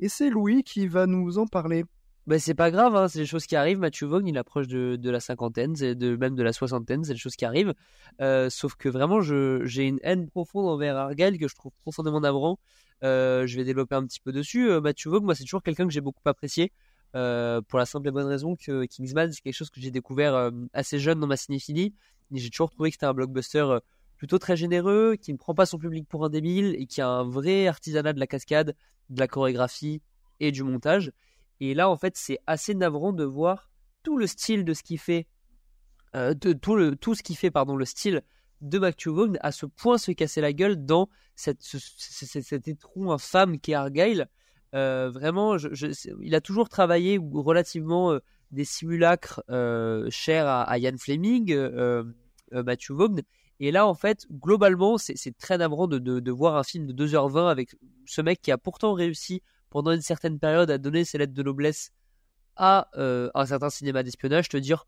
et 0.00 0.08
c'est 0.08 0.30
Louis 0.30 0.62
qui 0.62 0.86
va 0.86 1.06
nous 1.06 1.38
en 1.38 1.46
parler. 1.46 1.84
Ben, 2.28 2.38
c'est 2.38 2.52
pas 2.52 2.70
grave, 2.70 2.94
hein, 2.94 3.08
c'est 3.08 3.20
des 3.20 3.26
choses 3.26 3.46
qui 3.46 3.56
arrivent. 3.56 3.78
Matthew 3.78 4.04
Vaughn, 4.04 4.26
il 4.26 4.36
approche 4.36 4.68
de, 4.68 4.96
de 4.96 5.10
la 5.10 5.18
cinquantaine, 5.18 5.72
de, 5.72 6.16
même 6.16 6.34
de 6.34 6.42
la 6.42 6.52
soixantaine, 6.52 7.02
c'est 7.02 7.14
des 7.14 7.18
choses 7.18 7.36
qui 7.36 7.46
arrivent. 7.46 7.72
Euh, 8.20 8.50
sauf 8.50 8.74
que 8.74 8.90
vraiment, 8.90 9.22
j'ai 9.22 9.86
une 9.86 9.98
haine 10.02 10.28
profonde 10.28 10.66
envers 10.66 10.98
Argyle 10.98 11.38
que 11.38 11.48
je 11.48 11.54
trouve 11.54 11.72
profondément 11.80 12.20
navrant. 12.20 12.58
Euh, 13.02 13.46
je 13.46 13.56
vais 13.56 13.64
développer 13.64 13.94
un 13.94 14.04
petit 14.04 14.20
peu 14.20 14.30
dessus. 14.30 14.70
Euh, 14.70 14.82
Matthew 14.82 15.06
Vaughn, 15.06 15.24
moi, 15.24 15.34
c'est 15.34 15.44
toujours 15.44 15.62
quelqu'un 15.62 15.86
que 15.86 15.90
j'ai 15.90 16.02
beaucoup 16.02 16.20
apprécié. 16.26 16.70
Pour 17.14 17.78
la 17.78 17.86
simple 17.86 18.08
et 18.08 18.10
bonne 18.10 18.26
raison 18.26 18.56
que 18.56 18.84
Kingsman, 18.84 19.32
c'est 19.32 19.40
quelque 19.40 19.54
chose 19.54 19.70
que 19.70 19.80
j'ai 19.80 19.90
découvert 19.90 20.50
assez 20.74 20.98
jeune 20.98 21.20
dans 21.20 21.26
ma 21.26 21.38
cinéphilie. 21.38 21.94
J'ai 22.30 22.50
toujours 22.50 22.68
trouvé 22.68 22.90
que 22.90 22.96
c'était 22.96 23.06
un 23.06 23.14
blockbuster 23.14 23.78
plutôt 24.18 24.38
très 24.38 24.58
généreux, 24.58 25.16
qui 25.18 25.32
ne 25.32 25.38
prend 25.38 25.54
pas 25.54 25.64
son 25.64 25.78
public 25.78 26.06
pour 26.06 26.26
un 26.26 26.28
débile 26.28 26.76
et 26.78 26.84
qui 26.84 27.00
a 27.00 27.08
un 27.08 27.24
vrai 27.24 27.68
artisanat 27.68 28.12
de 28.12 28.20
la 28.20 28.26
cascade, 28.26 28.76
de 29.08 29.18
la 29.18 29.28
chorégraphie 29.28 30.02
et 30.40 30.52
du 30.52 30.62
montage. 30.62 31.10
Et 31.60 31.74
là, 31.74 31.90
en 31.90 31.96
fait, 31.96 32.16
c'est 32.16 32.38
assez 32.46 32.74
navrant 32.74 33.12
de 33.12 33.24
voir 33.24 33.70
tout 34.02 34.16
le 34.16 34.26
style 34.26 34.64
de 34.64 34.74
ce 34.74 34.82
qu'il 34.82 34.98
fait, 34.98 35.26
euh, 36.14 36.34
de, 36.34 36.52
tout, 36.52 36.76
le, 36.76 36.96
tout 36.96 37.14
ce 37.14 37.22
qui 37.22 37.34
fait, 37.34 37.50
pardon, 37.50 37.76
le 37.76 37.84
style 37.84 38.22
de 38.60 38.78
Matthew 38.78 39.08
Vaughn 39.08 39.38
à 39.40 39.52
ce 39.52 39.66
point 39.66 39.98
se 39.98 40.10
casser 40.12 40.40
la 40.40 40.52
gueule 40.52 40.84
dans 40.84 41.08
cet 41.36 41.60
étron 42.66 43.12
infâme 43.12 43.58
qu'est 43.58 43.74
Argyle. 43.74 44.28
Euh, 44.74 45.10
vraiment, 45.10 45.56
il 46.20 46.34
a 46.34 46.40
toujours 46.40 46.68
travaillé 46.68 47.18
relativement 47.32 48.12
euh, 48.12 48.18
des 48.50 48.64
simulacres 48.64 49.42
chers 50.10 50.46
à, 50.46 50.78
Ian 50.78 50.96
Fleming, 50.98 51.54
Matthew 52.52 52.92
Vaughn. 52.92 53.20
Et 53.60 53.72
là, 53.72 53.86
en 53.86 53.94
fait, 53.94 54.26
globalement, 54.30 54.98
c'est 54.98 55.36
très 55.36 55.58
navrant 55.58 55.86
de, 55.86 55.98
de, 55.98 56.20
de, 56.20 56.30
voir 56.30 56.56
un 56.56 56.62
film 56.62 56.86
de 56.86 57.06
2h20 57.06 57.50
avec 57.50 57.74
ce 58.06 58.20
mec 58.22 58.40
qui 58.40 58.52
a 58.52 58.58
pourtant 58.58 58.94
réussi 58.94 59.42
pendant 59.70 59.92
une 59.92 60.00
certaine 60.00 60.38
période 60.38 60.70
à 60.70 60.78
donner 60.78 61.04
ses 61.04 61.18
lettres 61.18 61.34
de 61.34 61.42
noblesse 61.42 61.92
à 62.56 62.88
un 62.94 63.46
certain 63.46 63.70
cinéma 63.70 64.02
d'espionnage, 64.02 64.48
te 64.48 64.56
dire 64.56 64.84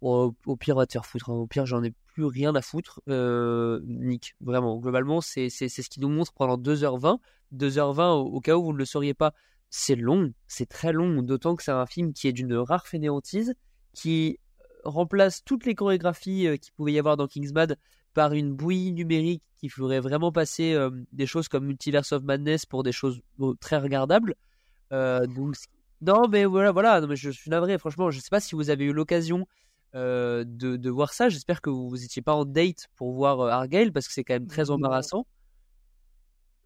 au, 0.00 0.34
au, 0.46 0.56
pire, 0.56 0.76
va 0.76 0.86
te 0.86 0.92
faire 0.92 1.06
foutre. 1.06 1.30
Hein. 1.30 1.34
Au 1.34 1.46
pire, 1.46 1.66
j'en 1.66 1.82
ai 1.82 1.92
plus 2.06 2.24
rien 2.24 2.54
à 2.54 2.62
foutre. 2.62 3.00
Euh, 3.08 3.80
Nick, 3.84 4.34
vraiment. 4.40 4.76
Globalement, 4.78 5.20
c'est 5.20 5.48
ce 5.48 5.88
qui 5.88 6.00
nous 6.00 6.08
montre 6.08 6.32
pendant 6.32 6.56
2h20. 6.56 7.18
2h20, 7.54 8.12
au, 8.12 8.26
au, 8.26 8.40
cas 8.40 8.56
où 8.56 8.64
vous 8.64 8.72
ne 8.72 8.78
le 8.78 8.84
sauriez 8.84 9.14
pas, 9.14 9.32
c'est 9.70 9.96
long. 9.96 10.32
C'est 10.46 10.68
très 10.68 10.92
long. 10.92 11.22
D'autant 11.22 11.56
que 11.56 11.62
c'est 11.62 11.72
un 11.72 11.86
film 11.86 12.12
qui 12.12 12.28
est 12.28 12.32
d'une 12.32 12.54
rare 12.54 12.86
fainéantise, 12.86 13.54
qui 13.94 14.38
remplace 14.84 15.44
toutes 15.44 15.66
les 15.66 15.74
chorégraphies 15.74 16.46
euh, 16.46 16.56
qu'il 16.56 16.72
pouvait 16.74 16.92
y 16.92 16.98
avoir 16.98 17.16
dans 17.16 17.26
Kingsman 17.26 17.76
par 18.14 18.32
une 18.32 18.52
bouillie 18.52 18.92
numérique 18.92 19.42
qui 19.56 19.68
ferait 19.68 20.00
vraiment 20.00 20.32
passer 20.32 20.74
euh, 20.74 20.90
des 21.12 21.26
choses 21.26 21.48
comme 21.48 21.66
Multiverse 21.66 22.12
of 22.12 22.22
Madness 22.22 22.66
pour 22.66 22.82
des 22.82 22.92
choses 22.92 23.20
oh, 23.38 23.54
très 23.54 23.78
regardables. 23.78 24.34
Euh, 24.92 25.26
donc, 25.26 25.56
non, 26.00 26.28
mais 26.28 26.44
voilà, 26.44 26.72
voilà. 26.72 27.00
Non, 27.00 27.08
mais 27.08 27.16
je 27.16 27.30
suis 27.30 27.50
navré. 27.50 27.76
Franchement, 27.78 28.10
je 28.10 28.20
sais 28.20 28.30
pas 28.30 28.40
si 28.40 28.54
vous 28.54 28.70
avez 28.70 28.84
eu 28.84 28.92
l'occasion 28.92 29.46
euh, 29.94 30.44
de, 30.46 30.76
de, 30.76 30.90
voir 30.90 31.12
ça. 31.12 31.28
J'espère 31.28 31.60
que 31.60 31.70
vous 31.70 31.96
n'étiez 31.96 32.22
pas 32.22 32.34
en 32.34 32.44
date 32.44 32.88
pour 32.96 33.12
voir 33.12 33.40
euh, 33.40 33.50
Argyle 33.50 33.92
parce 33.92 34.06
que 34.06 34.12
c'est 34.12 34.24
quand 34.24 34.34
même 34.34 34.46
très 34.46 34.70
embarrassant. 34.70 35.26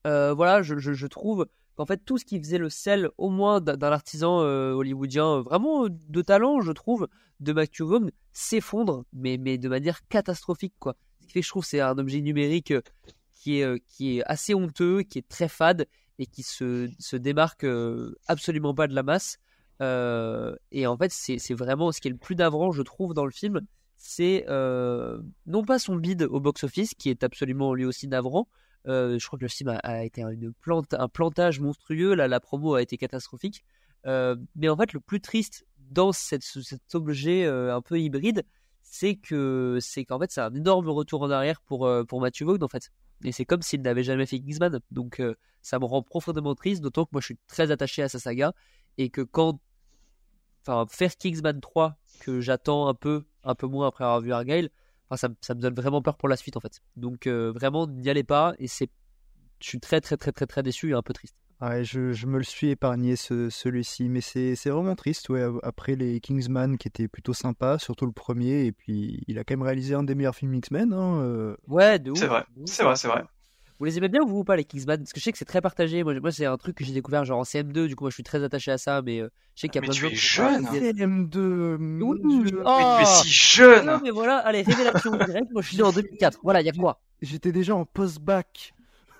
Euh, 0.06 0.35
voilà, 0.35 0.62
je, 0.62 0.78
je, 0.78 0.93
je 0.93 1.06
trouve 1.06 1.47
qu'en 1.77 1.86
fait 1.86 1.98
tout 2.05 2.19
ce 2.19 2.24
qui 2.24 2.39
faisait 2.39 2.59
le 2.59 2.69
sel 2.69 3.10
au 3.19 3.31
moins 3.31 3.60
d'un 3.60 3.93
artisan 3.93 4.40
euh, 4.40 4.73
hollywoodien 4.73 5.40
vraiment 5.40 5.86
de 5.89 6.23
talent, 6.23 6.60
je 6.60 6.73
trouve, 6.73 7.09
de 7.40 7.52
Matthew 7.52 7.82
Vaughn 7.82 8.10
s'effondre, 8.32 9.05
mais, 9.12 9.39
mais 9.39 9.59
de 9.59 9.69
manière 9.69 10.06
catastrophique 10.09 10.74
quoi. 10.78 10.97
Ce 11.23 11.27
qui 11.27 11.32
fait 11.32 11.43
je 11.43 11.49
trouve 11.49 11.65
c'est 11.65 11.81
un 11.81 11.97
objet 11.99 12.20
numérique 12.20 12.74
qui 13.32 13.61
est, 13.61 13.85
qui 13.89 14.19
est 14.19 14.23
assez 14.24 14.55
honteux, 14.55 15.03
qui 15.03 15.19
est 15.19 15.28
très 15.28 15.49
fade 15.49 15.86
et 16.19 16.27
qui 16.27 16.43
se, 16.43 16.89
se 16.99 17.16
démarque 17.16 17.66
absolument 18.28 18.74
pas 18.74 18.86
de 18.86 18.94
la 18.94 19.03
masse. 19.03 19.39
Euh, 19.81 20.55
et 20.70 20.86
en 20.86 20.97
fait, 20.97 21.12
c'est 21.12 21.55
vraiment 21.55 21.90
ce 21.90 22.01
qui 22.01 22.09
est 22.09 22.12
le 22.12 22.16
plus 22.16 22.36
navrant, 22.36 22.70
je 22.70 22.82
trouve, 22.82 23.15
dans 23.15 23.24
le 23.24 23.32
film, 23.32 23.62
c'est 23.97 24.44
euh, 24.49 25.20
non 25.47 25.65
pas 25.65 25.78
son 25.78 25.97
bid 25.97 26.23
au 26.23 26.40
box-office, 26.40 26.94
qui 26.94 27.11
est 27.11 27.24
absolument 27.24 27.74
lui 27.74 27.85
aussi 27.85 28.09
navrant. 28.09 28.49
Euh, 28.89 29.19
je 29.19 29.27
crois 29.27 29.39
que 29.39 29.44
le 29.44 29.49
film 29.49 29.78
a, 29.82 30.05
été 30.05 30.23
une 30.23 30.53
plante, 30.53 30.94
un 30.94 31.09
plantage 31.09 31.61
monstrueux, 31.61 32.15
la, 32.15 32.28
la 32.28 32.40
promo 32.40 32.74
a 32.74 32.82
été 32.82 32.97
catastrophique. 32.97 33.65
Euh, 34.07 34.36
mais 34.57 34.69
en 34.69 34.77
fait, 34.77 34.93
le 34.93 35.01
plus 35.01 35.20
triste 35.20 35.65
dans 35.78 36.12
cet 36.12 36.43
objet 36.94 37.44
euh, 37.44 37.74
un 37.74 37.81
peu 37.81 38.01
hybride, 38.01 38.44
c'est 38.93 39.16
que 39.16 39.78
c'est 39.81 40.05
qu'en 40.05 40.19
fait, 40.19 40.31
c'est 40.31 40.43
un 40.43 40.55
énorme 40.55 40.90
retour 40.90 41.23
en 41.23 41.31
arrière 41.31 41.62
pour, 41.62 41.86
euh, 41.86 42.05
pour 42.05 42.20
Matthew 42.20 42.43
Vaughn, 42.43 42.62
en 42.62 42.69
fait. 42.69 42.93
Et 43.24 43.32
c'est 43.32 43.47
comme 43.47 43.62
s'il 43.62 43.81
n'avait 43.81 44.02
jamais 44.02 44.27
fait 44.27 44.39
Kingsman. 44.39 44.81
Donc, 44.90 45.19
euh, 45.19 45.35
ça 45.62 45.78
me 45.78 45.86
rend 45.86 46.02
profondément 46.02 46.55
triste, 46.55 46.82
d'autant 46.82 47.06
que 47.06 47.10
moi, 47.12 47.23
je 47.23 47.24
suis 47.24 47.39
très 47.47 47.70
attaché 47.70 48.02
à 48.02 48.10
sa 48.10 48.19
saga. 48.19 48.52
Et 48.98 49.09
que 49.09 49.23
quand. 49.23 49.59
Enfin, 50.60 50.85
faire 50.90 51.16
Kingsman 51.16 51.59
3, 51.59 51.97
que 52.20 52.43
j'attends 52.43 52.86
un 52.86 52.93
peu, 52.93 53.24
un 53.44 53.55
peu 53.55 53.66
moins 53.66 53.89
après 53.89 54.05
avoir 54.05 54.20
vu 54.20 54.31
Argyle, 54.31 54.69
ça 55.16 55.28
me 55.28 55.55
donne 55.55 55.74
vraiment 55.74 56.02
peur 56.02 56.19
pour 56.19 56.28
la 56.28 56.36
suite, 56.36 56.59
en 56.59 56.60
fait. 56.60 56.82
Donc, 56.97 57.27
euh, 57.27 57.51
vraiment, 57.51 57.86
n'y 57.86 58.10
allez 58.10 58.24
pas. 58.24 58.52
Et 58.59 58.69
c'est. 58.69 58.90
Je 59.60 59.69
suis 59.69 59.81
très, 59.81 60.02
très, 60.02 60.19
très, 60.19 60.32
très, 60.32 60.47
très 60.47 60.62
déçu 60.62 60.90
et 60.90 60.93
un 60.93 61.02
peu 61.02 61.14
triste. 61.14 61.36
Ouais, 61.62 61.84
je, 61.84 62.12
je 62.12 62.26
me 62.26 62.39
le 62.39 62.44
suis 62.44 62.70
épargné 62.70 63.14
ce, 63.14 63.48
celui-ci, 63.48 64.09
mais 64.09 64.20
c'est 64.20 64.56
c'est 64.56 64.68
vraiment 64.70 64.97
triste. 64.97 65.28
Ouais, 65.28 65.47
après 65.62 65.94
les 65.94 66.18
Kingsman 66.18 66.76
qui 66.76 66.89
étaient 66.89 67.06
plutôt 67.09 67.32
sympas, 67.34 67.78
surtout 67.78 68.05
le 68.05 68.10
premier, 68.12 68.64
et 68.66 68.72
puis 68.72 69.22
il 69.28 69.39
a 69.39 69.44
quand 69.44 69.55
même 69.55 69.62
réalisé 69.62 69.94
un 69.94 70.02
des 70.02 70.16
meilleurs 70.16 70.34
films 70.34 70.55
X-Men. 70.55 70.93
Hein, 70.93 71.20
euh. 71.22 71.56
Ouais, 71.68 71.98
de 72.01 72.10
ouf. 72.10 72.18
C'est 72.18 72.26
vrai, 72.26 72.44
c'est 72.66 72.82
vrai, 72.82 72.97
c'est 72.97 73.06
vrai. 73.09 73.22
Vous 73.78 73.86
les 73.86 73.98
aimez 73.98 74.09
bien 74.09 74.24
vous 74.24 74.39
ou 74.40 74.44
pas 74.44 74.55
les 74.56 74.64
Kingsman? 74.64 74.98
Parce 74.98 75.12
que 75.12 75.18
je 75.18 75.24
sais 75.24 75.32
que 75.32 75.39
c'est 75.39 75.44
très 75.44 75.60
partagé. 75.60 76.05
Moi, 76.05 76.14
moi 76.20 76.30
c'est 76.30 76.47
un 76.47 76.56
truc 76.56 76.76
que 76.76 76.84
j'ai 76.84 76.93
découvert 76.93 77.24
genre 77.24 77.40
en 77.40 77.43
CM2. 77.44 77.86
Du 77.89 77.97
coup, 77.97 78.05
moi, 78.05 78.10
je 78.10 78.14
suis 78.14 78.22
très 78.22 78.43
attaché 78.44 78.70
à 78.70 78.78
ça. 78.78 79.02
Mais 79.02 79.20
euh, 79.20 79.28
je 79.56 79.62
sais 79.62 79.68
qu'il 79.68 79.76
y 79.76 79.78
a 79.78 79.80
Mais 79.82 79.86
plein 79.89 79.94
de 79.94 79.97
tu 79.98 80.02
gens 80.02 80.51
es 80.51 80.55
qui 80.59 80.62
sont 80.64 80.70
pas- 80.70 80.78
jeune. 80.80 81.26
CM2, 81.30 81.76
mon 81.78 82.10
Oui. 82.10 82.44
Dieu. 82.44 82.62
Oh. 82.64 82.97
Mais 82.98 83.05
tu 83.05 83.10
es 83.10 83.14
si 83.24 83.28
jeune 83.28 83.86
Non, 83.86 84.01
mais 84.02 84.10
voilà, 84.10 84.39
allez, 84.39 84.62
révélation 84.62 85.12
directe. 85.16 85.51
Moi, 85.52 85.62
je 85.62 85.68
suis 85.68 85.76
né 85.78 85.82
en 85.82 85.90
2004. 85.93 86.39
Voilà, 86.44 86.60
il 86.60 86.66
y 86.66 86.68
a 86.68 86.72
que 86.72 86.78
moi. 86.78 87.01
J'étais 87.22 87.51
déjà 87.51 87.74
en 87.74 87.84
post-bac. 87.84 88.72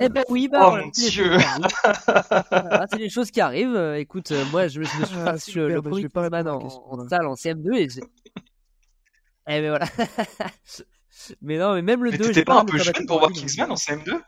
Eh 0.05 0.09
ben 0.09 0.25
oui, 0.29 0.49
bah 0.49 0.69
Oh 0.73 0.77
mon 0.77 0.91
c'est 0.93 1.05
les 1.05 1.11
Dieu. 1.11 1.31
choses 1.39 1.41
qui 1.41 1.41
arrivent. 1.71 2.47
Voilà, 2.51 2.87
c'est 2.91 2.99
les 2.99 3.09
choses 3.11 3.31
qui 3.31 3.41
arrivent. 3.41 3.77
Euh, 3.77 3.99
écoute, 3.99 4.33
euh, 4.33 4.45
moi, 4.51 4.69
je 4.69 4.81
me, 4.81 4.85
suis 4.85 4.95
Ah, 5.17 5.35
le, 5.55 5.69
le 5.69 5.81
bah, 5.81 5.91
vais 5.93 6.09
pas 6.09 6.29
en, 6.53 7.09
salle 7.09 7.27
en 7.27 7.35
CM2 7.35 7.75
et 7.77 7.89
j'ai- 7.89 8.01
Eh 9.49 9.61
ben 9.61 9.71
voilà. 9.71 9.87
mais 11.43 11.59
non, 11.59 11.75
mais 11.75 11.83
même 11.83 12.05
le 12.05 12.11
Mais 12.13 12.19
2, 12.19 12.27
t'étais 12.29 12.45
pas 12.45 12.55
pas 12.55 12.61
un 12.61 12.65
peu 12.65 12.79
jeune 12.79 13.07
pour 13.07 13.19
voir. 13.19 13.33
Kingsman 13.33 13.71
en 13.73 13.75
CM2 13.75 14.21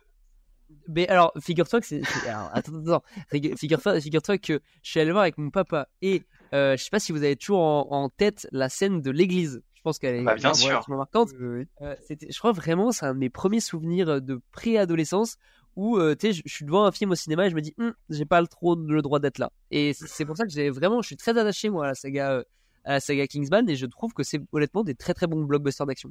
Mais 0.88 1.06
alors, 1.08 1.32
figure-toi 1.40 1.80
que 1.80 1.86
c'est. 1.86 2.02
c'est- 2.04 2.28
alors, 2.28 2.50
attends, 2.52 2.72
attends, 2.74 2.94
attends. 2.96 3.04
Figu- 3.32 3.56
Figure-toi 3.56 4.38
que 4.38 4.60
je 4.82 4.90
suis 4.90 5.00
allé 5.00 5.12
voir 5.12 5.22
avec 5.22 5.38
mon 5.38 5.50
papa 5.50 5.88
et 6.02 6.22
euh, 6.52 6.76
je 6.76 6.82
sais 6.84 6.90
pas 6.90 6.98
si 7.00 7.12
vous 7.12 7.22
avez 7.22 7.36
toujours 7.36 7.60
en, 7.60 7.86
en 7.90 8.08
tête 8.08 8.46
la 8.52 8.68
scène 8.68 9.00
de 9.02 9.10
l'église. 9.10 9.62
Je 9.74 9.82
pense 9.82 9.98
qu'elle 9.98 10.16
est 10.16 10.22
Bah, 10.22 10.34
bien 10.34 10.54
sûr. 10.54 10.82
marquante. 10.88 11.30
Oui. 11.38 11.66
Euh, 11.82 11.94
je 12.08 12.38
crois 12.38 12.52
vraiment, 12.52 12.90
c'est 12.90 13.04
un 13.06 13.14
de 13.14 13.18
mes 13.18 13.28
premiers 13.30 13.60
souvenirs 13.60 14.20
de 14.22 14.40
préadolescence 14.50 15.36
où 15.76 15.98
euh, 15.98 16.14
je, 16.22 16.42
suis 16.46 16.64
devant 16.64 16.84
un 16.84 16.92
film 16.92 17.10
au 17.10 17.14
cinéma 17.14 17.46
et 17.46 17.50
je 17.50 17.54
me 17.54 17.60
dis, 17.60 17.74
Hum, 17.78 17.92
j'ai 18.10 18.24
pas 18.24 18.40
le 18.40 18.46
trop 18.46 18.76
le 18.76 19.02
droit 19.02 19.18
d'être 19.18 19.38
là. 19.38 19.50
Et 19.70 19.92
c'est, 19.94 20.24
pour 20.24 20.36
ça 20.36 20.44
que 20.44 20.50
j'ai 20.50 20.70
vraiment, 20.70 21.02
je 21.02 21.08
suis 21.08 21.16
très 21.16 21.36
attaché 21.36 21.70
moi 21.70 21.84
à 21.84 21.88
la 21.88 21.94
saga, 21.94 22.32
euh, 22.32 22.42
à 22.84 22.92
la 22.94 23.00
saga 23.00 23.26
Kingsman 23.26 23.68
et 23.68 23.76
je 23.76 23.86
trouve 23.86 24.12
que 24.12 24.22
c'est 24.22 24.40
honnêtement 24.52 24.84
des 24.84 24.94
très 24.94 25.14
très 25.14 25.26
bons 25.26 25.42
blockbusters 25.42 25.86
d'action. 25.86 26.10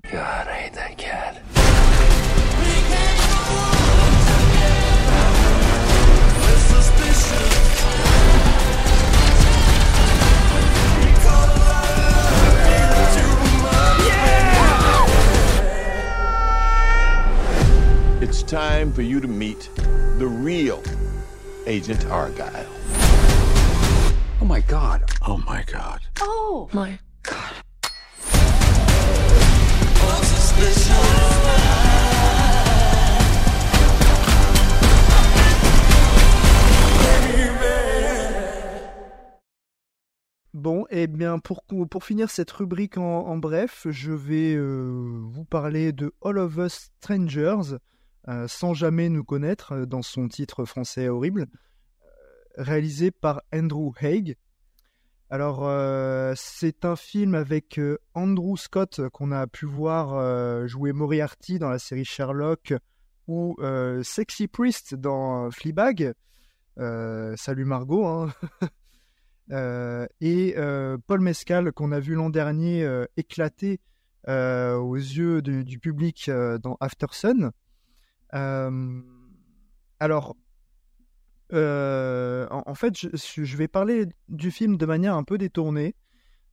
It's 18.33 18.41
time 18.41 18.91
for 18.91 19.03
you 19.03 19.21
to 19.21 19.27
meet 19.27 19.69
the 20.17 20.25
real 20.25 20.81
Agent 21.67 22.03
Argyle. 22.07 22.65
Oh 24.41 24.45
my 24.45 24.59
god. 24.61 25.03
Oh 25.21 25.37
my 25.45 25.63
god. 25.71 25.99
Oh 26.19 26.67
my 26.73 26.97
god. 27.21 27.53
Bon, 40.55 40.85
et 40.89 41.05
bien 41.05 41.37
pour, 41.37 41.61
pour 41.87 42.03
finir 42.03 42.31
cette 42.31 42.49
rubrique 42.49 42.97
en, 42.97 43.27
en 43.27 43.37
bref, 43.37 43.85
je 43.91 44.11
vais 44.11 44.55
euh, 44.55 45.21
vous 45.21 45.45
parler 45.45 45.91
de 45.91 46.15
All 46.23 46.39
of 46.39 46.57
Us 46.57 46.89
Strangers, 46.99 47.73
euh, 47.73 47.79
sans 48.47 48.73
jamais 48.73 49.09
nous 49.09 49.23
connaître, 49.23 49.73
euh, 49.73 49.85
dans 49.85 50.01
son 50.01 50.27
titre 50.27 50.65
français 50.65 51.09
horrible, 51.09 51.41
euh, 51.41 52.07
réalisé 52.57 53.11
par 53.11 53.41
Andrew 53.53 53.91
Haig. 54.01 54.37
Alors, 55.29 55.61
euh, 55.63 56.33
c'est 56.35 56.85
un 56.85 56.95
film 56.95 57.33
avec 57.35 57.79
euh, 57.79 57.97
Andrew 58.13 58.55
Scott 58.55 58.99
euh, 58.99 59.09
qu'on 59.09 59.31
a 59.31 59.47
pu 59.47 59.65
voir 59.65 60.13
euh, 60.13 60.67
jouer 60.67 60.93
Moriarty 60.93 61.57
dans 61.57 61.69
la 61.69 61.79
série 61.79 62.05
Sherlock 62.05 62.73
ou 63.27 63.55
euh, 63.59 64.03
Sexy 64.03 64.47
Priest 64.47 64.95
dans 64.95 65.45
euh, 65.45 65.49
Fleabag. 65.49 66.13
Euh, 66.77 67.35
salut 67.35 67.65
Margot. 67.65 68.05
Hein. 68.05 68.33
Euh, 69.51 70.07
et 70.21 70.55
euh, 70.57 70.97
Paul 71.05 71.19
Mescal 71.19 71.73
qu'on 71.73 71.91
a 71.91 71.99
vu 71.99 72.15
l'an 72.15 72.29
dernier 72.29 72.85
euh, 72.85 73.05
éclater 73.17 73.81
euh, 74.29 74.75
aux 74.75 74.95
yeux 74.95 75.41
du 75.41 75.79
public 75.79 76.29
euh, 76.29 76.57
dans 76.57 76.77
After 76.79 77.07
Sun. 77.11 77.51
Euh, 78.33 79.01
alors, 79.99 80.35
euh, 81.53 82.47
en, 82.49 82.75
fait, 82.75 82.95
je, 82.97 83.57
vais 83.57 83.67
parler 83.67 84.07
du 84.27 84.51
film 84.51 84.77
de 84.77 84.85
manière 84.85 85.15
un 85.15 85.23
peu 85.23 85.37
détournée 85.37 85.95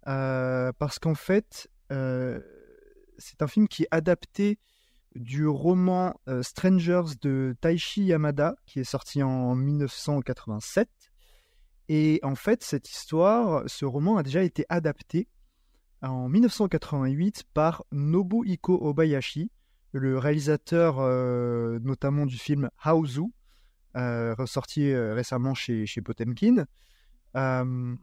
euh, 0.09 0.73
parce 0.78 0.98
qu'en 0.98 1.15
fait, 1.15 1.69
c'est 1.90 3.43
un 3.43 3.47
film 3.47 3.69
qui 3.69 3.85
est 3.85 3.89
adapté 3.90 4.59
du 5.16 5.47
roman 5.47 6.15
Strangers 6.43 7.16
de 7.20 7.57
Taishi 7.61 8.05
Yamada 8.05 8.55
qui 8.66 8.81
est 8.81 8.85
sorti 8.85 9.23
en 9.23 9.55
1987. 9.57 10.89
Et 11.89 12.20
en 12.23 12.36
fait, 12.36 12.62
cette 12.62 12.89
histoire, 12.89 13.65
ce 13.66 13.85
roman 13.85 14.16
a 14.16 14.23
déjà 14.23 14.44
été 14.44 14.65
adapté 14.69 15.27
en 16.02 16.28
1988 16.28 17.44
par 17.52 17.85
Nobuhiko 17.90 18.78
Obayashi, 18.81 19.51
le 19.93 20.19
réalisateur 20.19 20.97
euh, 21.01 21.79
notamment 21.83 22.27
du 22.27 22.39
film 22.39 22.71
Haozu, 22.83 23.23
euh, 23.97 24.35
ressorti 24.35 24.93
euh, 24.93 25.15
récemment 25.15 25.55
chez, 25.55 25.87
Potemkin. 26.05 26.65
Euh, 27.37 27.95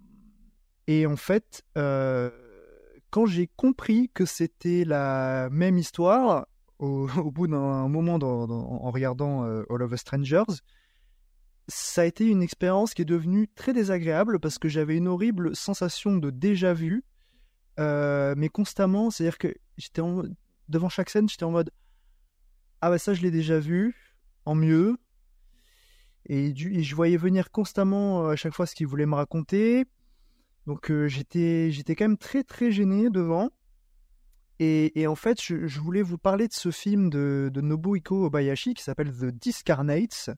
et 0.87 1.05
en 1.05 1.15
fait, 1.15 1.63
quand 1.75 3.25
j'ai 3.25 3.47
compris 3.55 4.09
que 4.13 4.25
c'était 4.25 4.83
la 4.85 5.49
même 5.51 5.77
histoire, 5.77 6.47
au, 6.79 7.07
bout 7.31 7.47
d'un 7.47 7.87
moment 7.87 8.15
en 8.15 8.91
regardant 8.91 9.43
All 9.43 9.81
of 9.81 9.91
Us 9.93 10.01
Strangers, 10.01 10.43
ça 11.69 12.01
a 12.01 12.05
été 12.05 12.25
une 12.25 12.41
expérience 12.41 12.93
qui 12.93 13.01
est 13.01 13.05
devenue 13.05 13.49
très 13.55 13.73
désagréable 13.73 14.39
parce 14.39 14.57
que 14.57 14.69
j'avais 14.69 14.95
une 14.95 15.07
horrible 15.07 15.55
sensation 15.55 16.15
de 16.17 16.29
déjà 16.29 16.73
vu, 16.73 17.03
mais 17.77 18.49
constamment, 18.51 19.09
c'est-à-dire 19.09 19.37
que 19.37 19.53
j'étais 19.77 20.01
en- 20.01 20.23
devant 20.69 20.89
chaque 20.89 21.09
scène, 21.09 21.27
j'étais 21.29 21.43
en 21.43 21.51
mode 21.51 21.71
ah 22.81 22.89
bah 22.89 22.97
ça 22.99 23.13
je 23.13 23.21
l'ai 23.21 23.31
déjà 23.31 23.59
vu, 23.59 23.95
en 24.45 24.53
mieux, 24.55 24.97
et, 26.25 26.51
du- 26.53 26.73
et 26.73 26.83
je 26.83 26.95
voyais 26.95 27.17
venir 27.17 27.51
constamment 27.51 28.25
euh, 28.27 28.31
à 28.31 28.35
chaque 28.35 28.53
fois 28.53 28.65
ce 28.65 28.75
qu'il 28.75 28.87
voulait 28.87 29.05
me 29.05 29.15
raconter, 29.15 29.85
donc 30.65 30.91
euh, 30.91 31.07
j'étais 31.07 31.71
j'étais 31.71 31.95
quand 31.95 32.05
même 32.05 32.17
très 32.17 32.43
très 32.43 32.71
gêné 32.71 33.09
devant. 33.09 33.49
Et, 34.59 34.99
et 34.99 35.05
en 35.05 35.15
fait, 35.15 35.39
je, 35.39 35.79
voulais 35.79 36.01
vous 36.01 36.17
parler 36.17 36.47
de 36.47 36.53
ce 36.53 36.71
film 36.71 37.11
de, 37.11 37.51
de 37.53 37.61
Nobuhiko 37.61 38.25
Obayashi 38.25 38.73
qui 38.73 38.81
s'appelle 38.83 39.11
The 39.15 39.25
Discarnates, 39.25 40.31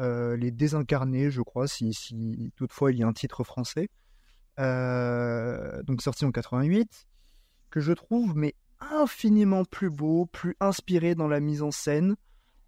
euh, 0.00 0.36
les 0.36 0.50
désincarnés, 0.50 1.30
je 1.30 1.40
crois, 1.40 1.66
si, 1.66 1.94
si 1.94 2.52
toutefois 2.56 2.92
il 2.92 2.98
y 2.98 3.02
a 3.02 3.06
un 3.06 3.14
titre 3.14 3.44
français. 3.44 3.88
Donc 4.58 6.02
sorti 6.02 6.26
en 6.26 6.30
88, 6.30 7.06
que 7.70 7.80
je 7.80 7.92
trouve 7.94 8.36
mais 8.36 8.54
infiniment 8.80 9.64
plus 9.64 9.90
beau, 9.90 10.26
plus 10.26 10.56
inspiré 10.60 11.14
dans 11.14 11.28
la 11.28 11.40
mise 11.40 11.62
en 11.62 11.70
scène, 11.70 12.16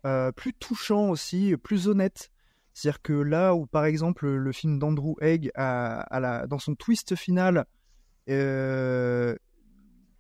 euh, 0.05 0.33
plus 0.33 0.53
touchant 0.55 1.11
aussi, 1.11 1.57
plus 1.57 1.89
honnête. 1.89 2.31
C'est-à-dire 2.73 3.03
que 3.03 3.13
là 3.13 3.55
où 3.55 3.67
par 3.67 3.85
exemple 3.85 4.29
le 4.29 4.53
film 4.53 4.79
d'Andrew 4.79 5.17
la, 5.21 6.47
dans 6.49 6.59
son 6.59 6.75
twist 6.75 7.17
final 7.17 7.67
euh, 8.29 9.35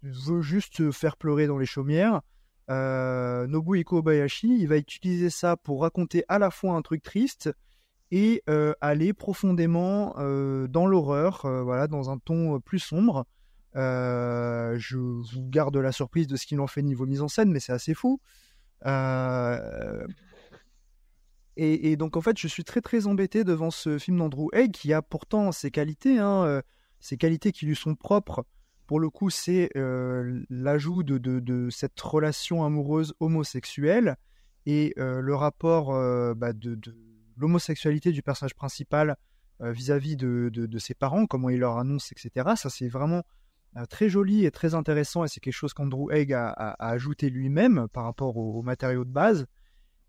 veut 0.02 0.42
juste 0.42 0.90
faire 0.90 1.16
pleurer 1.16 1.46
dans 1.46 1.58
les 1.58 1.66
chaumières, 1.66 2.22
euh, 2.70 3.46
Nobuhiko 3.46 3.98
Obayashi, 3.98 4.58
il 4.60 4.68
va 4.68 4.76
utiliser 4.76 5.30
ça 5.30 5.56
pour 5.56 5.82
raconter 5.82 6.24
à 6.28 6.38
la 6.38 6.50
fois 6.50 6.74
un 6.74 6.82
truc 6.82 7.02
triste 7.02 7.50
et 8.10 8.42
euh, 8.50 8.74
aller 8.80 9.12
profondément 9.12 10.14
dans 10.68 10.86
l'horreur, 10.86 11.42
voilà, 11.64 11.86
dans 11.86 12.10
un 12.10 12.18
ton 12.18 12.60
plus 12.60 12.80
sombre. 12.80 13.26
Euh, 13.76 14.76
je 14.78 14.96
vous 14.96 15.48
garde 15.48 15.76
la 15.76 15.92
surprise 15.92 16.26
de 16.26 16.36
ce 16.36 16.46
qu'ils 16.46 16.60
ont 16.60 16.66
fait 16.66 16.82
niveau 16.82 17.06
mise 17.06 17.22
en 17.22 17.28
scène, 17.28 17.50
mais 17.50 17.60
c'est 17.60 17.72
assez 17.72 17.94
fou. 17.94 18.20
Euh, 18.86 20.06
et, 21.56 21.96
donc 21.96 22.16
en 22.16 22.22
fait, 22.22 22.38
je 22.38 22.48
suis 22.48 22.64
très 22.64 22.80
très 22.80 23.06
embêté 23.06 23.44
devant 23.44 23.70
ce 23.70 23.98
film 23.98 24.18
d'Andrew 24.18 24.48
Haig 24.52 24.72
qui 24.72 24.94
a 24.94 25.02
pourtant 25.02 25.52
ses 25.52 25.70
qualités, 25.70 26.18
hein, 26.18 26.44
euh, 26.44 26.62
ses 27.00 27.18
qualités 27.18 27.52
qui 27.52 27.66
lui 27.66 27.76
sont 27.76 27.94
propres. 27.94 28.44
Pour 28.86 28.98
le 28.98 29.10
coup, 29.10 29.30
c'est 29.30 29.70
l'ajout 29.74 31.04
de, 31.04 31.68
cette 31.70 32.00
relation 32.00 32.64
amoureuse 32.64 33.14
homosexuelle 33.20 34.16
et 34.66 34.94
le 34.96 35.34
rapport 35.34 35.92
bah, 36.34 36.52
de, 36.52 36.76
l'homosexualité 37.36 38.10
du 38.10 38.22
personnage 38.22 38.56
principal 38.56 39.16
vis-à-vis 39.60 40.16
de, 40.16 40.50
de, 40.52 40.78
ses 40.78 40.94
parents, 40.94 41.26
comment 41.26 41.50
il 41.50 41.60
leur 41.60 41.78
annonce, 41.78 42.10
etc. 42.10 42.54
Ça, 42.56 42.68
c'est 42.68 42.88
vraiment 42.88 43.22
très 43.88 44.08
joli 44.08 44.44
et 44.44 44.50
très 44.50 44.74
intéressant 44.74 45.24
et 45.24 45.28
c'est 45.28 45.40
quelque 45.40 45.54
chose 45.54 45.74
qu'Andrew 45.74 46.10
Haig 46.10 46.32
a, 46.32 46.76
ajouté 46.78 47.30
lui-même 47.30 47.86
par 47.92 48.04
rapport 48.04 48.36
aux, 48.36 48.58
aux 48.58 48.62
matériaux 48.62 49.04
de 49.04 49.10
base. 49.10 49.46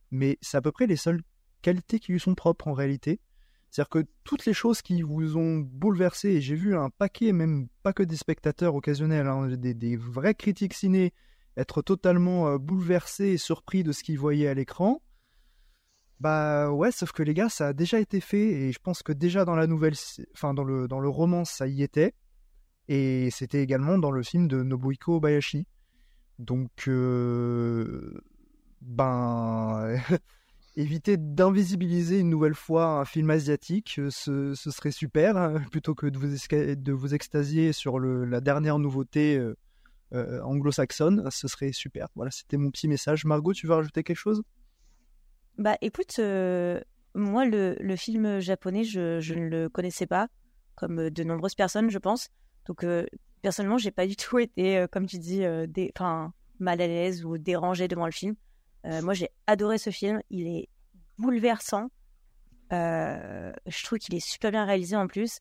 Mais 0.09 0.37
c'est 0.41 0.57
à 0.57 0.61
peu 0.61 0.71
près 0.71 0.87
les 0.87 0.95
seules 0.95 1.21
qualités 1.61 1.99
qui 1.99 2.11
lui 2.11 2.19
sont 2.19 2.35
propres 2.35 2.67
en 2.67 2.73
réalité. 2.73 3.21
C'est-à-dire 3.69 3.89
que 3.89 4.05
toutes 4.25 4.45
les 4.45 4.53
choses 4.53 4.81
qui 4.81 5.01
vous 5.01 5.37
ont 5.37 5.59
bouleversé, 5.59 6.29
et 6.29 6.41
j'ai 6.41 6.55
vu 6.55 6.75
un 6.75 6.89
paquet, 6.89 7.31
même 7.31 7.69
pas 7.83 7.93
que 7.93 8.03
des 8.03 8.17
spectateurs 8.17 8.75
occasionnels, 8.75 9.27
hein, 9.27 9.47
des, 9.47 9.73
des 9.73 9.95
vrais 9.95 10.35
critiques 10.35 10.73
ciné 10.73 11.13
être 11.55 11.81
totalement 11.81 12.49
euh, 12.49 12.57
bouleversés 12.57 13.29
et 13.29 13.37
surpris 13.37 13.83
de 13.83 13.93
ce 13.93 14.03
qu'ils 14.03 14.19
voyaient 14.19 14.47
à 14.47 14.53
l'écran. 14.53 15.01
Bah 16.19 16.69
ouais, 16.69 16.91
sauf 16.91 17.13
que 17.13 17.23
les 17.23 17.33
gars, 17.33 17.49
ça 17.49 17.69
a 17.69 17.73
déjà 17.73 17.99
été 17.99 18.19
fait 18.19 18.51
et 18.51 18.71
je 18.71 18.79
pense 18.79 19.03
que 19.03 19.13
déjà 19.13 19.45
dans 19.45 19.55
la 19.55 19.67
nouvelle, 19.67 19.95
enfin 20.33 20.53
dans 20.53 20.63
le 20.63 20.87
dans 20.87 20.99
le 20.99 21.09
roman, 21.09 21.45
ça 21.45 21.67
y 21.67 21.81
était 21.81 22.13
et 22.91 23.29
c'était 23.31 23.63
également 23.63 23.97
dans 23.97 24.11
le 24.11 24.21
film 24.21 24.49
de 24.49 24.63
Nobuhiko 24.63 25.15
Obayashi. 25.15 25.65
Donc 26.39 26.89
euh, 26.89 28.21
ben 28.81 29.95
éviter 30.75 31.15
d'invisibiliser 31.15 32.19
une 32.19 32.29
nouvelle 32.29 32.53
fois 32.53 32.99
un 32.99 33.05
film 33.05 33.29
asiatique, 33.29 33.95
euh, 33.97 34.09
ce, 34.11 34.53
ce 34.55 34.71
serait 34.71 34.91
super 34.91 35.37
hein, 35.37 35.61
plutôt 35.71 35.95
que 35.95 36.07
de 36.07 36.17
vous, 36.17 36.27
de 36.27 36.91
vous 36.91 37.13
extasier 37.13 37.71
sur 37.71 37.97
le, 37.97 38.25
la 38.25 38.41
dernière 38.41 38.77
nouveauté 38.77 39.37
euh, 40.11 40.41
anglo-saxonne, 40.41 41.29
ce 41.31 41.47
serait 41.47 41.71
super. 41.71 42.09
Voilà, 42.15 42.29
c'était 42.29 42.57
mon 42.57 42.71
petit 42.71 42.89
message. 42.89 43.23
Margot, 43.23 43.53
tu 43.53 43.67
veux 43.67 43.73
rajouter 43.73 44.03
quelque 44.03 44.17
chose? 44.17 44.43
Bah 45.57 45.77
écoute, 45.79 46.19
moi 47.15 47.45
le, 47.45 47.77
le 47.79 47.95
film 47.95 48.41
japonais, 48.41 48.83
je, 48.83 49.33
ne 49.33 49.47
le 49.47 49.69
connaissais 49.69 50.07
pas, 50.07 50.27
comme 50.75 51.09
de 51.09 51.23
nombreuses 51.23 51.55
personnes, 51.55 51.89
je 51.89 51.97
pense. 51.97 52.29
Donc 52.65 52.83
euh, 52.83 53.05
personnellement, 53.41 53.77
j'ai 53.77 53.91
pas 53.91 54.07
du 54.07 54.15
tout 54.17 54.39
été, 54.39 54.77
euh, 54.77 54.87
comme 54.87 55.05
tu 55.05 55.17
dis, 55.17 55.43
euh, 55.43 55.67
mal 56.59 56.81
à 56.81 56.87
l'aise 56.87 57.25
ou 57.25 57.37
dérangée 57.37 57.87
devant 57.87 58.05
le 58.05 58.11
film. 58.11 58.35
Euh, 58.85 59.01
moi, 59.01 59.13
j'ai 59.13 59.29
adoré 59.47 59.77
ce 59.77 59.89
film. 59.89 60.21
Il 60.29 60.47
est 60.47 60.69
bouleversant. 61.17 61.89
Je 62.71 63.83
trouve 63.83 63.99
qu'il 63.99 64.15
est 64.15 64.25
super 64.25 64.51
bien 64.51 64.65
réalisé 64.65 64.95
en 64.95 65.07
plus. 65.07 65.39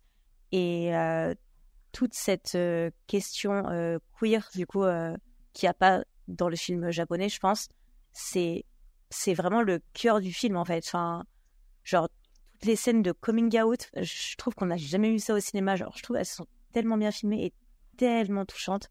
Et 0.52 0.92
toute 1.92 2.14
cette 2.14 2.58
question 3.06 4.00
queer, 4.18 4.48
du 4.54 4.66
coup, 4.66 4.84
qu'il 5.52 5.66
n'y 5.66 5.70
a 5.70 5.74
pas 5.74 6.04
dans 6.28 6.48
le 6.48 6.56
film 6.56 6.90
japonais, 6.90 7.28
je 7.28 7.38
pense, 7.38 7.68
c'est 8.12 8.64
c'est 9.10 9.34
vraiment 9.34 9.62
le 9.62 9.80
cœur 9.92 10.20
du 10.20 10.32
film 10.32 10.56
en 10.56 10.64
fait. 10.64 10.84
Enfin, 10.86 11.24
genre 11.84 12.08
toutes 12.52 12.66
les 12.66 12.76
scènes 12.76 13.02
de 13.02 13.12
coming 13.12 13.60
out, 13.60 13.90
je 13.96 14.36
trouve 14.36 14.54
qu'on 14.54 14.66
n'a 14.66 14.76
jamais 14.76 15.10
eu 15.10 15.18
ça 15.18 15.34
au 15.34 15.40
cinéma. 15.40 15.76
Genre, 15.76 15.92
je 15.96 16.02
trouve 16.02 16.16
elles 16.16 16.26
sont 16.26 16.46
tellement 16.72 16.96
bien 16.96 17.10
filmées 17.10 17.44
et 17.46 17.52
tellement 17.96 18.44
touchantes. 18.44 18.90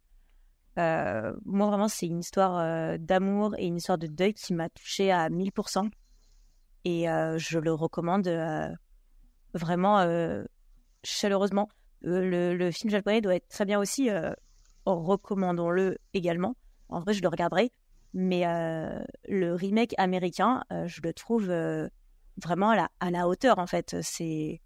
Euh, 0.78 1.34
moi 1.46 1.68
vraiment, 1.68 1.88
c'est 1.88 2.06
une 2.06 2.20
histoire 2.20 2.58
euh, 2.58 2.98
d'amour 2.98 3.54
et 3.58 3.66
une 3.66 3.78
histoire 3.78 3.98
de 3.98 4.08
deuil 4.08 4.34
qui 4.34 4.54
m'a 4.54 4.70
touchée 4.70 5.12
à 5.12 5.30
1000%. 5.30 5.90
Et 6.86 7.10
euh, 7.10 7.38
je 7.38 7.60
le 7.60 7.74
recommande 7.74 8.30
vraiment 9.54 10.06
chaleureusement. 11.04 11.68
Le, 12.02 12.56
le 12.56 12.72
film 12.72 12.90
japonais 12.90 13.20
doit 13.20 13.36
être 13.36 13.50
très 13.50 13.66
bien 13.66 13.80
aussi. 13.80 14.10
recommandons-le 14.86 15.98
également. 16.14 16.56
En 16.88 17.02
vrai, 17.02 17.14
je 17.14 17.22
le 17.22 17.28
regarderai. 17.28 17.72
Mais 18.14 18.44
le 19.28 19.54
remake 19.54 19.94
américain, 19.98 20.64
je 20.86 21.02
le 21.04 21.14
trouve 21.14 21.48
vraiment 22.42 22.70
à 22.70 22.76
la, 22.76 22.90
à 23.02 23.12
la 23.12 23.28
hauteur, 23.28 23.60
en 23.60 23.68
fait. 23.68 23.98
C'est, 24.02 24.62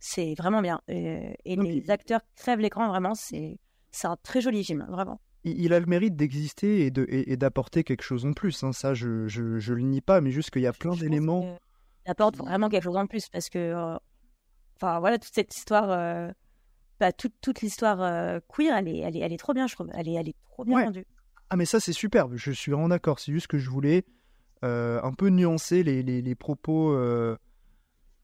c'est 0.00 0.34
vraiment 0.34 0.62
bien. 0.62 0.80
Et, 0.88 1.36
et 1.44 1.54
les 1.56 1.90
acteurs 1.90 2.20
crèvent 2.34 2.58
l'écran, 2.58 2.88
vraiment. 2.88 3.14
C'est, 3.14 3.58
un 4.04 4.16
très 4.22 4.40
joli 4.40 4.64
film, 4.64 4.86
vraiment. 4.88 5.20
il, 5.44 5.72
a 5.72 5.78
le 5.80 5.86
mérite 5.86 6.16
d'exister 6.16 6.80
et 6.86 6.90
de- 6.90 7.06
et- 7.08 7.32
et 7.32 7.36
d'apporter 7.36 7.84
quelque 7.84 8.02
chose 8.02 8.26
en 8.26 8.32
plus. 8.32 8.62
hein. 8.64 8.72
Ça, 8.72 8.94
je, 8.94 9.28
je, 9.28 9.58
je 9.58 9.74
le 9.74 9.82
nie 9.82 10.00
pas, 10.00 10.20
mais 10.20 10.30
juste 10.32 10.50
qu'il 10.50 10.62
y 10.62 10.66
a 10.66 10.72
plein 10.72 10.94
d'éléments. 10.96 11.58
Il 12.06 12.10
apporte 12.10 12.36
vraiment 12.36 12.68
quelque 12.68 12.84
chose 12.84 12.96
en 12.96 13.06
plus 13.06 13.28
parce 13.28 13.48
que, 13.50 13.58
euh, 13.58 13.96
enfin 14.76 14.98
voilà, 15.00 15.18
toute 15.18 15.32
cette 15.34 15.54
histoire, 15.56 15.90
euh, 15.90 16.30
bah, 16.98 17.12
toute, 17.12 17.34
toute 17.40 17.60
l'histoire 17.60 18.00
euh, 18.02 18.40
queer, 18.48 18.74
elle 18.76 18.88
est, 18.88 18.98
elle, 18.98 19.16
est, 19.16 19.20
elle 19.20 19.32
est 19.32 19.36
trop 19.38 19.52
bien, 19.54 19.66
je 19.66 19.74
trouve. 19.74 19.88
Elle 19.94 20.08
est, 20.08 20.14
elle 20.14 20.28
est 20.28 20.36
trop 20.50 20.64
bien 20.64 20.76
Ouais. 20.76 20.84
rendue. 20.84 21.06
Ah, 21.50 21.56
mais 21.56 21.64
ça, 21.66 21.80
c'est 21.80 21.92
superbe. 21.92 22.34
Je 22.36 22.52
suis 22.52 22.70
vraiment 22.72 22.88
d'accord. 22.88 23.18
C'est 23.18 23.32
juste 23.32 23.48
que 23.48 23.58
je 23.58 23.68
voulais 23.70 24.04
euh, 24.64 25.00
un 25.02 25.12
peu 25.12 25.28
nuancer 25.30 25.82
les, 25.82 26.02
les, 26.02 26.22
les 26.22 26.34
propos 26.34 26.92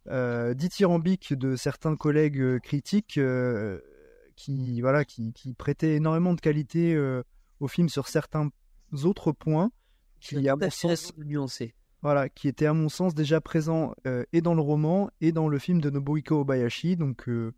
euh, 0.09 0.55
dithyrambiques 0.55 1.35
de 1.35 1.57
certains 1.57 1.97
collègues 1.97 2.41
euh, 2.41 2.59
critiques 2.59 3.19
euh, 3.19 3.81
qui, 4.37 4.81
voilà, 4.81 5.05
qui, 5.05 5.33
qui 5.33 5.55
prêtaient 5.55 5.95
énormément 5.97 6.35
de 6.35 6.41
qualité 6.41 6.95
euh, 6.95 7.23
au 7.61 7.69
film 7.69 7.89
sur 7.89 8.09
certains 8.09 8.51
autres 9.05 9.33
points 9.33 9.71
qui, 10.21 10.49
à 10.49 10.57
mon 10.57 10.71
sens, 10.71 11.13
nuancé. 11.19 11.75
voilà, 12.03 12.29
qui 12.29 12.49
étaient 12.49 12.67
à 12.67 12.73
mon 12.75 12.89
sens 12.89 13.15
déjà 13.15 13.41
présents 13.41 13.95
euh, 14.07 14.25
et 14.33 14.41
dans 14.41 14.55
le 14.55 14.61
roman 14.63 15.11
et 15.21 15.33
dans 15.33 15.49
le 15.49 15.59
film 15.59 15.81
de 15.81 15.91
Nobuhiko 15.91 16.41
Obayashi. 16.41 16.97
Donc, 16.97 17.29
euh, 17.29 17.53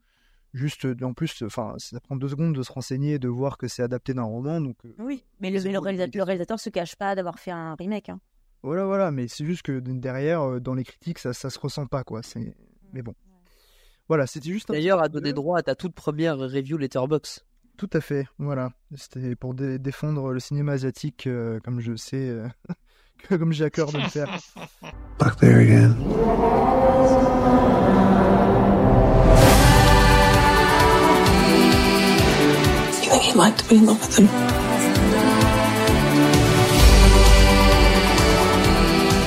juste, 0.55 0.87
en 1.03 1.15
plus, 1.15 1.43
enfin, 1.43 1.75
ça 1.79 2.01
prend 2.01 2.17
deux 2.17 2.29
secondes 2.29 2.55
de 2.55 2.63
se 2.63 2.73
renseigner 2.73 3.15
et 3.15 3.19
de 3.19 3.29
voir 3.29 3.59
que 3.59 3.69
c'est 3.69 3.83
adapté 3.83 4.15
d'un 4.15 4.23
roman. 4.25 4.61
Donc, 4.61 4.77
euh, 4.85 4.95
Oui, 4.99 5.25
mais 5.41 5.51
le, 5.51 5.59
le, 5.71 5.79
réalisateur, 5.79 6.19
le 6.21 6.23
réalisateur 6.25 6.61
se 6.61 6.71
cache 6.71 6.97
pas 6.97 7.15
d'avoir 7.15 7.39
fait 7.39 7.51
un 7.51 7.75
remake. 7.75 8.09
Hein. 8.09 8.21
Voilà, 8.63 8.85
voilà, 8.87 9.11
mais 9.11 9.29
c'est 9.29 9.45
juste 9.45 9.63
que 9.63 9.79
derrière, 9.79 10.43
euh, 10.43 10.61
dans 10.61 10.75
les 10.75 10.85
critiques, 10.85 11.19
ça, 11.21 11.33
ça 11.33 11.49
se 11.51 11.59
ressent 11.59 11.87
pas, 11.87 12.05
quoi. 12.05 12.23
C'est... 12.23 12.55
Mais 12.93 13.03
bon. 13.03 13.15
Voilà, 14.09 14.27
c'était 14.27 14.51
juste 14.51 14.71
un 14.71 14.73
D'ailleurs, 14.75 14.99
petit 14.99 15.05
à 15.05 15.09
donner 15.09 15.33
droit 15.33 15.59
à 15.59 15.63
ta 15.63 15.75
toute 15.75 15.95
première 15.95 16.39
review 16.39 16.77
Letterbox. 16.79 17.45
Tout 17.77 17.91
à 17.93 18.01
fait, 18.01 18.27
voilà. 18.39 18.71
C'était 18.97 19.37
pour 19.37 19.55
dé- 19.55 19.79
défendre 19.79 20.33
le 20.33 20.41
cinéma 20.41 20.73
asiatique, 20.73 21.27
euh, 21.29 21.61
comme 21.61 21.79
je 21.81 21.95
sais, 21.95 22.29
euh, 22.29 22.49
comme 23.29 23.53
j'ai 23.53 23.65
à 23.67 23.71
cœur 23.71 23.93
de 23.93 23.99
le 23.99 24.09
faire. 24.09 24.29
Back 25.21 25.37
there 25.37 25.59
again. 25.61 25.95
You 33.03 33.11
think 33.11 33.37
like 33.37 33.57
to 33.59 33.69
be 33.69 33.77
in 33.77 33.87
love 33.87 34.01
with 34.01 34.19
him? 34.19 34.58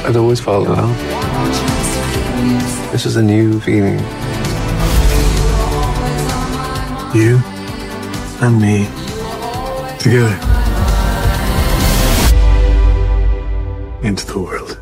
I'd 0.04 0.16
always 0.16 0.40
fall 0.40 0.66
in. 0.66 0.88
This 2.92 3.06
is 3.06 3.16
a 3.18 3.22
new 3.22 3.60
feeling. 3.60 4.00
You 7.14 7.40
and 8.42 8.60
me 8.60 8.88
together 10.00 10.36
into 14.02 14.26
the 14.26 14.40
world. 14.40 14.81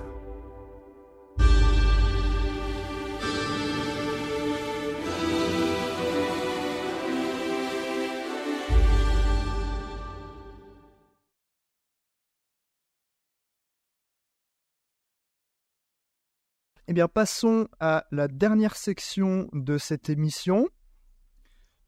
Eh 16.91 16.94
bien, 16.94 17.07
passons 17.07 17.68
à 17.80 18.07
la 18.10 18.28
dernière 18.28 18.76
section 18.76 19.48
de 19.53 19.78
cette 19.78 20.10
émission. 20.10 20.68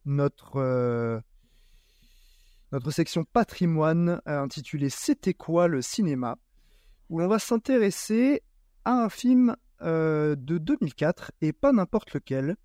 Notre, 0.06 0.58
euh, 0.58 1.20
section 2.92 3.24
patrimoine 3.24 4.22
euh, 4.28 4.40
intitulée 4.44 4.92
C'était 4.92 5.34
quoi 5.34 5.68
le 5.68 5.82
cinéma? 5.82 6.38
où 7.10 7.18
l'on 7.20 7.28
va 7.28 7.40
s'intéresser 7.40 8.44
à 8.86 8.92
un 8.92 9.10
film 9.10 9.56
euh, 9.82 10.36
de 10.36 10.60
2004 10.60 11.32
et 11.42 11.52
pas 11.52 11.72
n'importe 11.72 12.14
lequel, 12.14 12.56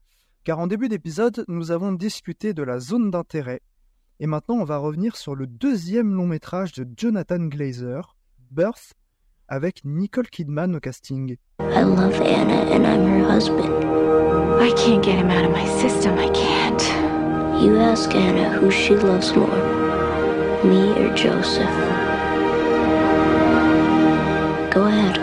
car 0.45 0.59
en 0.59 0.67
début 0.67 0.91
d'épisode, 0.91 1.43
nous 1.49 1.71
avons 1.71 1.93
discuté 1.93 2.53
de 2.53 2.63
la 2.63 2.81
zone 2.81 3.11
d'intérêt. 3.11 3.63
Et 4.21 4.27
maintenant, 4.27 4.57
on 4.57 4.65
va 4.65 4.77
revenir 4.77 5.17
sur 5.17 5.35
le 5.35 5.47
deuxième 5.47 6.13
long 6.13 6.27
métrage 6.27 6.73
de 6.75 6.87
Jonathan 6.99 7.47
Glazer, 7.47 8.15
Birth, 8.51 8.93
avec 9.49 9.83
Nicole 9.85 10.29
Kidman 10.29 10.75
au 10.75 10.81
casting. 10.81 11.37
I 11.61 11.83
love 11.83 12.21
Anna 12.21 12.73
and 12.73 12.87
I'm 12.87 13.07
her 13.07 13.25
husband. 13.25 13.85
I 14.61 14.73
can't 14.73 15.03
get 15.03 15.17
him 15.17 15.31
out 15.31 15.45
of 15.45 15.51
my 15.53 15.67
system. 15.81 16.19
I 16.19 16.29
can't. 16.31 16.83
You 17.63 17.79
ask 17.79 18.15
Anna 18.15 18.51
who 18.51 18.71
she 18.71 18.95
loves 18.95 19.35
more, 19.35 19.49
me 20.65 20.91
or 20.93 21.15
Joseph. 21.15 21.67
Go 24.73 24.85
ahead. 24.85 25.17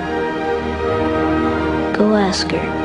Go 1.96 2.16
ask 2.16 2.50
her. 2.52 2.83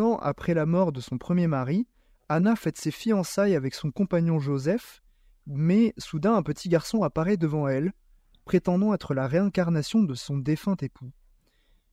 Ans 0.00 0.16
après 0.18 0.54
la 0.54 0.66
mort 0.66 0.92
de 0.92 1.00
son 1.00 1.18
premier 1.18 1.46
mari, 1.46 1.86
Anna 2.28 2.56
fête 2.56 2.78
ses 2.78 2.90
fiançailles 2.90 3.54
avec 3.54 3.74
son 3.74 3.90
compagnon 3.90 4.38
Joseph, 4.38 5.02
mais 5.46 5.92
soudain 5.98 6.34
un 6.34 6.42
petit 6.42 6.68
garçon 6.68 7.02
apparaît 7.02 7.36
devant 7.36 7.68
elle, 7.68 7.92
prétendant 8.44 8.94
être 8.94 9.14
la 9.14 9.26
réincarnation 9.26 10.02
de 10.02 10.14
son 10.14 10.38
défunt 10.38 10.76
époux. 10.80 11.12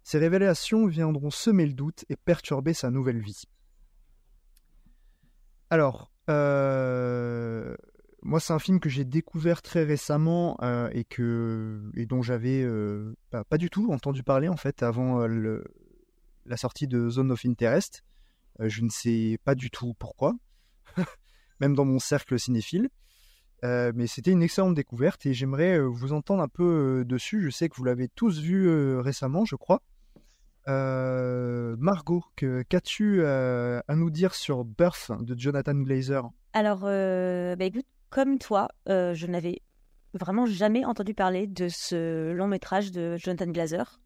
Ces 0.04 0.18
révélations 0.18 0.88
viendront 0.88 1.30
semer 1.30 1.66
le 1.66 1.74
doute 1.74 2.06
et 2.10 2.16
perturber 2.16 2.74
sa 2.74 2.90
nouvelle 2.90 3.20
vie. 3.20 3.44
Alors, 5.70 6.12
euh, 6.30 7.76
moi 8.22 8.40
c'est 8.40 8.54
un 8.54 8.60
film 8.60 8.80
que 8.80 8.90
j'ai 8.90 9.06
découvert 9.06 9.62
très 9.62 9.84
récemment 9.84 10.58
euh, 10.62 10.90
et, 10.94 11.04
que, 11.04 11.82
et 11.96 12.06
dont 12.06 12.22
j'avais 12.22 12.62
euh, 12.64 13.14
pas 13.50 13.58
du 13.58 13.70
tout 13.70 13.92
entendu 13.92 14.24
parler 14.24 14.48
en 14.48 14.58
fait 14.58 14.84
avant 14.84 15.28
le, 15.28 15.64
la 16.46 16.58
sortie 16.58 16.88
de 16.88 17.10
Zone 17.10 17.32
of 17.32 17.46
Interest. 17.46 18.04
Euh, 18.60 18.70
je 18.70 18.82
ne 18.82 18.90
sais 18.90 19.38
pas 19.44 19.56
du 19.56 19.70
tout 19.70 19.94
pourquoi, 19.98 20.34
même 21.60 21.76
dans 21.76 21.86
mon 21.86 22.00
cercle 22.00 22.40
cinéphile. 22.40 22.90
Euh, 23.64 23.92
mais 23.94 24.08
c'était 24.08 24.32
une 24.32 24.42
excellente 24.42 24.74
découverte 24.74 25.26
et 25.28 25.34
j'aimerais 25.34 25.78
euh, 25.78 25.86
vous 25.86 26.14
entendre 26.14 26.42
un 26.42 26.48
peu 26.48 27.04
dessus. 27.06 27.44
Je 27.44 27.50
sais 27.50 27.70
que 27.70 27.76
vous 27.76 27.84
l'avez 27.84 28.08
tous 28.08 28.40
vu 28.40 28.98
récemment, 29.00 29.46
je 29.46 29.56
crois. 29.56 29.82
Margot, 30.68 32.24
qu'as-tu 32.36 33.26
à 33.26 33.96
nous 33.96 34.10
dire 34.10 34.34
sur 34.34 34.64
Birth 34.64 35.12
de 35.20 35.38
Jonathan 35.38 35.76
Glazer? 35.76 36.30
Alors, 36.54 36.82
bah 36.82 37.66
écoute, 37.66 37.86
comme 38.10 38.38
toi, 38.40 38.70
je 38.88 39.26
n'avais 39.28 39.62
vraiment 40.14 40.46
jamais 40.46 40.86
entendu 40.86 41.14
parler 41.14 41.48
de 41.48 41.68
ce 41.70 42.32
long 42.32 42.48
métrage 42.48 42.92
de 42.92 43.18
Jonathan 43.18 43.48
Glazer. 43.48 44.00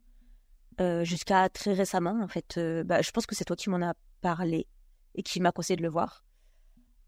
Euh, 0.81 1.06
jusqu'à 1.06 1.47
très 1.47 1.73
récemment, 1.73 2.19
en 2.22 2.27
fait. 2.27 2.57
Euh, 2.57 2.84
bah, 2.84 3.02
je 3.02 3.11
pense 3.11 3.26
que 3.26 3.34
c'est 3.34 3.45
toi 3.45 3.56
qui 3.56 3.69
m'en 3.69 3.81
as 3.81 3.93
parlé 4.22 4.68
et 5.14 5.23
qui 5.23 5.39
m'a 5.39 5.52
conseillé 5.52 5.77
de 5.77 5.81
le 5.81 5.89
voir. 5.89 6.26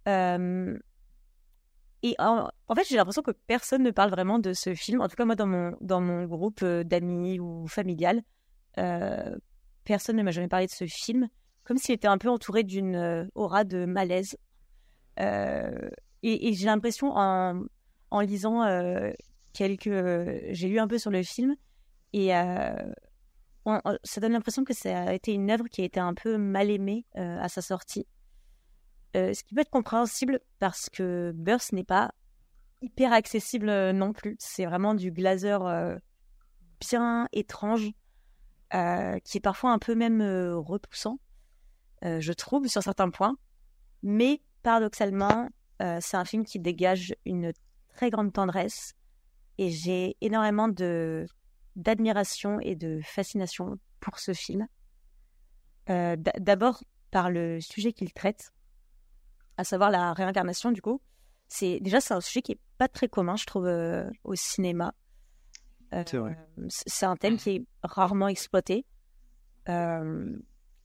Euh, 0.07 0.77
et 2.01 2.15
en, 2.19 2.49
fait, 2.75 2.85
j'ai 2.87 2.95
l'impression 2.95 3.21
que 3.21 3.31
personne 3.31 3.83
ne 3.83 3.91
parle 3.91 4.09
vraiment 4.09 4.39
de 4.39 4.53
ce 4.53 4.73
film. 4.73 5.01
En 5.01 5.09
tout 5.09 5.15
cas, 5.17 5.25
moi, 5.25 5.35
dans 5.35 5.47
mon, 5.47 5.75
dans 5.81 5.99
mon 5.99 6.25
groupe 6.25 6.63
d'amis 6.63 7.39
ou 7.39 7.67
familial, 7.67 8.21
personne 9.83 10.15
ne 10.15 10.23
m'a 10.23 10.31
jamais 10.31 10.47
parlé 10.47 10.67
de 10.67 10.71
ce 10.71 10.85
film, 10.85 11.27
comme 11.65 11.77
s'il 11.77 11.95
était 11.95 12.07
un 12.07 12.17
peu 12.17 12.29
entouré 12.29 12.63
d'une 12.63 13.29
aura 13.35 13.63
de 13.65 13.85
malaise. 13.85 14.37
et, 15.17 16.53
j'ai 16.53 16.65
l'impression, 16.65 17.11
en, 17.15 17.65
en 18.11 18.19
lisant 18.21 18.63
quelques. 19.51 19.89
j'ai 20.51 20.67
lu 20.69 20.79
un 20.79 20.87
peu 20.87 20.99
sur 20.99 21.11
le 21.11 21.23
film, 21.23 21.55
et 22.13 22.31
ça 24.03 24.21
donne 24.21 24.33
l'impression 24.33 24.63
que 24.63 24.73
ça 24.73 25.09
a 25.09 25.13
été 25.13 25.33
une 25.33 25.49
œuvre 25.51 25.65
qui 25.65 25.81
a 25.81 25.85
été 25.85 25.99
un 25.99 26.13
peu 26.13 26.37
mal 26.37 26.69
aimée 26.69 27.05
euh, 27.17 27.39
à 27.39 27.49
sa 27.49 27.61
sortie. 27.61 28.07
Euh, 29.15 29.33
ce 29.33 29.43
qui 29.43 29.53
peut 29.53 29.61
être 29.61 29.69
compréhensible 29.69 30.39
parce 30.59 30.89
que 30.89 31.31
Burst 31.35 31.73
n'est 31.73 31.83
pas 31.83 32.11
hyper 32.81 33.13
accessible 33.13 33.69
euh, 33.69 33.93
non 33.93 34.13
plus. 34.13 34.35
C'est 34.39 34.65
vraiment 34.65 34.93
du 34.93 35.11
glazer 35.11 35.59
bien 36.79 37.27
étrange, 37.33 37.91
qui 38.71 39.37
est 39.37 39.41
parfois 39.41 39.71
un 39.71 39.79
peu 39.79 39.95
même 39.95 40.21
repoussant, 40.21 41.19
je 42.03 42.33
trouve, 42.33 42.67
sur 42.67 42.83
certains 42.83 43.09
points. 43.09 43.35
Mais 44.03 44.41
paradoxalement, 44.61 45.49
c'est 45.79 46.17
un 46.17 46.25
film 46.25 46.45
qui 46.45 46.59
dégage 46.59 47.15
une 47.25 47.51
très 47.89 48.11
grande 48.11 48.31
tendresse 48.31 48.93
et 49.57 49.71
j'ai 49.71 50.15
énormément 50.21 50.67
de 50.67 51.25
d'admiration 51.77 52.59
et 52.59 52.75
de 52.75 52.99
fascination 53.03 53.77
pour 53.99 54.19
ce 54.19 54.33
film. 54.33 54.67
Euh, 55.89 56.17
d'abord 56.39 56.83
par 57.11 57.29
le 57.31 57.61
sujet 57.61 57.93
qu'il 57.93 58.11
traite, 58.11 58.51
à 59.55 59.63
savoir 59.63 59.89
la 59.89 60.11
réincarnation 60.11 60.71
du 60.71 60.81
coup. 60.81 61.01
C'est 61.47 61.79
déjà 61.79 62.01
c'est 62.01 62.13
un 62.13 62.19
sujet 62.19 62.41
qui 62.41 62.53
est 62.53 62.59
pas 62.77 62.89
très 62.89 63.07
commun, 63.07 63.37
je 63.37 63.45
trouve, 63.45 63.67
euh, 63.67 64.09
au 64.25 64.35
cinéma. 64.35 64.93
Euh, 65.93 66.03
c'est 66.67 67.05
un 67.05 67.15
thème 67.15 67.37
qui 67.37 67.49
est 67.51 67.65
rarement 67.83 68.27
exploité 68.27 68.85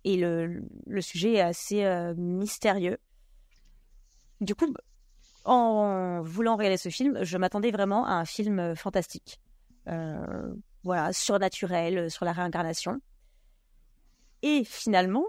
et 0.04 0.16
le, 0.16 0.64
le, 0.86 1.00
sujet 1.00 1.34
est 1.34 1.40
assez 1.40 1.84
mystérieux. 2.16 2.98
Du 4.40 4.56
coup, 4.56 4.72
en 5.44 6.20
voulant 6.22 6.56
réaliser 6.56 6.82
ce 6.82 6.88
film, 6.88 7.22
je 7.22 7.38
m'attendais 7.38 7.70
vraiment 7.70 8.04
à 8.04 8.14
un 8.14 8.24
film 8.24 8.74
fantastique 8.74 9.40
voilà, 10.84 11.12
surnaturel, 11.12 11.98
euh, 11.98 12.08
sur 12.08 12.24
la 12.24 12.32
réincarnation. 12.32 13.00
Et 14.42 14.64
finalement, 14.64 15.26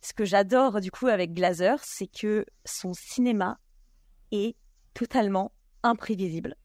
ce 0.00 0.12
que 0.12 0.24
j'adore 0.24 0.80
du 0.80 0.90
coup 0.90 1.06
avec 1.06 1.32
Glazer, 1.32 1.78
c'est 1.82 2.08
que 2.08 2.44
son 2.64 2.92
cinéma 2.94 3.58
est 4.32 4.56
totalement 4.94 5.52
imprévisible. 5.82 6.56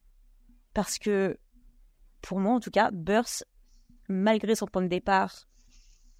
Parce 0.73 0.97
que, 0.97 1.37
pour 2.21 2.39
moi 2.39 2.55
en 2.55 2.59
tout 2.59 2.71
cas, 2.71 2.89
Burst, 2.91 3.45
malgré 4.07 4.55
son 4.55 4.65
point 4.65 4.81
de 4.81 4.87
départ 4.87 5.47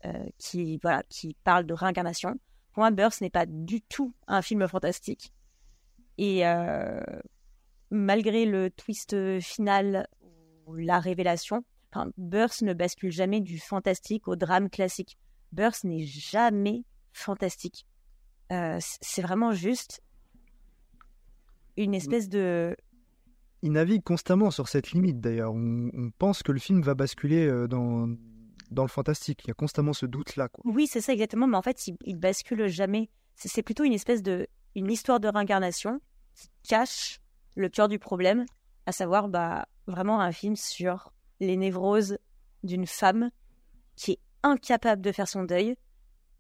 euh, 0.05 0.25
qui, 0.37 0.77
voilà, 0.81 1.03
qui 1.09 1.35
parle 1.43 1.65
de 1.65 1.73
réincarnation, 1.73 2.39
pour 2.73 2.81
moi, 2.81 2.91
Burst 2.91 3.21
n'est 3.21 3.29
pas 3.29 3.45
du 3.45 3.81
tout 3.81 4.13
un 4.27 4.41
film 4.41 4.67
fantastique. 4.67 5.33
Et 6.17 6.47
euh, 6.47 7.01
malgré 7.89 8.45
le 8.45 8.69
twist 8.69 9.15
final, 9.41 10.07
ou 10.65 10.75
la 10.75 10.99
révélation, 10.99 11.63
Enfin, 11.93 12.11
Burst 12.17 12.61
ne 12.61 12.73
bascule 12.73 13.11
jamais 13.11 13.41
du 13.41 13.59
fantastique 13.59 14.27
au 14.27 14.35
drame 14.35 14.69
classique. 14.69 15.17
Burst 15.51 15.83
n'est 15.83 16.05
jamais 16.05 16.83
fantastique. 17.11 17.85
Euh, 18.51 18.77
c'est 18.79 19.21
vraiment 19.21 19.51
juste 19.51 20.01
une 21.77 21.93
espèce 21.93 22.29
de. 22.29 22.75
Il 23.61 23.73
navigue 23.73 24.03
constamment 24.03 24.51
sur 24.51 24.67
cette 24.67 24.91
limite 24.91 25.19
d'ailleurs. 25.19 25.53
On, 25.53 26.11
pense 26.17 26.43
que 26.43 26.51
le 26.51 26.59
film 26.59 26.81
va 26.81 26.95
basculer 26.95 27.45
euh, 27.45 27.67
dans, 27.67 28.09
dans 28.71 28.83
le 28.83 28.89
fantastique. 28.89 29.41
Il 29.45 29.49
y 29.49 29.51
a 29.51 29.53
constamment 29.53 29.93
ce 29.93 30.05
doute-là. 30.05 30.49
Oui, 30.63 30.87
c'est 30.87 31.01
ça 31.01 31.13
exactement. 31.13 31.47
Mais 31.47 31.57
en 31.57 31.61
fait, 31.61 31.87
il, 31.87 31.97
il 32.05 32.15
bascule 32.15 32.67
jamais. 32.67 33.09
C'est 33.35 33.63
plutôt 33.63 33.83
une 33.83 33.93
espèce 33.93 34.21
de. 34.21 34.47
une 34.75 34.91
histoire 34.91 35.19
de 35.19 35.27
réincarnation 35.27 35.99
qui 36.35 36.49
cache 36.67 37.19
le 37.55 37.69
cœur 37.69 37.89
du 37.89 37.99
problème, 37.99 38.45
à 38.85 38.91
savoir 38.91 39.27
bah, 39.27 39.67
vraiment 39.87 40.21
un 40.21 40.31
film 40.31 40.55
sur 40.55 41.11
les 41.41 41.57
névroses 41.57 42.17
d'une 42.63 42.87
femme 42.87 43.31
qui 43.95 44.13
est 44.13 44.19
incapable 44.43 45.01
de 45.01 45.11
faire 45.11 45.27
son 45.27 45.43
deuil 45.43 45.75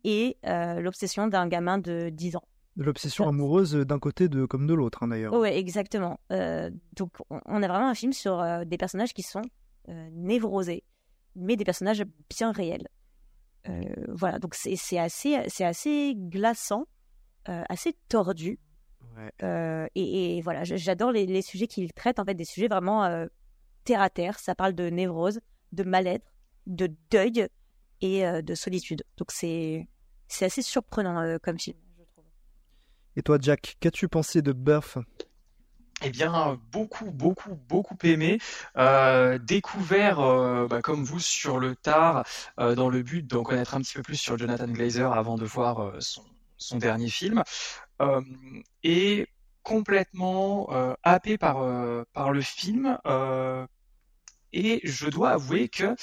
et 0.03 0.37
euh, 0.45 0.79
l'obsession 0.79 1.27
d'un 1.27 1.47
gamin 1.47 1.77
de 1.77 2.09
10 2.09 2.37
ans. 2.37 2.43
L'obsession 2.77 3.27
amoureuse 3.27 3.73
d'un 3.73 3.99
côté 3.99 4.29
de, 4.29 4.45
comme 4.45 4.65
de 4.65 4.73
l'autre, 4.73 5.03
hein, 5.03 5.09
d'ailleurs. 5.09 5.33
Oui, 5.33 5.49
exactement. 5.49 6.19
Euh, 6.31 6.71
donc, 6.95 7.11
on 7.29 7.61
a 7.61 7.67
vraiment 7.67 7.89
un 7.89 7.95
film 7.95 8.13
sur 8.13 8.39
euh, 8.39 8.63
des 8.63 8.77
personnages 8.77 9.13
qui 9.13 9.23
sont 9.23 9.41
névrosés, 10.13 10.83
mais 11.35 11.57
des 11.57 11.65
personnages 11.65 12.05
bien 12.29 12.51
réels. 12.51 12.87
voilà, 14.07 14.39
donc 14.39 14.53
c'est 14.53 14.99
assez, 14.99 15.35
assez 15.35 16.13
glaçant, 16.15 16.85
assez 17.45 17.97
tordu. 18.07 18.59
Et, 19.95 20.41
voilà, 20.43 20.63
j'adore 20.63 21.11
les, 21.11 21.25
les, 21.25 21.41
sujets 21.41 21.67
qu'il 21.67 21.91
traite, 21.93 22.19
en 22.19 22.25
fait, 22.25 22.35
des 22.35 22.45
sujets 22.45 22.67
vraiment 22.67 23.27
terre 23.83 24.01
à 24.01 24.09
terre. 24.09 24.39
Ça 24.39 24.55
parle 24.55 24.73
de 24.73 24.89
névrose, 24.89 25.39
de 25.71 25.83
mal-être, 25.83 26.31
de 26.67 26.91
deuil 27.09 27.47
et 28.01 28.25
euh, 28.25 28.41
de 28.41 28.55
solitude. 28.55 29.03
Donc 29.17 29.31
c'est 29.31 29.87
c'est 30.27 30.45
assez 30.45 30.61
surprenant 30.61 31.19
euh, 31.19 31.37
comme 31.41 31.59
film, 31.59 31.77
je 31.97 32.03
trouve. 32.03 32.23
Et 33.15 33.21
toi, 33.21 33.37
Jack, 33.41 33.77
qu'as-tu 33.79 34.07
pensé 34.07 34.41
de 34.41 34.53
Birth 34.53 34.97
eh 36.03 36.09
bien, 36.09 36.59
beaucoup, 36.71 37.11
beaucoup, 37.11 37.53
beaucoup 37.69 37.95
aimé. 38.01 38.39
Euh, 38.75 39.37
découvert, 39.37 40.17
bah, 40.67 40.81
comme 40.81 41.03
vous, 41.03 41.19
sur 41.19 41.59
le 41.59 41.75
tard, 41.75 42.25
dans 42.57 42.89
le 42.89 43.03
but 43.03 43.21
d'en 43.27 43.43
connaître 43.43 43.75
un 43.75 43.81
petit 43.81 43.93
peu 43.93 44.01
plus 44.01 44.15
sur 44.15 44.35
Jonathan 44.35 44.67
Glazer 44.67 45.13
avant 45.13 45.35
de 45.35 45.45
voir 45.45 45.93
son, 45.99 46.23
son, 46.57 46.79
dernier 46.79 47.07
film. 47.07 47.43
et 48.81 49.27
complètement 49.63 50.69
happé 51.03 51.37
par, 51.37 51.65
par 52.13 52.31
le 52.31 52.41
film 52.41 52.97
et 54.53 54.81
je 54.83 55.07
dois 55.09 55.31
avouer 55.31 55.69
que 55.69 55.95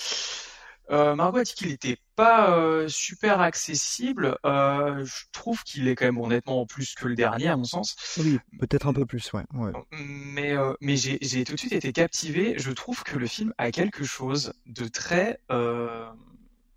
euh, 0.91 1.15
Margot 1.15 1.39
a 1.39 1.45
dit 1.45 1.53
qu'il 1.53 1.69
n'était 1.69 1.99
pas 2.17 2.57
euh, 2.57 2.89
super 2.89 3.41
accessible. 3.41 4.39
Euh, 4.47 5.05
je 5.05 5.25
trouve 5.33 5.63
qu'il 5.63 5.87
est 5.87 5.95
quand 5.95 6.07
même 6.07 6.19
honnêtement 6.19 6.65
plus 6.65 6.95
que 6.95 7.09
le 7.09 7.15
dernier, 7.15 7.49
à 7.49 7.57
mon 7.57 7.65
sens. 7.65 7.95
Oui, 8.19 8.39
peut-être 8.59 8.87
un 8.87 8.95
peu 8.95 9.05
plus, 9.05 9.33
ouais. 9.33 9.45
ouais. 9.55 9.73
Mais, 9.93 10.53
euh, 10.53 10.73
mais 10.81 10.97
j'ai 10.97 11.45
tout 11.45 11.55
de 11.55 11.59
suite 11.59 11.73
été 11.73 11.93
captivé. 11.93 12.55
Je 12.59 12.71
trouve 12.71 13.03
que 13.03 13.19
le 13.19 13.27
film 13.27 13.53
a 13.59 13.71
quelque 13.71 14.05
chose 14.05 14.55
de 14.67 14.89
très 14.89 15.41
euh, 15.53 16.09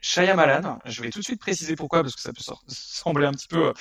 Shyamalan. 0.01 0.79
Je 0.85 1.01
vais 1.03 1.11
tout 1.11 1.19
de 1.19 1.23
suite 1.23 1.39
préciser 1.39 1.75
pourquoi, 1.75 2.01
parce 2.01 2.15
que 2.15 2.21
ça 2.21 2.33
peut 2.33 2.41
sembler 2.67 3.27
un 3.27 3.31
petit 3.31 3.47
peu, 3.47 3.67
euh, 3.67 3.73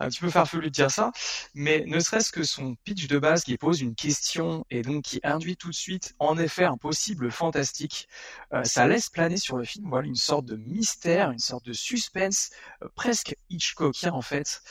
un 0.00 0.08
petit 0.08 0.20
peu 0.20 0.30
farfelu 0.30 0.64
de 0.66 0.68
dire 0.70 0.90
ça. 0.90 1.12
Mais 1.54 1.84
ne 1.86 2.00
serait-ce 2.00 2.32
que 2.32 2.42
son 2.42 2.74
pitch 2.84 3.06
de 3.06 3.18
base 3.18 3.44
qui 3.44 3.56
pose 3.58 3.80
une 3.82 3.94
question 3.94 4.64
et 4.70 4.82
donc 4.82 5.04
qui 5.04 5.20
induit 5.22 5.56
tout 5.56 5.68
de 5.70 5.74
suite, 5.74 6.14
en 6.18 6.38
effet, 6.38 6.64
un 6.64 6.76
possible 6.78 7.30
fantastique, 7.30 8.08
euh, 8.54 8.64
ça 8.64 8.86
laisse 8.88 9.10
planer 9.10 9.36
sur 9.36 9.56
le 9.58 9.64
film, 9.64 9.92
une 10.04 10.14
sorte 10.16 10.46
de 10.46 10.56
mystère, 10.56 11.30
une 11.30 11.38
sorte 11.38 11.64
de 11.66 11.72
suspense, 11.74 12.50
euh, 12.82 12.88
presque 12.94 13.36
Hitchcockien 13.50 14.12
en 14.12 14.22
fait. 14.22 14.62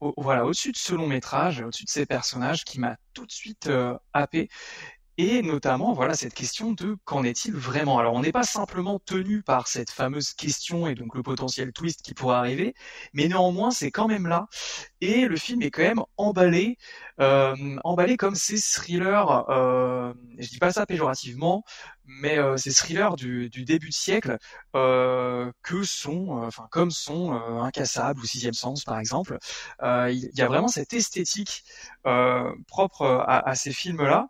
Au- 0.00 0.12
voilà, 0.18 0.44
au-dessus 0.44 0.72
de 0.72 0.76
ce 0.76 0.94
long 0.94 1.06
métrage, 1.06 1.60
au-dessus 1.62 1.84
de 1.84 1.90
ces 1.90 2.04
personnages 2.06 2.64
qui 2.64 2.78
m'a 2.78 2.96
tout 3.14 3.24
de 3.24 3.32
suite 3.32 3.70
happé. 4.12 4.48
Et 5.16 5.42
notamment, 5.42 5.92
voilà, 5.92 6.14
cette 6.14 6.34
question 6.34 6.72
de 6.72 6.96
qu'en 7.04 7.22
est-il 7.22 7.54
vraiment? 7.54 7.98
Alors, 8.00 8.14
on 8.14 8.20
n'est 8.20 8.32
pas 8.32 8.42
simplement 8.42 8.98
tenu 8.98 9.42
par 9.42 9.68
cette 9.68 9.90
fameuse 9.90 10.32
question 10.32 10.88
et 10.88 10.96
donc 10.96 11.14
le 11.14 11.22
potentiel 11.22 11.72
twist 11.72 12.02
qui 12.02 12.14
pourrait 12.14 12.34
arriver, 12.36 12.74
mais 13.12 13.28
néanmoins, 13.28 13.70
c'est 13.70 13.92
quand 13.92 14.08
même 14.08 14.26
là. 14.26 14.48
Et 15.00 15.26
le 15.26 15.36
film 15.36 15.62
est 15.62 15.70
quand 15.70 15.82
même 15.82 16.02
emballé, 16.16 16.78
euh, 17.20 17.54
emballé 17.84 18.16
comme 18.16 18.34
ces 18.34 18.60
thrillers, 18.60 19.44
euh, 19.50 20.12
je 20.38 20.48
dis 20.48 20.58
pas 20.58 20.72
ça 20.72 20.84
péjorativement, 20.84 21.64
mais 22.06 22.38
euh, 22.38 22.56
ces 22.56 22.72
thrillers 22.72 23.16
du, 23.16 23.48
du 23.50 23.64
début 23.64 23.88
de 23.88 23.94
siècle 23.94 24.36
euh, 24.76 25.50
que 25.62 25.82
sont, 25.84 26.42
euh, 26.42 26.46
enfin 26.46 26.66
comme 26.70 26.90
sont 26.90 27.34
euh, 27.34 27.60
Incassable 27.62 28.20
ou 28.20 28.24
Sixième 28.26 28.52
Sens 28.54 28.84
par 28.84 28.98
exemple. 28.98 29.38
Euh, 29.82 30.10
Il 30.12 30.30
y 30.36 30.42
a 30.42 30.46
vraiment 30.46 30.68
cette 30.68 30.92
esthétique 30.92 31.64
propre 32.66 33.02
à, 33.26 33.48
à 33.48 33.54
ces 33.54 33.72
films-là. 33.72 34.28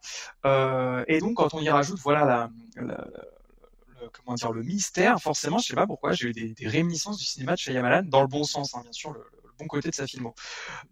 Et 1.09 1.19
donc 1.21 1.35
quand 1.37 1.55
on 1.55 1.61
y 1.61 1.69
rajoute, 1.71 1.99
voilà 2.01 2.25
la, 2.25 2.51
la- 2.77 3.07
comment 4.13 4.35
dire 4.35 4.53
le 4.53 4.63
mystère, 4.63 5.21
forcément, 5.21 5.59
je 5.59 5.67
sais 5.69 5.75
pas 5.75 5.87
pourquoi, 5.87 6.13
j'ai 6.13 6.29
eu 6.29 6.33
des, 6.33 6.55
des 6.55 6.69
réminiscences 6.69 7.19
du 7.19 7.25
cinéma 7.25 7.53
de 7.53 7.59
Shyamalan 7.59 8.03
dans 8.07 8.23
le 8.23 8.29
bon 8.29 8.45
sens, 8.45 8.75
hein, 8.75 8.81
bien 8.83 8.93
sûr, 8.93 9.13
le, 9.13 9.21
le 9.43 9.44
bon 9.59 9.67
côté 9.67 9.91
de 9.91 9.95
sa 9.95 10.07
filmo. 10.07 10.35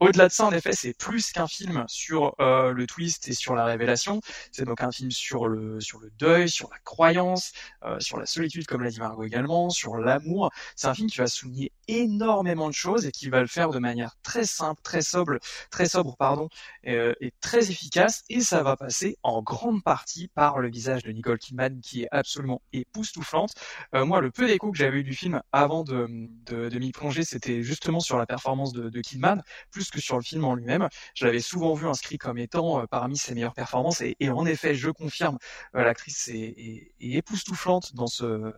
Au-delà 0.01 0.28
de 0.28 0.32
ça, 0.32 0.47
en 0.47 0.52
effet, 0.52 0.72
c'est 0.72 0.97
plus 0.97 1.32
qu'un 1.32 1.47
film 1.47 1.84
sur 1.89 2.34
euh, 2.40 2.72
le 2.72 2.86
twist 2.86 3.28
et 3.28 3.34
sur 3.34 3.55
la 3.55 3.64
révélation. 3.64 4.20
C'est 4.51 4.64
donc 4.64 4.82
un 4.82 4.90
film 4.90 5.10
sur 5.10 5.48
le 5.48 5.80
sur 5.80 5.98
le 6.01 6.10
deuil, 6.18 6.48
sur 6.48 6.70
la 6.70 6.78
croyance, 6.84 7.52
euh, 7.84 7.98
sur 8.01 8.18
la 8.18 8.26
solitude, 8.26 8.66
comme 8.66 8.82
l'a 8.82 8.90
dit 8.90 9.01
Margot 9.01 9.24
également, 9.24 9.70
sur 9.70 9.97
l'amour. 9.97 10.51
C'est 10.76 10.89
un 10.89 10.94
film 10.94 11.09
qui 11.09 11.18
va 11.18 11.26
souligner 11.26 11.72
énormément 11.88 12.68
de 12.68 12.74
choses 12.74 13.06
et 13.06 13.12
qui 13.12 13.28
va 13.28 13.40
le 13.40 13.46
faire 13.46 13.70
de 13.70 13.78
manière 13.78 14.14
très 14.22 14.44
simple, 14.44 14.80
très 14.82 15.02
sobre, 15.02 15.38
très 15.70 15.86
sobre, 15.86 16.16
pardon, 16.16 16.48
euh, 16.86 17.14
et 17.20 17.32
très 17.40 17.70
efficace. 17.70 18.22
Et 18.28 18.40
ça 18.40 18.62
va 18.62 18.76
passer 18.76 19.16
en 19.22 19.42
grande 19.42 19.82
partie 19.82 20.28
par 20.28 20.59
le 20.59 20.70
visage 20.70 21.02
de 21.02 21.12
Nicole 21.12 21.38
Kidman, 21.38 21.80
qui 21.80 22.02
est 22.02 22.09
absolument 22.10 22.62
époustouflante. 22.72 23.54
Euh, 23.94 24.04
moi, 24.04 24.20
le 24.20 24.30
peu 24.30 24.46
d'écho 24.46 24.70
que 24.70 24.78
j'avais 24.78 24.98
eu 24.98 25.04
du 25.04 25.14
film 25.14 25.42
avant 25.52 25.84
de, 25.84 26.06
de, 26.46 26.68
de 26.68 26.78
m'y 26.78 26.92
plonger, 26.92 27.24
c'était 27.24 27.62
justement 27.62 28.00
sur 28.00 28.18
la 28.18 28.26
performance 28.26 28.72
de, 28.72 28.88
de 28.88 29.00
Kidman, 29.00 29.42
plus 29.70 29.90
que 29.90 30.00
sur 30.00 30.16
le 30.16 30.22
film 30.22 30.44
en 30.44 30.54
lui-même. 30.54 30.88
Je 31.14 31.26
l'avais 31.26 31.40
souvent 31.40 31.74
vu 31.74 31.86
inscrit 31.88 32.18
comme 32.18 32.38
étant 32.38 32.80
euh, 32.80 32.86
parmi 32.86 33.16
ses 33.16 33.34
meilleures 33.34 33.54
performances, 33.54 34.00
et, 34.00 34.16
et 34.20 34.30
en 34.30 34.46
effet, 34.46 34.74
je 34.74 34.90
confirme, 34.90 35.38
euh, 35.76 35.82
l'actrice 35.84 36.28
est, 36.28 36.34
est, 36.38 36.94
est 37.00 37.12
époustouflante 37.14 37.94
dans 37.94 38.06
ce 38.06 38.52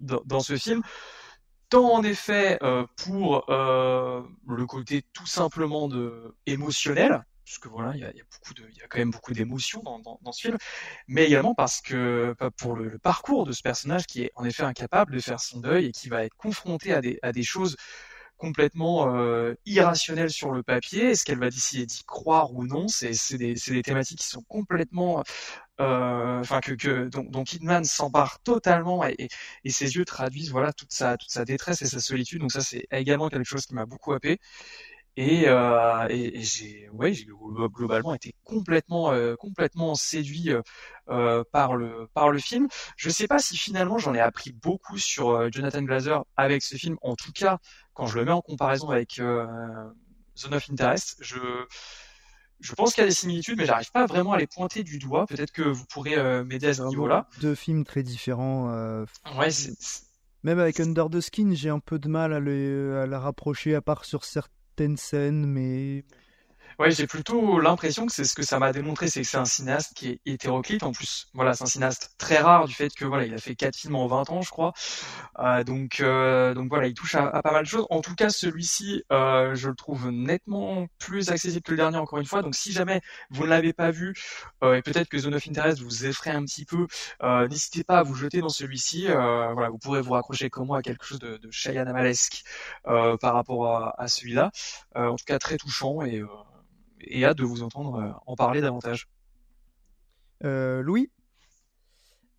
dans, 0.00 0.20
dans 0.24 0.40
ce 0.40 0.56
film. 0.56 0.82
Tant 1.68 1.92
en 1.92 2.02
effet 2.02 2.58
euh, 2.62 2.86
pour 2.96 3.44
euh, 3.50 4.22
le 4.48 4.66
côté 4.66 5.02
tout 5.12 5.26
simplement 5.26 5.86
de 5.88 6.34
émotionnel, 6.46 7.22
parce 7.44 7.58
que 7.58 7.68
voilà, 7.68 7.92
il 7.94 8.00
y 8.00 8.04
a, 8.04 8.12
y 8.12 8.20
a 8.20 8.86
quand 8.88 8.98
même 8.98 9.10
beaucoup 9.10 9.34
d'émotions 9.34 9.82
dans, 9.82 9.98
dans, 9.98 10.18
dans 10.22 10.32
ce 10.32 10.40
film, 10.42 10.56
mais 11.08 11.26
également 11.26 11.54
parce 11.54 11.82
que 11.82 12.34
pour 12.56 12.74
le, 12.74 12.88
le 12.88 12.98
parcours 12.98 13.44
de 13.44 13.52
ce 13.52 13.60
personnage 13.60 14.06
qui 14.06 14.22
est 14.22 14.32
en 14.34 14.44
effet 14.44 14.62
incapable 14.62 15.12
de 15.12 15.20
faire 15.20 15.40
son 15.40 15.60
deuil 15.60 15.86
et 15.86 15.92
qui 15.92 16.08
va 16.08 16.24
être 16.24 16.36
confronté 16.36 16.94
à 16.94 17.02
des, 17.02 17.18
à 17.22 17.32
des 17.32 17.42
choses 17.42 17.76
complètement 18.38 19.14
euh, 19.14 19.54
irrationnelles 19.66 20.30
sur 20.30 20.52
le 20.52 20.62
papier. 20.62 21.10
Est-ce 21.10 21.24
qu'elle 21.24 21.38
va 21.38 21.50
décider 21.50 21.86
d'y 21.86 22.04
croire 22.04 22.54
ou 22.54 22.64
non? 22.66 22.88
C'est 22.88 23.12
des, 23.36 23.54
des 23.54 23.82
thématiques 23.82 24.20
qui 24.20 24.28
sont 24.28 24.42
complètement, 24.48 25.22
euh, 25.80 26.40
enfin 26.40 26.60
que, 26.60 26.72
que 26.72 27.08
dont 27.08 27.44
Kidman 27.44 27.84
s'empare 27.84 28.40
totalement 28.42 29.06
et, 29.06 29.28
et, 29.64 29.70
ses 29.70 29.94
yeux 29.96 30.04
traduisent 30.04 30.50
voilà 30.50 30.72
toute 30.72 30.92
sa 30.92 31.16
toute 31.16 31.30
sa 31.30 31.44
détresse 31.44 31.82
et 31.82 31.86
sa 31.86 32.00
solitude. 32.00 32.40
Donc 32.40 32.52
ça 32.52 32.60
c'est 32.62 32.86
également 32.90 33.28
quelque 33.28 33.44
chose 33.48 33.66
qui 33.66 33.74
m'a 33.74 33.86
beaucoup 33.86 34.12
happé. 34.12 34.38
Et, 35.16 35.48
euh, 35.48 36.06
et, 36.10 36.40
j'ai 36.42 36.88
ouais 36.92 37.12
globalement 37.72 38.14
été 38.14 38.34
complètement 38.44 39.10
euh, 39.12 39.34
complètement 39.34 39.96
séduit 39.96 40.50
euh, 40.52 40.62
euh, 41.08 41.42
par 41.52 41.74
le 41.74 42.06
par 42.14 42.30
le 42.30 42.38
film. 42.38 42.68
Je 42.96 43.10
sais 43.10 43.26
pas 43.26 43.40
si 43.40 43.56
finalement 43.56 43.98
j'en 43.98 44.14
ai 44.14 44.20
appris 44.20 44.52
beaucoup 44.52 44.96
sur 44.96 45.30
euh, 45.30 45.48
Jonathan 45.50 45.82
Glazer 45.82 46.24
avec 46.36 46.62
ce 46.62 46.76
film. 46.76 46.96
En 47.02 47.16
tout 47.16 47.32
cas, 47.32 47.58
quand 47.98 48.06
je 48.06 48.16
le 48.16 48.24
mets 48.24 48.30
en 48.30 48.40
comparaison 48.40 48.90
avec 48.90 49.18
euh, 49.18 49.44
Zone 50.36 50.54
of 50.54 50.70
Interest, 50.70 51.16
je 51.20 51.38
je 52.60 52.74
pense 52.74 52.94
qu'il 52.94 53.02
y 53.02 53.04
a 53.04 53.08
des 53.08 53.14
similitudes, 53.14 53.56
mais 53.58 53.66
j'arrive 53.66 53.90
pas 53.90 54.06
vraiment 54.06 54.32
à 54.32 54.38
les 54.38 54.46
pointer 54.46 54.84
du 54.84 54.98
doigt. 54.98 55.26
Peut-être 55.26 55.50
que 55.52 55.62
vous 55.62 55.84
pourrez 55.86 56.16
euh, 56.16 56.44
m'aider 56.44 56.68
à 56.68 56.74
ce 56.74 56.82
niveau-là. 56.82 57.28
Deux 57.40 57.56
films 57.56 57.84
très 57.84 58.04
différents. 58.04 58.70
euh, 58.72 59.04
Ouais, 59.36 59.48
Même 60.44 60.60
avec 60.60 60.78
Under 60.78 61.10
the 61.10 61.20
Skin, 61.20 61.52
j'ai 61.54 61.70
un 61.70 61.80
peu 61.80 61.98
de 61.98 62.08
mal 62.08 62.32
à, 62.32 62.38
les, 62.40 62.92
à 62.92 63.06
la 63.06 63.18
rapprocher, 63.18 63.74
à 63.74 63.80
part 63.80 64.04
sur 64.04 64.24
certaines 64.24 64.96
scènes, 64.96 65.44
mais 65.44 66.04
Ouais, 66.78 66.92
j'ai 66.92 67.08
plutôt 67.08 67.58
l'impression 67.58 68.06
que 68.06 68.12
c'est 68.12 68.22
ce 68.22 68.34
que 68.34 68.42
ça 68.44 68.60
m'a 68.60 68.70
démontré, 68.72 69.08
c'est 69.08 69.22
que 69.22 69.26
c'est 69.26 69.36
un 69.36 69.44
cinéaste 69.44 69.94
qui 69.96 70.10
est 70.10 70.20
hétéroclite. 70.26 70.84
En 70.84 70.92
plus, 70.92 71.26
voilà, 71.34 71.52
c'est 71.52 71.64
un 71.64 71.66
cinéaste 71.66 72.14
très 72.18 72.38
rare 72.38 72.66
du 72.68 72.74
fait 72.74 72.94
que 72.94 73.04
voilà, 73.04 73.24
il 73.26 73.34
a 73.34 73.38
fait 73.38 73.56
quatre 73.56 73.74
films 73.74 73.96
en 73.96 74.06
20 74.06 74.30
ans, 74.30 74.42
je 74.42 74.50
crois. 74.50 74.72
Euh, 75.40 75.64
donc, 75.64 75.98
euh, 76.00 76.54
donc 76.54 76.68
voilà, 76.68 76.86
il 76.86 76.94
touche 76.94 77.16
à, 77.16 77.42
pas 77.42 77.50
mal 77.50 77.64
de 77.64 77.68
choses. 77.68 77.84
En 77.90 78.00
tout 78.00 78.14
cas, 78.14 78.30
celui-ci, 78.30 79.02
euh, 79.12 79.56
je 79.56 79.68
le 79.70 79.74
trouve 79.74 80.10
nettement 80.12 80.86
plus 81.00 81.30
accessible 81.30 81.62
que 81.62 81.72
le 81.72 81.78
dernier, 81.78 81.98
encore 81.98 82.20
une 82.20 82.26
fois. 82.26 82.42
Donc, 82.42 82.54
si 82.54 82.70
jamais 82.70 83.00
vous 83.30 83.42
ne 83.44 83.48
l'avez 83.50 83.72
pas 83.72 83.90
vu, 83.90 84.14
euh, 84.62 84.74
et 84.76 84.82
peut-être 84.82 85.08
que 85.08 85.18
Zone 85.18 85.34
of 85.34 85.48
Interest 85.48 85.80
vous 85.80 86.06
effraie 86.06 86.30
un 86.30 86.44
petit 86.44 86.64
peu, 86.64 86.86
euh, 87.24 87.48
n'hésitez 87.48 87.82
pas 87.82 87.98
à 87.98 88.02
vous 88.04 88.14
jeter 88.14 88.40
dans 88.40 88.48
celui-ci. 88.48 89.08
Euh, 89.08 89.52
voilà, 89.52 89.70
vous 89.70 89.78
pourrez 89.78 90.00
vous 90.00 90.12
raccrocher 90.12 90.48
comme 90.48 90.68
moi 90.68 90.78
à 90.78 90.82
quelque 90.82 91.04
chose 91.04 91.18
de, 91.18 91.38
de 91.38 91.50
Cheyenne-Amalesque 91.50 92.44
euh, 92.86 93.16
par 93.16 93.34
rapport 93.34 93.66
à, 93.66 94.00
à 94.00 94.06
celui-là. 94.08 94.52
En 94.94 95.16
tout 95.16 95.24
cas, 95.24 95.38
très 95.38 95.56
touchant 95.56 96.02
et 96.02 96.22
et 97.08 97.24
hâte 97.24 97.38
de 97.38 97.44
vous 97.44 97.62
entendre 97.62 98.22
en 98.26 98.36
parler 98.36 98.60
davantage. 98.60 99.08
Euh, 100.44 100.82
Louis? 100.82 101.10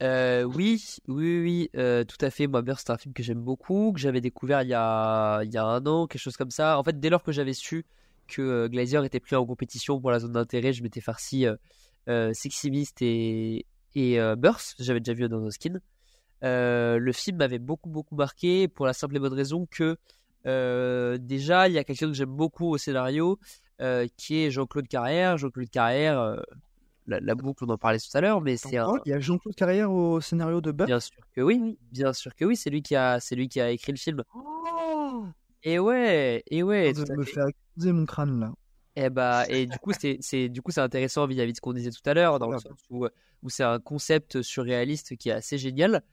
Euh, 0.02 0.44
oui, 0.44 0.82
oui, 1.08 1.41
oui, 1.41 1.70
euh, 1.76 2.06
tout 2.06 2.18
à 2.22 2.30
fait. 2.30 2.48
Moi, 2.48 2.62
Burst, 2.62 2.88
c'est 2.88 2.94
un 2.94 2.98
film 2.98 3.14
que 3.14 3.22
j'aime 3.22 3.41
beaucoup, 3.41 3.91
que 3.94 4.00
j'avais 4.00 4.22
découvert 4.22 4.62
il 4.62 4.70
y, 4.70 4.74
a, 4.74 5.41
il 5.44 5.54
y 5.54 5.58
a 5.58 5.66
un 5.66 5.86
an, 5.86 6.08
quelque 6.08 6.22
chose 6.22 6.38
comme 6.38 6.52
ça. 6.52 6.80
En 6.80 6.84
fait, 6.84 7.00
dès 7.00 7.10
lors 7.10 7.24
que 7.24 7.32
j'avais 7.32 7.54
su 7.54 7.86
que 8.28 8.41
euh, 8.41 8.70
Glazier 8.70 9.04
était 9.06 9.20
pris 9.20 9.36
en 9.36 9.46
compétition 9.46 10.00
pour 10.00 10.12
la 10.12 10.20
zone 10.20 10.34
d'intérêt, 10.34 10.72
je 10.72 10.84
m'étais 10.84 11.02
farci 11.02 11.46
euh, 12.08 12.32
Beast 12.66 13.02
et, 13.02 13.66
et 13.96 14.20
Burst. 14.38 14.76
J'avais 14.80 15.02
déjà 15.02 15.14
vu 15.14 15.28
dans 15.28 15.41
nos 15.41 15.52
skins. 15.52 15.82
le 16.44 17.12
film 17.12 17.38
m'avait 17.38 17.60
beaucoup, 17.60 17.90
beaucoup 17.90 18.16
marqué 18.16 18.70
pour 18.70 18.86
la 18.86 18.94
simple 18.94 19.18
et 19.18 19.20
bonne 19.20 19.34
raison 19.34 19.68
que 19.70 19.98
déjà, 21.18 21.68
il 21.68 21.74
y 21.74 21.78
a 21.78 21.84
quelqu'un 21.84 22.08
que 22.08 22.14
j'aime 22.14 22.30
beaucoup 22.30 22.68
au 22.68 22.78
scénario, 22.78 23.38
euh, 23.82 24.08
qui 24.18 24.44
est 24.44 24.52
Jean-Claude 24.52 24.88
Carrière. 24.88 25.38
Jean-Claude 25.38 25.70
Carrière, 25.70 26.20
euh, 26.20 26.38
la, 27.08 27.20
la, 27.20 27.36
boucle, 27.36 27.64
on 27.66 27.70
en 27.70 27.78
parlait 27.78 28.00
tout 28.00 28.16
à 28.18 28.22
l'heure, 28.22 28.42
mais 28.42 28.58
c'est 28.58 28.78
un. 28.78 28.94
Il 29.06 29.10
y 29.10 29.14
a 29.14 29.20
Jean-Claude 29.20 29.56
Carrière 29.56 29.92
au 29.92 30.22
scénario 30.22 30.62
de 30.62 30.72
Buck? 30.72 30.88
Bien 30.88 31.00
sûr 31.00 31.22
que 31.36 31.42
oui, 31.42 31.78
bien 31.92 32.14
sûr 32.14 32.36
que 32.36 32.46
oui, 32.46 32.56
c'est 32.56 32.70
lui 32.70 32.82
qui 32.82 32.96
a, 32.96 33.20
c'est 33.20 33.36
lui 33.36 33.50
qui 33.50 33.62
a 33.62 33.70
écrit 33.72 33.92
le 33.92 33.98
film. 33.98 34.24
Oh 34.36 35.26
et 35.64 35.80
ouais, 35.80 36.44
et 36.48 36.64
ouais. 36.64 36.94
de 36.94 37.14
me 37.14 37.24
faire 37.24 37.48
exploser 37.48 37.92
mon 37.92 38.06
crâne 38.06 38.40
là. 38.40 38.54
Et 38.96 39.10
bah, 39.10 39.46
et 39.48 39.66
du 39.66 39.78
coup, 39.78 39.92
c'est, 39.98 40.18
c'est, 40.20 40.50
du 40.50 40.62
coup, 40.62 40.72
c'est 40.72 40.82
intéressant 40.82 41.26
vis-à-vis 41.26 41.54
de 41.54 41.58
ce 41.58 41.62
qu'on 41.62 41.74
disait 41.74 41.92
tout 41.92 42.02
à 42.06 42.14
l'heure, 42.14 42.40
dans 42.40 42.50
le 42.50 42.60
sens 42.60 42.80
où, 42.90 43.08
où 43.44 43.50
c'est 43.50 43.64
un 43.64 43.80
concept 43.80 44.42
surréaliste 44.42 45.16
qui 45.16 45.30
est 45.30 45.34
assez 45.34 45.58
génial. 45.58 46.04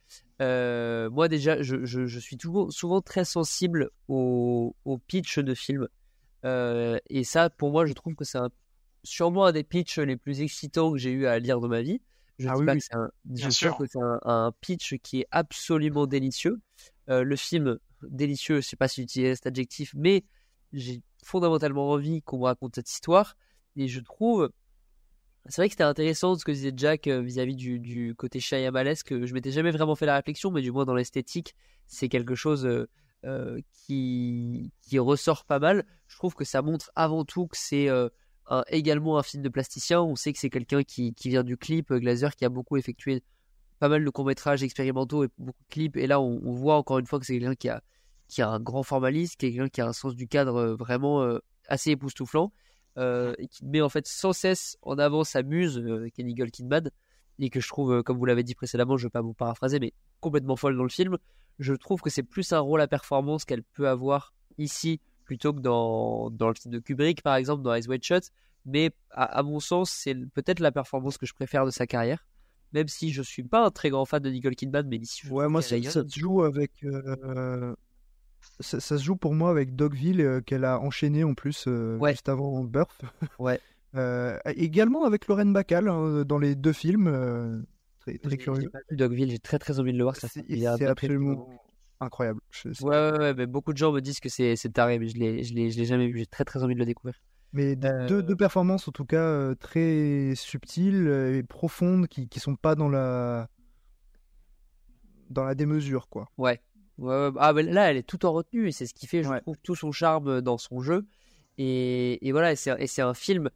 Euh, 0.41 1.11
moi 1.11 1.29
déjà, 1.29 1.63
je, 1.63 1.85
je, 1.85 2.07
je, 2.07 2.19
suis 2.19 2.37
toujours, 2.37 2.73
souvent 2.73 3.01
très 3.01 3.25
sensible 3.25 3.91
au, 4.09 4.77
au 4.85 4.99
pitch 4.99 5.39
de 5.39 5.55
film. 5.55 5.89
Euh, 6.47 6.99
et 7.11 7.25
ça, 7.25 7.51
pour 7.51 7.71
moi, 7.71 7.87
je 7.87 7.93
trouve 7.93 8.15
que 8.15 8.25
c'est 8.25 8.39
sûrement 9.03 9.47
un 9.47 9.53
des 9.53 9.65
pitchs 9.65 9.99
les 9.99 10.17
plus 10.17 10.41
excitants 10.41 10.93
que 10.93 10.99
j'ai 10.99 11.11
eu 11.11 11.27
à 11.27 11.39
lire 11.39 11.61
de 11.61 11.69
ma 11.69 11.83
vie. 11.83 12.01
Je 12.39 12.49
ah 12.49 12.55
dis 12.55 12.61
oui, 12.61 12.67
pas 12.67 12.73
oui. 12.73 12.79
que 12.79 12.85
c'est 12.85 12.95
un, 12.95 13.11
Bien 13.25 13.49
je 13.49 13.55
sûr. 13.55 13.75
trouve 13.75 13.87
que 13.87 13.93
c'est 13.93 14.03
un, 14.03 14.21
un, 14.23 14.53
pitch 14.61 14.97
qui 15.03 15.21
est 15.21 15.27
absolument 15.31 16.07
délicieux. 16.07 16.61
Euh, 17.09 17.23
le 17.23 17.37
film 17.37 17.79
délicieux, 18.03 18.61
je 18.61 18.69
sais 18.69 18.77
pas 18.77 18.89
si 18.89 19.01
j'utilise 19.01 19.37
cet 19.37 19.47
adjectif, 19.47 19.93
mais 19.97 20.25
j'ai 20.73 21.03
fondamentalement 21.25 21.91
envie 21.91 22.23
qu'on 22.23 22.39
me 22.39 22.45
raconte 22.45 22.75
cette 22.75 22.91
histoire. 22.91 23.37
Et 23.75 23.89
je 23.89 24.01
trouve 24.01 24.51
C'est 25.49 25.63
vrai 25.63 25.69
que 25.69 25.73
c'était 25.73 25.85
intéressant 25.85 26.37
ce 26.37 26.45
que 26.45 26.53
disait 26.53 26.73
Jack 26.77 27.07
euh, 27.07 27.23
vis-à-vis 27.23 27.57
du, 27.57 27.81
du 27.81 28.15
côté 28.15 28.39
Shyamanesque. 28.39 29.25
Je 29.25 29.33
m'étais 29.33 29.51
jamais 29.51 29.71
vraiment 29.71 29.97
fait 29.97 30.07
la 30.07 30.17
réflexion, 30.17 30.51
mais 30.51 30.61
du 30.63 30.71
moins 30.71 30.85
dans 30.85 30.95
l'esthétique, 30.95 31.55
c'est 31.87 32.09
quelque 32.09 32.35
chose 32.35 32.69
qui, 33.73 34.73
qui 34.83 34.99
ressort 34.99 35.45
pas 35.45 35.59
mal. 35.59 35.85
Je 36.07 36.17
trouve 36.17 36.35
que 36.35 36.45
ça 36.45 36.63
montre 36.63 36.91
avant 36.95 37.25
tout 37.25 37.47
que 37.49 37.57
c'est 37.57 37.89
euh, 38.51 38.63
également 38.69 39.19
un 39.19 39.23
film 39.23 39.43
de 39.43 39.49
plasticien. 39.49 40.01
On 40.01 40.15
sait 40.15 40.33
que 40.33 40.39
c'est 40.39 40.51
quelqu'un 40.51 40.85
qui, 40.85 41.15
qui 41.15 41.29
vient 41.29 41.43
du 41.43 41.57
clip, 41.57 41.91
euh, 41.91 41.99
Glazer, 41.99 42.35
qui 42.37 42.45
a 42.45 42.49
beaucoup 42.49 42.77
effectué 42.77 43.23
pas 43.79 43.89
mal 43.89 44.05
de 44.05 44.11
courts-métrages 44.11 44.63
expérimentaux 44.63 45.25
et 45.25 45.29
beaucoup 45.37 45.63
de 45.65 45.69
clips. 45.69 45.97
Et 45.97 46.07
là, 46.07 46.21
on, 46.21 46.53
voit 46.53 46.77
encore 46.77 46.99
une 46.99 47.07
fois 47.07 47.19
que 47.19 47.27
c'est 47.27 47.35
quelqu'un 47.39 47.55
qui 47.57 47.69
a, 47.69 47.83
qui 48.29 48.43
a 48.43 48.49
un 48.49 48.61
grand 48.61 48.83
formalisme, 48.83 49.35
quelqu'un 49.37 49.69
qui 49.69 49.81
a 49.81 49.87
un 49.87 49.93
sens 49.93 50.15
du 50.15 50.29
cadre 50.29 50.57
euh, 50.57 50.77
vraiment 50.77 51.23
euh, 51.23 51.39
assez 51.69 51.91
époustouflant, 51.91 52.53
euh, 52.99 53.35
et 53.39 53.49
qui 53.49 53.65
met 53.67 53.81
en 53.81 53.89
fait 53.89 54.07
sans 54.07 54.33
cesse 54.33 54.79
en 54.83 54.97
avant 54.99 55.25
sa 55.25 55.43
muse, 55.43 55.79
euh, 55.79 56.09
Kenny 56.15 56.33
Nicole 56.33 56.51
Kidman, 56.51 56.91
et 57.39 57.51
que 57.51 57.61
je 57.61 57.69
trouve, 57.69 57.93
euh, 57.93 58.03
comme 58.03 58.19
vous 58.19 58.25
l'avez 58.25 58.43
dit 58.43 58.55
précédemment, 58.55 58.97
je 58.97 59.05
ne 59.05 59.09
vais 59.09 59.13
pas 59.13 59.21
vous 59.23 59.35
paraphraser, 59.35 59.79
mais 59.81 59.93
complètement 60.21 60.57
folle 60.57 60.77
dans 60.77 60.83
le 60.83 60.89
film. 60.89 61.17
Je 61.59 61.75
trouve 61.75 62.01
que 62.01 62.11
c'est 62.11 62.23
plus 62.23 62.53
un 62.53 62.61
rôle 62.61 62.81
à 62.81 62.87
performance 62.89 63.45
qu'elle 63.45 63.63
peut 63.63 63.89
avoir 63.89 64.33
ici 64.59 65.01
plutôt 65.25 65.53
que 65.53 65.61
dans, 65.61 66.31
dans 66.31 66.49
le 66.49 66.55
film 66.55 66.73
de 66.75 66.79
Kubrick, 66.79 67.23
par 67.23 67.35
exemple, 67.37 67.63
dans 67.63 67.75
Eyes 67.75 67.89
Wide 67.89 68.05
Shut. 68.05 68.31
Mais 68.65 68.91
à, 69.11 69.25
à 69.25 69.43
mon 69.43 69.61
sens, 69.61 69.91
c'est 69.91 70.15
peut-être 70.35 70.61
la 70.61 70.73
performance 70.73 71.19
que 71.19 71.27
je 71.27 71.35
préfère 71.35 71.65
de 71.65 71.71
sa 71.71 71.87
carrière. 71.87 72.27
Même 72.73 72.89
si 72.89 73.13
je 73.13 73.23
suis 73.23 73.43
pas 73.45 73.65
un 73.65 73.71
très 73.71 73.91
grand 73.91 74.05
fan 74.05 74.23
de 74.23 74.29
Nicole 74.31 74.55
Kidman, 74.57 74.87
mais 74.89 74.97
ici, 74.97 75.23
je 75.25 75.33
Ouais, 75.33 75.49
moi, 75.49 75.63
ça, 75.63 75.77
se 75.79 76.05
joue 76.19 76.43
avec. 76.43 76.73
euh, 76.85 77.75
ça, 78.61 78.81
ça 78.81 78.99
se 78.99 79.03
joue 79.05 79.17
pour 79.17 79.35
moi 79.35 79.51
avec 79.51 79.77
Dogville 79.77 80.21
euh, 80.21 80.41
qu'elle 80.41 80.65
a 80.65 80.81
enchaîné 80.81 81.25
en 81.25 81.35
plus 81.35 81.65
euh, 81.69 81.99
juste 82.09 82.29
avant 82.29 82.63
Birth. 82.65 83.03
Ouais. 83.39 83.61
Euh, 83.97 84.39
également 84.47 85.05
avec 85.05 85.27
Lorraine 85.27 85.53
Bacall 85.53 85.89
hein, 85.89 86.25
dans 86.25 86.39
les 86.39 86.55
deux 86.55 86.73
films. 86.73 87.07
euh, 87.09 87.63
très 88.01 88.19
très 88.19 88.37
curieux. 88.37 88.71
Dogville, 88.91 89.31
j'ai 89.31 89.39
très 89.39 89.59
très 89.59 89.81
envie 89.81 89.93
de 89.93 89.99
le 89.99 90.05
voir. 90.05 90.17
Ça 90.17 90.29
C'est 90.29 90.87
absolument 90.87 91.49
incroyable. 92.01 92.41
Je- 92.51 92.69
Ouais, 92.85 92.89
ouais, 93.13 93.19
ouais, 93.19 93.35
mais 93.35 93.47
beaucoup 93.47 93.73
de 93.73 93.79
gens 93.79 93.91
me 93.93 94.01
disent 94.01 94.21
que 94.21 94.29
c'est 94.29 94.55
c'est 94.57 94.71
taré, 94.71 94.99
mais 94.99 95.09
je 95.09 95.17
l'ai, 95.17 95.43
je 95.45 95.55
l'ai, 95.55 95.71
je 95.71 95.79
l'ai 95.79 95.85
jamais 95.87 96.07
vu. 96.09 96.19
J'ai 96.19 96.27
très 96.27 96.45
très 96.45 96.63
envie 96.63 96.75
de 96.75 96.79
le 96.81 96.85
découvrir. 96.87 97.15
Mais 97.53 97.77
Euh, 97.85 98.07
deux, 98.07 98.23
deux 98.23 98.37
performances 98.37 98.87
en 98.89 98.93
tout 98.93 99.07
cas 99.07 99.23
euh, 99.23 99.55
très 99.55 100.35
subtiles 100.37 101.07
euh, 101.09 101.39
et 101.39 101.43
profondes 101.43 102.07
qui 102.07 102.29
qui 102.29 102.39
sont 102.41 102.55
pas 102.57 102.75
dans 102.75 102.89
la 102.89 103.49
dans 105.31 105.45
la 105.45 105.55
démesure 105.55 106.09
quoi. 106.09 106.29
Ouais. 106.39 106.61
Ah, 107.03 107.53
mais 107.55 107.63
là, 107.63 107.91
elle 107.91 107.97
est 107.99 108.03
tout 108.07 108.25
en 108.25 108.33
retenue 108.33 108.69
et 108.69 108.73
c'est 108.73 108.87
ce 108.87 108.95
qui 108.95 109.07
fait, 109.07 109.23
je 109.23 109.29
trouve, 109.41 109.57
tout 109.63 109.75
son 109.75 109.93
charme 109.93 110.41
dans 110.41 110.57
son 110.57 110.81
jeu. 110.81 111.07
Et, 111.59 112.27
et 112.27 112.33
voilà, 112.33 112.53
et 112.53 112.57
c'est, 112.57 112.75
et 112.83 112.87
c'est 112.87 113.03
un 113.03 113.13
film 113.15 113.51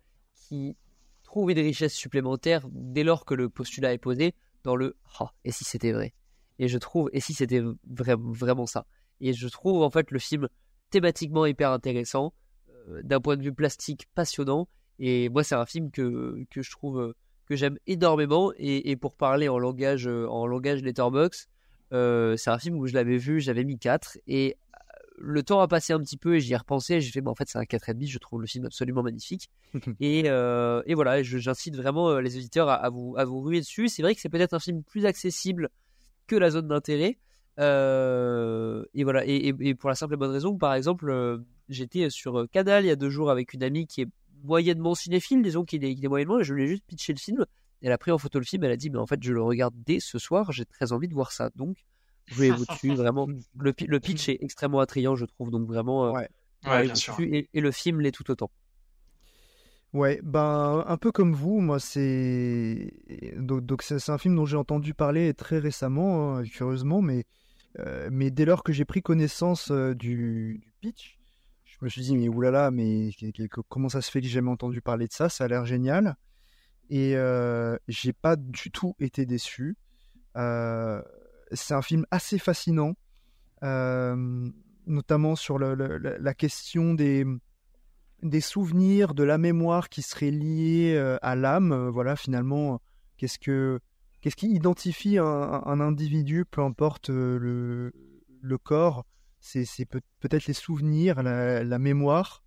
qui 0.51 0.77
trouve 1.23 1.53
une 1.53 1.61
richesse 1.61 1.95
supplémentaire 1.95 2.67
dès 2.73 3.05
lors 3.05 3.25
que 3.25 3.35
le 3.35 3.49
postulat 3.49 3.93
est 3.93 3.99
posé 3.99 4.35
dans 4.65 4.75
le 4.75 4.97
Ah, 5.21 5.33
et 5.45 5.53
si 5.53 5.65
c'était 5.65 5.93
vrai? 5.93 6.13
Et 6.59 6.67
je 6.67 6.77
trouve, 6.77 7.09
et 7.13 7.21
si 7.21 7.35
c'était 7.35 7.61
vra- 7.61 8.21
vraiment 8.21 8.67
ça? 8.67 8.85
Et 9.21 9.33
je 9.33 9.47
trouve 9.49 9.83
en 9.83 9.91
fait 9.91 10.11
le 10.11 10.19
film 10.19 10.49
thématiquement 10.91 11.47
hyper 11.47 11.71
intéressant, 11.71 12.35
euh, 12.89 13.01
d'un 13.05 13.21
point 13.21 13.37
de 13.37 13.43
vue 13.43 13.53
plastique 13.53 14.09
passionnant. 14.17 14.69
Et 14.99 15.29
moi, 15.29 15.45
c'est 15.45 15.55
un 15.55 15.67
film 15.67 15.93
que, 15.93 16.45
que 16.51 16.63
je 16.63 16.71
trouve 16.73 17.01
euh, 17.01 17.15
que 17.47 17.55
j'aime 17.55 17.79
énormément. 17.87 18.53
Et, 18.57 18.97
pour 18.97 19.15
parler 19.15 19.49
en 19.49 19.59
langage, 19.59 20.09
euh, 20.09 20.27
en 20.29 20.47
langage 20.47 20.83
Letterboxd, 20.83 21.49
euh, 21.93 22.37
c'est 22.37 22.51
un 22.51 22.59
film 22.59 22.77
où 22.77 22.87
je 22.89 22.95
l'avais 22.95 23.19
vu, 23.19 23.41
j'avais 23.41 23.65
mis 23.65 23.79
4 23.79 24.19
et 24.27 24.57
le 25.23 25.43
temps 25.43 25.61
a 25.61 25.69
passé 25.69 25.93
un 25.93 26.01
petit 26.01 26.17
peu 26.17 26.37
et 26.37 26.41
j'y 26.41 26.53
ai 26.53 26.57
repensé 26.57 26.95
et 26.95 27.01
j'ai 27.01 27.11
fait, 27.11 27.21
bah, 27.21 27.31
en 27.31 27.35
fait, 27.35 27.49
c'est 27.49 27.59
un 27.59 27.63
4,5, 27.65 28.07
je 28.09 28.19
trouve 28.19 28.41
le 28.41 28.47
film 28.47 28.65
absolument 28.65 29.03
magnifique. 29.03 29.51
et, 30.01 30.23
euh, 30.27 30.83
et 30.87 30.95
voilà, 30.95 31.23
je- 31.23 31.39
j'incite 31.39 31.77
vraiment 31.77 32.09
euh, 32.11 32.21
les 32.21 32.37
auditeurs 32.39 32.69
à, 32.69 32.75
à 32.77 32.89
vous, 32.91 33.15
à 33.19 33.25
vous 33.25 33.41
ruer 33.41 33.61
dessus. 33.61 33.89
C'est 33.89 34.03
vrai 34.03 34.15
que 34.15 34.21
c'est 34.21 34.29
peut-être 34.31 34.55
un 34.55 34.59
film 34.59 34.83
plus 34.83 35.05
accessible 35.07 35.69
que 36.27 36.37
la 36.37 36.51
zone 36.51 36.69
d'intérêt. 36.69 37.19
Euh, 37.59 38.85
et 38.95 39.05
voilà, 39.05 39.25
et, 39.27 39.35
et- 39.49 39.55
et 39.61 39.75
pour 39.75 39.89
la 39.91 39.95
simple 39.95 40.15
et 40.15 40.17
bonne 40.17 40.31
raison, 40.31 40.57
par 40.57 40.75
exemple, 40.75 41.11
euh, 41.11 41.39
j'étais 41.69 42.09
sur 42.11 42.47
Canal 42.51 42.85
il 42.85 42.89
y 42.89 42.91
a 42.91 42.97
deux 42.97 43.11
jours 43.11 43.31
avec 43.31 43.53
une 43.53 43.63
amie 43.63 43.87
qui 43.87 44.03
est 44.03 44.09
moyennement 44.43 44.95
cinéphile, 44.95 45.43
disons 45.43 45.65
qu'il 45.65 45.85
est, 45.85 45.95
qu'il 45.95 46.05
est 46.05 46.09
moyennement, 46.09 46.41
et 46.41 46.45
je 46.45 46.55
lui 46.55 46.65
ai 46.65 46.67
juste 46.67 46.85
pitché 46.87 47.13
le 47.13 47.19
film. 47.19 47.45
Elle 47.83 47.93
a 47.93 47.99
pris 47.99 48.11
en 48.11 48.19
photo 48.19 48.39
le 48.39 48.45
film, 48.45 48.65
elle 48.65 48.73
a 48.73 48.77
dit, 48.77 48.91
mais 48.91 48.99
en 48.99 49.07
fait, 49.07 49.23
je 49.23 49.33
le 49.33 49.43
regarde 49.43 49.75
dès 49.87 50.01
ce 50.01 50.19
soir, 50.19 50.53
j'ai 50.53 50.65
très 50.65 50.93
envie 50.93 51.09
de 51.09 51.15
voir 51.15 51.33
ça. 51.33 51.51
Donc, 51.57 51.85
jouez-vous 52.27 52.67
dessus, 52.67 52.95
vraiment. 52.95 53.27
Le, 53.59 53.75
le 53.87 54.01
pitch 54.01 54.29
est 54.29 54.39
extrêmement 54.41 54.81
attrayant, 54.81 55.17
je 55.17 55.25
trouve, 55.25 55.51
donc 55.51 55.67
vraiment, 55.67 56.07
euh, 56.07 56.13
Ouais, 56.13 56.29
jouez-vous 56.63 56.83
bien 56.85 56.95
sûr. 56.95 57.21
Et, 57.21 57.49
et 57.53 57.61
le 57.61 57.71
film 57.71 58.01
l'est 58.01 58.13
tout 58.13 58.31
autant. 58.31 58.51
Ouais, 59.93 60.21
ben 60.23 60.85
un 60.87 60.97
peu 60.97 61.11
comme 61.11 61.35
vous, 61.35 61.59
moi 61.61 61.81
c'est 61.81 62.93
donc 63.39 63.67
donc 63.67 63.83
c'est 63.83 63.99
c'est 63.99 64.13
un 64.13 64.19
film 64.19 64.37
dont 64.37 64.45
j'ai 64.47 64.57
entendu 64.57 64.95
parler 64.95 65.35
très 65.35 65.59
récemment, 65.59 66.37
hein, 66.37 66.45
curieusement, 66.45 67.03
mais 67.03 67.25
euh, 67.81 68.09
mais 68.13 68.31
dès 68.31 68.45
lors 68.45 68.63
que 68.63 68.73
j'ai 68.73 68.85
pris 68.85 69.03
connaissance 69.03 69.73
euh, 69.73 69.95
du, 69.95 70.61
du 70.63 70.73
pitch, 70.81 71.19
je 71.65 71.77
me 71.83 71.89
suis 71.89 72.03
dit 72.03 72.17
mais 72.17 72.29
oulala, 72.29 72.71
mais 72.71 73.11
comment 73.69 73.89
ça 73.89 74.01
se 74.01 74.13
fait 74.13 74.21
que 74.21 74.27
j'ai 74.29 74.33
jamais 74.35 74.51
entendu 74.51 74.81
parler 74.81 75.09
de 75.09 75.13
ça? 75.13 75.29
Ça 75.29 75.45
a 75.45 75.49
l'air 75.49 75.67
génial 75.67 76.17
et 76.89 77.17
euh, 77.17 77.77
j'ai 77.89 78.13
pas 78.13 78.37
du 78.37 78.71
tout 78.71 78.95
été 79.01 79.27
déçu. 79.27 79.77
Euh, 80.37 81.03
c'est 81.53 81.75
un 81.75 81.83
film 81.83 82.07
assez 82.11 82.39
fascinant, 82.39 82.95
euh, 83.63 84.49
notamment 84.87 85.37
sur 85.37 85.59
la 85.59 86.35
question 86.35 86.95
des 86.95 87.25
des 88.23 88.43
souvenirs, 88.43 89.15
de 89.15 89.23
la 89.23 89.39
mémoire 89.39 89.89
qui 89.89 90.03
seraient 90.03 90.31
liés 90.31 90.95
euh, 90.95 91.17
à 91.23 91.37
l'âme. 91.37 91.73
euh, 91.73 91.91
voilà, 91.91 92.17
finalement, 92.17 92.83
qu'est-ce 93.17 93.39
que 93.39 93.81
qu'est-ce 94.21 94.37
qui 94.37 94.51
identifie 94.51 95.17
un, 95.17 95.81
individu, 95.81 96.45
peu 96.45 96.61
importe 96.61 97.09
le, 97.09 97.93
le 98.43 98.59
corps, 98.59 99.07
c'est 99.41 99.65
c'est 99.65 99.87
peut- 99.87 100.03
peut-être 100.21 100.47
les 100.47 100.53
souvenirs, 100.53 101.23
la, 101.23 101.79
mémoire. 101.79 102.43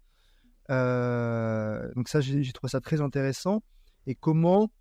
Donc 0.70 2.08
ça, 2.08 2.22
j'ai 2.22 2.52
trouvé 2.54 2.70
ça 2.70 2.80
très 2.80 3.02
intéressant. 3.02 3.64
Et 4.06 4.14
comment 4.14 4.72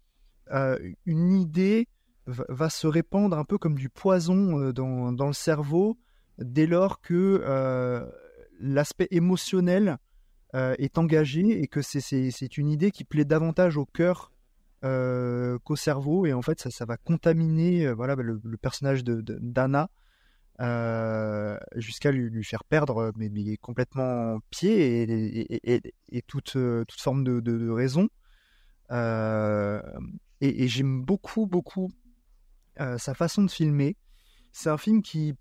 une 1.07 1.33
idée 1.33 1.89
va, 2.27 2.71
se 2.71 2.87
répandre 2.87 3.37
un 3.37 3.45
peu 3.45 3.59
comme 3.59 3.75
du 3.77 3.89
poison 3.89 4.59
euh, 4.59 4.73
dans, 4.73 5.13
dans 5.13 5.27
le 5.27 5.33
cerveau 5.33 5.99
dès 6.39 6.67
lors 6.67 7.01
que 7.01 7.43
euh, 7.45 8.05
l'aspect 8.61 9.09
émotionnel 9.11 9.99
euh, 10.55 10.75
est 10.79 10.99
engagé 10.99 11.63
et 11.63 11.67
que 11.67 11.83
c'est- 11.83 12.01
une 12.59 12.69
idée 12.69 12.91
qui 12.91 13.05
plaît 13.05 13.25
davantage 13.25 13.77
au 13.77 13.87
cœur 13.87 14.33
qu'au 14.83 15.77
cerveau. 15.77 16.27
Et 16.27 16.33
en 16.33 16.43
fait 16.43 16.61
ça, 16.61 16.71
ça 16.71 16.85
va 16.85 16.97
contaminer 16.97 17.93
voilà 17.93 18.17
le, 18.17 18.41
personnage 18.59 19.05
de 19.05 19.21
de- 19.21 19.39
d'Anna 19.41 19.89
euh, 20.61 21.57
jusqu'à 21.77 22.11
lui, 22.13 22.29
lui 22.31 22.45
faire 22.45 22.65
perdre 22.65 23.13
mais, 23.17 23.31
complètement 23.59 24.39
pied 24.51 25.03
et, 25.03 25.43
et, 25.43 25.75
et- 25.75 25.95
et 26.11 26.23
toute, 26.23 26.53
toute 26.89 27.01
forme 27.01 27.25
de, 27.25 27.41
de, 27.41 27.59
de 27.59 27.71
raison. 27.71 28.09
Et 30.41 30.69
j'aime 30.69 31.03
beaucoup 31.03 31.47
beaucoup 31.47 31.91
euh, 32.81 32.99
sa 32.99 33.15
façon 33.15 33.43
de 33.45 33.51
filmer 33.51 33.97
c'est 34.53 34.71
un 34.71 34.79
film 34.79 35.03
qui 35.03 35.35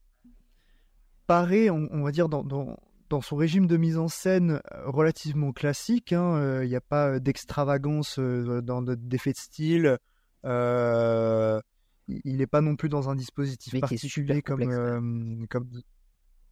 paraît 1.27 1.69
on, 1.69 1.87
on 1.91 2.03
va 2.03 2.11
dire 2.11 2.29
dans, 2.29 2.43
dans 2.43 2.77
dans 3.09 3.19
son 3.21 3.35
régime 3.35 3.67
de 3.67 3.75
mise 3.75 3.97
en 3.97 4.07
scène 4.07 4.61
euh, 4.73 4.85
relativement 4.89 5.51
classique. 5.51 6.13
hein, 6.13 6.35
euh, 6.37 6.63
Il 6.63 6.69
n'y 6.69 6.77
a 6.77 6.81
pas 6.81 7.19
d'extravagance 7.19 8.17
euh, 8.19 8.61
dans 8.61 8.81
de- 8.81 8.95
d'effets 8.95 9.33
de 9.33 9.37
style. 9.37 9.97
euh, 10.45 11.59
il 12.07 12.37
n'est 12.37 12.47
pas 12.47 12.61
non 12.61 12.77
plus 12.77 12.87
dans 12.87 13.09
un 13.09 13.15
dispositif 13.15 13.73
Mais 13.73 13.81
particulier 13.81 14.41
comme, 14.41 14.59
complexe, 14.61 14.79
euh, 14.79 15.45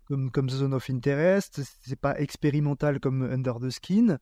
comme, 0.06 0.31
comme, 0.31 0.49
Zone 0.49 0.73
of 0.73 0.89
Interest. 0.89 1.61
C'est 1.81 1.95
pas 1.99 2.19
expérimental 2.19 2.99
comme 2.99 3.23
Under 3.23 3.57
the 3.60 3.69
Skin. 3.69 4.18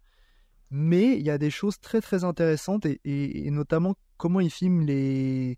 Mais 0.69 1.17
il 1.17 1.25
y 1.25 1.31
a 1.31 1.39
des 1.39 1.49
choses 1.49 1.79
très 1.79 2.01
très 2.01 2.23
intéressantes 2.23 2.85
et, 2.85 3.01
et- 3.03 3.47
et 3.47 3.51
notamment 3.51 3.95
comment 4.17 4.41
il 4.41 4.51
filme 4.51 4.81
les, 4.81 5.57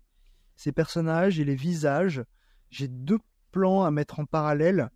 ces 0.60 0.72
personnages 0.72 1.40
et 1.40 1.44
les 1.44 1.54
visages. 1.54 2.22
J'ai 2.68 2.86
deux 2.86 3.18
plans 3.50 3.82
à 3.82 3.90
mettre 3.90 4.20
en 4.20 4.26
parallèle 4.26 4.90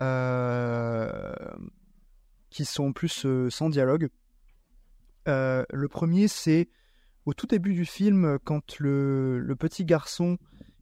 euh, 0.00 1.34
qui 2.48 2.64
sont 2.64 2.94
plus 2.94 3.26
euh, 3.26 3.50
sans 3.50 3.68
dialogue. 3.68 4.08
Euh, 5.28 5.66
le 5.70 5.88
premier, 5.88 6.28
c'est 6.28 6.70
au 7.26 7.34
tout 7.34 7.46
début 7.46 7.74
du 7.74 7.84
film, 7.84 8.38
quand 8.42 8.78
le, 8.78 9.54
petit 9.60 9.84
garçon 9.84 10.38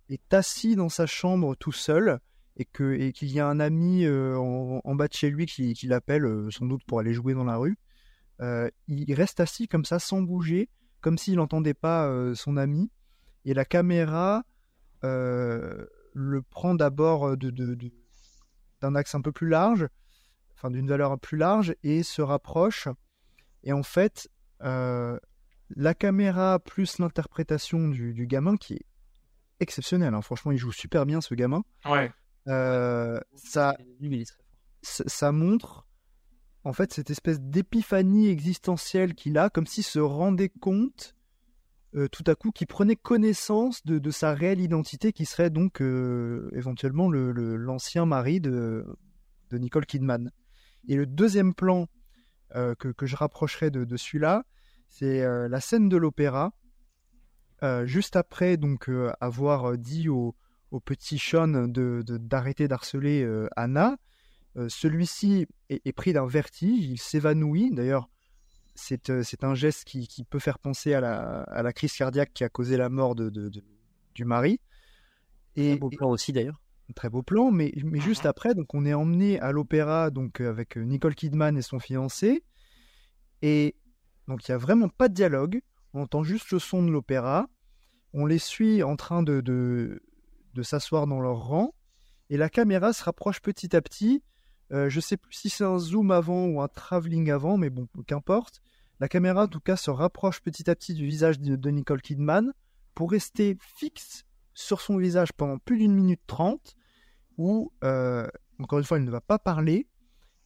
est 0.08 0.32
assis 0.32 0.76
dans 0.76 0.88
sa 0.88 1.06
chambre 1.06 1.56
tout 1.56 1.72
seul 1.72 2.20
et 2.56 2.64
que 2.64 2.94
et 2.94 3.12
qu'il 3.12 3.32
y 3.32 3.40
a 3.40 3.48
un 3.48 3.58
ami 3.58 4.08
en, 4.08 4.94
bas 4.94 5.08
de 5.08 5.12
chez 5.12 5.28
lui 5.28 5.46
qui, 5.46 5.74
qui 5.74 5.88
l'appelle 5.88 6.46
sans 6.50 6.66
doute 6.66 6.84
pour 6.86 7.00
aller 7.00 7.12
jouer 7.12 7.34
dans 7.34 7.44
la 7.44 7.56
rue. 7.56 7.76
Il 8.88 9.12
reste 9.12 9.40
assis 9.40 9.66
comme 9.66 9.84
ça 9.84 9.98
sans 9.98 10.22
bouger, 10.22 10.70
comme 11.00 11.18
s'il 11.18 11.34
n'entendait 11.34 11.74
pas 11.74 12.08
son 12.34 12.56
ami. 12.56 12.90
Et 13.44 13.54
la 13.54 13.64
caméra 13.64 14.44
euh, 15.04 15.86
le 16.12 16.42
prend 16.42 16.74
d'abord 16.74 17.36
de, 17.36 17.50
de- 17.50 17.74
de- 17.74 17.92
d'un 18.80 18.94
axe 18.94 19.14
un 19.14 19.20
peu 19.20 19.32
plus 19.32 19.48
large, 19.48 19.86
enfin 20.54 20.70
d'une 20.70 20.86
valeur 20.88 21.18
plus 21.18 21.38
large, 21.38 21.74
et 21.82 22.02
se 22.02 22.22
rapproche. 22.22 22.88
Et 23.62 23.72
en 23.72 23.82
fait, 23.82 24.28
euh, 24.62 25.18
la 25.70 25.94
caméra 25.94 26.58
plus 26.58 26.98
l'interprétation 26.98 27.88
du, 27.88 28.12
du 28.14 28.26
gamin 28.26 28.56
qui 28.56 28.74
est 28.74 28.86
exceptionnelle. 29.60 30.14
hein. 30.14 30.22
Franchement, 30.22 30.52
il 30.52 30.58
joue 30.58 30.72
super 30.72 31.06
bien 31.06 31.20
ce 31.20 31.34
gamin. 31.34 31.62
Ouais. 31.84 32.12
Euh, 32.48 33.20
ça, 33.34 33.76
ça 34.82 35.30
montre 35.30 35.86
en 36.64 36.72
fait 36.72 36.92
cette 36.92 37.10
espèce 37.10 37.38
d'épiphanie 37.40 38.28
existentielle 38.28 39.14
qu'il 39.14 39.36
a, 39.38 39.50
comme 39.50 39.66
s'il 39.66 39.84
se 39.84 39.98
rendait 39.98 40.48
compte 40.48 41.14
euh, 41.94 42.08
tout 42.08 42.24
à 42.26 42.34
coup, 42.34 42.50
qu'il 42.50 42.66
prenait 42.66 42.96
connaissance 42.96 43.84
de, 43.84 43.98
de 43.98 44.10
sa 44.10 44.34
réelle 44.34 44.60
identité, 44.60 45.12
qui 45.12 45.24
serait 45.24 45.50
donc 45.50 45.80
euh, 45.80 46.48
éventuellement 46.52 47.08
le- 47.10 47.32
le- 47.32 47.56
l'ancien 47.56 48.06
mari 48.06 48.40
de, 48.40 48.84
de 49.50 49.58
Nicole 49.58 49.86
Kidman. 49.86 50.30
Et 50.88 50.96
le 50.96 51.06
deuxième 51.06 51.54
plan 51.54 51.88
euh, 52.54 52.74
que, 52.74 52.88
que 52.88 53.06
je 53.06 53.16
rapprocherai 53.16 53.70
de, 53.70 53.84
de 53.84 53.96
celui-là, 53.96 54.44
c'est 54.88 55.24
la 55.48 55.60
scène 55.60 55.88
de 55.88 55.96
l'opéra. 55.96 56.52
Juste 57.84 58.16
après 58.16 58.56
donc 58.56 58.90
avoir 59.20 59.78
dit 59.78 60.08
au, 60.08 60.34
au 60.72 60.80
petit 60.80 61.16
Sean 61.16 61.68
d'arrêter 61.68 62.66
d'harceler 62.66 63.24
Anna, 63.54 63.98
celui-ci 64.66 65.46
est, 65.68 65.80
est 65.84 65.92
pris 65.92 66.12
d'un 66.12 66.26
vertige, 66.26 66.86
il 66.86 66.98
s'évanouit. 66.98 67.70
D'ailleurs, 67.70 68.08
c'est 68.80 69.10
euh, 69.10 69.22
c'est 69.22 69.44
un 69.44 69.54
geste 69.54 69.84
qui, 69.84 70.08
qui 70.08 70.24
peut 70.24 70.38
faire 70.38 70.58
penser 70.58 70.94
à 70.94 71.00
la, 71.00 71.42
à 71.42 71.62
la 71.62 71.72
crise 71.72 71.92
cardiaque 71.94 72.32
qui 72.32 72.44
a 72.44 72.48
causé 72.48 72.76
la 72.76 72.88
mort 72.88 73.14
de, 73.14 73.28
de- 73.30 73.48
de- 73.48 73.62
du 74.14 74.24
mari. 74.24 74.60
Et, 75.56 75.72
Un 75.72 75.76
beau 75.76 75.90
plan 75.90 76.10
aussi 76.10 76.32
d'ailleurs. 76.32 76.60
très 76.96 77.08
beau 77.10 77.22
plan, 77.22 77.50
mais, 77.50 77.72
mais 77.84 78.00
juste 78.00 78.26
après, 78.26 78.54
donc 78.54 78.74
on 78.74 78.84
est 78.84 78.94
emmené 78.94 79.38
à 79.40 79.52
l'opéra 79.52 80.10
donc 80.10 80.40
euh, 80.40 80.48
avec 80.50 80.76
euh, 80.76 80.82
Nicole 80.82 81.14
Kidman 81.14 81.56
et 81.56 81.62
son 81.62 81.78
fiancé, 81.78 82.42
et 83.42 83.76
donc 84.28 84.46
il 84.48 84.50
y 84.50 84.54
a 84.54 84.58
vraiment 84.58 84.88
pas 84.88 85.08
de 85.08 85.14
dialogue, 85.14 85.60
on 85.94 86.02
entend 86.02 86.22
juste 86.24 86.50
le 86.52 86.58
son 86.58 86.82
de 86.84 86.90
l'opéra, 86.90 87.48
on 88.12 88.26
les 88.26 88.38
suit 88.38 88.82
en 88.82 88.96
train 88.96 89.22
de, 89.22 89.40
de, 89.40 90.02
de 90.54 90.62
s'asseoir 90.62 91.06
dans 91.06 91.20
leur 91.20 91.38
rang, 91.38 91.74
et 92.28 92.36
la 92.36 92.48
caméra 92.48 92.92
se 92.92 93.02
rapproche 93.04 93.40
petit 93.40 93.74
à 93.76 93.80
petit. 93.82 94.22
Euh, 94.72 94.88
je 94.88 95.00
sais 95.00 95.16
plus 95.16 95.32
si 95.34 95.50
c'est 95.50 95.64
un 95.64 95.78
zoom 95.78 96.10
avant 96.10 96.46
ou 96.46 96.60
un 96.60 96.68
travelling 96.68 97.30
avant, 97.30 97.56
mais 97.56 97.70
bon, 97.70 97.88
qu'importe. 98.06 98.62
La 99.00 99.08
caméra, 99.08 99.44
en 99.44 99.48
tout 99.48 99.60
cas, 99.60 99.76
se 99.76 99.90
rapproche 99.90 100.40
petit 100.40 100.70
à 100.70 100.76
petit 100.76 100.94
du 100.94 101.06
visage 101.06 101.40
de, 101.40 101.70
Nicole 101.70 102.02
Kidman 102.02 102.52
pour 102.94 103.10
rester 103.10 103.56
fixe 103.76 104.24
sur 104.54 104.80
son 104.80 104.98
visage 104.98 105.32
pendant 105.32 105.58
plus 105.58 105.78
d'une 105.78 105.94
minute 105.94 106.20
trente, 106.26 106.76
où, 107.38 107.72
euh, 107.82 108.28
encore 108.58 108.78
une 108.78 108.84
fois, 108.84 108.98
elle 108.98 109.04
ne 109.04 109.10
va 109.10 109.22
pas 109.22 109.38
parler, 109.38 109.88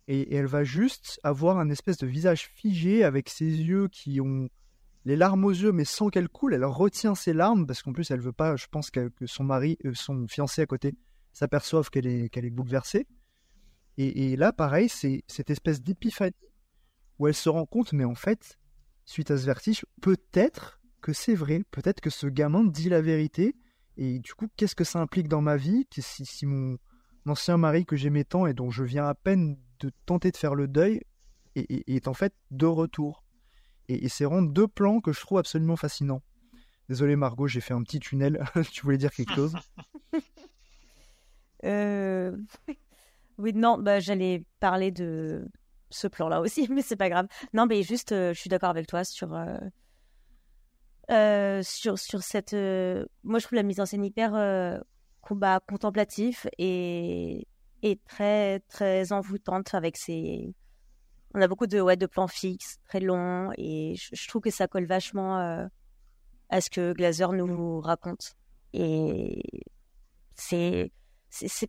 et, 0.07 0.35
elle 0.35 0.47
va 0.47 0.65
juste 0.65 1.19
avoir 1.25 1.59
un 1.59 1.69
espèce 1.69 1.99
de 1.99 2.07
visage 2.07 2.49
figé 2.55 3.03
avec 3.03 3.29
ses 3.29 3.45
yeux 3.45 3.89
qui 3.89 4.21
ont 4.21 4.49
les 5.05 5.17
larmes 5.17 5.45
aux 5.45 5.51
yeux, 5.51 5.73
mais 5.73 5.85
sans 5.85 6.09
qu'elle 6.09 6.29
coule. 6.29 6.55
Elle 6.55 6.65
retient 6.65 7.15
ses 7.15 7.33
larmes 7.33 7.67
parce 7.67 7.83
qu'en 7.83 7.93
plus, 7.93 8.11
elle 8.11 8.21
veut 8.21 8.33
pas, 8.33 8.57
je 8.57 8.67
pense, 8.71 8.91
que, 8.91 9.11
son 9.27 9.45
mari, 9.45 9.77
euh, 9.85 9.93
son 9.95 10.27
fiancé 10.29 10.63
à 10.63 10.67
côté, 10.67 10.95
s'aperçoive 11.33 11.91
qu'elle 11.91 12.07
est 12.07 12.51
bouleversée. 12.51 13.07
Et, 13.97 14.37
là, 14.37 14.53
pareil, 14.53 14.89
c'est 14.89 15.23
cette 15.29 15.51
espèce 15.51 15.81
d'épiphanie 15.81 16.35
où 17.19 17.29
elle 17.29 17.35
se 17.35 17.49
rend 17.49 17.65
compte, 17.65 17.93
mais 17.93 18.05
en 18.05 18.17
fait, 18.17 18.59
suite 19.05 19.31
à 19.31 19.39
ce 19.39 19.47
vertige, 19.47 19.85
peut-être 20.03 20.81
que 21.01 21.13
c'est 21.13 21.35
vrai, 21.35 21.63
peut-être 21.71 22.01
que 22.01 22.11
ce 22.11 22.27
gamin 22.27 22.65
dit 22.65 22.89
la 22.89 23.01
vérité. 23.01 23.55
Et 23.97 24.19
du 24.19 24.35
coup, 24.35 24.49
qu'est-ce 24.57 24.75
que 24.75 24.83
ça 24.83 25.01
implique 25.01 25.29
dans 25.29 25.43
ma 25.43 25.57
vie? 25.57 25.87
Si, 25.97 26.27
si 26.27 26.47
mon 26.47 26.77
ancien 27.27 27.57
mari 27.57 27.87
que 27.87 27.95
j'aimais 27.95 28.25
tant 28.25 28.47
et 28.47 28.55
dont 28.55 28.71
je 28.71 28.83
viens 28.83 29.07
à 29.07 29.15
peine 29.15 29.57
de 29.79 29.93
tenter 30.07 30.33
de 30.33 30.37
faire 30.37 30.55
le 30.55 30.67
deuil 30.67 31.03
est, 31.55 32.09
en 32.09 32.15
fait 32.15 32.35
de 32.51 32.67
retour. 32.67 33.25
Et, 33.89 34.05
et 34.05 34.09
c'est 34.09 34.27
deux 34.49 34.67
plans 34.67 35.01
que 35.01 35.13
je 35.13 35.21
trouve 35.21 35.39
absolument 35.39 35.77
fascinants. 35.77 36.23
Désolé 36.89 37.17
Margot, 37.17 37.47
j'ai 37.47 37.61
fait 37.61 37.75
un 37.75 37.83
petit 37.83 38.01
tunnel. 38.01 38.45
tu 38.73 38.83
voulais 38.83 38.99
dire 38.99 39.13
quelque 39.13 39.35
chose? 39.35 39.55
Euh, 41.65 42.37
Oui, 43.39 43.53
non, 43.53 43.79
bah, 43.79 44.01
j'allais 44.01 44.45
parler 44.61 44.91
de 44.91 45.49
ce 45.91 46.07
plan-là 46.07 46.41
aussi, 46.41 46.69
mais 46.71 46.83
c'est 46.83 46.97
pas 46.97 47.09
grave. 47.09 47.27
Non, 47.53 47.67
mais 47.67 47.83
juste, 47.83 48.13
euh, 48.13 48.33
je 48.33 48.41
suis 48.41 48.51
d'accord 48.51 48.71
avec 48.71 48.87
toi 48.87 49.05
sur, 49.05 49.35
euh, 49.35 49.57
euh, 51.11 51.63
sur, 51.63 51.99
sur 51.99 52.23
cette. 52.23 52.53
Moi, 52.53 53.39
je 53.39 53.47
trouve 53.47 53.57
la 53.57 53.63
mise 53.63 53.81
en 53.81 53.87
scène 53.87 54.05
hyper 54.05 54.81
combat 55.21 55.61
contemplatif 55.67 56.47
et, 56.59 57.47
et 57.83 57.99
très, 58.09 58.61
très 58.61 59.13
envoûtante 59.13 59.75
avec 59.75 59.97
ses. 59.97 60.55
On 61.35 61.41
a 61.41 61.49
beaucoup 61.49 61.67
de, 61.67 61.81
ouais, 61.81 61.97
de 61.97 62.07
plans 62.07 62.29
fixes, 62.29 62.79
très 62.85 63.01
longs, 63.01 63.51
et 63.59 63.97
je, 63.97 64.11
je 64.13 64.29
trouve 64.29 64.43
que 64.43 64.51
ça 64.51 64.69
colle 64.69 64.87
vachement 64.87 65.37
à 66.49 66.61
ce 66.61 66.71
que 66.71 66.93
Glazer 66.93 67.33
nous 67.33 67.81
raconte. 67.81 68.37
Et 68.73 69.43
c'est 70.37 70.93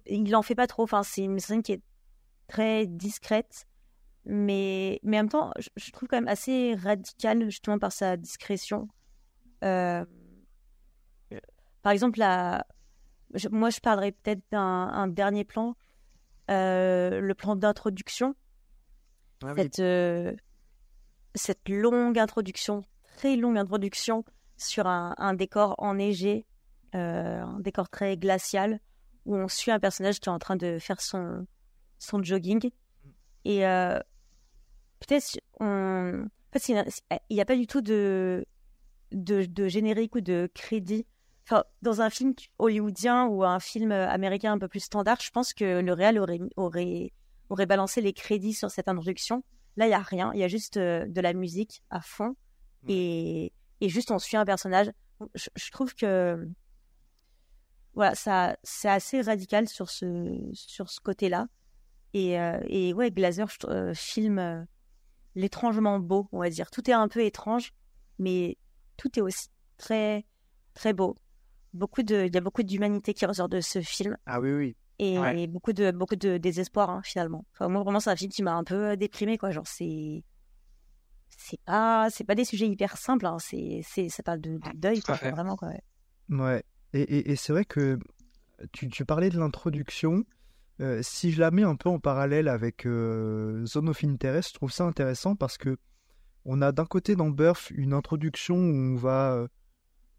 il 0.07 0.35
en 0.35 0.41
fait 0.41 0.55
pas 0.55 0.67
trop. 0.67 0.83
Enfin, 0.83 1.03
c'est 1.03 1.23
une 1.23 1.39
scène 1.39 1.63
qui 1.63 1.73
est 1.73 1.81
très 2.47 2.85
discrète, 2.85 3.65
mais, 4.25 4.99
mais 5.03 5.17
en 5.17 5.21
même 5.23 5.29
temps, 5.29 5.51
je, 5.59 5.69
je 5.75 5.91
trouve 5.91 6.07
quand 6.07 6.17
même 6.17 6.27
assez 6.27 6.75
radicale, 6.75 7.45
justement, 7.45 7.79
par 7.79 7.91
sa 7.91 8.17
discrétion. 8.17 8.87
Euh, 9.63 10.05
par 11.81 11.91
exemple, 11.91 12.19
la, 12.19 12.65
je- 13.33 13.49
moi, 13.49 13.69
je 13.69 13.79
parlerais 13.79 14.11
peut-être 14.11 14.41
d'un 14.51 14.59
un 14.61 15.07
dernier 15.07 15.43
plan, 15.43 15.75
euh, 16.51 17.19
le 17.21 17.33
plan 17.35 17.55
d'introduction. 17.55 18.35
Ah 19.43 19.53
oui. 19.53 19.61
cette, 19.63 19.79
euh, 19.79 20.33
cette 21.35 21.67
longue 21.69 22.17
introduction, 22.17 22.83
très 23.17 23.35
longue 23.35 23.57
introduction 23.57 24.23
sur 24.57 24.87
un, 24.87 25.13
un 25.17 25.33
décor 25.33 25.75
enneigé, 25.77 26.45
un 26.93 27.59
décor 27.59 27.89
très 27.89 28.15
glacial, 28.15 28.79
où 29.25 29.35
on 29.35 29.47
suit 29.47 29.71
un 29.71 29.79
personnage 29.79 30.19
qui 30.19 30.29
est 30.29 30.31
en 30.31 30.39
train 30.39 30.55
de 30.55 30.79
faire 30.79 31.01
son, 31.01 31.45
son 31.99 32.23
jogging. 32.23 32.69
Et 33.43 33.65
euh, 33.65 33.99
peut-être, 34.99 35.39
on... 35.59 36.25
en 36.25 36.59
fait, 36.59 36.69
il 36.69 37.35
n'y 37.35 37.41
a 37.41 37.45
pas 37.45 37.55
du 37.55 37.67
tout 37.67 37.81
de, 37.81 38.45
de, 39.11 39.45
de 39.45 39.67
générique 39.67 40.15
ou 40.15 40.21
de 40.21 40.49
crédit. 40.53 41.05
Enfin, 41.43 41.63
dans 41.81 42.01
un 42.01 42.09
film 42.09 42.33
hollywoodien 42.57 43.27
ou 43.27 43.43
un 43.43 43.59
film 43.59 43.91
américain 43.91 44.53
un 44.53 44.57
peu 44.57 44.67
plus 44.67 44.79
standard, 44.79 45.19
je 45.21 45.29
pense 45.29 45.53
que 45.53 45.79
le 45.79 45.93
réal 45.93 46.17
aurait, 46.17 46.39
aurait, 46.55 47.13
aurait 47.49 47.67
balancé 47.67 48.01
les 48.01 48.13
crédits 48.13 48.53
sur 48.53 48.71
cette 48.71 48.87
introduction. 48.87 49.43
Là, 49.77 49.85
il 49.85 49.89
n'y 49.89 49.95
a 49.95 49.99
rien. 49.99 50.31
Il 50.33 50.39
y 50.39 50.43
a 50.43 50.47
juste 50.47 50.77
euh, 50.77 51.05
de 51.07 51.21
la 51.21 51.33
musique 51.33 51.83
à 51.89 52.01
fond. 52.01 52.35
Et, 52.87 53.51
et 53.81 53.89
juste, 53.89 54.11
on 54.11 54.19
suit 54.19 54.37
un 54.37 54.45
personnage. 54.45 54.91
Je, 55.33 55.49
je 55.55 55.71
trouve 55.71 55.93
que 55.95 56.47
voilà, 57.95 58.13
ça, 58.15 58.55
c'est 58.63 58.89
assez 58.89 59.21
radical 59.21 59.67
sur 59.67 59.89
ce, 59.89 60.37
sur 60.53 60.89
ce 60.89 60.99
côté-là. 60.99 61.47
Et, 62.13 62.39
euh, 62.39 62.59
et 62.67 62.93
ouais, 62.93 63.11
Glazer 63.11 63.47
euh, 63.65 63.93
filme 63.93 64.39
euh, 64.39 64.63
l'étrangement 65.35 65.99
beau, 65.99 66.27
on 66.31 66.39
va 66.39 66.49
dire. 66.49 66.71
Tout 66.71 66.89
est 66.89 66.93
un 66.93 67.07
peu 67.07 67.21
étrange, 67.23 67.73
mais 68.19 68.57
tout 68.97 69.17
est 69.17 69.21
aussi 69.21 69.47
très, 69.77 70.25
très 70.73 70.93
beau. 70.93 71.15
Beaucoup 71.73 72.03
de, 72.03 72.25
il 72.25 72.33
y 72.33 72.37
a 72.37 72.41
beaucoup 72.41 72.63
d'humanité 72.63 73.13
qui 73.13 73.25
ressort 73.25 73.49
de 73.49 73.59
ce 73.59 73.81
film 73.81 74.15
Ah 74.25 74.39
oui, 74.39 74.53
oui. 74.53 74.75
et, 74.99 75.19
Ouais. 75.19 75.41
et 75.41 75.47
beaucoup 75.47 75.73
de, 75.73 75.91
beaucoup 75.91 76.15
de 76.15 76.37
désespoir, 76.37 76.89
hein, 76.89 77.01
finalement. 77.03 77.45
Enfin, 77.53 77.67
moi, 77.67 77.83
vraiment, 77.83 77.99
c'est 77.99 78.09
un 78.11 78.15
film 78.15 78.31
qui 78.31 78.43
m'a 78.43 78.53
un 78.53 78.63
peu 78.63 78.95
déprimé, 78.95 79.37
quoi. 79.37 79.51
Genre, 79.51 79.67
c'est, 79.67 80.23
c'est 81.37 81.59
pas, 81.65 82.09
c'est 82.11 82.23
pas 82.23 82.35
des 82.35 82.45
sujets 82.45 82.67
hyper 82.69 82.95
simples, 82.97 83.25
hein. 83.25 83.37
C'est, 83.39 83.81
c'est, 83.83 84.07
ça 84.07 84.23
parle 84.23 84.39
de, 84.39 84.51
de 84.57 84.69
deuil, 84.77 85.01
quoi. 85.01 85.15
Vraiment, 85.15 85.57
quoi. 85.57 85.67
ouais. 85.69 85.81
Ouais, 86.29 86.63
et, 86.95 87.35
c'est 87.35 87.51
vrai 87.51 87.65
que 87.65 87.99
tu, 88.71 89.05
parlais 89.05 89.29
de 89.29 89.37
l'introduction. 89.37 90.23
Euh, 90.81 90.99
si 91.01 91.31
je 91.31 91.39
la 91.39 91.51
mets 91.51 91.63
un 91.63 91.75
peu 91.75 91.89
en 91.89 91.99
parallèle 91.99 92.47
avec 92.47 92.85
euh, 92.85 93.65
Zone 93.65 93.89
of 93.89 94.03
Interest, 94.03 94.49
je 94.49 94.53
trouve 94.55 94.71
ça 94.71 94.85
intéressant 94.85 95.35
parce 95.35 95.57
que 95.57 95.77
on 96.45 96.61
a 96.61 96.71
d'un 96.71 96.85
côté 96.85 97.15
dans 97.15 97.29
Birth 97.29 97.71
une 97.71 97.93
introduction 97.93 98.55
où 98.55 98.93
on 98.93 98.95
va 98.95 99.33
euh, 99.33 99.47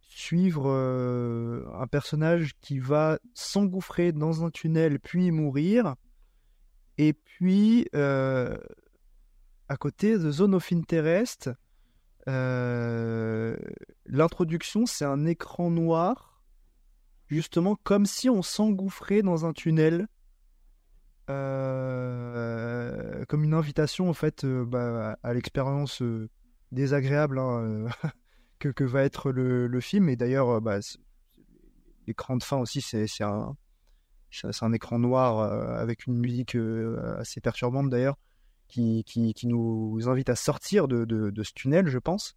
suivre 0.00 0.68
euh, 0.68 1.64
un 1.74 1.86
personnage 1.86 2.54
qui 2.60 2.78
va 2.78 3.18
s'engouffrer 3.34 4.12
dans 4.12 4.44
un 4.44 4.50
tunnel 4.50 4.98
puis 4.98 5.30
mourir. 5.30 5.94
Et 6.98 7.12
puis, 7.12 7.86
à 7.92 8.56
côté 9.78 10.18
de 10.18 10.30
Zone 10.30 10.54
of 10.54 10.72
Interest, 10.72 11.50
l'introduction, 14.06 14.86
c'est 14.86 15.04
un 15.04 15.26
écran 15.26 15.70
noir, 15.70 16.35
justement 17.28 17.76
comme 17.82 18.06
si 18.06 18.30
on 18.30 18.42
s'engouffrait 18.42 19.22
dans 19.22 19.46
un 19.46 19.52
tunnel, 19.52 20.08
euh, 21.28 23.24
comme 23.26 23.42
une 23.42 23.54
invitation 23.54 24.08
en 24.08 24.12
fait 24.12 24.44
euh, 24.44 24.64
bah, 24.64 25.18
à 25.24 25.34
l'expérience 25.34 26.00
euh, 26.00 26.28
désagréable 26.70 27.40
hein, 27.40 27.86
que, 28.60 28.68
que 28.68 28.84
va 28.84 29.02
être 29.02 29.32
le, 29.32 29.66
le 29.66 29.80
film. 29.80 30.08
Et 30.08 30.16
d'ailleurs, 30.16 30.60
bah, 30.60 30.78
l'écran 32.06 32.36
de 32.36 32.42
fin 32.42 32.58
aussi, 32.58 32.80
c'est 32.80 33.06
un, 33.22 33.56
un 34.60 34.72
écran 34.72 34.98
noir 34.98 35.40
avec 35.78 36.06
une 36.06 36.18
musique 36.18 36.56
assez 37.18 37.40
perturbante 37.40 37.90
d'ailleurs, 37.90 38.16
qui, 38.68 39.04
qui, 39.04 39.46
nous 39.46 40.08
invite 40.08 40.28
à 40.28 40.36
sortir 40.36 40.86
de, 40.86 41.04
de, 41.04 41.42
ce 41.42 41.52
tunnel, 41.52 41.88
je 41.88 41.98
pense. 41.98 42.36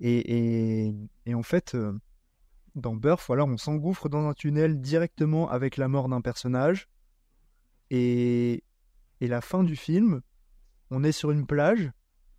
Et, 0.00 0.92
et, 1.24 1.34
en 1.34 1.42
fait, 1.42 1.74
dans 2.76 2.94
voilà, 3.26 3.44
on 3.44 3.56
s'engouffre 3.56 4.08
dans 4.08 4.28
un 4.28 4.34
tunnel 4.34 4.80
directement 4.80 5.50
avec 5.50 5.76
la 5.76 5.88
mort 5.88 6.08
d'un 6.08 6.20
personnage. 6.20 6.88
Et, 7.90 8.62
et 9.20 9.26
la 9.28 9.40
fin 9.40 9.64
du 9.64 9.76
film, 9.76 10.20
on 10.90 11.02
est 11.04 11.12
sur 11.12 11.30
une 11.30 11.46
plage 11.46 11.90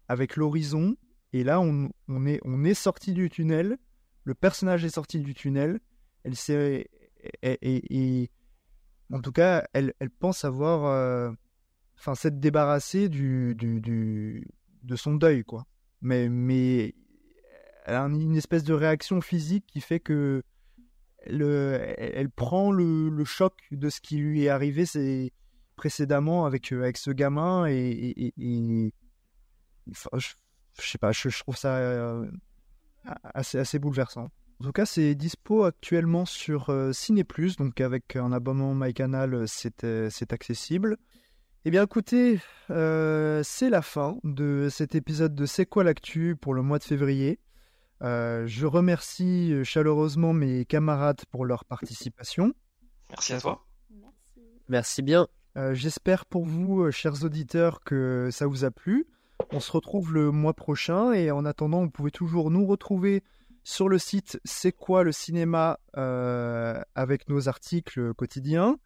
avec 0.07 0.35
l'horizon. 0.35 0.95
Et 1.33 1.43
là, 1.43 1.59
on, 1.59 1.89
on 2.07 2.25
est, 2.25 2.39
on 2.45 2.63
est 2.63 2.73
sorti 2.73 3.13
du 3.13 3.29
tunnel. 3.29 3.77
Le 4.23 4.33
personnage 4.35 4.85
est 4.85 4.89
sorti 4.89 5.19
du 5.19 5.33
tunnel. 5.33 5.79
Elle 6.23 6.35
s'est. 6.35 6.87
Et, 7.41 7.57
et- 7.61 8.21
et- 8.23 8.31
en 9.11 9.21
tout 9.21 9.31
cas, 9.31 9.65
elle, 9.73 9.93
elle 9.99 10.09
pense 10.09 10.45
avoir. 10.45 10.85
euh, 10.85 11.31
Enfin, 11.99 12.13
s'être 12.13 12.39
débarrassée 12.39 13.09
du, 13.09 13.55
du, 13.55 13.81
du- 13.81 14.47
de 14.83 14.95
son 14.95 15.15
deuil, 15.15 15.43
quoi. 15.43 15.65
Mais, 16.01 16.29
mais 16.29 16.93
un- 17.87 18.13
une 18.13 18.35
espèce 18.35 18.63
de 18.63 18.73
réaction 18.73 19.21
physique 19.21 19.65
qui 19.67 19.81
fait 19.81 19.99
que 19.99 20.43
le, 21.25 21.79
elle, 21.97 22.29
prend 22.29 22.71
le, 22.71 23.23
choc 23.25 23.53
de 23.71 23.89
ce 23.89 23.99
qui 24.01 24.17
lui 24.17 24.45
est 24.45 24.49
arrivé 24.49 24.85
précédemment 25.75 26.45
avec, 26.45 26.71
euh, 26.71 26.83
avec 26.83 26.97
ce 26.97 27.11
gamin 27.11 27.65
et, 27.67 28.33
je, 29.87 30.27
je 30.79 30.87
sais 30.89 30.97
pas, 30.97 31.11
je, 31.11 31.39
trouve 31.39 31.57
ça 31.57 31.77
euh, 31.77 32.29
assez, 33.33 33.79
bouleversant. 33.79 34.29
En 34.59 34.65
tout 34.65 34.71
cas, 34.71 34.85
c'est 34.85 35.13
dispo 35.15 35.63
actuellement 35.63 36.25
sur 36.25 36.69
euh, 36.69 36.91
Ciné+, 36.91 37.23
donc 37.59 37.79
avec 37.79 38.15
un 38.15 38.31
abonnement 38.31 38.73
MyCanal, 38.73 39.33
euh, 39.33 39.45
c'est 39.47 40.09
c'est 40.09 40.33
accessible. 40.33 40.97
Eh 41.65 41.71
bien, 41.71 41.83
écoutez, 41.83 42.39
c'est 42.69 43.69
la 43.69 43.81
fin 43.81 44.17
de 44.23 44.69
cet 44.71 44.95
épisode 44.95 45.35
de 45.35 45.45
C'est 45.45 45.65
quoi 45.65 45.83
l'actu 45.83 46.35
pour 46.35 46.53
le 46.53 46.61
mois 46.61 46.79
de 46.79 46.83
février. 46.83 47.39
Euh, 48.01 48.45
je 48.47 48.65
remercie 48.65 49.51
euh, 49.51 49.63
chaleureusement 49.63 50.33
mes 50.33 50.65
camarades 50.65 51.21
pour 51.31 51.45
leur 51.45 51.65
participation. 51.65 52.53
Merci 53.09 53.33
à 53.33 53.41
toi. 53.41 53.65
Merci 54.69 55.01
bien. 55.01 55.27
Euh, 55.57 55.73
J'espère 55.73 56.25
pour 56.25 56.45
vous, 56.45 56.91
chers 56.91 57.23
auditeurs, 57.23 57.79
que 57.81 58.29
ça 58.31 58.45
vous 58.45 58.65
a 58.65 58.71
plu. 58.71 59.07
On 59.51 59.59
se 59.59 59.71
retrouve 59.71 60.13
le 60.13 60.31
mois 60.31 60.53
prochain 60.53 61.13
et 61.13 61.31
en 61.31 61.45
attendant, 61.45 61.81
vous 61.81 61.89
pouvez 61.89 62.11
toujours 62.11 62.51
nous 62.51 62.65
retrouver 62.65 63.23
sur 63.63 63.89
le 63.89 63.97
site 63.97 64.39
C'est 64.43 64.71
quoi 64.71 65.03
le 65.03 65.11
cinéma 65.11 65.79
euh, 65.95 66.81
avec 66.95 67.29
nos 67.29 67.47
articles 67.47 68.13
quotidiens. 68.13 68.77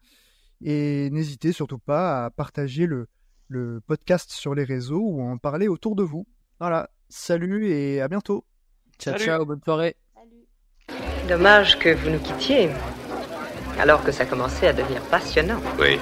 Et 0.60 1.10
n'hésitez 1.10 1.52
surtout 1.52 1.78
pas 1.78 2.24
à 2.24 2.30
partager 2.30 2.86
le, 2.86 3.08
le 3.48 3.80
podcast 3.80 4.30
sur 4.30 4.54
les 4.54 4.64
réseaux 4.64 5.02
ou 5.02 5.20
à 5.20 5.24
en 5.24 5.38
parler 5.38 5.68
autour 5.68 5.96
de 5.96 6.02
vous. 6.02 6.26
Voilà, 6.60 6.90
salut 7.08 7.68
et 7.68 8.00
à 8.00 8.08
bientôt. 8.08 8.44
Ciao, 9.02 9.18
ciao, 9.18 9.44
bonne 9.44 9.60
soirée. 9.64 9.96
Dommage 11.28 11.76
que 11.78 11.92
vous 11.92 12.10
nous 12.10 12.20
quittiez, 12.20 12.70
alors 13.80 14.04
que 14.04 14.12
ça 14.12 14.24
commençait 14.24 14.68
à 14.68 14.72
devenir 14.72 15.02
passionnant. 15.02 15.60
Oui. 15.76 15.98